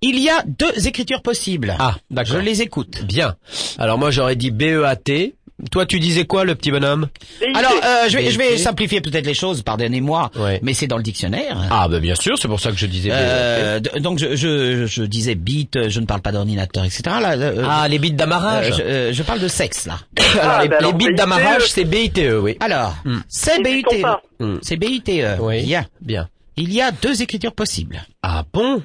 Il 0.00 0.18
y 0.18 0.30
a 0.30 0.42
deux 0.46 0.88
écritures 0.88 1.20
possibles. 1.20 1.76
Ah, 1.78 1.96
d'accord. 2.10 2.36
Je 2.36 2.38
les 2.40 2.62
écoute. 2.62 3.04
Bien. 3.04 3.36
Alors 3.76 3.98
moi 3.98 4.10
j'aurais 4.10 4.36
dit 4.36 4.50
B-E-A-T. 4.50 5.36
Toi 5.72 5.86
tu 5.86 5.98
disais 5.98 6.24
quoi 6.24 6.44
le 6.44 6.54
petit 6.54 6.70
bonhomme. 6.70 7.08
Alors, 7.54 7.72
euh, 7.72 8.08
je 8.08 8.16
vais, 8.16 8.30
je 8.30 8.38
vais 8.38 8.56
simplifier 8.58 9.00
peut-être 9.00 9.26
les 9.26 9.34
choses. 9.34 9.62
Pardonnez-moi, 9.62 10.30
Ouais. 10.36 10.60
mais 10.62 10.72
c'est 10.72 10.86
dans 10.86 10.96
le 10.96 11.02
dictionnaire. 11.02 11.58
Ah 11.70 11.88
bah 11.88 11.98
bien 11.98 12.14
sûr, 12.14 12.38
c'est 12.38 12.46
pour 12.46 12.60
ça 12.60 12.70
que 12.70 12.76
je 12.76 12.86
disais. 12.86 13.10
Euh, 13.12 13.80
donc 13.80 14.20
je, 14.20 14.36
je, 14.36 14.86
je 14.86 15.02
disais 15.02 15.34
bit, 15.34 15.88
je 15.88 15.98
ne 16.00 16.06
parle 16.06 16.20
pas 16.20 16.30
d'ordinateur, 16.30 16.84
etc. 16.84 17.02
Là, 17.20 17.32
euh, 17.32 17.64
Ah, 17.68 17.88
les 17.88 17.98
bits 17.98 18.12
d'amarrage. 18.12 18.70
euh, 18.70 18.76
je, 18.76 18.82
euh, 18.82 19.12
je 19.12 19.22
parle 19.24 19.40
de 19.40 19.48
sexe 19.48 19.86
là. 19.86 19.98
alors, 20.40 20.54
Ah, 20.58 20.62
les, 20.62 20.68
bah 20.68 20.76
alors, 20.78 20.92
les 20.92 20.96
bits 20.98 21.06
BITE. 21.08 21.16
d'amarrage, 21.18 21.62
c'est 21.66 21.84
B-I-T-E, 21.84 22.38
oui. 22.40 22.56
Alors, 22.60 22.94
c'est 23.28 23.56
Ils 23.58 23.66
y 23.78 23.82
BITE. 23.82 24.02
pas. 24.02 24.22
Hmm. 24.38 24.58
C'est 24.62 24.76
BITE. 24.76 25.10
Oui. 25.40 25.64
Bien. 25.64 25.86
Bien. 26.00 26.28
Il 26.56 26.72
y 26.72 26.80
a 26.80 26.92
deux 26.92 27.20
écritures 27.20 27.54
possibles. 27.54 28.00
Ah 28.22 28.44
bon? 28.52 28.82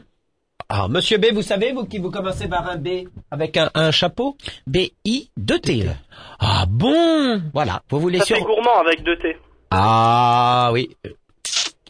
Ah, 0.70 0.88
monsieur 0.90 1.18
B, 1.20 1.26
vous 1.34 1.42
savez, 1.44 1.72
vous 1.72 1.86
qui 1.86 2.00
vous 2.00 2.10
commencez 2.10 2.48
par 2.48 2.68
un 2.68 2.78
B 2.78 2.88
avec 3.30 3.58
un, 3.58 3.70
un 3.76 3.92
chapeau? 3.92 4.38
B-I-2-T-E. 4.66 5.90
Ah 6.46 6.66
bon? 6.68 7.42
Voilà. 7.54 7.82
Vous 7.90 8.00
voulez 8.00 8.20
Ça 8.20 8.26
sur... 8.26 8.36
fait 8.38 8.44
gourmand 8.44 8.80
avec 8.86 9.04
deux 9.04 9.18
T. 9.18 9.38
Ah 9.72 10.70
oui. 10.74 10.90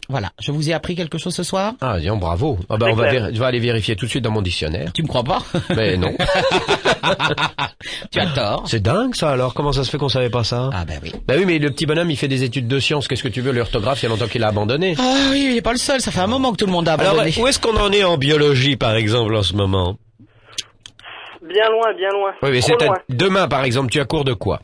Voilà. 0.08 0.30
Je 0.40 0.52
vous 0.52 0.68
ai 0.68 0.74
appris 0.74 0.94
quelque 0.94 1.16
chose 1.18 1.34
ce 1.34 1.42
soir? 1.42 1.72
Ah, 1.80 1.98
disons, 1.98 2.18
bravo. 2.18 2.58
Ah 2.68 2.76
C'est 2.78 2.90
on 2.90 2.94
va, 2.94 3.30
je 3.32 3.38
vais 3.38 3.44
aller 3.46 3.58
vérifier 3.58 3.96
tout 3.96 4.04
de 4.04 4.10
suite 4.10 4.22
dans 4.22 4.30
mon 4.30 4.42
dictionnaire. 4.42 4.92
Tu 4.92 5.02
me 5.02 5.08
crois 5.08 5.24
pas? 5.24 5.42
Mais 5.74 5.96
non. 5.98 6.12
Tu 8.10 8.20
as 8.20 8.26
tort. 8.26 8.64
C'est 8.66 8.80
dingue 8.82 9.14
ça 9.14 9.30
alors, 9.30 9.54
comment 9.54 9.72
ça 9.72 9.82
se 9.84 9.90
fait 9.90 9.98
qu'on 9.98 10.08
savait 10.08 10.30
pas 10.30 10.44
ça? 10.44 10.70
Ah 10.72 10.84
ben 10.84 11.00
oui. 11.02 11.12
Bah 11.26 11.34
oui, 11.36 11.44
mais 11.46 11.58
le 11.58 11.70
petit 11.70 11.86
bonhomme, 11.86 12.10
il 12.10 12.16
fait 12.16 12.28
des 12.28 12.42
études 12.42 12.68
de 12.68 12.78
sciences. 12.78 13.08
Qu'est-ce 13.08 13.22
que 13.22 13.28
tu 13.28 13.40
veux 13.40 13.52
L'orthographe, 13.52 14.02
il 14.02 14.04
y 14.04 14.06
a 14.06 14.08
longtemps 14.10 14.28
qu'il 14.28 14.44
a 14.44 14.48
abandonné. 14.48 14.94
Ah 14.98 15.16
oui, 15.30 15.48
il 15.50 15.56
est 15.56 15.62
pas 15.62 15.72
le 15.72 15.78
seul. 15.78 16.00
Ça 16.00 16.10
fait 16.10 16.20
un 16.20 16.26
moment 16.26 16.52
que 16.52 16.56
tout 16.58 16.66
le 16.66 16.72
monde 16.72 16.88
a 16.88 16.94
Alors, 16.94 17.14
abandonné. 17.14 17.34
où 17.38 17.46
est-ce 17.46 17.58
qu'on 17.58 17.76
en 17.76 17.90
est 17.92 18.04
en 18.04 18.16
biologie, 18.18 18.76
par 18.76 18.94
exemple, 18.94 19.34
en 19.34 19.42
ce 19.42 19.54
moment? 19.54 19.96
Bien 21.46 21.68
loin, 21.70 21.92
bien 21.94 22.10
loin. 22.10 22.32
Oui, 22.42 22.50
mais 22.52 22.60
c'est 22.60 22.76
demain, 23.08 23.48
par 23.48 23.64
exemple, 23.64 23.90
tu 23.90 24.00
as 24.00 24.04
cours 24.04 24.24
de 24.24 24.32
quoi 24.34 24.60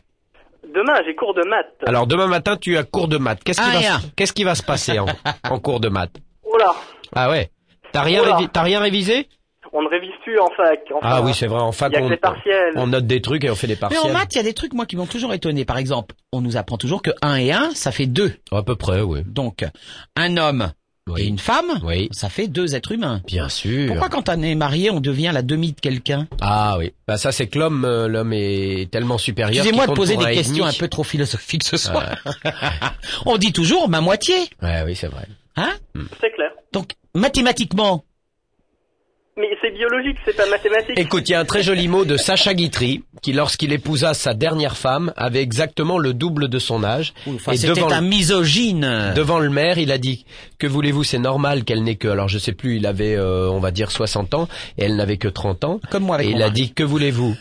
Demain, 0.73 0.93
j'ai 1.05 1.15
cours 1.15 1.33
de 1.33 1.43
maths. 1.47 1.67
Alors, 1.85 2.07
demain 2.07 2.27
matin, 2.27 2.55
tu 2.57 2.77
as 2.77 2.83
cours 2.83 3.07
de 3.07 3.17
maths. 3.17 3.43
Qu'est-ce 3.43 3.59
qui, 3.61 3.67
Ah, 3.69 3.73
va, 3.79 3.99
se- 3.99 4.07
qu'est-ce 4.15 4.33
qui 4.33 4.43
va 4.43 4.55
se 4.55 4.63
passer 4.63 4.99
en, 4.99 5.05
en 5.49 5.59
cours 5.59 5.79
de 5.79 5.89
maths 5.89 6.15
Oh 6.43 6.57
là, 6.57 6.73
Ah 7.13 7.29
ouais 7.29 7.49
T'as 7.91 8.03
rien, 8.03 8.21
Oula. 8.23 8.37
révi- 8.37 8.49
t'as 8.51 8.61
rien 8.63 8.79
révisé 8.79 9.27
on 9.73 9.81
ne 9.83 9.87
révise 9.87 10.11
plus 10.25 10.37
en 10.37 10.49
fac. 10.49 10.81
Enfin, 10.93 10.99
Ah 11.09 11.21
oui, 11.21 11.33
c'est 11.33 11.47
vrai, 11.47 11.61
en 11.61 11.71
fac, 11.71 11.91
Il 11.93 11.95
y 11.95 11.97
a 11.97 12.01
que 12.01 12.05
on, 12.05 12.09
les 12.09 12.17
partiels. 12.17 12.73
on 12.75 12.87
note 12.87 13.07
des 13.07 13.21
trucs 13.21 13.45
et 13.45 13.49
on 13.49 13.55
fait 13.55 13.67
des 13.67 13.75
Mais 13.75 13.79
partiels. 13.79 14.01
en 14.11 14.13
maths, 14.13 14.33
il 14.33 14.35
y 14.35 14.39
a 14.41 14.43
des 14.43 14.53
trucs, 14.53 14.73
moi, 14.73 14.85
qui 14.85 14.97
m'ont 14.97 15.05
toujours 15.05 15.33
étonné. 15.33 15.63
Par 15.63 15.77
exemple, 15.77 16.13
on 16.33 16.41
nous 16.41 16.57
apprend 16.57 16.75
toujours 16.77 17.01
que 17.01 17.11
1 17.21 17.35
et 17.37 17.53
1, 17.53 17.71
ça 17.73 17.93
fait 17.93 18.05
2. 18.05 18.33
À 18.51 18.63
peu 18.63 18.75
près, 18.75 18.99
oui. 18.99 19.21
Donc, 19.25 19.63
un 20.17 20.35
homme 20.35 20.73
Oui. 21.11 21.21
et 21.21 21.25
une 21.25 21.39
femme, 21.39 21.79
Oui. 21.83 22.07
ça 22.11 22.29
fait 22.29 22.47
deux 22.47 22.75
êtres 22.75 22.91
humains. 22.91 23.21
Bien 23.27 23.49
sûr. 23.49 23.87
Pourquoi 23.87 24.09
quand 24.09 24.29
on 24.29 24.41
est 24.41 24.55
marié, 24.55 24.89
on 24.91 24.99
devient 24.99 25.31
la 25.33 25.41
demi 25.41 25.73
de 25.73 25.79
quelqu'un? 25.79 26.27
Ah 26.41 26.75
oui. 26.79 26.93
Bah 27.07 27.17
ça 27.17 27.31
c'est 27.31 27.47
que 27.47 27.59
l'homme, 27.59 27.85
euh, 27.85 28.07
l'homme 28.07 28.33
est 28.33 28.89
tellement 28.91 29.17
supérieur. 29.17 29.63
Excusez-moi 29.63 29.87
de 29.87 29.93
poser 29.93 30.17
des 30.17 30.25
questions 30.33 30.65
un 30.65 30.73
peu 30.73 30.87
trop 30.87 31.03
philosophiques 31.03 31.63
ce 31.63 31.77
soir. 31.77 32.05
on 33.25 33.37
dit 33.37 33.51
toujours 33.53 33.89
ma 33.89 34.01
moitié, 34.01 34.35
Ouais, 34.61 34.81
oui, 34.85 34.95
c'est 34.95 35.07
vrai. 35.07 35.27
hein? 35.57 35.71
C'est 36.19 36.31
clair. 36.31 36.51
Donc, 36.73 36.91
mathématiquement, 37.13 38.03
Mais 39.37 39.47
c'est 39.61 39.71
biologique, 39.71 40.17
c'est 40.25 40.35
pas 40.35 40.45
mathématique. 40.49 40.99
Écoute, 40.99 41.29
il 41.29 41.31
y 41.31 41.35
a 41.35 41.39
un 41.39 41.45
très 41.45 41.63
joli 41.63 41.87
mot 41.87 42.03
de 42.03 42.17
Sacha 42.17 42.53
Guitry, 42.53 43.03
qui 43.21 43.31
lorsqu'il 43.31 43.71
épousa 43.71 44.13
sa 44.13 44.33
dernière 44.33 44.75
femme, 44.75 45.13
avait 45.15 45.41
exactement 45.41 45.97
le 45.97 46.13
double 46.13 46.49
de 46.49 46.59
son 46.59 46.83
âge. 46.83 47.13
enfin, 47.27 47.53
et 47.53 47.57
c'était 47.57 47.73
devant, 47.73 47.91
un 47.91 48.01
le, 48.01 48.07
misogyne. 48.07 49.13
devant 49.15 49.39
le 49.39 49.49
maire, 49.49 49.77
il 49.77 49.91
a 49.93 49.97
dit, 49.97 50.25
que 50.59 50.67
voulez-vous, 50.67 51.05
c'est 51.05 51.17
normal 51.19 51.63
qu'elle 51.63 51.83
n'ait 51.83 51.95
que, 51.95 52.09
alors 52.09 52.27
je 52.27 52.37
sais 52.37 52.51
plus, 52.51 52.75
il 52.75 52.85
avait, 52.85 53.15
euh, 53.15 53.49
on 53.49 53.59
va 53.59 53.71
dire 53.71 53.89
60 53.91 54.33
ans, 54.33 54.49
et 54.77 54.83
elle 54.83 54.97
n'avait 54.97 55.17
que 55.17 55.29
30 55.29 55.63
ans. 55.63 55.79
Comme 55.89 56.03
moi 56.03 56.15
avec 56.15 56.27
Et 56.27 56.31
il 56.31 56.35
a 56.37 56.47
mari. 56.47 56.51
dit, 56.51 56.73
que 56.73 56.83
voulez-vous? 56.83 57.35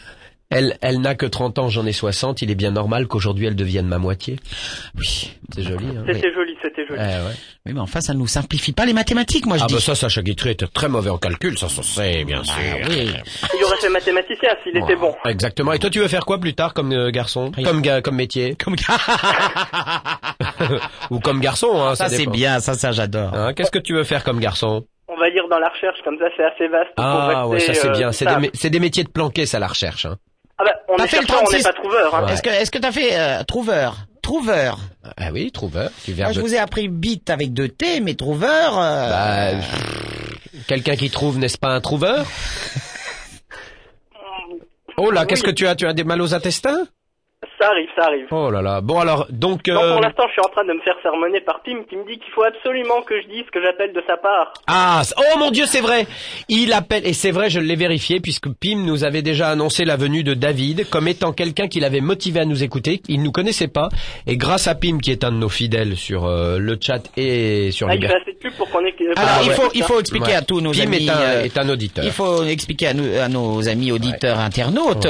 Elle, 0.51 0.77
elle 0.83 1.01
n'a 1.01 1.15
que 1.15 1.27
30 1.27 1.59
ans, 1.59 1.69
j'en 1.69 1.87
ai 1.87 1.93
60, 1.93 2.43
il 2.43 2.51
est 2.51 2.55
bien 2.55 2.71
normal 2.73 3.07
qu'aujourd'hui 3.07 3.47
elle 3.47 3.57
devienne 3.57 3.87
ma 3.87 3.99
moitié. 3.99 4.39
Oui. 4.99 5.31
C'est 5.55 5.63
joli, 5.63 5.87
hein. 5.97 6.05
C'était 6.07 6.33
joli, 6.33 6.57
c'était 6.63 6.87
joli. 6.87 7.01
Ouais, 7.01 7.07
ouais. 7.07 7.35
Oui, 7.67 7.73
mais 7.75 7.81
enfin, 7.81 8.01
ça 8.01 8.15
ne 8.15 8.19
nous 8.19 8.27
simplifie 8.27 8.73
pas 8.73 8.85
les 8.87 8.93
mathématiques, 8.93 9.47
moi 9.47 9.57
je 9.59 9.65
Ah 9.65 9.67
dis. 9.67 9.75
bah 9.75 9.81
ça, 9.81 9.95
Sacha 9.95 10.23
Guitry 10.23 10.51
était 10.51 10.67
très 10.67 10.89
mauvais 10.89 11.11
en 11.11 11.19
calcul, 11.19 11.59
ça 11.59 11.69
se 11.69 11.83
sait, 11.83 12.25
bien 12.25 12.43
sûr. 12.45 12.55
oui. 12.89 13.11
Il 13.59 13.65
aurait 13.65 13.77
fait 13.79 13.89
mathématicien 13.89 14.51
s'il 14.63 14.77
était 14.77 14.97
bon. 14.97 15.15
Exactement. 15.25 15.73
Et 15.73 15.79
toi, 15.79 15.91
tu 15.91 15.99
veux 16.01 16.09
faire 16.09 16.25
quoi 16.25 16.39
plus 16.39 16.55
tard 16.55 16.73
comme 16.75 16.93
euh, 16.93 17.11
garçon 17.11 17.51
Rien. 17.55 17.67
Comme 17.67 17.83
ga- 17.83 18.01
comme 18.03 18.17
métier 18.17 18.55
Comme 18.65 18.77
Ou 21.11 21.19
comme 21.21 21.41
garçon, 21.41 21.83
hein, 21.83 21.95
ça, 21.95 22.09
ça, 22.09 22.17
c'est 22.17 22.27
bien, 22.27 22.61
ça, 22.61 22.75
ça 22.75 22.93
j'adore. 22.93 23.35
Hein, 23.35 23.53
Qu'est-ce 23.55 23.71
que 23.71 23.79
tu 23.79 23.95
veux 23.95 24.05
faire 24.05 24.25
comme 24.25 24.41
garçon 24.41 24.85
On 25.09 25.17
va 25.17 25.31
dire 25.31 25.45
dans 25.51 25.59
la 25.59 25.69
recherche, 25.69 25.99
comme 26.05 26.19
ça 26.19 26.27
c'est 26.37 26.45
assez 26.45 26.69
vaste. 26.69 26.91
pour 26.97 27.05
Ah 27.05 27.49
ouais, 27.49 27.61
ça 27.61 27.75
c'est 27.75 27.89
euh, 27.89 27.93
bien. 27.93 28.13
C'est 28.13 28.27
des, 28.27 28.71
des 28.71 28.81
métiers 28.81 29.05
de 29.05 29.11
planquer, 29.11 29.47
ça, 29.47 29.59
la 29.59 29.67
recherche. 29.69 30.07
Hein. 30.07 30.17
Ah 30.61 30.65
bah, 30.65 30.73
on 30.89 30.97
T'as 30.97 31.05
est 31.05 31.09
fait 31.09 31.21
le 31.21 31.27
chercheur, 31.27 31.43
on 31.49 31.53
n'est 31.53 31.61
36. 31.61 31.63
pas 31.63 31.73
trouveur. 31.73 32.15
Hein. 32.15 32.25
Ouais. 32.27 32.33
Est-ce 32.35 32.43
que, 32.43 32.51
est-ce 32.51 32.71
que 32.71 32.79
t'as 32.79 32.93
fait 32.93 33.19
euh, 33.19 33.43
trouveur? 33.45 33.97
Trouveur. 34.23 34.79
Ah 35.17 35.31
oui, 35.33 35.51
trouveur. 35.51 35.91
Tu 36.05 36.13
viens 36.13 36.27
Moi, 36.27 36.33
je 36.35 36.41
de... 36.41 36.45
vous 36.47 36.55
ai 36.55 36.59
appris 36.59 36.89
bit 36.89 37.31
avec 37.31 37.55
deux 37.55 37.69
T, 37.69 38.01
mais 38.01 38.15
trouveur. 38.15 38.79
euh, 38.79 39.55
Bah, 39.59 39.65
quelqu'un 40.69 40.97
qui 40.97 41.09
trouve, 41.11 41.39
n'est-ce 41.39 41.57
pas 41.59 41.69
un 41.69 41.81
trouveur? 41.81 42.27
Oh 44.97 45.11
là, 45.11 45.25
qu'est-ce 45.25 45.43
que 45.43 45.51
tu 45.51 45.67
as? 45.67 45.75
Tu 45.77 45.87
as 45.87 45.95
des 45.95 46.05
mal 46.05 46.21
aux 46.21 46.35
intestins? 46.35 46.87
Ça 47.59 47.69
arrive, 47.71 47.89
ça 47.97 48.05
arrive. 48.05 48.27
Oh 48.33 48.51
là 48.51 48.61
là. 48.61 48.83
Bon 48.83 48.99
alors, 49.01 49.27
donc... 49.31 49.67
Non, 49.69 49.83
euh, 49.83 49.93
pour 49.95 50.03
l'instant, 50.03 50.25
je 50.27 50.33
suis 50.33 50.43
en 50.45 50.51
train 50.51 50.65
de 50.65 50.75
me 50.75 50.81
faire 50.83 50.97
sermonner 51.03 51.41
par 51.41 51.61
Tim 51.65 51.85
qui 51.89 51.97
me 51.97 52.05
dit 52.07 52.19
qu'il 52.19 52.31
faut 52.35 52.43
absolument 52.43 53.01
que 53.01 53.19
je 53.23 53.27
dise 53.29 53.45
ce 53.47 53.51
que 53.51 53.63
j'appelle 53.65 53.95
de 53.95 54.03
sa 54.07 54.19
part. 54.19 54.53
Ah, 54.67 55.01
oh 55.17 55.39
mon 55.39 55.51
Dieu, 55.51 55.65
c'est 55.65 55.81
vrai. 55.81 56.07
Il 56.51 56.71
appelle 56.75 57.07
et 57.07 57.15
c'est 57.15 57.31
vrai, 57.31 57.49
je 57.49 57.59
l'ai 57.59 57.77
vérifié 57.77 58.21
puisque 58.21 58.49
Pim 58.61 58.85
nous 58.85 59.05
avait 59.05 59.23
déjà 59.23 59.49
annoncé 59.49 59.87
la 59.87 59.97
venue 59.97 60.23
de 60.23 60.35
David 60.35 60.89
comme 60.91 61.09
étant 61.09 61.33
quelqu'un 61.33 61.67
qui 61.69 61.81
l'avait 61.81 62.03
motivé 62.03 62.41
à 62.41 62.45
nous 62.45 62.63
écouter. 62.63 63.01
Il 63.09 63.23
nous 63.23 63.33
connaissait 63.33 63.69
pas 63.69 63.89
et 64.27 64.37
grâce 64.37 64.67
à 64.69 64.75
Pim 64.75 64.99
qui 64.99 65.11
est 65.11 65.25
un 65.25 65.33
de 65.33 65.37
nos 65.39 65.49
fidèles 65.49 65.97
sur 65.97 66.27
euh, 66.27 66.59
le 66.59 66.77
chat 66.79 67.03
et 67.17 67.71
sur 67.71 67.89
Ah, 67.89 67.95
il 67.95 68.07
fait 68.07 68.15
assez 68.15 68.33
de 68.35 68.39
pub 68.39 68.53
pour 68.53 68.69
qu'on 68.71 68.85
ait... 68.85 68.95
Alors, 69.17 69.17
Ah, 69.17 69.41
il 69.43 69.49
ouais. 69.49 69.55
faut, 69.55 69.71
il 69.75 69.83
faut 69.83 69.99
expliquer 69.99 70.27
Ouais. 70.33 70.35
à 70.35 70.43
tous 70.43 70.61
nos 70.61 70.73
Pim 70.73 70.83
amis. 70.83 71.07
est 71.07 71.11
un, 71.11 71.19
euh, 71.21 71.45
est 71.45 71.57
un 71.59 71.69
auditeur. 71.71 72.05
Il 72.05 72.11
faut 72.13 72.45
expliquer 72.45 72.89
à, 72.89 72.95
nous- 72.95 73.19
à 73.19 73.29
nos 73.29 73.67
amis 73.67 73.93
auditeurs 73.93 74.39
internautes 74.41 75.07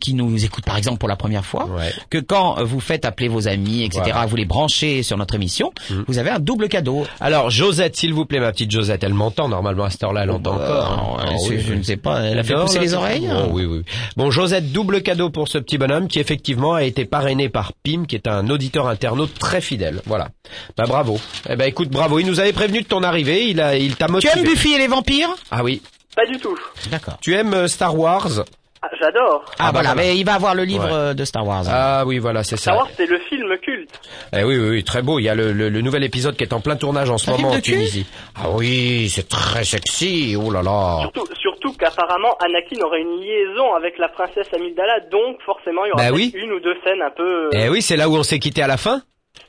qui 0.00 0.14
nous 0.14 0.42
écoutent 0.44 0.64
par 0.64 0.78
exemple 0.78 0.98
pour 0.98 1.10
la 1.10 1.16
première 1.16 1.44
fois 1.44 1.68
Ouais. 1.74 1.92
que 2.10 2.18
quand 2.18 2.62
vous 2.64 2.80
faites 2.80 3.04
appeler 3.04 3.28
vos 3.28 3.48
amis, 3.48 3.82
etc., 3.84 4.00
Voilà. 4.04 4.22
Mhm. 4.24 4.28
vous 4.30 4.36
les 4.36 4.44
branchez 4.44 5.02
sur 5.02 5.16
notre 5.16 5.34
émission, 5.34 5.72
vous 6.06 6.18
avez 6.18 6.30
un 6.30 6.38
double 6.38 6.68
cadeau. 6.68 7.06
Alors 7.20 7.50
Josette, 7.50 7.96
s'il 7.96 8.12
vous 8.14 8.24
plaît, 8.26 8.40
ma 8.40 8.52
petite 8.52 8.70
Josette, 8.70 9.02
elle 9.04 9.14
m'entend 9.14 9.48
normalement 9.48 9.84
à 9.84 9.90
cette 9.90 10.02
heure-là, 10.04 10.22
elle 10.24 10.30
entend 10.30 10.54
bah, 10.56 10.64
encore. 10.64 11.18
hein. 11.20 11.22
euh, 11.24 11.26
Ah 11.30 11.36
je- 11.44 11.50
oui, 11.50 11.60
je 11.66 11.74
ne 11.74 11.82
sais 11.82 11.96
pas, 11.96 12.20
elle 12.20 12.38
a 12.38 12.42
fait 12.44 12.54
pousser 12.54 12.78
les 12.78 12.94
oreilles 12.94 13.28
Oh, 13.32 13.48
oui, 13.52 13.64
oui. 13.64 13.82
Bon, 14.16 14.30
Josette, 14.30 14.72
double 14.72 15.02
cadeau 15.02 15.30
pour 15.30 15.48
ce 15.48 15.58
petit 15.58 15.78
bonhomme 15.78 16.08
qui 16.08 16.18
effectivement 16.20 16.74
a 16.74 16.82
été 16.84 17.04
parrainé 17.04 17.48
par 17.48 17.72
Pim, 17.82 18.04
qui 18.06 18.14
est 18.16 18.26
un 18.28 18.48
auditeur 18.50 18.88
internaute 18.88 19.34
très 19.38 19.60
fidèle. 19.60 20.00
Voilà. 20.06 20.28
Bah 20.76 20.84
bravo. 20.86 21.18
Eh 21.48 21.56
ben 21.56 21.66
écoute, 21.66 21.88
bravo. 21.90 22.18
Il 22.18 22.26
nous 22.26 22.40
avait 22.40 22.52
prévenu 22.52 22.82
de 22.82 22.86
ton 22.86 23.02
arrivée. 23.02 23.48
Il 23.48 23.60
a, 23.60 23.76
il 23.76 23.96
t'a 23.96 24.06
Tu 24.06 24.12
motivé. 24.12 24.32
aimes 24.36 24.44
Buffy 24.44 24.72
et 24.74 24.78
les 24.78 24.86
vampires? 24.86 25.30
Ah 25.50 25.62
oui. 25.64 25.82
Pas 26.16 26.26
du 26.26 26.38
tout. 26.38 26.56
D'accord. 26.90 27.18
Tu 27.20 27.34
aimes 27.34 27.54
euh, 27.54 27.66
Star 27.68 27.98
Wars? 27.98 28.44
Ah, 28.86 28.96
J'adore. 29.00 29.44
Ah, 29.58 29.66
bah, 29.66 29.70
voilà, 29.72 29.94
voilà. 29.94 29.94
mais 29.94 30.16
il 30.18 30.24
va 30.24 30.34
avoir 30.34 30.54
le 30.54 30.64
livre 30.64 30.84
Ouais. 30.84 30.92
euh, 30.92 31.14
de 31.14 31.24
Star 31.24 31.46
Wars. 31.46 31.64
Ah 31.68 32.04
oui, 32.06 32.18
voilà, 32.18 32.42
c'est 32.44 32.56
Star 32.56 32.74
ça. 32.74 32.78
Wars, 32.80 32.88
c'est 32.96 33.06
le 33.06 33.18
film 33.30 33.56
culte. 33.62 33.88
Eh 34.36 34.44
oui, 34.44 34.58
oui, 34.58 34.68
oui, 34.70 34.84
très 34.84 35.00
beau. 35.02 35.18
Il 35.18 35.22
y 35.24 35.28
a 35.28 35.34
le, 35.34 35.52
le- 35.52 35.68
le 35.70 35.80
nouvel 35.80 36.04
épisode 36.04 36.36
qui 36.36 36.44
est 36.44 36.52
en 36.52 36.60
plein 36.60 36.76
tournage 36.76 37.08
en 37.08 37.16
ce 37.18 37.30
Un 37.30 37.32
moment 37.36 37.48
film 37.50 37.52
en 37.52 37.56
de 37.60 37.64
cul 37.64 37.72
Tunisie. 37.72 38.06
Ah 38.36 38.50
oui, 38.50 39.08
c'est 39.08 39.28
très 39.28 39.64
sexy. 39.64 40.36
Oh 40.38 40.50
là 40.50 40.62
là. 40.62 40.98
Surtout, 41.02 41.26
surtout 41.40 41.72
qu'apparemment, 41.78 42.36
Anakin 42.44 42.84
aurait 42.84 43.00
une 43.00 43.20
liaison 43.20 43.74
avec 43.74 43.96
la 43.98 44.08
princesse 44.08 44.48
Amidala, 44.54 45.00
donc 45.10 45.36
forcément, 45.46 45.84
il 45.84 45.88
y 45.88 45.92
aura 45.92 46.02
Bah 46.02 46.08
peut-être 46.10 46.34
oui. 46.34 46.42
une 46.42 46.52
ou 46.52 46.60
deux 46.60 46.76
scènes 46.84 47.00
un 47.02 47.10
peu... 47.10 47.50
Eh 47.52 47.68
oui, 47.70 47.80
c'est 47.80 47.96
là 47.96 48.08
où 48.08 48.16
on 48.16 48.22
s'est 48.22 48.38
quitté 48.38 48.62
à 48.62 48.66
la 48.66 48.76
fin. 48.76 49.00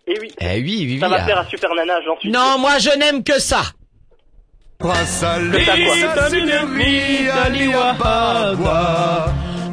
Et 0.08 0.14
oui, 0.20 0.32
Eh 0.40 0.62
oui, 0.62 0.78
oui, 0.80 0.88
oui. 0.94 1.00
ça 1.00 1.10
va 1.10 1.18
ah. 1.20 1.26
faire 1.26 1.38
à 1.40 1.46
Super 1.46 1.74
Nana, 1.76 2.00
j'en 2.06 2.18
suis 2.20 2.30
Non, 2.32 2.58
moi 2.60 2.78
je 2.80 2.98
n'aime 2.98 3.24
que 3.24 3.40
ça. 3.40 3.62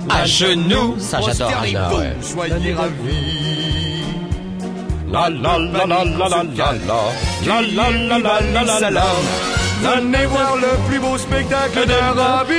À 0.08 0.24
genoux. 0.26 0.96
Ça 0.98 1.20
j'adore. 1.20 1.52
Ah 1.76 1.94
ouais. 1.94 2.12
Soyez 2.20 2.72
ravis. 2.74 4.02
La 5.10 5.28
la 5.28 5.58
la 5.58 5.86
la 5.86 6.04
la 6.04 6.04
la 6.04 6.26
la 6.28 6.42
la 6.42 7.00
la 7.46 7.60
la 7.60 7.90
la 7.90 8.18
la 8.18 8.40
la 8.64 8.80
la 8.80 8.90
la 8.90 9.06
Venez 9.82 10.26
voir 10.26 10.56
le 10.56 10.88
plus 10.88 11.00
beau 11.00 11.18
spectacle 11.18 11.86
d'un 11.86 12.12
rabbi. 12.12 12.54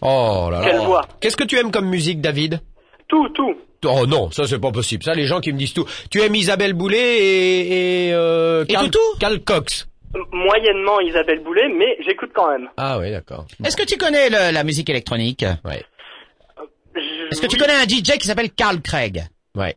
Oh 0.00 0.48
là 0.50 0.60
là. 0.60 0.64
Quelle 0.64 0.78
voix. 0.78 1.02
Qu'est-ce 1.20 1.36
que 1.36 1.44
tu 1.44 1.58
aimes 1.58 1.70
comme 1.70 1.88
musique, 1.88 2.20
David 2.20 2.60
tout, 3.08 3.28
tout. 3.34 3.54
Oh 3.86 4.06
non, 4.06 4.30
ça 4.30 4.46
c'est 4.46 4.58
pas 4.58 4.72
possible. 4.72 5.04
Ça, 5.04 5.14
les 5.14 5.26
gens 5.26 5.40
qui 5.40 5.52
me 5.52 5.58
disent 5.58 5.74
tout. 5.74 5.84
Tu 6.10 6.22
aimes 6.22 6.34
Isabelle 6.34 6.72
Boulet 6.72 7.18
et 7.18 8.08
et, 8.08 8.12
euh, 8.14 8.64
Et 8.66 8.72
Carl, 8.72 8.86
Toutou 8.86 8.98
Carl 9.20 9.40
Cox. 9.40 9.86
Moyennement 10.32 11.00
Isabelle 11.00 11.42
Boulet, 11.42 11.68
mais 11.68 11.96
j'écoute 12.04 12.30
quand 12.34 12.50
même. 12.50 12.68
Ah 12.76 12.98
oui, 12.98 13.10
d'accord. 13.10 13.46
Est-ce 13.64 13.76
que 13.76 13.84
tu 13.84 13.96
connais 13.96 14.28
le- 14.30 14.52
la 14.52 14.64
musique 14.64 14.88
électronique? 14.90 15.44
Ouais, 15.64 15.84
Je- 16.94 17.00
Est-ce 17.32 17.40
que 17.40 17.46
tu 17.46 17.56
oui. 17.56 17.60
connais 17.60 17.74
un 17.74 17.84
DJ 17.86 18.18
qui 18.18 18.26
s'appelle 18.28 18.50
Carl 18.50 18.80
Craig? 18.80 19.24
Ouais. 19.56 19.74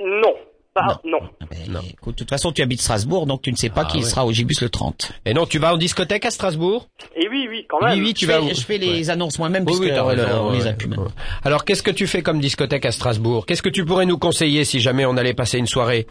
Non. 0.00 0.34
Pas, 0.74 1.00
non. 1.04 1.18
Ah 1.40 1.44
ben, 1.50 1.72
Non. 1.72 1.80
Écoute, 1.90 2.14
de 2.14 2.18
toute 2.20 2.30
façon, 2.30 2.52
tu 2.52 2.62
habites 2.62 2.80
Strasbourg, 2.80 3.26
donc 3.26 3.42
tu 3.42 3.50
ne 3.50 3.56
sais 3.56 3.68
pas 3.70 3.82
Ah 3.84 3.90
qui 3.90 3.98
ouais. 3.98 4.02
sera 4.04 4.24
au 4.26 4.32
Gibus 4.32 4.60
le 4.60 4.68
30. 4.68 5.12
Et 5.24 5.34
non, 5.34 5.46
tu 5.46 5.58
vas 5.58 5.72
en 5.74 5.76
discothèque 5.76 6.24
à 6.24 6.30
Strasbourg? 6.30 6.88
Et 7.16 7.28
oui, 7.28 7.46
oui, 7.48 7.64
quand 7.68 7.80
même. 7.80 7.98
Oui, 7.98 8.06
oui, 8.06 8.14
tu 8.14 8.26
je, 8.26 8.30
vas 8.30 8.38
fais, 8.40 8.44
où 8.44 8.48
je 8.54 8.60
fais 8.60 8.78
les 8.78 9.10
annonces 9.10 9.38
moi-même, 9.38 9.62
Oui, 9.62 9.66
puisque 9.66 9.82
oui, 9.82 9.88
t'as 9.90 10.04
euh, 10.06 10.14
le- 10.14 10.22
raison, 10.24 10.48
on 10.48 10.52
les 10.52 10.62
ouais. 10.62 10.68
a 10.68 10.72
plus 10.74 10.88
maintenant. 10.88 11.08
Alors, 11.44 11.64
qu'est-ce 11.64 11.82
que 11.82 11.90
tu 11.90 12.06
fais 12.06 12.22
comme 12.22 12.38
discothèque 12.40 12.84
à 12.86 12.92
Strasbourg? 12.92 13.46
Qu'est-ce 13.46 13.62
que 13.62 13.68
tu 13.68 13.84
pourrais 13.84 14.06
nous 14.06 14.18
conseiller 14.18 14.64
si 14.64 14.78
jamais 14.80 15.04
on 15.06 15.16
allait 15.16 15.34
passer 15.34 15.58
une 15.58 15.66
soirée? 15.66 16.06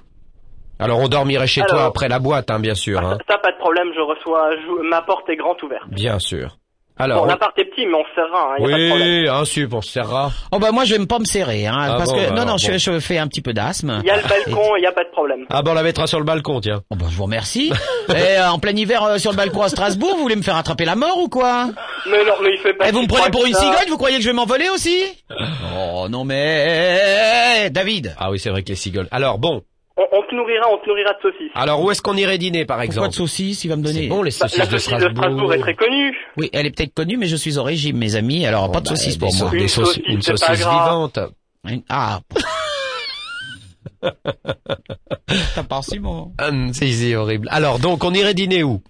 Alors, 0.79 0.99
on 0.99 1.07
dormirait 1.07 1.47
chez 1.47 1.61
toi 1.61 1.85
après 1.85 2.07
la 2.07 2.19
boîte, 2.19 2.51
hein, 2.51 2.59
bien 2.59 2.75
sûr. 2.75 2.99
Hein. 2.99 3.17
Ça, 3.29 3.37
pas 3.37 3.51
de 3.51 3.57
problème, 3.57 3.87
je 3.95 4.01
reçois, 4.01 4.51
je- 4.55 4.87
ma 4.89 5.01
porte 5.01 5.27
est 5.29 5.35
grande 5.35 5.61
ouverte. 5.63 5.83
Bien 5.89 6.19
sûr. 6.19 6.57
Alors, 6.99 7.19
Bon, 7.19 7.23
on- 7.25 7.27
l'appart 7.27 7.53
est 7.59 7.65
petit, 7.65 7.85
mais 7.85 7.93
on 7.93 8.03
se 8.05 8.15
serra, 8.15 8.53
hein, 8.53 8.55
y 8.57 8.63
oui, 8.63 9.27
un 9.29 9.45
sup, 9.45 9.71
on 9.71 9.81
se 9.81 9.91
serrera. 9.91 10.31
Oh 10.51 10.57
bah 10.57 10.71
moi 10.71 10.83
je 10.83 10.95
vais 10.95 11.05
pas 11.05 11.19
me 11.19 11.25
serrer, 11.25 11.67
hein, 11.67 11.75
Ah 11.77 11.95
parce 11.95 12.11
bon, 12.11 12.17
que 12.17 12.29
bah 12.29 12.35
non 12.35 12.45
non, 12.45 12.57
je, 12.57 12.71
bon. 12.71 12.77
je 12.79 12.99
fais 12.99 13.19
un 13.19 13.27
petit 13.27 13.41
peu 13.43 13.53
d'asthme. 13.53 13.99
Il 14.01 14.07
y 14.07 14.09
a 14.09 14.15
le 14.17 14.23
balcon, 14.27 14.75
il 14.77 14.81
y 14.81 14.87
a 14.87 14.91
pas 14.91 15.03
de 15.03 15.09
problème. 15.11 15.45
Ah 15.51 15.61
ben, 15.61 15.71
on 15.71 15.73
la 15.75 15.83
mettra 15.83 16.07
sur 16.07 16.17
le 16.17 16.25
balcon, 16.25 16.59
tiens. 16.59 16.81
Oh 16.89 16.95
bah 16.95 17.05
je 17.07 17.15
vous 17.15 17.25
remercie. 17.25 17.71
Et 18.09 18.39
euh, 18.39 18.49
en 18.49 18.57
plein 18.57 18.75
hiver 18.75 19.03
euh, 19.03 19.17
sur 19.19 19.29
le 19.29 19.37
balcon 19.37 19.61
à 19.61 19.69
Strasbourg, 19.69 20.15
vous 20.15 20.23
voulez 20.23 20.35
me 20.35 20.41
faire 20.41 20.55
attraper 20.55 20.85
la 20.85 20.95
mort 20.95 21.19
ou 21.19 21.29
quoi? 21.29 21.67
Mais 22.09 22.23
non, 22.25 22.33
mais 22.41 22.49
il 22.53 22.59
fait 22.63 22.73
pas 22.73 22.85
Et 22.85 22.89
Eh, 22.89 22.91
vous 22.91 23.03
me 23.03 23.07
prenez 23.07 23.29
pour 23.29 23.45
une 23.45 23.53
ça. 23.53 23.59
cigogne 23.59 23.89
Vous 23.89 23.97
croyez 23.97 24.17
que 24.17 24.23
je 24.23 24.29
vais 24.29 24.35
m'envoler 24.35 24.69
aussi? 24.69 24.97
Oh 25.79 26.07
non 26.09 26.23
mais 26.25 27.69
David. 27.69 28.15
Ah 28.17 28.31
oui, 28.31 28.39
c'est 28.39 28.49
vrai 28.49 28.63
que 28.63 28.69
les 28.69 28.75
cigognes. 28.75 29.07
Alors, 29.11 29.37
bon. 29.37 29.61
On, 29.99 30.03
on 30.11 30.21
te 30.23 30.35
nourrira, 30.35 30.67
on 30.71 30.77
te 30.77 30.87
nourrira 30.87 31.13
de 31.13 31.19
saucisses. 31.21 31.51
Alors, 31.55 31.81
où 31.83 31.89
est-ce 31.89 32.01
qu'on 32.03 32.15
irait 32.15 32.37
dîner, 32.37 32.65
par 32.65 32.77
Pourquoi 32.77 32.85
exemple 32.85 33.09
de 33.09 33.13
saucisses 33.15 33.63
Il 33.63 33.69
va 33.69 33.75
me 33.77 33.81
donner. 33.83 34.01
C'est 34.03 34.07
bon, 34.07 34.21
les 34.21 34.29
Bah, 34.31 34.37
saucisses 34.47 34.57
la 34.59 34.65
de 34.65 34.71
saucisse 34.71 34.85
Strasbourg. 34.87 35.09
de 35.09 35.15
Strasbourg 35.17 35.53
est 35.55 35.59
très 35.59 35.73
connue. 35.75 36.15
Oui, 36.37 36.49
elle 36.53 36.65
est 36.67 36.71
peut-être 36.71 36.93
connue, 36.93 37.17
mais 37.17 37.25
je 37.27 37.35
suis 37.35 37.57
au 37.57 37.63
régime, 37.63 37.97
mes 37.97 38.15
amis. 38.15 38.45
Alors 38.45 38.71
pas 38.71 38.79
de 38.79 38.85
Bah, 38.89 38.95
saucisses 38.95 39.17
pour 39.17 39.33
moi. 39.33 39.49
sau- 39.49 39.55
Des 39.55 39.61
Une 39.63 39.67
saucisses, 39.67 39.95
saucisse, 39.95 40.07
une 40.07 40.17
pas 40.17 40.37
saucisse 40.37 40.57
vivante. 40.59 41.19
Une- 41.67 41.83
Ah. 41.89 42.19
T'as 45.55 45.63
pas 45.63 45.77
reçu 45.77 45.99
mon. 45.99 46.31
Hum, 46.41 46.73
c'est 46.73 46.91
c'est 46.91 47.15
horrible. 47.15 47.47
Alors, 47.51 47.79
donc, 47.79 48.03
on 48.03 48.13
irait 48.13 48.33
dîner 48.33 48.63
où? 48.63 48.81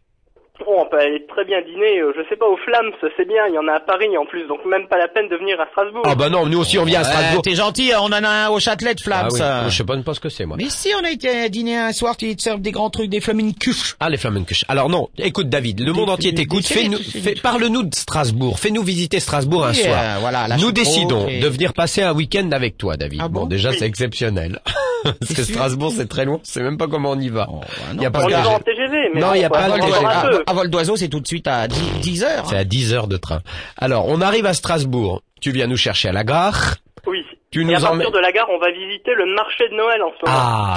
On 0.79 0.85
peut 0.89 0.99
aller 0.99 1.25
très 1.27 1.43
bien 1.45 1.59
dîner, 1.61 1.99
euh, 1.99 2.13
je 2.15 2.21
sais 2.29 2.35
pas, 2.35 2.45
au 2.47 2.55
Flams, 2.57 2.91
c'est 3.17 3.27
bien, 3.27 3.47
il 3.49 3.55
y 3.55 3.57
en 3.57 3.67
a 3.67 3.73
à 3.73 3.79
Paris 3.79 4.15
en 4.17 4.25
plus, 4.25 4.45
donc 4.47 4.59
même 4.65 4.87
pas 4.87 4.97
la 4.97 5.07
peine 5.07 5.27
de 5.27 5.35
venir 5.35 5.59
à 5.59 5.65
Strasbourg. 5.71 6.03
Ah 6.05 6.15
bah 6.15 6.29
non, 6.29 6.45
nous 6.45 6.59
aussi 6.59 6.77
on 6.77 6.85
vient 6.85 7.01
à 7.01 7.03
Strasbourg. 7.03 7.41
T'es 7.41 7.55
gentil, 7.55 7.91
on 7.99 8.05
en 8.05 8.11
a 8.11 8.29
un 8.29 8.49
au 8.49 8.59
Châtelet 8.59 8.93
de 8.93 9.01
Flams. 9.01 9.27
Ah 9.29 9.33
oui, 9.33 9.39
moi, 9.39 9.69
je 9.69 9.75
sais 9.77 9.83
pas, 9.83 9.97
pas 9.97 10.13
ce 10.13 10.19
que 10.19 10.29
c'est 10.29 10.45
moi. 10.45 10.55
Mais 10.57 10.69
si 10.69 10.89
on 10.99 11.03
a 11.03 11.09
été 11.11 11.49
dîner 11.49 11.77
un 11.77 11.91
soir, 11.93 12.15
tu 12.15 12.35
te 12.35 12.41
serves 12.41 12.61
des 12.61 12.71
grands 12.71 12.89
trucs, 12.89 13.09
des 13.09 13.21
flamencuches. 13.21 13.95
Ah 13.99 14.09
les 14.09 14.17
flamencuches. 14.17 14.65
Alors 14.67 14.89
non, 14.89 15.09
écoute 15.17 15.49
David, 15.49 15.79
le 15.79 15.93
monde 15.93 16.09
entier 16.09 16.33
t'écoute. 16.33 16.65
Fais-nous, 16.65 16.97
fais- 16.99 17.35
parle-nous 17.41 17.83
de 17.83 17.95
Strasbourg. 17.95 18.59
Fais-nous 18.59 18.83
visiter 18.83 19.19
Strasbourg 19.19 19.65
un 19.65 19.73
soir. 19.73 19.99
euh, 19.99 20.17
voilà, 20.19 20.47
la 20.47 20.57
Nous 20.57 20.71
décidons 20.71 21.27
et- 21.27 21.39
de 21.39 21.47
venir 21.47 21.73
passer 21.73 22.03
un 22.03 22.13
week-end 22.13 22.49
avec 22.51 22.77
toi, 22.77 22.97
David. 22.97 23.21
Ah 23.23 23.27
bon 23.27 23.45
déjà 23.45 23.69
Oui. 23.71 23.75
c'est 23.79 23.85
exceptionnel. 23.87 24.59
Parce 25.19 25.33
que 25.33 25.41
Strasbourg 25.43 25.91
c'est 25.95 26.07
très 26.07 26.25
loin. 26.25 26.39
C'est 26.43 26.61
même 26.61 26.77
pas 26.77 26.87
comment 26.87 27.11
on 27.11 27.19
y 27.19 27.29
va. 27.29 27.47
Oh, 27.51 27.59
bah 27.61 27.67
Il 27.91 27.97
non. 27.97 28.03
y 28.03 28.05
a 28.05 28.11
pas 28.11 28.23
on 28.25 28.27
va 28.29 28.49
en 28.49 28.59
TGV, 28.59 28.97
mais 29.13 29.19
Non, 29.21 29.33
il 29.33 29.41
y 29.41 29.43
a 29.45 29.49
pas 29.49 29.69
de 29.69 29.75
TGV. 29.79 30.05
un 30.05 30.09
à, 30.09 30.29
à 30.47 30.53
vol 30.53 30.69
d'oiseau, 30.69 30.95
c'est 30.95 31.09
tout 31.09 31.19
de 31.19 31.27
suite 31.27 31.47
à 31.47 31.67
10, 31.67 31.99
10 32.01 32.23
heures. 32.23 32.45
C'est 32.47 32.57
à 32.57 32.63
10 32.63 32.93
heures 32.93 33.07
de 33.07 33.17
train. 33.17 33.41
Alors, 33.77 34.07
on 34.07 34.21
arrive 34.21 34.45
à 34.45 34.53
Strasbourg. 34.53 35.21
Tu 35.41 35.51
viens 35.51 35.67
nous 35.67 35.77
chercher 35.77 36.09
à 36.09 36.11
la 36.13 36.23
gare. 36.23 36.75
Oui. 37.05 37.23
Tu 37.51 37.61
Et 37.61 37.63
nous 37.63 37.71
à 37.71 37.73
partir 37.75 37.91
emmènes- 37.91 38.11
de 38.11 38.19
la 38.19 38.31
gare, 38.33 38.47
on 38.51 38.57
va 38.59 38.69
visiter 38.71 39.13
le 39.15 39.33
marché 39.33 39.69
de 39.69 39.75
Noël 39.75 40.01
en 40.03 40.11
ce 40.19 40.25
moment. 40.25 40.37
Ah, 40.37 40.75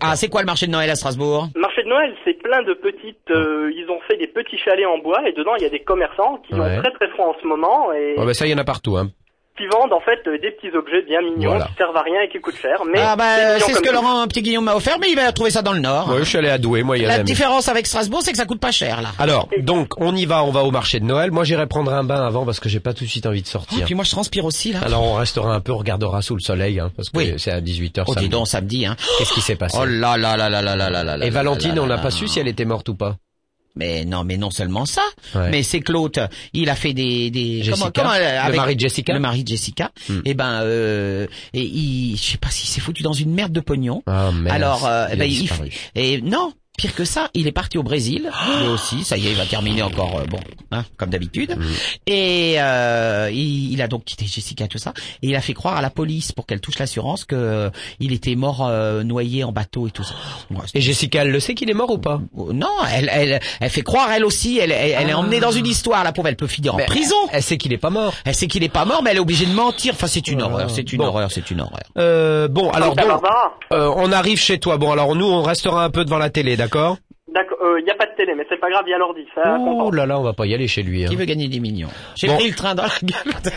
ah, 0.00 0.16
c'est 0.16 0.28
quoi 0.28 0.40
le 0.40 0.46
marché 0.46 0.66
de 0.66 0.72
Noël 0.72 0.88
à 0.88 0.94
Strasbourg? 0.94 1.48
Marché 1.56 1.82
de 1.82 1.88
Noël, 1.88 2.14
c'est 2.24 2.40
plein 2.42 2.62
de 2.62 2.72
petites. 2.72 3.30
euh, 3.30 3.70
ils 3.76 3.84
ont 3.90 4.00
fait 4.08 4.16
des 4.16 4.26
petits 4.26 4.56
chalets 4.64 4.86
en 4.86 4.98
bois 4.98 5.20
et 5.28 5.32
dedans 5.32 5.52
il 5.58 5.62
y 5.62 5.66
a 5.66 5.68
des 5.70 5.80
commerçants 5.82 6.40
qui 6.48 6.54
Ouais. 6.54 6.60
ont 6.78 6.82
très 6.82 6.92
très 6.92 7.08
froid 7.10 7.26
en 7.26 7.34
ce 7.42 7.46
moment 7.46 7.92
et 7.92 8.14
Ouais, 8.18 8.24
bah 8.24 8.32
ça, 8.32 8.46
il 8.46 8.52
y 8.52 8.54
en 8.54 8.58
a 8.58 8.64
partout. 8.64 8.96
Hein 8.96 9.10
qui 9.56 9.66
vendent 9.66 9.92
en 9.92 10.00
fait 10.00 10.20
euh, 10.26 10.38
des 10.38 10.50
petits 10.52 10.74
objets 10.76 11.02
bien 11.02 11.20
mignons 11.22 11.50
voilà. 11.50 11.66
qui 11.66 11.74
servent 11.74 11.96
à 11.96 12.02
rien 12.02 12.20
et 12.22 12.28
qui 12.28 12.38
coûtent 12.40 12.56
cher. 12.60 12.82
Mais 12.92 13.00
ah 13.00 13.16
bah, 13.16 13.58
c'est 13.60 13.74
ce 13.74 13.80
que 13.80 13.90
Laurent 13.92 14.26
Petit 14.26 14.42
Guillaume 14.42 14.64
m'a 14.64 14.74
offert, 14.74 14.98
mais 15.00 15.08
il 15.10 15.16
va 15.16 15.32
trouver 15.32 15.50
ça 15.50 15.62
dans 15.62 15.72
le 15.72 15.80
Nord. 15.80 16.08
Oui, 16.10 16.18
je 16.20 16.24
suis 16.24 16.38
allé 16.38 16.48
à 16.48 16.58
Douai, 16.58 16.82
moi. 16.82 16.96
Il 16.96 17.04
y 17.04 17.06
la 17.06 17.22
différence 17.22 17.68
avec 17.68 17.86
Strasbourg, 17.86 18.20
c'est 18.22 18.32
que 18.32 18.38
ça 18.38 18.44
coûte 18.44 18.60
pas 18.60 18.72
cher 18.72 19.02
là. 19.02 19.10
Alors, 19.18 19.48
donc 19.58 19.94
on 19.98 20.14
y 20.14 20.26
va, 20.26 20.44
on 20.44 20.50
va 20.50 20.64
au 20.64 20.70
marché 20.70 21.00
de 21.00 21.04
Noël. 21.04 21.30
Moi, 21.30 21.44
j'irai 21.44 21.66
prendre 21.66 21.92
un 21.92 22.04
bain 22.04 22.24
avant 22.24 22.44
parce 22.44 22.60
que 22.60 22.68
j'ai 22.68 22.80
pas 22.80 22.94
tout 22.94 23.04
de 23.04 23.10
suite 23.10 23.26
envie 23.26 23.42
de 23.42 23.46
sortir. 23.46 23.78
Oh, 23.80 23.84
puis 23.84 23.94
moi, 23.94 24.04
je 24.04 24.10
transpire 24.10 24.44
aussi 24.44 24.72
là. 24.72 24.80
Alors, 24.84 25.02
on 25.02 25.14
restera 25.14 25.54
un 25.54 25.60
peu, 25.60 25.72
on 25.72 25.78
regardera 25.78 26.22
sous 26.22 26.34
le 26.34 26.40
soleil, 26.40 26.80
hein, 26.80 26.90
parce 26.96 27.10
que 27.10 27.18
oui. 27.18 27.34
c'est 27.38 27.52
à 27.52 27.60
18 27.60 27.98
h 27.98 28.04
Oh, 28.06 28.12
samedi. 28.12 28.26
dis 28.26 28.30
donc, 28.30 28.48
samedi. 28.48 28.86
Hein. 28.86 28.96
Qu'est-ce 29.18 29.32
qui 29.32 29.40
s'est 29.40 29.56
passé 29.56 29.78
Oh 29.80 29.84
là 29.84 30.16
là 30.16 30.36
là 30.36 30.48
là 30.48 30.62
là 30.62 30.76
là 30.76 31.02
là. 31.02 31.26
Et 31.26 31.30
Valentine, 31.30 31.78
on 31.78 31.86
n'a 31.86 31.98
pas 31.98 32.10
su 32.10 32.28
si 32.28 32.40
elle 32.40 32.48
était 32.48 32.64
morte 32.64 32.88
ou 32.88 32.94
pas. 32.94 33.16
Mais 33.76 34.04
non, 34.04 34.24
mais 34.24 34.36
non 34.38 34.50
seulement 34.50 34.86
ça, 34.86 35.02
Ouais. 35.34 35.50
mais 35.50 35.62
c'est 35.62 35.80
Claude, 35.80 36.28
il 36.52 36.70
a 36.70 36.74
fait 36.74 36.94
des 36.94 37.30
des 37.30 37.62
Jessica, 37.62 38.10
euh, 38.12 38.48
le 38.48 38.56
mari 38.56 38.74
de 38.74 38.80
Jessica 38.80 39.12
le 39.12 39.20
mari 39.20 39.44
de 39.44 39.48
Jessica. 39.48 39.90
Hmm. 40.08 40.20
Et 40.24 40.34
ben 40.34 40.62
euh, 40.62 41.26
et 41.52 41.62
il 41.62 42.16
je 42.16 42.22
sais 42.22 42.38
pas 42.38 42.50
s'il 42.50 42.68
s'est 42.68 42.80
foutu 42.80 43.02
dans 43.02 43.12
une 43.12 43.32
merde 43.32 43.52
de 43.52 43.60
pognon. 43.60 44.02
Merde. 44.06 44.48
Alors 44.48 44.86
euh, 44.86 45.08
il 45.12 45.18
ben, 45.18 45.24
a 45.24 45.26
il 45.26 45.70
et 45.94 46.20
non, 46.22 46.52
Pire 46.76 46.94
que 46.94 47.04
ça, 47.04 47.28
il 47.34 47.46
est 47.46 47.52
parti 47.52 47.78
au 47.78 47.82
Brésil, 47.82 48.30
lui 48.60 48.66
aussi. 48.68 49.02
Ça 49.04 49.16
y 49.16 49.26
est, 49.26 49.30
il 49.30 49.36
va 49.36 49.46
terminer 49.46 49.82
encore, 49.82 50.18
euh, 50.18 50.24
bon, 50.28 50.38
hein, 50.72 50.84
comme 50.98 51.08
d'habitude. 51.10 51.56
Et 52.06 52.56
euh, 52.58 53.30
il, 53.32 53.72
il 53.72 53.80
a 53.82 53.88
donc 53.88 54.04
quitté 54.04 54.26
Jessica, 54.26 54.68
tout 54.68 54.78
ça, 54.78 54.92
et 55.22 55.28
il 55.28 55.36
a 55.36 55.40
fait 55.40 55.54
croire 55.54 55.76
à 55.76 55.80
la 55.82 55.90
police 55.90 56.32
pour 56.32 56.44
qu'elle 56.46 56.60
touche 56.60 56.78
l'assurance 56.78 57.24
que 57.24 57.34
euh, 57.34 57.70
il 57.98 58.12
était 58.12 58.34
mort 58.34 58.66
euh, 58.66 59.02
noyé 59.04 59.42
en 59.44 59.52
bateau 59.52 59.86
et 59.86 59.90
tout 59.90 60.04
ça. 60.04 60.14
Ouais, 60.50 60.58
Et 60.74 60.80
Jessica, 60.80 61.22
elle 61.22 61.30
le 61.30 61.40
sait 61.40 61.54
qu'il 61.54 61.70
est 61.70 61.74
mort 61.74 61.90
ou 61.90 61.98
pas? 61.98 62.20
Non, 62.52 62.68
elle, 62.92 63.10
elle, 63.12 63.40
elle 63.60 63.70
fait 63.70 63.82
croire 63.82 64.10
elle 64.12 64.24
aussi. 64.24 64.58
Elle, 64.58 64.72
elle, 64.72 64.94
elle 64.98 65.08
est 65.08 65.12
Ah. 65.12 65.18
emmenée 65.18 65.40
dans 65.40 65.52
une 65.52 65.66
histoire. 65.66 66.04
La 66.04 66.12
pauvre, 66.12 66.28
elle 66.28 66.36
peut 66.36 66.46
finir 66.46 66.74
en 66.74 66.78
prison. 66.78 67.16
Elle 67.32 67.42
sait 67.42 67.56
qu'il 67.56 67.72
est 67.72 67.78
pas 67.78 67.90
mort. 67.90 68.12
Elle 68.26 68.34
sait 68.34 68.48
qu'il 68.48 68.62
est 68.62 68.68
pas 68.68 68.84
mort, 68.84 69.02
mais 69.02 69.10
elle 69.10 69.16
est 69.16 69.20
obligée 69.20 69.46
de 69.46 69.52
mentir. 69.54 69.94
Enfin, 69.94 70.06
c'est 70.08 70.26
une 70.28 70.40
Voilà. 70.40 70.54
horreur. 70.54 70.70
C'est 70.70 70.92
une 70.92 70.98
Bon. 70.98 71.06
horreur. 71.06 71.30
C'est 71.32 71.50
une 71.50 71.60
horreur. 71.62 71.80
Euh, 71.96 72.48
bon, 72.48 72.70
alors 72.70 72.94
donc, 72.94 73.22
euh, 73.72 73.90
on 73.96 74.12
arrive 74.12 74.38
chez 74.38 74.58
toi. 74.58 74.76
Bon, 74.76 74.90
alors 74.92 75.14
nous, 75.16 75.24
on 75.26 75.42
restera 75.42 75.84
un 75.84 75.90
peu 75.90 76.04
devant 76.04 76.18
la 76.18 76.28
télé, 76.30 76.56
d'accord? 76.56 76.65
D'accord, 77.34 77.78
il 77.78 77.84
n'y 77.84 77.90
a 77.90 77.94
pas 77.96 78.06
de 78.06 78.14
télé, 78.16 78.34
mais 78.36 78.44
c'est 78.48 78.58
pas 78.60 78.70
grave, 78.70 78.84
il 78.86 78.90
y 78.90 78.94
a 78.94 78.98
l'ordi, 78.98 79.22
ça 79.34 79.58
Oh 79.60 79.90
là 79.90 80.06
là, 80.06 80.18
on 80.18 80.22
va 80.22 80.32
pas 80.32 80.46
y 80.46 80.54
aller 80.54 80.68
chez 80.68 80.82
lui. 80.82 81.04
hein. 81.04 81.08
Qui 81.08 81.16
veut 81.16 81.24
gagner 81.24 81.48
des 81.48 81.60
millions? 81.60 81.88
J'ai 82.14 82.28
Bon. 82.28 82.36
pris 82.36 82.48
le 82.48 82.54
train 82.54 82.74
dans 82.74 82.84
la 82.84 82.88
gueule. 83.02 83.34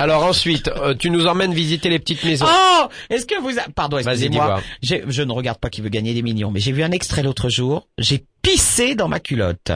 Alors 0.00 0.24
ensuite, 0.24 0.66
euh, 0.68 0.94
tu 0.98 1.08
nous 1.10 1.28
emmènes 1.28 1.54
visiter 1.54 1.88
les 1.88 2.00
petites 2.00 2.24
maisons. 2.24 2.46
Oh 2.48 2.86
Est-ce 3.10 3.26
que 3.26 3.40
vous... 3.40 3.56
a- 3.60 3.66
Pardon, 3.76 3.98
Vas-y, 3.98 4.24
excusez-moi. 4.24 4.60
Je 4.82 5.22
ne 5.22 5.30
regarde 5.32 5.58
pas 5.58 5.70
qui 5.70 5.82
veut 5.82 5.88
gagner 5.88 6.14
des 6.14 6.22
millions, 6.22 6.50
mais 6.50 6.58
j'ai 6.58 6.72
vu 6.72 6.82
un 6.82 6.90
extrait 6.90 7.22
l'autre 7.22 7.48
jour. 7.48 7.86
J'ai 7.98 8.24
pissé 8.42 8.96
dans 8.96 9.06
ma 9.06 9.20
culotte. 9.20 9.70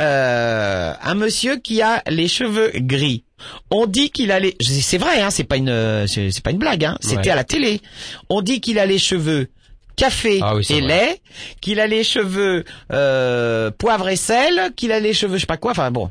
Euh, 0.00 0.92
un 1.00 1.14
monsieur 1.14 1.56
qui 1.58 1.80
a 1.82 2.02
les 2.08 2.26
cheveux 2.28 2.72
gris. 2.74 3.22
On 3.70 3.86
dit 3.86 4.10
qu'il 4.10 4.32
a 4.32 4.40
les... 4.40 4.56
C'est 4.60 4.98
vrai, 4.98 5.20
hein, 5.20 5.30
c'est 5.30 5.44
pas 5.44 5.56
une, 5.56 5.68
euh, 5.68 6.06
c'est 6.08 6.42
pas 6.42 6.50
une 6.50 6.58
blague. 6.58 6.84
Hein, 6.84 6.96
C'était 7.00 7.16
Ouais. 7.26 7.30
à 7.30 7.36
la 7.36 7.44
télé. 7.44 7.80
On 8.28 8.42
dit 8.42 8.60
qu'il 8.60 8.78
a 8.80 8.86
les 8.86 8.98
cheveux 8.98 9.48
café 9.96 10.40
Ah 10.42 10.54
oui, 10.54 10.64
et 10.70 10.80
vrai. 10.80 10.88
lait, 10.88 11.20
qu'il 11.60 11.80
a 11.80 11.86
les 11.86 12.04
cheveux 12.04 12.64
euh, 12.92 13.70
poivre 13.70 14.08
et 14.08 14.16
sel, 14.16 14.72
qu'il 14.76 14.92
a 14.92 15.00
les 15.00 15.12
cheveux 15.14 15.36
je 15.36 15.40
sais 15.40 15.46
pas 15.46 15.56
quoi. 15.56 15.72
Enfin 15.72 15.90
bon. 15.90 16.10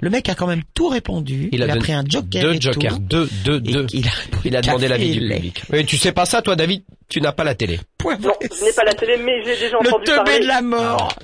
Le 0.00 0.10
mec 0.10 0.28
a 0.28 0.34
quand 0.34 0.46
même 0.46 0.62
tout 0.74 0.88
répondu. 0.88 1.48
Il, 1.52 1.62
a, 1.62 1.76
pris 1.76 1.92
un 1.92 2.04
joker. 2.08 2.42
Deux 2.42 2.54
et 2.54 2.60
jokers, 2.60 2.94
tout. 2.96 2.98
deux, 3.02 3.28
deux, 3.44 3.60
deux. 3.60 3.86
qu'il 3.86 4.06
a 4.06 4.10
Il 4.44 4.56
a 4.56 4.60
demandé 4.60 4.88
l'avis 4.88 5.12
du 5.12 5.20
public. 5.20 5.62
Mais 5.70 5.84
tu 5.84 5.96
sais 5.96 6.12
pas 6.12 6.24
ça, 6.26 6.42
toi, 6.42 6.56
David? 6.56 6.82
Tu 7.08 7.20
n'as 7.20 7.32
pas 7.32 7.44
la 7.44 7.54
télé. 7.54 7.78
Poivre 7.98 8.28
Non, 8.28 8.32
je 8.40 8.64
n'ai 8.64 8.72
pas 8.72 8.82
la 8.82 8.94
télé, 8.94 9.18
mais 9.18 9.42
j'ai 9.44 9.56
déjà 9.56 9.76
Le 9.82 9.88
entendu 9.90 10.04
teubé 10.04 10.16
parler. 10.24 10.40
de 10.40 10.46
la 10.46 10.62
mort. 10.62 11.14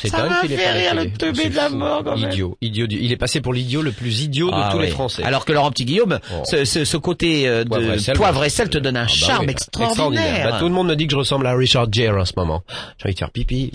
C'est 0.00 0.08
Ça 0.08 0.18
dingue 0.18 0.30
m'a 0.30 0.40
fait 0.56 0.72
rire, 0.72 0.90
télé. 0.92 1.04
le 1.04 1.10
teubé 1.18 1.48
de 1.48 1.56
la 1.56 1.68
mort, 1.70 2.04
quand 2.04 2.16
même. 2.16 2.30
Idiot, 2.30 2.56
idiot. 2.60 2.86
Il 2.88 3.10
est 3.12 3.16
passé 3.16 3.40
pour 3.40 3.52
l'idiot 3.52 3.82
le 3.82 3.90
plus 3.90 4.22
idiot 4.22 4.48
de 4.50 4.54
Ah 4.56 4.68
tous 4.72 4.78
les. 4.78 4.88
Français. 4.88 5.24
Alors 5.24 5.44
que 5.44 5.52
Laurent 5.52 5.70
Petit 5.72 5.84
Guillaume, 5.86 6.20
Oh. 6.32 6.42
ce, 6.44 6.64
ce, 6.64 6.84
ce 6.84 6.96
côté 6.96 7.48
euh, 7.48 7.64
de 7.64 7.68
Poivre 7.68 7.92
et 7.94 7.98
sel, 7.98 8.16
poivre 8.16 8.40
ouais. 8.40 8.46
et 8.46 8.50
sel 8.50 8.70
te 8.70 8.78
donne 8.78 8.96
un 8.96 9.02
Ah 9.02 9.06
bah 9.06 9.12
charme 9.12 9.44
oui, 9.46 9.50
extraordinaire. 9.50 10.50
Bah, 10.52 10.56
tout 10.60 10.66
le 10.68 10.72
monde 10.74 10.86
me 10.88 10.94
dit 10.94 11.06
que 11.08 11.12
je 11.12 11.16
ressemble 11.18 11.46
à 11.48 11.54
Richard 11.54 11.92
Gere 11.92 12.16
en 12.16 12.24
ce 12.24 12.32
moment. 12.36 12.62
J'ai 12.98 13.06
envie 13.06 13.14
de 13.14 13.18
faire 13.18 13.30
pipi. 13.30 13.72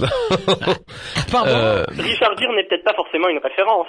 Pardon. 1.31 1.49
Euh, 1.49 1.85
Richard 1.89 2.37
Gere 2.39 2.53
n'est 2.55 2.63
peut-être 2.67 2.83
pas 2.83 2.93
forcément 2.95 3.27
une 3.29 3.39
référence. 3.43 3.87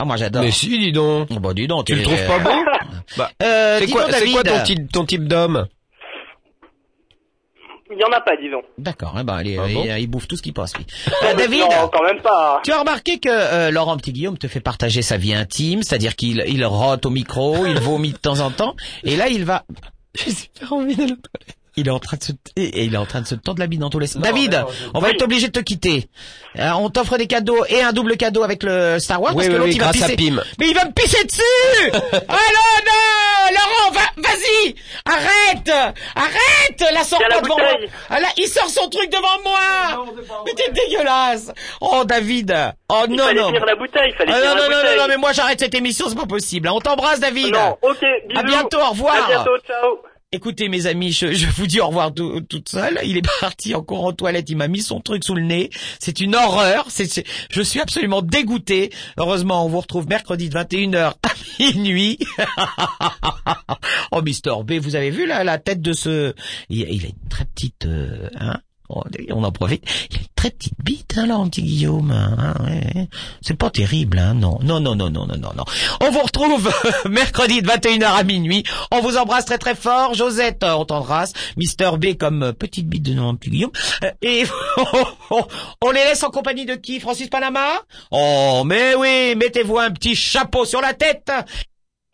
Ah 0.00 0.04
moi 0.04 0.16
j'adore. 0.16 0.42
mais 0.42 0.50
si, 0.52 0.68
dis 0.78 0.92
donc. 0.92 1.28
Oh, 1.30 1.40
bah 1.40 1.52
dis 1.54 1.66
donc, 1.66 1.86
Tu 1.86 1.94
le 1.94 2.02
trouves 2.02 2.26
pas 2.26 2.38
beau 2.38 2.50
bah, 3.16 3.30
Euh, 3.42 3.78
C'est 3.80 3.90
quoi, 3.90 4.02
donc, 4.04 4.12
c'est 4.14 4.30
quoi 4.30 4.42
ton 4.44 4.62
type, 4.62 4.92
ton 4.92 5.04
type 5.04 5.26
d'homme? 5.26 5.66
Il 7.90 7.98
y 7.98 8.04
en 8.04 8.12
a 8.12 8.20
pas, 8.20 8.36
disons. 8.36 8.60
D'accord, 8.76 9.16
eh 9.18 9.24
ben, 9.24 9.34
allez, 9.34 9.56
Ah 9.58 9.62
bon 9.72 9.82
il, 9.86 9.98
il 10.02 10.06
bouffe 10.06 10.28
tout 10.28 10.36
ce 10.36 10.42
qui 10.42 10.52
passe 10.52 10.76
lui. 10.76 10.84
Euh, 11.24 11.34
David, 11.34 11.60
Non, 11.60 11.88
quand 11.90 12.04
même 12.04 12.20
pas. 12.20 12.60
tu 12.62 12.70
as 12.70 12.78
remarqué 12.80 13.18
que 13.18 13.28
euh, 13.30 13.70
Laurent 13.70 13.96
Petit 13.96 14.12
Guillaume 14.12 14.36
te 14.38 14.46
fait 14.46 14.60
partager 14.60 15.00
sa 15.02 15.16
vie 15.16 15.32
intime, 15.34 15.82
c'est-à-dire 15.82 16.14
qu'il 16.14 16.44
il 16.46 16.64
rote 16.66 17.06
au 17.06 17.10
micro, 17.10 17.64
il 17.66 17.78
vomit 17.80 18.12
de 18.12 18.18
temps 18.18 18.40
en 18.40 18.50
temps, 18.50 18.76
et 19.04 19.16
là 19.16 19.28
il 19.28 19.44
va. 19.44 19.64
J'ai 20.14 20.30
super 20.30 20.72
envie 20.74 20.94
d'aller 20.96 21.12
aux 21.12 21.16
toilettes. 21.16 21.56
Il 21.78 21.86
est 21.86 21.90
en 21.92 21.98
train 22.00 22.16
de 22.16 22.22
se 22.24 22.32
et 22.56 22.84
il 22.84 22.94
est 22.94 22.98
en 22.98 23.06
train 23.06 23.20
de 23.20 23.26
se 23.26 23.34
tordre 23.36 23.60
la 23.60 23.66
bite 23.68 23.80
dans 23.80 23.90
tous 23.90 23.98
les 24.00 24.06
sens. 24.08 24.20
David, 24.22 24.52
non, 24.54 24.66
on 24.94 25.00
va 25.00 25.08
Oui. 25.08 25.14
être 25.14 25.22
obligé 25.22 25.46
de 25.46 25.52
te 25.52 25.60
quitter. 25.60 26.08
Euh, 26.58 26.70
on 26.72 26.90
t'offre 26.90 27.16
des 27.18 27.26
cadeaux 27.26 27.64
et 27.68 27.82
un 27.82 27.92
double 27.92 28.16
cadeau 28.16 28.42
avec 28.42 28.62
le 28.64 28.98
Star 28.98 29.20
Wars 29.22 29.32
Oui, 29.36 29.44
parce 29.46 29.48
que 29.48 29.52
oui, 29.52 29.58
l'autre 29.58 29.70
oui, 29.70 29.76
il 29.76 30.00
va 30.00 30.06
pisser. 30.08 30.16
Pim. 30.16 30.42
Mais 30.58 30.68
il 30.68 30.74
va 30.74 30.84
me 30.86 30.92
pisser 30.92 31.22
dessus 31.24 31.42
Ah 32.12 32.36
non, 32.36 32.84
non 32.86 33.50
Laurent, 33.50 33.92
va, 33.92 34.00
vas-y 34.22 34.74
Arrête 35.06 35.94
Arrête 36.16 36.92
La 36.94 37.02
sort 37.04 37.18
pas 37.20 37.28
la 37.28 37.40
devant 37.40 37.56
moi 37.56 37.66
ah, 38.10 38.20
là, 38.20 38.28
Il 38.36 38.46
sort 38.48 38.68
son 38.68 38.88
truc 38.88 39.10
devant 39.10 39.42
moi 39.44 40.04
Mais 40.46 40.52
t'es 40.54 40.70
dégueulasse 40.72 41.52
Oh 41.80 42.02
David 42.04 42.54
Oh 42.88 43.04
Il 43.08 43.16
non, 43.16 43.24
fallait 43.24 43.40
non 43.40 43.48
tenir 43.48 43.64
la 43.66 43.76
bouteille, 43.76 44.10
il 44.10 44.14
fallait 44.16 44.32
Ah, 44.34 44.38
non, 44.40 44.44
la 44.46 44.54
non, 44.54 44.56
non, 44.62 44.68
bouteille. 44.68 44.96
non, 44.96 45.02
non, 45.02 45.08
mais 45.08 45.16
moi 45.16 45.32
j'arrête 45.32 45.60
cette 45.60 45.74
émission, 45.74 46.06
c'est 46.08 46.14
pas 46.18 46.26
possible. 46.26 46.68
On 46.68 46.80
t'embrasse 46.80 47.20
David 47.20 47.52
Non, 47.54 47.76
ok, 47.82 48.00
bisous. 48.28 48.40
À 48.40 48.42
bientôt, 48.42 48.78
au 48.80 48.90
revoir 48.90 49.14
À 49.14 49.28
bientôt, 49.28 49.56
ciao. 49.66 49.98
Écoutez 50.30 50.68
mes 50.68 50.84
amis, 50.84 51.10
je, 51.12 51.32
je 51.32 51.46
vous 51.46 51.66
dis 51.66 51.80
au 51.80 51.86
revoir 51.86 52.12
tout- 52.12 52.42
toute 52.42 52.68
seule. 52.68 53.00
Il 53.02 53.16
est 53.16 53.26
parti 53.40 53.74
en 53.74 53.82
toilette, 54.12 54.50
il 54.50 54.58
m'a 54.58 54.68
mis 54.68 54.82
son 54.82 55.00
truc 55.00 55.24
sous 55.24 55.34
le 55.34 55.40
nez. 55.40 55.70
C'est 55.98 56.20
une 56.20 56.34
horreur. 56.34 56.84
C'est, 56.90 57.24
je 57.50 57.62
suis 57.62 57.80
absolument 57.80 58.20
dégoûté. 58.20 58.90
Heureusement, 59.16 59.64
on 59.64 59.70
vous 59.70 59.80
retrouve 59.80 60.06
mercredi 60.06 60.50
de 60.50 60.54
21h 60.58 61.14
à 61.22 61.32
minuit. 61.74 62.18
oh 64.12 64.20
Mister 64.20 64.52
B, 64.66 64.72
vous 64.72 64.96
avez 64.96 65.10
vu 65.10 65.26
la, 65.26 65.44
la 65.44 65.56
tête 65.56 65.80
de 65.80 65.94
ce... 65.94 66.34
Il, 66.68 66.80
il 66.80 67.04
a 67.06 67.08
une 67.08 67.28
très 67.30 67.46
petite... 67.46 67.86
euh, 67.86 68.28
hein 68.38 68.60
on 68.88 69.44
en 69.44 69.52
profite. 69.52 69.84
Il 70.10 70.16
a 70.16 70.20
une 70.20 70.26
très 70.34 70.50
petite 70.50 70.74
bite, 70.82 71.14
hein, 71.18 71.26
là, 71.26 71.38
petit 71.44 71.62
Guillaume. 71.62 72.10
hein, 72.10 72.54
ouais. 72.64 73.08
C'est 73.42 73.56
pas 73.56 73.70
terrible, 73.70 74.18
hein, 74.18 74.34
non. 74.34 74.58
Non, 74.62 74.80
non, 74.80 74.94
non, 74.94 75.10
non, 75.10 75.26
non, 75.26 75.36
non. 75.36 75.64
On 76.00 76.10
vous 76.10 76.20
retrouve 76.20 76.72
mercredi 77.10 77.62
de 77.62 77.68
21h 77.68 78.04
à 78.04 78.22
minuit. 78.22 78.64
On 78.90 79.00
vous 79.00 79.16
embrasse 79.16 79.44
très 79.44 79.58
très 79.58 79.74
fort. 79.74 80.14
Josette, 80.14 80.62
euh, 80.62 80.72
on 80.74 80.84
t'embrasse. 80.84 81.32
Mister 81.56 81.90
B 81.98 82.16
comme 82.18 82.42
euh, 82.42 82.52
petite 82.52 82.88
bite 82.88 83.02
de 83.02 83.14
non, 83.14 83.34
petit 83.36 83.50
Guillaume. 83.50 83.72
Euh, 84.04 84.10
Et 84.22 84.44
on 85.80 85.90
les 85.90 86.04
laisse 86.04 86.22
en 86.22 86.30
compagnie 86.30 86.66
de 86.66 86.74
qui 86.74 87.00
Francis 87.00 87.28
Panama? 87.28 87.66
Oh, 88.10 88.62
mais 88.64 88.94
oui, 88.94 89.34
mettez-vous 89.36 89.78
un 89.78 89.90
petit 89.90 90.14
chapeau 90.16 90.64
sur 90.64 90.80
la 90.80 90.94
tête. 90.94 91.30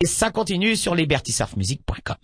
Et 0.03 0.07
ça 0.07 0.29
continue 0.29 0.75
sur 0.75 0.93
libertysurfmusic.com. 0.93 2.15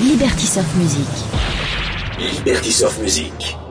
Liberty 0.00 0.46
Surf 0.46 0.76
Music. 0.76 1.08
Liberty 2.44 2.70
Surf 2.70 2.98
Music. 3.00 3.67